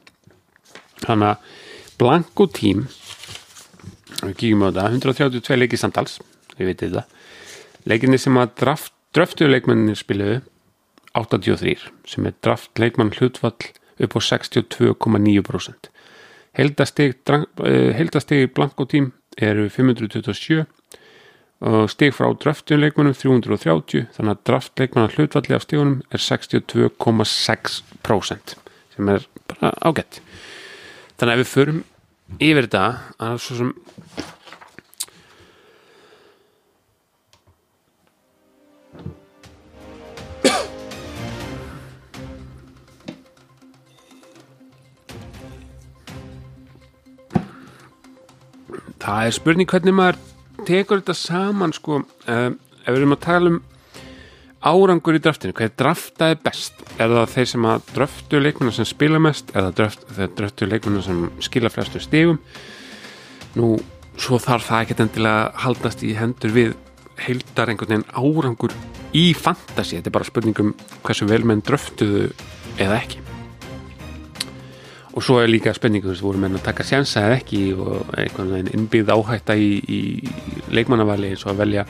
Þannig 1.00 1.30
að 1.30 1.54
Blanco 1.96 2.46
tím 2.52 2.84
við 4.22 4.34
kíkjum 4.36 4.64
á 4.64 4.68
þetta 4.68 4.84
132 4.90 5.58
leikið 5.60 5.80
samtals 5.80 6.18
við 6.58 6.70
veitum 6.70 6.92
það. 6.98 7.16
Leikinni 7.86 8.20
sem 8.20 8.36
að 8.40 8.52
draft, 8.60 8.92
draftu 9.16 9.48
leikmenninir 9.48 9.96
spiluðu 9.96 10.40
83 11.16 11.88
sem 12.08 12.28
er 12.28 12.36
draft 12.44 12.76
leikmann 12.80 13.14
hlutfall 13.16 13.56
upp 14.00 14.16
á 14.16 14.20
62,9% 14.20 15.92
heldasteg 16.56 17.12
heldasteg 17.96 18.52
Blanco 18.54 18.84
tím 18.88 19.12
eru 19.36 19.68
527 19.68 20.64
og 21.66 21.90
stig 21.90 22.12
frá 22.12 22.34
draftleikmannum 22.36 23.14
330 23.16 24.06
þannig 24.16 24.32
að 24.34 24.44
draftleikmannar 24.50 25.14
hlutvalli 25.16 25.54
af 25.56 25.62
stegunum 25.64 26.02
er 26.12 26.20
62,6% 26.20 28.56
sem 28.96 29.04
er 29.12 29.20
bara 29.48 29.68
ágætt. 29.84 30.14
Þannig 31.16 31.32
að 31.32 31.40
við 31.40 31.52
förum 31.52 31.80
yfir 32.40 32.64
þetta 32.66 32.84
að 33.22 33.36
svo 33.44 33.54
sem 33.60 33.70
það 49.06 49.28
er 49.28 49.36
spurning 49.36 49.70
hvernig 49.70 49.94
maður 49.94 50.20
tekur 50.66 51.00
þetta 51.00 51.16
saman 51.18 51.74
sko. 51.76 52.02
Uh, 52.26 52.52
ef 52.82 52.92
við 52.92 53.00
erum 53.00 53.16
að 53.16 53.24
tala 53.26 53.52
um 53.52 53.58
árangur 54.66 55.18
í 55.18 55.20
draftinu, 55.22 55.54
hvað 55.54 55.68
er 55.68 55.74
draftaði 55.78 56.38
best? 56.42 56.80
Er 56.98 57.12
það 57.12 57.34
þeir 57.34 57.50
sem 57.52 57.68
að 57.70 57.90
draftu 57.92 58.40
leikmennar 58.40 58.74
sem 58.74 58.88
spila 58.88 59.20
mest, 59.22 59.52
er 59.54 59.68
það 59.68 59.76
draft, 59.80 60.08
draftu 60.38 60.70
leikmennar 60.70 61.06
sem 61.06 61.20
skila 61.44 61.70
flestu 61.70 62.02
stegum 62.02 62.40
nú, 63.56 63.76
svo 64.18 64.40
þarf 64.42 64.70
það 64.70 64.86
ekkert 64.86 65.04
endilega 65.06 65.44
haldast 65.62 66.02
í 66.02 66.16
hendur 66.18 66.56
við 66.56 66.74
heildar 67.20 67.70
einhvern 67.72 67.94
veginn 67.94 68.10
árangur 68.16 68.74
í 69.16 69.28
fantasi, 69.38 70.00
þetta 70.00 70.10
er 70.10 70.18
bara 70.18 70.28
spurningum 70.32 70.74
hversu 71.06 71.30
vel 71.30 71.44
menn 71.46 71.64
draftuðu 71.64 72.26
eða 72.82 73.00
ekki 73.04 73.25
og 75.16 75.24
svo 75.24 75.38
er 75.40 75.48
líka 75.48 75.72
spurningu, 75.72 76.10
þú 76.10 76.12
veist, 76.12 76.24
voru 76.26 76.40
menn 76.42 76.58
að 76.58 76.66
taka 76.66 76.84
sjansa 76.84 77.24
eða 77.24 77.38
ekki 77.40 77.60
og 77.72 78.12
einhvern 78.20 78.52
veginn 78.52 78.74
innbyggð 78.76 79.14
áhætta 79.14 79.56
í, 79.56 79.70
í 79.80 80.00
leikmannavali 80.76 81.32
eins 81.32 81.46
og 81.46 81.54
að 81.54 81.62
velja 81.62 81.86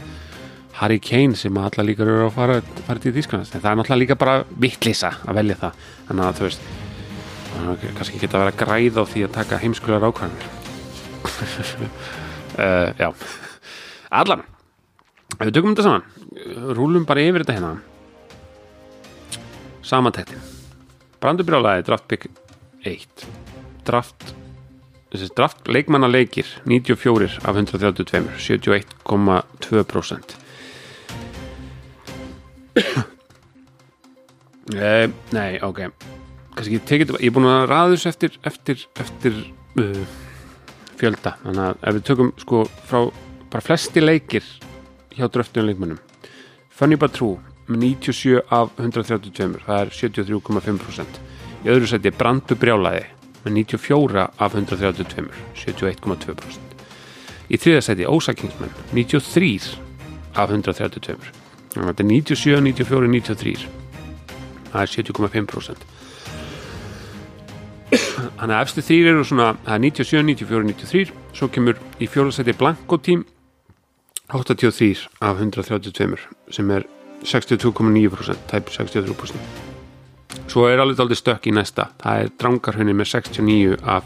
Harry 0.76 1.00
Kane 1.02 1.34
sem 1.38 1.56
alla 1.58 1.86
líka 1.88 2.04
eru 2.04 2.26
að 2.26 2.34
fara, 2.36 2.60
fara 2.86 3.02
til 3.02 3.14
Þískland 3.16 3.48
en 3.48 3.62
það 3.64 3.70
er 3.70 3.78
náttúrulega 3.80 4.02
líka 4.04 4.18
bara 4.20 4.36
vittlisa 4.62 5.10
að 5.24 5.40
velja 5.40 5.56
það. 5.64 5.86
Þannig 6.08 6.28
að 6.28 6.38
þú 6.38 6.46
veist 6.46 6.68
kannski 7.96 8.20
geta 8.20 8.36
að 8.36 8.44
vera 8.44 8.58
græð 8.60 9.00
á 9.00 9.04
því 9.08 9.24
að 9.26 9.34
taka 9.40 9.60
heimskulegar 9.62 10.06
ákvæmur 10.10 10.44
uh, 12.60 12.90
Já. 13.02 13.08
Allan 14.12 14.44
við 15.40 15.54
tökum 15.56 15.72
þetta 15.74 15.86
saman 15.88 16.74
rúlum 16.76 17.06
bara 17.08 17.24
yfir 17.24 17.42
þetta 17.42 17.56
hérna. 17.56 17.74
Samantæktin 19.86 20.44
Brandubrjálaði 21.22 21.86
draftpick 21.88 22.28
1 22.86 23.26
Draft 23.86 24.34
draft 25.36 25.68
leikmanna 25.70 26.08
leikir 26.10 26.46
94 26.66 27.38
af 27.44 27.56
132 27.56 28.28
71,2% 28.36 30.36
Eh, 34.74 35.06
nei, 35.30 35.60
ok. 35.62 35.92
Kannski 36.56 36.80
tekið, 36.82 37.12
ég 37.22 37.30
er 37.30 37.34
búin 37.36 37.46
að 37.46 37.92
þessu 37.92 38.08
eftir, 38.10 38.32
eftir, 38.50 38.80
eftir 38.98 39.36
uh, 39.78 40.02
fjölda, 40.98 41.36
þannig 41.44 41.62
að 41.62 41.84
ef 41.86 41.94
við 41.94 42.02
tökum 42.08 42.32
sko 42.42 42.64
frá 42.88 42.98
bara 43.52 43.62
flesti 43.62 44.02
leikir 44.02 44.42
hjá 45.14 45.30
dröftunum 45.30 45.70
leikmannum 45.70 46.00
Funny 46.74 46.98
But 46.98 47.14
True 47.14 47.38
með 47.70 47.78
97 48.10 48.42
af 48.58 48.74
132, 48.74 49.62
það 49.68 49.78
er 49.84 49.94
73,5% 50.00 51.22
í 51.64 51.72
öðru 51.72 51.88
seti 51.90 52.12
Brandu 52.14 52.56
Brjálaði 52.58 53.04
með 53.44 53.52
94 53.62 54.26
af 54.26 54.56
132 54.58 55.28
71,2% 55.54 56.76
í 57.46 57.58
þriða 57.62 57.82
seti 57.86 58.06
Ósakingsmenn 58.08 58.74
93 58.92 59.76
af 60.36 60.50
132 60.50 61.16
þannig 61.76 61.84
að 61.84 61.90
þetta 61.90 62.02
er 62.02 62.10
97, 62.10 62.60
94, 62.70 63.12
93 63.12 63.68
það 64.72 64.80
er 64.82 64.92
70,5% 64.96 65.86
þannig 68.40 68.56
að 68.56 68.62
efstu 68.64 68.84
þrýr 68.88 69.12
eru 69.12 69.24
svona 69.28 69.52
það 69.62 69.74
er 69.76 69.84
97, 69.86 70.26
94, 70.32 70.66
93 70.72 71.14
svo 71.38 71.48
kemur 71.52 71.80
í 72.02 72.10
fjólasæti 72.10 72.56
Blanko 72.58 72.98
tím 72.98 73.24
83 74.32 75.06
af 75.22 75.38
132 75.38 76.18
sem 76.50 76.70
er 76.74 76.88
62,9% 77.22 78.50
tæp 78.50 78.74
63% 78.74 79.75
svo 80.46 80.68
er 80.70 80.82
alveg 80.82 81.02
aldrei 81.02 81.18
stökk 81.18 81.50
í 81.50 81.56
næsta. 81.56 81.84
Það 82.02 82.22
er 82.22 82.28
drangarhunni 82.40 82.94
með 82.96 83.06
69 83.16 83.76
af 83.82 84.04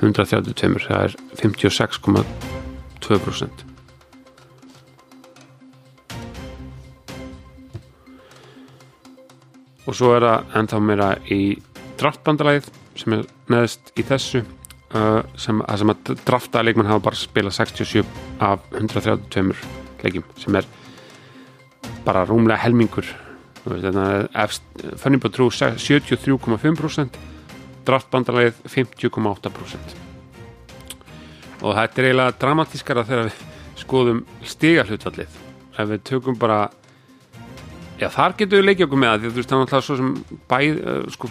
132 0.00 0.88
það 0.88 1.00
er 1.06 1.12
56,2% 1.40 3.74
og 9.84 9.92
svo 9.96 10.14
er 10.16 10.22
það 10.24 10.44
ennþá 10.60 10.78
meira 10.82 11.08
í 11.32 11.40
draftbandalæð 12.00 12.64
sem 12.98 13.10
er 13.18 13.22
neðist 13.52 13.84
í 13.98 14.02
þessu 14.06 14.40
uh, 14.42 15.20
sem, 15.36 15.60
að 15.62 15.78
sem 15.82 15.92
að 15.92 15.98
drafta 16.24 16.64
leikmann 16.64 16.90
hafa 16.90 17.06
bara 17.10 17.20
spilað 17.20 17.58
67 17.60 18.04
af 18.44 18.58
132 18.72 19.54
leikjum 20.04 20.26
sem 20.40 20.52
er 20.58 20.64
bara 22.04 22.26
rúmlega 22.28 22.62
helmingur 22.64 23.06
Funny 23.64 25.20
But 25.20 25.32
True 25.32 25.50
73,5% 25.50 27.18
draftbandalæð 27.84 28.60
50,8% 28.68 29.96
og 31.64 31.72
þetta 31.72 32.00
er 32.00 32.08
eiginlega 32.10 32.36
dramatískara 32.40 33.04
þegar 33.08 33.28
við 33.30 33.42
skoðum 33.80 34.22
stigahlutfallið. 34.44 35.36
Ef 35.74 35.88
við 35.90 36.02
tökum 36.10 36.36
bara 36.38 36.66
Já, 37.94 38.08
þar 38.10 38.34
getur 38.38 38.58
við 38.58 38.66
leikja 38.68 38.86
okkur 38.88 38.98
með 39.00 39.12
það 39.12 39.20
því 39.20 39.28
að 39.28 39.34
þú 39.34 39.38
veist, 39.38 39.50
það 39.50 39.56
er 39.56 39.60
náttúrulega 39.62 39.86
svo 39.86 39.96
sem 40.00 40.08
bæð, 40.50 40.80
uh, 40.82 41.04
sko, 41.14 41.28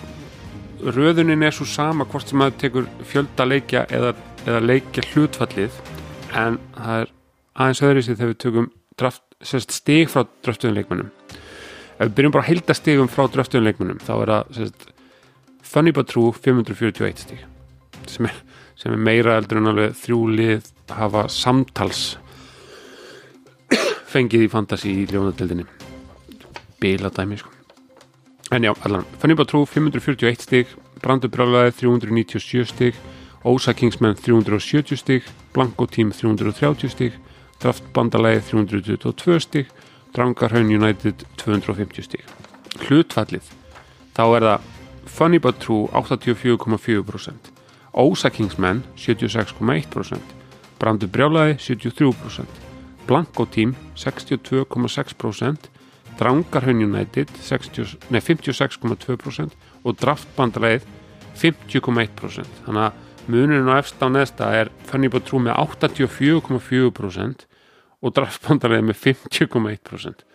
röðunin 0.95 1.43
er 1.43 1.55
svo 1.55 1.67
sama 1.67 2.07
hvort 2.07 2.29
sem 2.29 2.39
maður 2.39 2.55
tekur 2.61 2.87
fjölda 3.09 3.47
leikja 3.49 3.81
eða, 3.91 4.13
eða 4.45 4.61
leikja 4.63 5.03
hlutfallið 5.09 5.81
en 6.39 6.57
það 6.77 7.01
er 7.01 7.11
aðeins 7.53 7.83
öðru 7.89 8.05
sér 8.05 8.19
þegar 8.21 8.31
við 8.31 8.39
tökum 8.45 8.71
draft, 9.01 9.23
sérst, 9.43 9.75
stig 9.75 10.07
frá 10.13 10.23
draftuðunleikmunum 10.47 11.11
ef 11.97 12.07
við 12.07 12.15
byrjum 12.17 12.35
bara 12.35 12.45
að 12.45 12.51
hilda 12.51 12.77
stigum 12.77 13.11
frá 13.11 13.27
draftuðunleikmunum 13.31 14.01
þá 14.03 14.13
er 14.15 14.33
það 14.33 14.89
Funny 15.73 15.93
But 15.95 16.11
True 16.11 16.33
541 16.35 17.23
stig 17.23 17.45
sem 18.09 18.27
er, 18.27 18.35
sem 18.77 18.93
er 18.93 18.99
meira 18.99 19.37
eldur 19.39 19.61
en 19.61 19.71
alveg 19.71 19.95
þrjú 19.97 20.19
lið 20.37 20.67
hafa 20.93 21.27
samtals 21.31 22.03
fengið 24.13 24.45
í 24.45 24.51
fantasi 24.51 24.91
í 24.91 25.07
ljónadeldinni 25.09 25.65
bila 26.83 27.09
dæmi 27.09 27.39
sko. 27.39 27.49
en 28.51 28.63
já, 28.63 28.73
allan, 28.85 29.05
Funny 29.19 29.33
But 29.35 29.49
True 29.49 29.65
541 29.65 30.41
stig, 30.41 30.67
Brandur 31.01 31.31
Brálaði 31.31 31.71
397 31.79 32.65
stig, 32.69 32.99
Ósa 33.43 33.73
Kingsman 33.73 34.15
370 34.15 34.99
stig, 34.99 35.23
Blanko 35.53 35.87
Team 35.87 36.11
330 36.11 36.91
stig, 36.91 37.13
Draft 37.61 37.83
Bandalagi 37.95 38.43
322 38.51 39.39
stig, 39.39 39.71
Drangarhaun 40.13 40.69
United 40.69 41.25
250 41.41 42.05
stig. 42.05 42.29
Hlutfallið 42.85 43.49
þá 44.13 44.23
er 44.37 44.47
það 44.47 44.71
Funny 45.13 45.39
But 45.39 45.59
True 45.61 45.87
84,4% 45.93 47.53
Ósa 47.93 48.29
Kingsman 48.33 48.81
76,1% 48.97 50.33
Brandur 50.81 51.11
Brjálaði 51.13 51.53
73% 51.61 52.49
Blanko 53.07 53.45
Team 53.45 53.75
62,6% 53.95 55.69
Drangarhaun 56.17 56.81
United 56.81 57.29
56,2% 57.41 59.51
og 59.83 59.97
draftbandalegið 60.01 60.83
50,1% 61.41 62.45
þannig 62.65 62.83
að 62.85 62.93
munurinn 63.33 63.71
á 63.71 63.79
efst 63.79 64.03
á 64.03 64.07
neðsta 64.11 64.45
er 64.53 64.67
Funny 64.89 65.09
But 65.09 65.23
True 65.29 65.41
með 65.45 65.53
84,4% 65.57 67.37
og 68.03 68.13
draftbandalegið 68.17 68.89
með 68.89 68.99
50,1% 69.05 70.27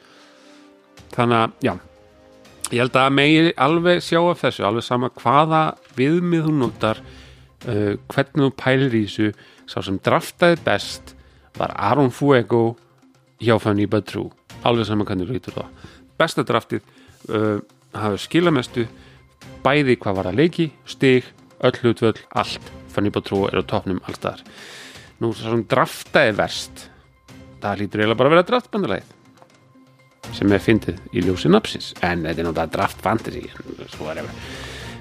þannig 1.14 1.38
að 1.38 1.54
já 1.68 1.74
ég 2.68 2.82
held 2.82 2.98
að 3.00 3.14
megi 3.16 3.52
alveg 3.64 4.02
sjá 4.04 4.18
af 4.20 4.42
þessu 4.42 4.66
alveg 4.68 4.84
sama 4.84 5.10
hvaða 5.16 5.62
viðmið 5.96 6.48
þú 6.48 6.56
notar 6.58 7.00
uh, 7.00 7.94
hvernig 8.10 8.42
þú 8.44 8.50
pælir 8.60 8.96
í 8.98 9.04
þessu. 9.06 9.30
Sá 9.68 9.80
sem 9.84 9.98
draftaði 10.04 10.60
best 10.64 11.14
var 11.58 11.74
Aron 11.76 12.12
Fuego 12.14 12.76
hjá 13.42 13.56
Funny 13.60 13.88
But 13.90 14.08
True 14.08 14.32
alveg 14.66 14.88
saman 14.88 15.08
hvernig 15.08 15.28
þú 15.28 15.36
lítur 15.36 15.56
það. 15.56 15.88
Besta 16.18 16.44
draftið 16.44 16.82
uh, 17.32 17.60
hafa 17.96 18.20
skilamestu 18.20 18.88
bæði 19.64 19.96
hvað 20.00 20.20
var 20.20 20.30
að 20.30 20.42
leiki 20.42 20.68
stig, 20.88 21.26
öll 21.64 21.76
hlutvöld, 21.82 22.20
allt. 22.36 22.72
Fann 22.92 23.08
ég 23.08 23.14
búið 23.14 23.28
trú 23.28 23.42
er 23.48 23.60
á 23.60 23.64
topnum 23.68 24.02
allstaðar 24.08 24.44
nú 25.18 25.32
svo 25.34 25.50
sem 25.50 25.64
draftaði 25.66 26.34
verst 26.38 26.84
það 27.62 27.80
lítur 27.82 28.02
eiginlega 28.02 28.20
bara 28.20 28.30
að 28.30 28.36
vera 28.36 28.48
draftbandalæð 28.50 29.14
sem 30.36 30.52
er 30.52 30.62
fyndið 30.62 30.98
í 31.16 31.22
ljósi 31.24 31.50
napsis 31.50 31.92
en 32.04 32.26
þetta 32.26 32.42
er 32.42 32.48
náttúrulega 32.48 32.72
draft 32.74 33.04
fantasy 33.04 33.44
svo 33.94 34.10
er 34.12 34.20
það 34.22 34.32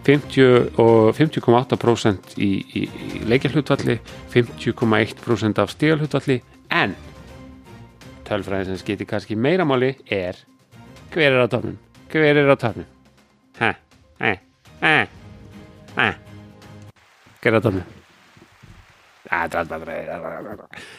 50 0.07 0.79
og 0.79 1.09
50,8% 1.17 2.38
í, 2.39 2.51
í, 2.79 2.84
í 2.88 3.23
leikjarhlutvalli 3.27 3.97
50,1% 4.31 5.59
af 5.63 5.73
stígalhlutvalli 5.73 6.38
en 6.77 6.95
tölfræðin 8.27 8.71
sem 8.71 8.79
skiptir 8.84 9.09
kannski 9.09 9.35
meira 9.35 9.67
máli 9.67 9.93
er 10.07 10.39
hver 11.11 11.34
er 11.34 11.43
á 11.43 11.47
tónum 11.51 11.75
hver 12.11 12.39
er 12.39 12.47
á 12.47 12.55
tónum 12.55 12.88
hæ, 13.59 13.73
hæ, 14.21 14.31
hæ 14.81 14.95
hæ 15.97 16.07
hver 17.41 17.51
er 17.51 17.59
á 17.59 17.65
tónum 17.67 17.85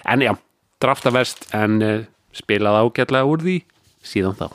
en 0.05 0.21
já 0.21 0.37
drafta 0.83 1.13
verst 1.15 1.49
en 1.57 1.83
uh, 1.83 2.01
spilað 2.37 2.81
ágætlega 2.83 3.29
úr 3.29 3.45
því 3.45 3.57
síðan 4.07 4.37
þá. 4.39 4.49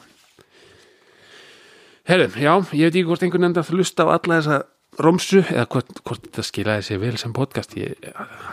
Herrum, 2.07 2.35
já, 2.35 2.53
ég 2.75 2.89
veit 2.89 2.97
ekki 2.97 3.07
hvort 3.07 3.23
einhvern 3.23 3.47
enda 3.47 3.63
að 3.63 3.75
hlusta 3.77 4.03
á 4.03 4.13
alla 4.17 4.39
þessa 4.41 4.57
romsu 5.03 5.39
eða 5.41 5.67
hvort, 5.71 6.01
hvort 6.03 6.25
þetta 6.27 6.43
skilaði 6.45 6.85
sér 6.87 6.99
vel 7.01 7.13
sem 7.19 7.33
podcast. 7.35 7.77
Ég, 7.79 7.95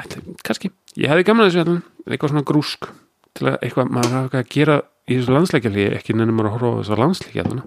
ætla, 0.00 0.22
kannski, 0.46 0.70
ég 0.94 1.10
hefði 1.10 1.26
gaman 1.26 1.48
að 1.48 1.56
þessu 1.56 1.74
eitthvað 2.06 2.32
svona 2.34 2.46
grúsk 2.46 2.88
til 3.36 3.50
að 3.50 3.58
eitthvað, 3.58 3.90
maður 3.96 4.14
hafa 4.14 4.22
eitthvað 4.28 4.44
að 4.44 4.54
gera 4.54 4.78
í 5.10 5.18
þessu 5.18 5.34
landsleikjali, 5.34 5.88
ekki 5.98 6.16
nefnum 6.16 6.40
að 6.44 6.54
horfa 6.54 6.70
á 6.70 6.78
þessu 6.78 7.00
landsleikjali 7.02 7.60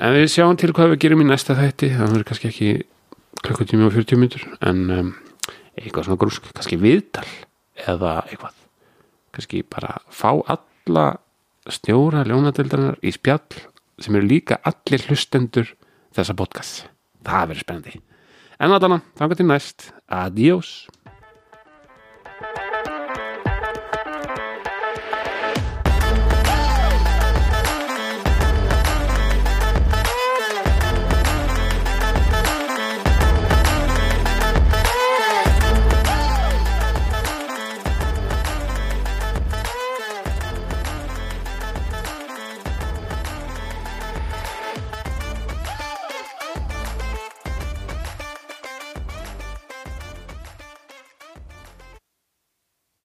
en 0.00 0.16
við 0.16 0.26
sjáum 0.32 0.58
til 0.60 0.72
hvað 0.72 0.94
við 0.94 1.00
gerum 1.04 1.22
í 1.24 1.28
næsta 1.28 1.56
þætti. 1.58 1.92
Það 1.98 2.12
verður 2.14 2.28
kannski 2.30 2.50
ekki 2.50 2.70
klukkutími 3.44 3.84
og 3.84 3.96
40 3.98 4.20
minnur 4.20 4.46
en 4.64 4.84
um, 4.96 5.14
eitthvað 5.76 6.08
svona 6.08 6.20
grúsk, 6.24 6.48
kannski 6.56 6.80
viðtal 6.80 7.28
eða 7.84 8.22
eitthvað 8.30 8.63
kannski 9.34 9.62
bara 9.66 9.98
fá 10.08 10.30
alla 10.32 11.06
stjóra 11.70 12.24
ljónadeldarinnar 12.28 12.98
í 13.02 13.12
spjall 13.14 13.62
sem 14.02 14.16
eru 14.18 14.28
líka 14.28 14.60
allir 14.66 15.04
hlustendur 15.08 15.70
þessa 16.14 16.36
podcast 16.36 16.84
það 17.24 17.48
verður 17.50 17.64
spennandi. 17.64 18.00
En 18.62 18.74
að 18.74 18.84
þannig, 18.86 19.06
þannig 19.18 19.40
til 19.40 19.48
næst, 19.48 19.86
adiós 20.12 20.72